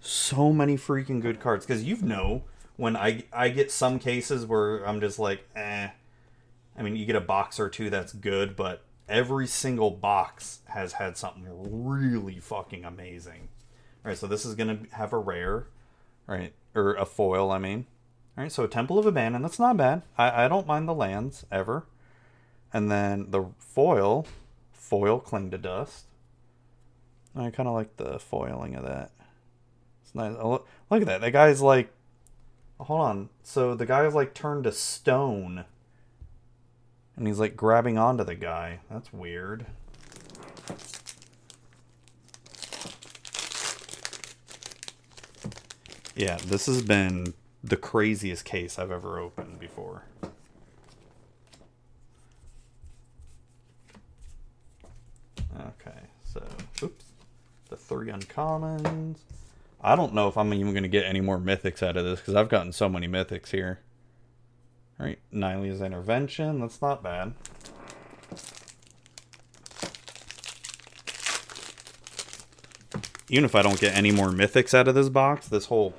So 0.00 0.52
many 0.52 0.76
freaking 0.76 1.20
good 1.20 1.40
cards 1.40 1.66
because 1.66 1.84
you 1.84 1.98
know 2.00 2.44
when 2.76 2.96
I 2.96 3.24
I 3.32 3.50
get 3.50 3.70
some 3.70 3.98
cases 3.98 4.46
where 4.46 4.82
I'm 4.86 5.00
just 5.00 5.18
like, 5.18 5.46
eh. 5.54 5.88
I 6.78 6.82
mean, 6.82 6.96
you 6.96 7.04
get 7.04 7.16
a 7.16 7.20
box 7.20 7.60
or 7.60 7.68
two 7.68 7.90
that's 7.90 8.14
good, 8.14 8.56
but 8.56 8.82
every 9.06 9.46
single 9.46 9.90
box 9.90 10.60
has 10.66 10.94
had 10.94 11.18
something 11.18 11.46
really 11.50 12.38
fucking 12.38 12.86
amazing. 12.86 13.48
All 14.02 14.08
right, 14.08 14.16
so 14.16 14.26
this 14.26 14.46
is 14.46 14.54
gonna 14.54 14.78
have 14.92 15.12
a 15.12 15.18
rare, 15.18 15.66
right, 16.26 16.54
or 16.74 16.94
a 16.94 17.04
foil. 17.04 17.50
I 17.50 17.58
mean, 17.58 17.84
all 18.38 18.44
right, 18.44 18.52
so 18.52 18.66
Temple 18.66 18.98
of 18.98 19.04
Abandon. 19.04 19.42
That's 19.42 19.58
not 19.58 19.76
bad. 19.76 20.00
I 20.16 20.46
I 20.46 20.48
don't 20.48 20.66
mind 20.66 20.88
the 20.88 20.94
lands 20.94 21.44
ever. 21.52 21.84
And 22.72 22.90
then 22.90 23.30
the 23.30 23.46
foil, 23.58 24.26
foil 24.90 25.20
cling 25.20 25.52
to 25.52 25.58
dust. 25.58 26.06
I 27.36 27.50
kind 27.50 27.68
of 27.68 27.74
like 27.76 27.96
the 27.96 28.18
foiling 28.18 28.74
of 28.74 28.82
that. 28.84 29.12
It's 30.02 30.16
nice. 30.16 30.36
Look, 30.36 30.66
look 30.90 31.02
at 31.02 31.06
that. 31.06 31.20
That 31.20 31.30
guy's 31.30 31.62
like, 31.62 31.92
hold 32.80 33.00
on. 33.00 33.28
So 33.44 33.76
the 33.76 33.86
guy's 33.86 34.14
like 34.14 34.34
turned 34.34 34.64
to 34.64 34.72
stone, 34.72 35.64
and 37.14 37.26
he's 37.28 37.38
like 37.38 37.56
grabbing 37.56 37.98
onto 37.98 38.24
the 38.24 38.34
guy. 38.34 38.80
That's 38.90 39.12
weird. 39.12 39.64
Yeah, 46.16 46.36
this 46.44 46.66
has 46.66 46.82
been 46.82 47.34
the 47.62 47.76
craziest 47.76 48.44
case 48.44 48.76
I've 48.76 48.90
ever 48.90 49.20
opened 49.20 49.60
before. 49.60 50.02
Okay, 55.60 56.00
so 56.24 56.42
oops, 56.82 57.04
the 57.68 57.76
three 57.76 58.08
uncommons. 58.08 59.18
I 59.80 59.96
don't 59.96 60.14
know 60.14 60.28
if 60.28 60.36
I'm 60.36 60.52
even 60.52 60.72
going 60.72 60.82
to 60.82 60.88
get 60.88 61.04
any 61.04 61.20
more 61.20 61.38
mythics 61.38 61.82
out 61.82 61.96
of 61.96 62.04
this 62.04 62.20
because 62.20 62.34
I've 62.34 62.48
gotten 62.48 62.72
so 62.72 62.88
many 62.88 63.08
mythics 63.08 63.48
here. 63.48 63.80
All 64.98 65.06
right, 65.06 65.18
Nylea's 65.32 65.80
intervention. 65.80 66.60
That's 66.60 66.82
not 66.82 67.02
bad. 67.02 67.32
Even 73.30 73.44
if 73.44 73.54
I 73.54 73.62
don't 73.62 73.80
get 73.80 73.96
any 73.96 74.10
more 74.10 74.28
mythics 74.28 74.74
out 74.74 74.88
of 74.88 74.94
this 74.94 75.08
box, 75.08 75.48
this 75.48 75.66
whole 75.66 75.94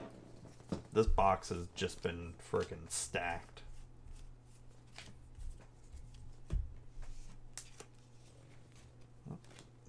this 0.94 1.08
box 1.08 1.50
has 1.50 1.68
just 1.76 2.02
been 2.02 2.34
freaking 2.52 2.90
stacked. 2.90 3.62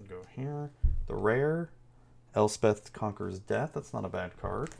Go 0.08 0.22
here. 0.34 0.70
The 1.06 1.14
rare. 1.14 1.70
Elspeth 2.34 2.92
conquers 2.92 3.38
death. 3.38 3.72
That's 3.74 3.92
not 3.92 4.04
a 4.04 4.08
bad 4.08 4.32
card. 4.40 4.70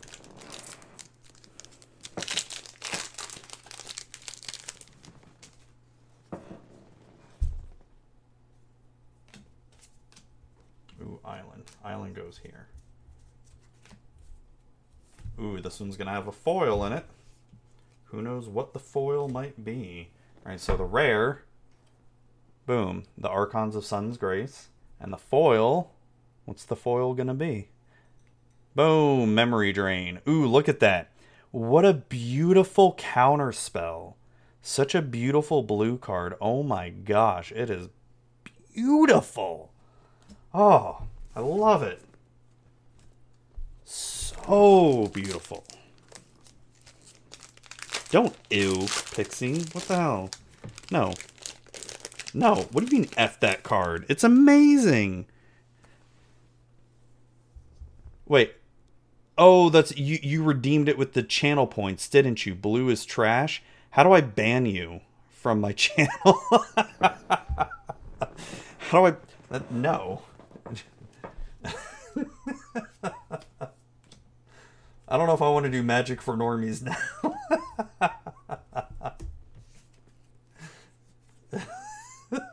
Ooh, 11.02 11.20
island. 11.24 11.64
Island 11.84 12.14
goes 12.14 12.40
here. 12.42 12.68
Ooh, 15.40 15.60
this 15.60 15.80
one's 15.80 15.96
gonna 15.96 16.10
have 16.12 16.28
a 16.28 16.32
foil 16.32 16.84
in 16.84 16.92
it. 16.92 17.04
Who 18.04 18.22
knows 18.22 18.48
what 18.48 18.72
the 18.72 18.78
foil 18.78 19.28
might 19.28 19.64
be? 19.64 20.10
Alright, 20.44 20.60
so 20.60 20.76
the 20.76 20.84
rare. 20.84 21.42
Boom. 22.66 23.04
The 23.18 23.28
Archons 23.28 23.74
of 23.74 23.84
Sun's 23.84 24.16
Grace. 24.16 24.68
And 25.00 25.12
the 25.12 25.18
foil, 25.18 25.90
what's 26.44 26.64
the 26.64 26.76
foil 26.76 27.14
gonna 27.14 27.34
be? 27.34 27.68
Boom, 28.74 29.34
memory 29.34 29.72
drain. 29.72 30.20
Ooh, 30.26 30.46
look 30.46 30.68
at 30.68 30.80
that. 30.80 31.10
What 31.50 31.84
a 31.84 31.92
beautiful 31.92 32.94
counter 32.94 33.52
spell. 33.52 34.16
Such 34.62 34.94
a 34.94 35.02
beautiful 35.02 35.62
blue 35.62 35.98
card. 35.98 36.34
Oh 36.40 36.62
my 36.62 36.88
gosh, 36.88 37.52
it 37.52 37.68
is 37.68 37.88
beautiful. 38.74 39.70
Oh, 40.54 41.02
I 41.36 41.40
love 41.40 41.82
it. 41.82 42.00
So 43.84 45.10
beautiful. 45.12 45.64
Don't 48.10 48.34
ew, 48.50 48.86
Pixie. 49.14 49.64
What 49.72 49.84
the 49.84 49.96
hell? 49.96 50.30
No, 50.90 51.14
no, 52.34 52.66
what 52.72 52.84
do 52.84 52.94
you 52.94 53.02
mean 53.02 53.10
F 53.16 53.40
that 53.40 53.62
card? 53.62 54.06
It's 54.08 54.24
amazing. 54.24 55.26
Wait. 58.32 58.54
Oh, 59.36 59.68
that's 59.68 59.94
you 59.98 60.18
you 60.22 60.42
redeemed 60.42 60.88
it 60.88 60.96
with 60.96 61.12
the 61.12 61.22
channel 61.22 61.66
points, 61.66 62.08
didn't 62.08 62.46
you? 62.46 62.54
Blue 62.54 62.88
is 62.88 63.04
trash. 63.04 63.62
How 63.90 64.04
do 64.04 64.12
I 64.12 64.22
ban 64.22 64.64
you 64.64 65.02
from 65.28 65.60
my 65.60 65.72
channel? 65.76 66.40
How 68.88 68.90
do 68.90 69.04
I 69.04 69.16
uh, 69.50 69.60
no. 69.70 70.22
I 75.06 75.18
don't 75.18 75.26
know 75.26 75.34
if 75.34 75.42
I 75.42 75.50
want 75.50 75.64
to 75.64 75.70
do 75.70 75.82
magic 75.82 76.22
for 76.22 76.34
normies 76.34 76.80
now. 76.80 76.96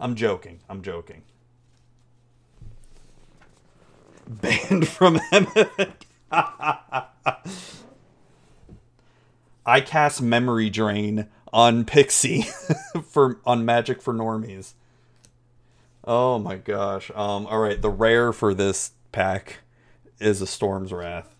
I'm 0.00 0.14
joking. 0.14 0.60
I'm 0.70 0.80
joking. 0.80 1.24
Banned 4.28 4.88
from 4.88 5.16
MFA. 5.32 5.92
I 9.66 9.80
cast 9.80 10.20
Memory 10.22 10.70
Drain 10.70 11.28
on 11.52 11.84
Pixie 11.84 12.42
for 13.08 13.40
on 13.46 13.64
Magic 13.64 14.02
for 14.02 14.12
Normies. 14.12 14.72
Oh 16.04 16.38
my 16.38 16.56
gosh. 16.56 17.10
Um 17.10 17.46
all 17.46 17.60
right, 17.60 17.80
the 17.80 17.90
rare 17.90 18.32
for 18.32 18.52
this 18.54 18.92
pack 19.12 19.58
is 20.20 20.42
a 20.42 20.46
Storm's 20.46 20.92
Wrath. 20.92 21.34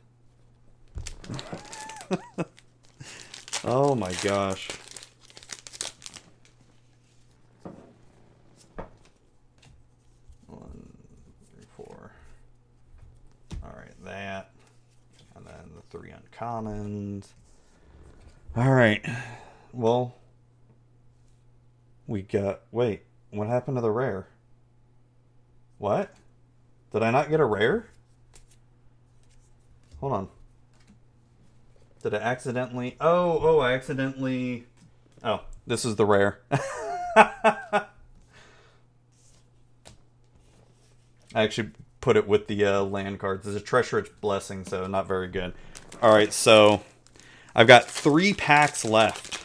oh 3.65 3.95
my 3.95 4.13
gosh. 4.23 4.69
One, 10.47 10.93
three, 11.51 11.65
four. 11.77 12.13
Alright, 13.65 14.03
that. 14.15 14.51
And 15.34 15.44
then 15.47 15.70
the 15.75 15.83
three 15.91 16.10
uncommons. 16.10 17.28
Alright. 18.57 19.05
Well, 19.73 20.15
we 22.07 22.23
got. 22.23 22.60
Wait, 22.70 23.02
what 23.31 23.49
happened 23.49 23.76
to 23.76 23.81
the 23.81 23.91
rare? 23.91 24.28
What? 25.78 26.15
Did 26.93 27.02
I 27.02 27.10
not 27.10 27.28
get 27.28 27.41
a 27.41 27.44
rare? 27.44 27.89
Hold 29.99 30.12
on. 30.12 30.28
Did 32.02 32.15
I 32.15 32.18
accidentally? 32.18 32.97
Oh, 33.01 33.41
oh, 33.43 33.59
I 33.59 33.73
accidentally. 33.73 34.67
Oh, 35.25 35.41
this 35.67 35.84
is 35.84 35.97
the 35.97 36.07
rare. 36.07 36.41
I 37.17 37.86
actually 41.34 41.70
put 42.05 42.18
it 42.18 42.28
with 42.28 42.49
the 42.49 42.62
uh, 42.62 42.83
land 42.83 43.18
cards. 43.18 43.47
It's 43.47 43.57
a 43.57 43.60
treacherous 43.60 44.10
blessing, 44.20 44.66
so 44.66 44.86
not 44.86 45.08
very 45.08 45.26
good. 45.26 45.55
All 46.02 46.12
right, 46.12 46.31
so 46.34 46.83
I've 47.55 47.66
got 47.66 47.86
three 47.86 48.34
packs 48.34 48.84
left. 48.84 49.42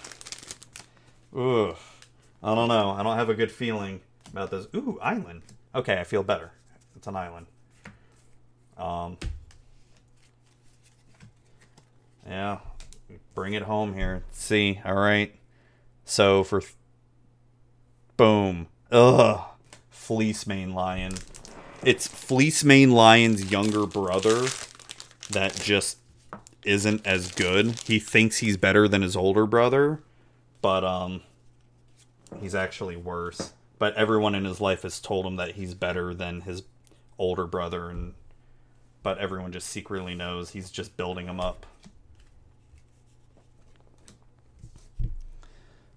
Ugh. 1.33 1.77
I 2.43 2.55
don't 2.55 2.67
know. 2.67 2.89
I 2.89 3.01
don't 3.01 3.15
have 3.15 3.29
a 3.29 3.33
good 3.33 3.49
feeling 3.49 4.01
about 4.29 4.51
this. 4.51 4.67
Ooh, 4.75 4.99
island. 5.01 5.43
Okay, 5.73 6.01
I 6.01 6.03
feel 6.03 6.21
better. 6.21 6.51
It's 6.97 7.07
an 7.07 7.15
island. 7.15 7.45
Um. 8.77 9.17
Yeah, 12.27 12.59
bring 13.35 13.53
it 13.53 13.63
home 13.63 13.93
here. 13.93 14.23
Let's 14.27 14.43
see, 14.43 14.81
all 14.83 14.95
right. 14.95 15.33
So 16.03 16.43
for 16.43 16.61
boom, 18.17 18.67
ugh, 18.91 19.45
Fleecemane 19.93 20.73
Lion. 20.73 21.13
It's 21.83 22.09
Fleecemane 22.09 22.91
Lion's 22.91 23.51
younger 23.51 23.85
brother 23.85 24.47
that 25.29 25.55
just 25.55 25.97
isn't 26.65 27.07
as 27.07 27.31
good. 27.31 27.79
He 27.85 27.99
thinks 27.99 28.39
he's 28.39 28.57
better 28.57 28.87
than 28.89 29.01
his 29.01 29.15
older 29.15 29.45
brother, 29.45 30.01
but 30.61 30.83
um, 30.83 31.21
he's 32.41 32.53
actually 32.53 32.97
worse. 32.97 33.53
But 33.77 33.95
everyone 33.95 34.35
in 34.35 34.43
his 34.43 34.59
life 34.59 34.81
has 34.81 34.99
told 34.99 35.25
him 35.25 35.37
that 35.37 35.55
he's 35.55 35.73
better 35.73 36.13
than 36.13 36.41
his 36.41 36.63
older 37.17 37.47
brother, 37.47 37.89
and 37.89 38.13
but 39.01 39.17
everyone 39.17 39.53
just 39.53 39.67
secretly 39.67 40.15
knows 40.15 40.49
he's 40.49 40.69
just 40.69 40.97
building 40.97 41.27
him 41.27 41.39
up. 41.39 41.65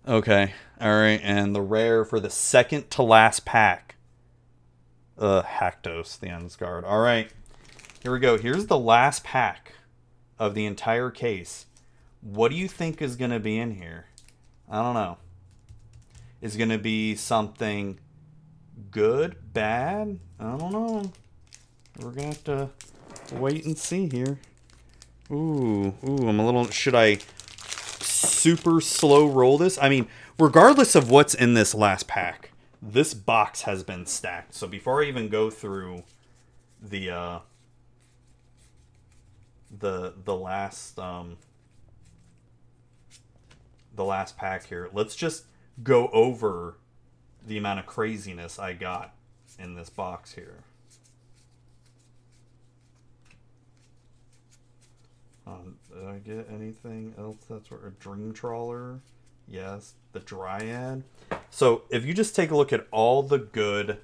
Okay. 0.07 0.55
All 0.81 0.93
right. 0.93 1.21
And 1.23 1.55
the 1.55 1.61
rare 1.61 2.05
for 2.05 2.21
the 2.21 2.31
second 2.31 2.89
to 2.91 3.03
last 3.03 3.45
pack. 3.45 3.92
Uh, 5.19 5.43
Haktos, 5.43 6.19
the 6.19 6.29
Unscarred. 6.29 6.85
All 6.85 7.01
right. 7.01 7.31
Here 8.03 8.13
we 8.13 8.19
go. 8.19 8.39
Here's 8.39 8.67
the 8.67 8.79
last 8.79 9.23
pack 9.23 9.75
of 10.39 10.55
the 10.55 10.67
entire 10.67 11.11
case. 11.11 11.67
What 12.21 12.51
do 12.51 12.57
you 12.57 12.69
think 12.69 13.03
is 13.03 13.17
going 13.17 13.31
to 13.31 13.41
be 13.41 13.59
in 13.59 13.73
here? 13.73 14.07
I 14.71 14.83
don't 14.83 14.95
know. 14.95 15.19
Is 16.41 16.57
going 16.57 16.71
to 16.71 16.79
be 16.79 17.15
something 17.15 18.01
good, 18.91 19.37
bad? 19.53 20.19
I 20.41 20.57
don't 20.57 20.73
know. 20.73 21.13
We're 21.99 22.11
going 22.11 22.33
to 22.33 22.57
have 22.57 22.77
to 23.29 23.35
wait 23.37 23.65
and 23.65 23.77
see 23.77 24.09
here. 24.09 24.39
Ooh, 25.31 25.95
ooh, 26.09 26.29
I'm 26.29 26.41
a 26.41 26.45
little. 26.45 26.69
Should 26.71 26.95
I 26.95 27.19
super 28.01 28.81
slow 28.81 29.27
roll 29.29 29.59
this? 29.59 29.79
I 29.81 29.89
mean, 29.89 30.09
regardless 30.39 30.95
of 30.95 31.11
what's 31.11 31.35
in 31.35 31.55
this 31.55 31.75
last 31.75 32.07
pack, 32.07 32.52
this 32.83 33.15
box 33.15 33.63
has 33.63 33.85
been 33.85 34.05
stacked. 34.05 34.55
So 34.55 34.67
before 34.67 35.03
I 35.03 35.07
even 35.07 35.29
go 35.29 35.49
through 35.49 36.03
the 36.83 37.11
uh 37.11 37.39
the 39.79 40.15
the 40.25 40.37
last 40.37 40.99
um 40.99 41.37
the 43.95 44.05
last 44.05 44.37
pack 44.37 44.67
here, 44.67 44.91
let's 44.93 45.15
just 45.15 45.45
go 45.83 46.09
over 46.09 46.77
the 47.47 47.57
amount 47.57 47.79
of 47.79 47.87
craziness 47.87 48.59
I 48.59 48.73
got 48.73 49.15
in 49.59 49.75
this 49.75 49.89
box 49.89 50.33
here. 50.33 50.65
Um, 55.47 55.77
did 55.93 56.05
I 56.05 56.19
get 56.19 56.49
anything 56.53 57.15
else 57.19 57.45
that's 57.49 57.71
where 57.71 57.87
a 57.87 57.91
dream 57.91 58.33
trawler? 58.33 59.01
Yes, 59.49 59.95
the 60.13 60.21
dryad. 60.21 61.05
So 61.51 61.83
if 61.91 62.05
you 62.05 62.15
just 62.15 62.35
take 62.35 62.51
a 62.51 62.57
look 62.57 62.73
at 62.73 62.87
all 62.91 63.23
the 63.23 63.39
good 63.39 63.99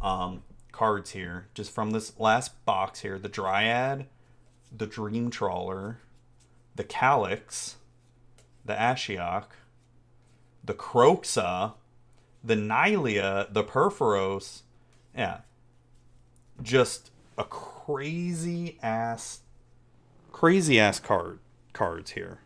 um, 0.00 0.42
cards 0.72 1.10
here, 1.10 1.48
just 1.54 1.72
from 1.72 1.90
this 1.90 2.18
last 2.18 2.64
box 2.64 3.00
here, 3.00 3.18
the 3.18 3.28
dryad, 3.28 4.06
the 4.76 4.86
dream 4.86 5.30
trawler, 5.30 5.98
the 6.76 6.84
Calix, 6.84 7.76
the 8.64 8.74
ashiok, 8.74 9.46
the 10.64 10.74
Kroxa, 10.74 11.72
the 12.44 12.54
nylea, 12.54 13.52
the 13.52 13.64
Purphoros. 13.64 14.62
yeah, 15.16 15.38
just 16.62 17.10
a 17.36 17.44
crazy 17.44 18.78
ass 18.82 19.40
crazy 20.32 20.78
ass 20.78 21.00
card 21.00 21.38
cards 21.72 22.12
here. 22.12 22.38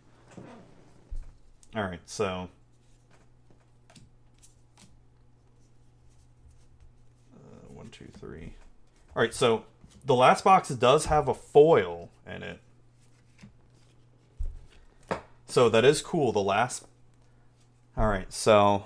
All 1.75 1.85
right, 1.85 2.01
so 2.05 2.51
uh, 7.35 7.73
one, 7.73 7.89
two, 7.89 8.09
three. 8.13 8.53
All 9.17 9.23
right, 9.23 9.33
so 9.33 9.65
the 10.05 10.15
last 10.15 10.45
box 10.45 10.69
does 10.69 11.07
have 11.07 11.29
a 11.29 11.35
foil 11.35 12.11
in 12.27 12.43
it, 12.43 12.61
so 15.47 15.71
that 15.71 15.83
is 15.85 16.03
cool. 16.03 16.31
The 16.31 16.43
last. 16.43 16.85
All 17.97 18.09
right, 18.09 18.31
so 18.31 18.85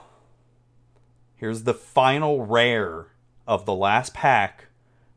here's 1.34 1.64
the 1.64 1.74
final 1.74 2.46
rare 2.46 3.06
of 3.48 3.66
the 3.66 3.74
last 3.74 4.14
pack 4.14 4.66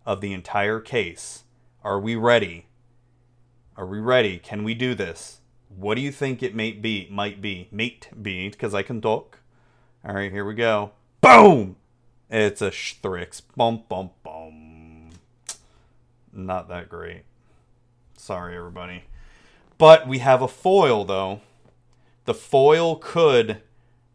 of 0.07 0.21
the 0.21 0.33
entire 0.33 0.79
case. 0.79 1.43
Are 1.83 1.99
we 1.99 2.15
ready? 2.15 2.65
Are 3.77 3.85
we 3.85 3.99
ready? 3.99 4.39
Can 4.39 4.63
we 4.63 4.73
do 4.73 4.95
this? 4.95 5.38
What 5.75 5.95
do 5.95 6.01
you 6.01 6.11
think 6.11 6.43
it 6.43 6.55
may 6.55 6.71
be? 6.71 7.07
Might 7.09 7.41
be. 7.41 7.67
Mate 7.71 8.09
be, 8.21 8.49
because 8.49 8.73
I 8.73 8.81
can 8.81 9.01
talk. 9.01 9.39
All 10.03 10.15
right, 10.15 10.31
here 10.31 10.45
we 10.45 10.55
go. 10.55 10.91
Boom! 11.21 11.75
It's 12.29 12.61
a 12.61 12.69
Thryx. 12.69 13.41
Bum, 13.55 13.83
bum, 13.87 14.11
bum. 14.23 15.09
Not 16.33 16.69
that 16.69 16.89
great. 16.89 17.23
Sorry, 18.17 18.55
everybody. 18.55 19.03
But 19.77 20.07
we 20.07 20.19
have 20.19 20.41
a 20.41 20.47
foil, 20.47 21.05
though. 21.05 21.41
The 22.25 22.33
foil 22.33 22.97
could 22.97 23.61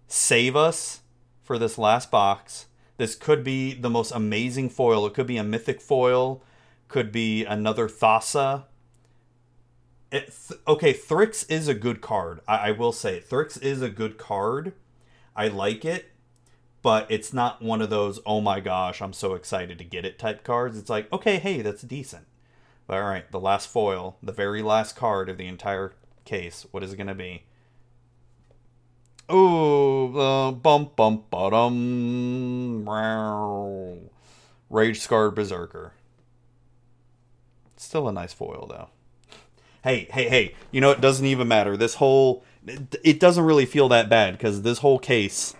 save 0.07 0.55
us 0.55 1.00
for 1.42 1.58
this 1.58 1.78
last 1.78 2.10
box. 2.10 2.66
This 2.97 3.15
could 3.15 3.42
be 3.42 3.74
the 3.74 3.91
most 3.91 4.12
amazing 4.12 4.70
foil. 4.70 5.07
It 5.07 5.15
could 5.15 5.26
be 5.26 5.36
a 5.36 5.44
mythic 5.44 5.81
foil, 5.81 6.42
could 6.89 7.10
be 7.10 7.44
another 7.44 7.89
Thassa. 7.89 8.65
It, 10.15 10.33
th- 10.49 10.60
okay, 10.68 10.94
Thryx 10.94 11.44
is 11.51 11.67
a 11.67 11.75
good 11.75 12.01
card. 12.01 12.41
I, 12.47 12.68
I 12.68 12.70
will 12.70 12.93
say. 12.93 13.20
Thryx 13.20 13.60
is 13.60 13.83
a 13.83 13.89
good 13.89 14.17
card. 14.17 14.73
I 15.34 15.49
like 15.49 15.84
it, 15.84 16.12
but 16.83 17.10
it's 17.10 17.33
not 17.33 17.60
one 17.60 17.83
of 17.83 17.91
those, 17.91 18.20
oh 18.25 18.41
my 18.41 18.60
gosh, 18.60 19.02
I'm 19.02 19.12
so 19.12 19.34
excited 19.34 19.76
to 19.78 19.84
get 19.84 20.05
it 20.05 20.17
type 20.17 20.44
cards. 20.44 20.78
It's 20.78 20.89
like, 20.89 21.12
okay, 21.12 21.39
hey, 21.39 21.62
that's 21.62 21.83
decent. 21.83 22.26
But 22.86 22.99
all 22.99 23.09
right, 23.09 23.28
the 23.33 23.41
last 23.41 23.68
foil, 23.68 24.17
the 24.23 24.31
very 24.31 24.62
last 24.62 24.94
card 24.94 25.28
of 25.28 25.36
the 25.36 25.49
entire 25.49 25.94
case. 26.25 26.65
What 26.70 26.84
is 26.84 26.93
it 26.93 26.97
going 26.97 27.09
to 27.09 27.15
be? 27.15 27.43
Oh, 29.28 30.15
uh, 30.17 30.52
bump, 30.52 30.94
bump, 30.94 31.28
bottom. 31.28 32.89
Rage 34.70 35.01
Scarred 35.01 35.34
Berserker. 35.34 35.94
Still 37.76 38.07
a 38.07 38.12
nice 38.12 38.33
foil, 38.33 38.68
though. 38.70 38.91
Hey, 39.84 40.08
hey, 40.10 40.30
hey. 40.30 40.54
You 40.70 40.80
know, 40.80 40.90
it 40.92 41.02
doesn't 41.02 41.26
even 41.26 41.46
matter. 41.46 41.76
This 41.76 41.96
whole. 41.96 42.42
It, 42.66 43.20
doesn't 43.20 43.44
really 43.44 43.66
feel 43.66 43.90
that 43.90 44.08
bad 44.08 44.32
because 44.32 44.62
this 44.62 44.78
whole 44.78 44.98
case. 44.98 45.54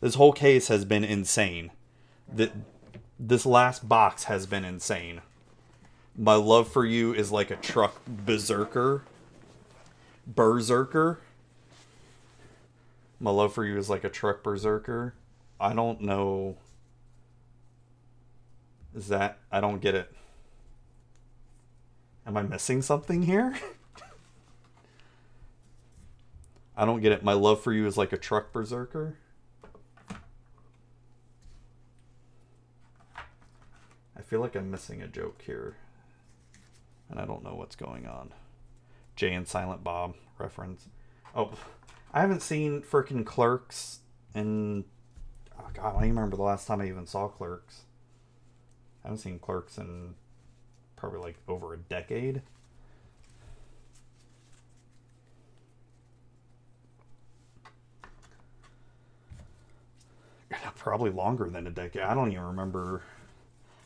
This 0.00 0.16
whole 0.16 0.32
case 0.32 0.66
has 0.66 0.84
been 0.84 1.04
insane. 1.04 1.70
The, 2.32 2.50
this 3.16 3.46
last 3.46 3.88
box 3.88 4.24
has 4.24 4.46
been 4.46 4.64
insane. 4.64 5.20
My 6.18 6.34
love 6.34 6.66
for 6.66 6.84
you 6.84 7.14
is 7.14 7.30
like 7.30 7.52
a 7.52 7.56
truck 7.56 8.04
berserker. 8.08 9.04
Berserker. 10.26 11.20
My 13.20 13.30
love 13.30 13.54
for 13.54 13.64
you 13.64 13.78
is 13.78 13.88
like 13.88 14.02
a 14.02 14.08
truck 14.08 14.42
berserker. 14.42 15.14
I 15.60 15.74
don't 15.74 16.00
know. 16.00 16.56
Is 18.96 19.06
that. 19.08 19.38
I 19.52 19.60
don't 19.60 19.80
get 19.80 19.94
it. 19.94 20.12
Am 22.30 22.36
I 22.36 22.42
missing 22.42 22.80
something 22.80 23.22
here? 23.22 23.58
I 26.76 26.84
don't 26.84 27.00
get 27.00 27.10
it. 27.10 27.24
My 27.24 27.32
love 27.32 27.60
for 27.60 27.72
you 27.72 27.88
is 27.88 27.96
like 27.96 28.12
a 28.12 28.16
truck 28.16 28.52
berserker. 28.52 29.16
I 34.16 34.22
feel 34.24 34.38
like 34.38 34.54
I'm 34.54 34.70
missing 34.70 35.02
a 35.02 35.08
joke 35.08 35.42
here. 35.44 35.74
And 37.08 37.18
I 37.18 37.24
don't 37.24 37.42
know 37.42 37.56
what's 37.56 37.74
going 37.74 38.06
on. 38.06 38.32
Jay 39.16 39.34
and 39.34 39.48
Silent 39.48 39.82
Bob 39.82 40.14
reference. 40.38 40.86
Oh, 41.34 41.54
I 42.14 42.20
haven't 42.20 42.42
seen 42.42 42.82
freaking 42.82 43.26
Clerks 43.26 44.02
in. 44.36 44.84
Oh 45.58 45.66
God, 45.74 45.84
I 45.84 45.92
don't 45.94 46.04
even 46.04 46.14
remember 46.14 46.36
the 46.36 46.42
last 46.42 46.68
time 46.68 46.80
I 46.80 46.86
even 46.86 47.08
saw 47.08 47.26
Clerks. 47.26 47.86
I 49.02 49.08
haven't 49.08 49.18
seen 49.18 49.40
Clerks 49.40 49.78
in 49.78 50.14
probably 51.00 51.20
like 51.20 51.36
over 51.48 51.74
a 51.74 51.78
decade. 51.78 52.42
Probably 60.76 61.10
longer 61.10 61.50
than 61.50 61.66
a 61.66 61.70
decade. 61.70 62.02
I 62.02 62.14
don't 62.14 62.32
even 62.32 62.44
remember. 62.44 63.02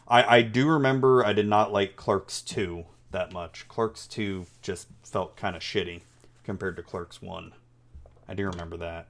I 0.07 0.37
I 0.37 0.43
do 0.43 0.69
remember 0.69 1.25
I 1.25 1.33
did 1.33 1.49
not 1.49 1.73
like 1.73 1.97
Clerks 1.97 2.41
two 2.41 2.85
that 3.11 3.33
much. 3.33 3.67
Clerks 3.67 4.07
two 4.07 4.47
just 4.63 4.87
felt 5.03 5.37
kind 5.37 5.57
of 5.57 5.63
shitty 5.63 6.03
compared 6.45 6.77
to 6.77 6.83
Clerks 6.83 7.21
one. 7.21 7.53
I 8.29 8.35
do 8.35 8.47
remember 8.47 8.77
that. 8.77 9.09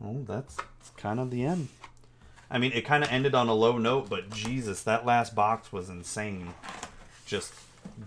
Well, 0.00 0.24
that's, 0.26 0.56
that's 0.56 0.90
kind 0.96 1.20
of 1.20 1.30
the 1.30 1.44
end. 1.44 1.68
I 2.54 2.58
mean, 2.58 2.70
it 2.70 2.82
kind 2.82 3.02
of 3.02 3.10
ended 3.10 3.34
on 3.34 3.48
a 3.48 3.52
low 3.52 3.78
note, 3.78 4.08
but 4.08 4.30
Jesus, 4.30 4.84
that 4.84 5.04
last 5.04 5.34
box 5.34 5.72
was 5.72 5.88
insane. 5.90 6.54
Just 7.26 7.52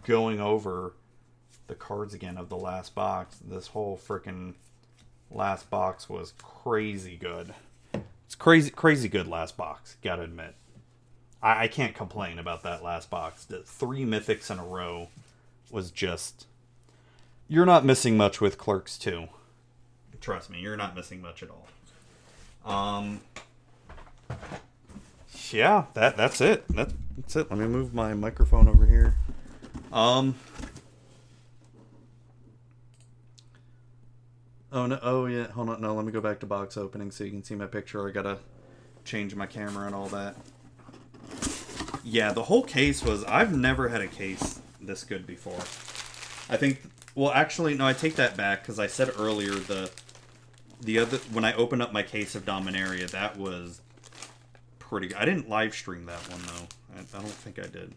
going 0.06 0.40
over 0.40 0.94
the 1.68 1.76
cards 1.76 2.14
again 2.14 2.38
of 2.38 2.48
the 2.48 2.56
last 2.56 2.96
box. 2.96 3.38
This 3.46 3.68
whole 3.68 3.98
freaking 3.98 4.54
last 5.30 5.70
box 5.70 6.08
was 6.08 6.32
crazy 6.42 7.18
good. 7.18 7.54
It's 8.26 8.36
crazy, 8.36 8.72
crazy 8.72 9.10
good 9.10 9.28
last 9.28 9.58
box. 9.58 9.98
Gotta 10.02 10.22
admit, 10.22 10.56
I, 11.44 11.64
I 11.64 11.68
can't 11.68 11.94
complain 11.94 12.40
about 12.40 12.64
that 12.64 12.82
last 12.82 13.10
box. 13.10 13.44
The 13.44 13.64
three 13.64 14.06
mythics 14.06 14.50
in 14.50 14.60
a 14.60 14.66
row 14.66 15.10
was 15.70 15.92
just. 15.92 16.48
You're 17.50 17.66
not 17.66 17.84
missing 17.84 18.16
much 18.16 18.40
with 18.40 18.58
Clerks 18.58 18.98
2. 18.98 19.28
Trust 20.22 20.50
me, 20.50 20.62
you're 20.62 20.78
not 20.78 20.96
missing 20.96 21.22
much 21.22 21.44
at 21.44 21.50
all. 21.50 21.68
Um, 22.66 23.20
yeah, 25.52 25.86
that 25.94 26.18
that's 26.18 26.42
it. 26.42 26.68
That, 26.70 26.92
that's 27.16 27.36
it. 27.36 27.50
Let 27.50 27.60
me 27.60 27.68
move 27.68 27.94
my 27.94 28.14
microphone 28.14 28.68
over 28.68 28.86
here. 28.86 29.16
Um. 29.92 30.36
Oh 34.72 34.86
no! 34.86 35.00
Oh 35.02 35.26
yeah. 35.26 35.48
Hold 35.48 35.70
on. 35.70 35.82
No, 35.82 35.96
let 35.96 36.06
me 36.06 36.12
go 36.12 36.22
back 36.22 36.40
to 36.42 36.46
box 36.46 36.78
opening 36.78 37.12
so 37.12 37.24
you 37.24 37.32
can 37.32 37.44
see 37.44 37.56
my 37.56 37.68
picture. 37.68 38.08
I 38.08 38.12
gotta 38.12 38.40
change 39.06 39.34
my 39.36 39.46
camera 39.46 39.86
and 39.86 39.96
all 39.96 40.08
that. 40.08 40.36
Yeah, 42.04 42.32
the 42.34 42.44
whole 42.44 42.64
case 42.64 43.04
was. 43.04 43.24
I've 43.26 43.56
never 43.56 43.90
had 43.90 44.02
a 44.02 44.08
case 44.08 44.62
this 44.82 45.04
good 45.04 45.26
before. 45.26 45.60
I 46.54 46.58
think. 46.58 46.82
Well, 47.16 47.32
actually, 47.32 47.74
no. 47.74 47.88
I 47.88 47.94
take 47.94 48.16
that 48.16 48.38
back 48.38 48.62
because 48.62 48.80
I 48.80 48.88
said 48.88 49.12
earlier 49.18 49.52
the 49.52 49.90
the 50.82 51.00
other 51.00 51.18
when 51.32 51.44
I 51.44 51.54
opened 51.54 51.82
up 51.82 51.92
my 51.92 52.04
case 52.04 52.36
of 52.36 52.46
Dominaria, 52.46 53.10
that 53.12 53.38
was 53.38 53.82
pretty. 54.90 55.14
I 55.16 55.26
didn't 55.26 55.50
live 55.50 55.74
stream 55.74 56.06
that 56.06 56.20
one 56.30 56.42
though. 56.48 56.68
I, 56.96 57.18
I 57.18 57.22
don't 57.22 57.32
think 57.32 57.60
I 57.60 57.68
did. 57.68 57.94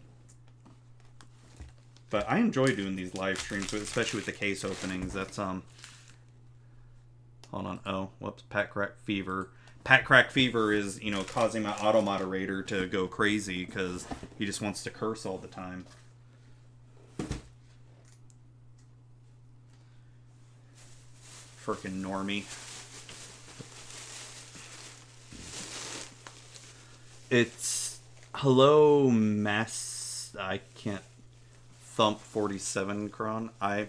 But 2.09 2.29
I 2.29 2.39
enjoy 2.39 2.75
doing 2.75 2.95
these 2.95 3.15
live 3.15 3.39
streams, 3.39 3.71
especially 3.73 4.17
with 4.17 4.25
the 4.25 4.33
case 4.33 4.65
openings. 4.65 5.13
That's 5.13 5.39
um. 5.39 5.63
Hold 7.51 7.67
on. 7.67 7.79
Oh, 7.85 8.09
whoops. 8.19 8.43
Pat 8.49 8.69
Crack 8.69 8.97
Fever. 9.03 9.49
Pat 9.83 10.05
Crack 10.05 10.31
Fever 10.31 10.71
is 10.73 11.01
you 11.01 11.11
know 11.11 11.23
causing 11.23 11.63
my 11.63 11.71
auto 11.73 12.01
moderator 12.01 12.61
to 12.63 12.87
go 12.87 13.07
crazy 13.07 13.65
because 13.65 14.05
he 14.37 14.45
just 14.45 14.61
wants 14.61 14.83
to 14.83 14.89
curse 14.89 15.25
all 15.25 15.37
the 15.37 15.47
time. 15.47 15.85
Frickin' 21.63 22.01
normie. 22.01 22.43
It's 27.31 28.01
hello 28.35 29.09
mass. 29.09 30.35
I 30.37 30.59
can't 30.75 31.01
thump 31.81 32.19
forty 32.19 32.57
seven 32.57 33.07
cron. 33.07 33.51
I. 33.61 33.87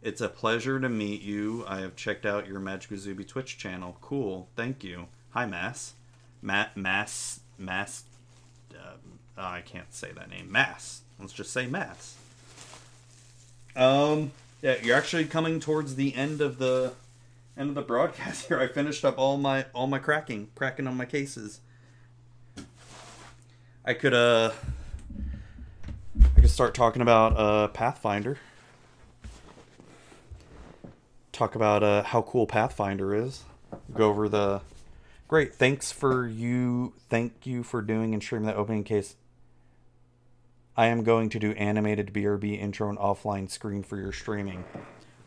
It's 0.00 0.20
a 0.20 0.28
pleasure 0.28 0.78
to 0.78 0.88
meet 0.88 1.20
you. 1.20 1.64
I 1.66 1.80
have 1.80 1.96
checked 1.96 2.24
out 2.24 2.46
your 2.46 2.60
Magic 2.60 2.96
Zuby 2.96 3.24
Twitch 3.24 3.58
channel. 3.58 3.96
Cool. 4.00 4.46
Thank 4.54 4.84
you. 4.84 5.06
Hi, 5.30 5.44
Mass. 5.44 5.94
Matt 6.40 6.76
Mass 6.76 7.40
Mass. 7.58 8.04
Uh, 8.72 8.94
I 9.36 9.62
can't 9.62 9.92
say 9.92 10.12
that 10.12 10.30
name. 10.30 10.52
Mass. 10.52 11.00
Let's 11.18 11.32
just 11.32 11.52
say 11.52 11.66
Mass. 11.66 12.16
Um. 13.74 14.30
Yeah, 14.62 14.76
you're 14.80 14.96
actually 14.96 15.24
coming 15.24 15.58
towards 15.58 15.96
the 15.96 16.14
end 16.14 16.40
of 16.40 16.58
the 16.58 16.92
end 17.58 17.70
of 17.70 17.74
the 17.74 17.82
broadcast 17.82 18.46
here. 18.48 18.60
I 18.60 18.68
finished 18.68 19.04
up 19.04 19.18
all 19.18 19.36
my 19.36 19.66
all 19.74 19.88
my 19.88 19.98
cracking, 19.98 20.50
cracking 20.54 20.86
on 20.86 20.96
my 20.96 21.06
cases. 21.06 21.58
I 23.86 23.92
could 23.92 24.14
uh 24.14 24.52
I 26.36 26.40
could 26.40 26.48
start 26.48 26.74
talking 26.74 27.02
about 27.02 27.36
uh 27.36 27.68
Pathfinder. 27.68 28.38
Talk 31.32 31.54
about 31.54 31.82
uh 31.82 32.02
how 32.02 32.22
cool 32.22 32.46
Pathfinder 32.46 33.14
is. 33.14 33.44
Go 33.92 34.08
over 34.08 34.28
the 34.28 34.62
Great, 35.28 35.54
thanks 35.54 35.92
for 35.92 36.26
you 36.26 36.94
thank 37.10 37.46
you 37.46 37.62
for 37.62 37.82
doing 37.82 38.14
and 38.14 38.22
streaming 38.22 38.46
that 38.46 38.56
opening 38.56 38.84
case. 38.84 39.16
I 40.76 40.86
am 40.86 41.04
going 41.04 41.28
to 41.30 41.38
do 41.38 41.52
animated 41.52 42.12
BRB 42.12 42.58
intro 42.58 42.88
and 42.88 42.98
offline 42.98 43.50
screen 43.50 43.82
for 43.82 43.98
your 43.98 44.12
streaming. 44.12 44.64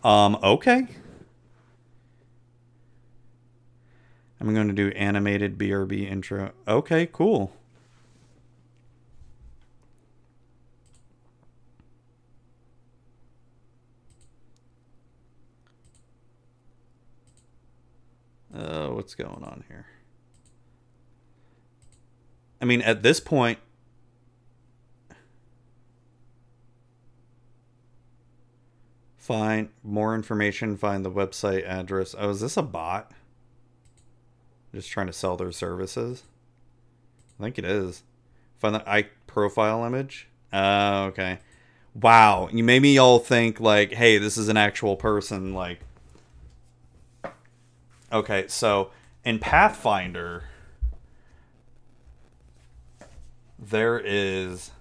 Um 0.03 0.36
okay. 0.42 0.88
I'm 4.40 4.53
going 4.53 4.68
to 4.68 4.74
do 4.74 4.90
animated 4.90 5.60
BRB 5.60 6.10
intro. 6.10 6.53
Okay, 6.68 7.08
cool. 7.11 7.53
Uh, 18.58 18.90
what's 18.90 19.14
going 19.14 19.44
on 19.44 19.64
here? 19.68 19.86
I 22.60 22.66
mean, 22.66 22.82
at 22.82 23.03
this 23.03 23.19
point, 23.19 23.60
find 29.16 29.69
more 29.84 30.16
information, 30.16 30.76
find 30.76 31.06
the 31.06 31.11
website 31.11 31.68
address. 31.68 32.16
Oh, 32.18 32.32
is 32.32 32.40
this 32.40 32.58
a 32.58 32.64
bot? 32.64 33.11
Just 34.74 34.90
trying 34.90 35.08
to 35.08 35.14
sell 35.14 35.38
their 35.38 35.52
services? 35.52 36.24
I 37.40 37.44
think 37.44 37.60
it 37.60 37.66
is. 37.66 38.02
Find 38.58 38.74
the 38.74 38.90
i 38.90 39.03
profile 39.27 39.86
image. 39.86 40.30
Uh, 40.52 41.10
okay. 41.10 41.38
Wow, 41.94 42.50
you 42.52 42.64
made 42.64 42.82
me 42.82 42.98
all 42.98 43.19
think 43.19 43.60
like, 43.60 43.94
hey, 43.94 44.18
this 44.18 44.36
is 44.36 44.50
an 44.50 44.58
actual 44.58 44.95
person. 44.95 45.53
Like, 45.53 45.82
Okay, 48.11 48.45
so 48.48 48.92
in 49.26 49.40
Pathfinder, 49.40 50.45
there 53.60 54.00
is 54.00 54.72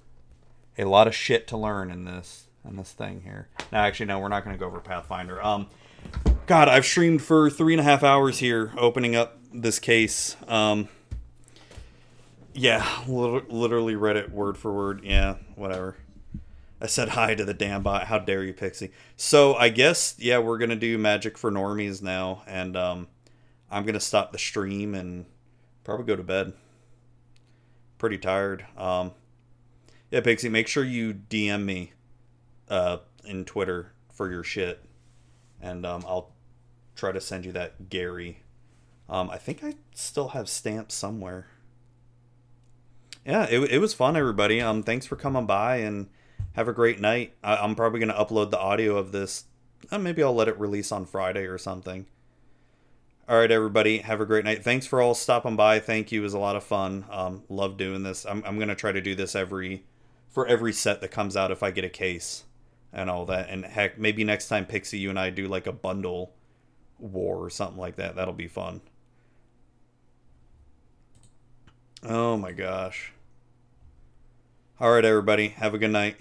a 0.79 0.85
lot 0.85 1.07
of 1.07 1.15
shit 1.15 1.47
to 1.49 1.57
learn 1.57 1.91
in 1.91 2.05
this 2.05 2.47
in 2.69 2.77
this 2.77 2.93
thing 2.93 3.23
here. 3.23 3.49
Now, 3.73 3.85
actually, 3.85 4.07
no, 4.07 4.19
we're 4.19 4.29
not 4.29 4.45
going 4.45 4.55
to 4.55 4.61
go 4.61 4.67
over 4.67 4.81
Pathfinder. 4.81 5.43
Um, 5.43 5.69
God, 6.47 6.69
I've 6.69 6.85
streamed 6.85 7.23
for 7.23 7.49
three 7.51 7.73
and 7.73 7.81
a 7.81 7.85
half 7.85 8.03
hours 8.03 8.39
here, 8.39 8.73
opening 8.77 9.17
up 9.17 9.39
this 9.53 9.79
case. 9.79 10.37
Um, 10.49 10.89
yeah, 12.55 12.87
literally 13.07 13.97
read 13.97 14.17
it 14.17 14.31
word 14.31 14.57
for 14.57 14.73
word. 14.73 15.01
Yeah, 15.05 15.37
whatever. 15.55 15.97
I 16.81 16.87
said 16.87 17.11
hi 17.11 17.35
to 17.35 17.45
the 17.45 17.55
damn 17.55 17.83
bot. 17.83 18.05
How 18.05 18.19
dare 18.19 18.45
you, 18.45 18.53
Pixie? 18.53 18.93
So 19.17 19.55
I 19.55 19.69
guess 19.69 20.15
yeah, 20.19 20.39
we're 20.39 20.59
gonna 20.59 20.77
do 20.77 20.99
magic 20.99 21.39
for 21.39 21.51
normies 21.51 22.03
now, 22.03 22.43
and 22.47 22.77
um, 22.77 23.09
I'm 23.77 23.85
gonna 23.85 24.01
stop 24.01 24.33
the 24.33 24.39
stream 24.39 24.95
and 24.95 25.27
probably 25.85 26.07
go 26.07 26.17
to 26.17 26.23
bed. 26.23 26.55
Pretty 27.99 28.17
tired. 28.17 28.65
Um, 28.75 29.13
yeah, 30.11 30.23
Pixie, 30.23 30.49
make 30.49 30.67
sure 30.67 30.83
you 30.83 31.13
DM 31.13 31.63
me 31.67 31.93
uh, 32.71 32.99
in 33.27 33.45
Twitter 33.45 33.93
for 34.11 34.31
your 34.31 34.43
shit, 34.43 34.83
and 35.61 35.85
um, 35.85 36.07
I'll 36.09 36.33
try 36.95 37.13
to 37.13 37.21
send 37.21 37.45
you 37.45 37.53
that 37.53 37.91
Gary. 37.91 38.45
Um, 39.11 39.29
I 39.29 39.37
think 39.37 39.63
I 39.63 39.75
still 39.95 40.29
have 40.29 40.49
stamps 40.49 40.95
somewhere. 40.95 41.49
Yeah, 43.27 43.45
it, 43.45 43.61
it 43.71 43.79
was 43.79 43.93
fun, 43.93 44.17
everybody. 44.17 44.59
Um, 44.59 44.85
thanks 44.85 45.05
for 45.05 45.17
coming 45.17 45.45
by 45.45 45.77
and 45.77 46.09
have 46.55 46.67
a 46.67 46.73
great 46.73 46.99
night. 46.99 47.35
I, 47.45 47.57
I'm 47.57 47.75
probably 47.75 48.01
gonna 48.01 48.15
upload 48.15 48.51
the 48.51 48.59
audio 48.59 48.97
of 48.97 49.13
this. 49.13 49.45
Uh, 49.91 49.99
maybe 49.99 50.23
I'll 50.23 50.35
let 50.35 50.49
it 50.49 50.59
release 50.59 50.91
on 50.93 51.05
Friday 51.05 51.45
or 51.45 51.59
something. 51.59 52.07
All 53.29 53.37
right, 53.37 53.51
everybody, 53.51 53.99
have 53.99 54.21
a 54.21 54.27
great 54.27 54.45
night. 54.45 54.63
Thanks 54.63 54.87
for 54.87 55.03
all 55.03 55.13
stopping 55.13 55.57
by. 55.57 55.81
Thank 55.81 56.13
you. 56.13 56.21
It 56.21 56.23
was 56.23 56.35
a 56.35 56.39
lot 56.39 56.55
of 56.55 56.63
fun. 56.63 57.05
Um, 57.11 57.43
love 57.49 57.77
doing 57.77 58.05
this. 58.05 58.25
I'm, 58.25 58.45
I'm 58.47 58.57
gonna 58.57 58.77
try 58.77 58.93
to 58.93 59.01
do 59.01 59.17
this 59.17 59.35
every 59.35 59.85
for 60.29 60.47
every 60.47 60.73
set 60.73 61.01
that 61.01 61.11
comes 61.11 61.37
out 61.37 61.51
if 61.51 61.61
I 61.61 61.73
get 61.73 61.85
a 61.85 61.89
case 61.89 62.45
and 62.93 63.11
all 63.11 63.27
that. 63.27 63.49
And 63.49 63.65
heck, 63.65 63.99
maybe 63.99 64.23
next 64.23 64.47
time 64.47 64.65
Pixie, 64.65 64.99
you 64.99 65.11
and 65.11 65.19
I 65.19 65.31
do 65.31 65.49
like 65.49 65.67
a 65.67 65.73
bundle 65.73 66.35
war 67.01 67.39
or 67.39 67.51
something 67.51 67.79
like 67.79 67.97
that. 67.97 68.15
That'll 68.15 68.33
be 68.33 68.47
fun. 68.47 68.81
Oh 72.05 72.37
my 72.37 72.53
gosh. 72.53 73.13
All 74.79 74.93
right, 74.93 75.05
everybody. 75.05 75.49
Have 75.49 75.75
a 75.75 75.79
good 75.79 75.91
night. 75.91 76.17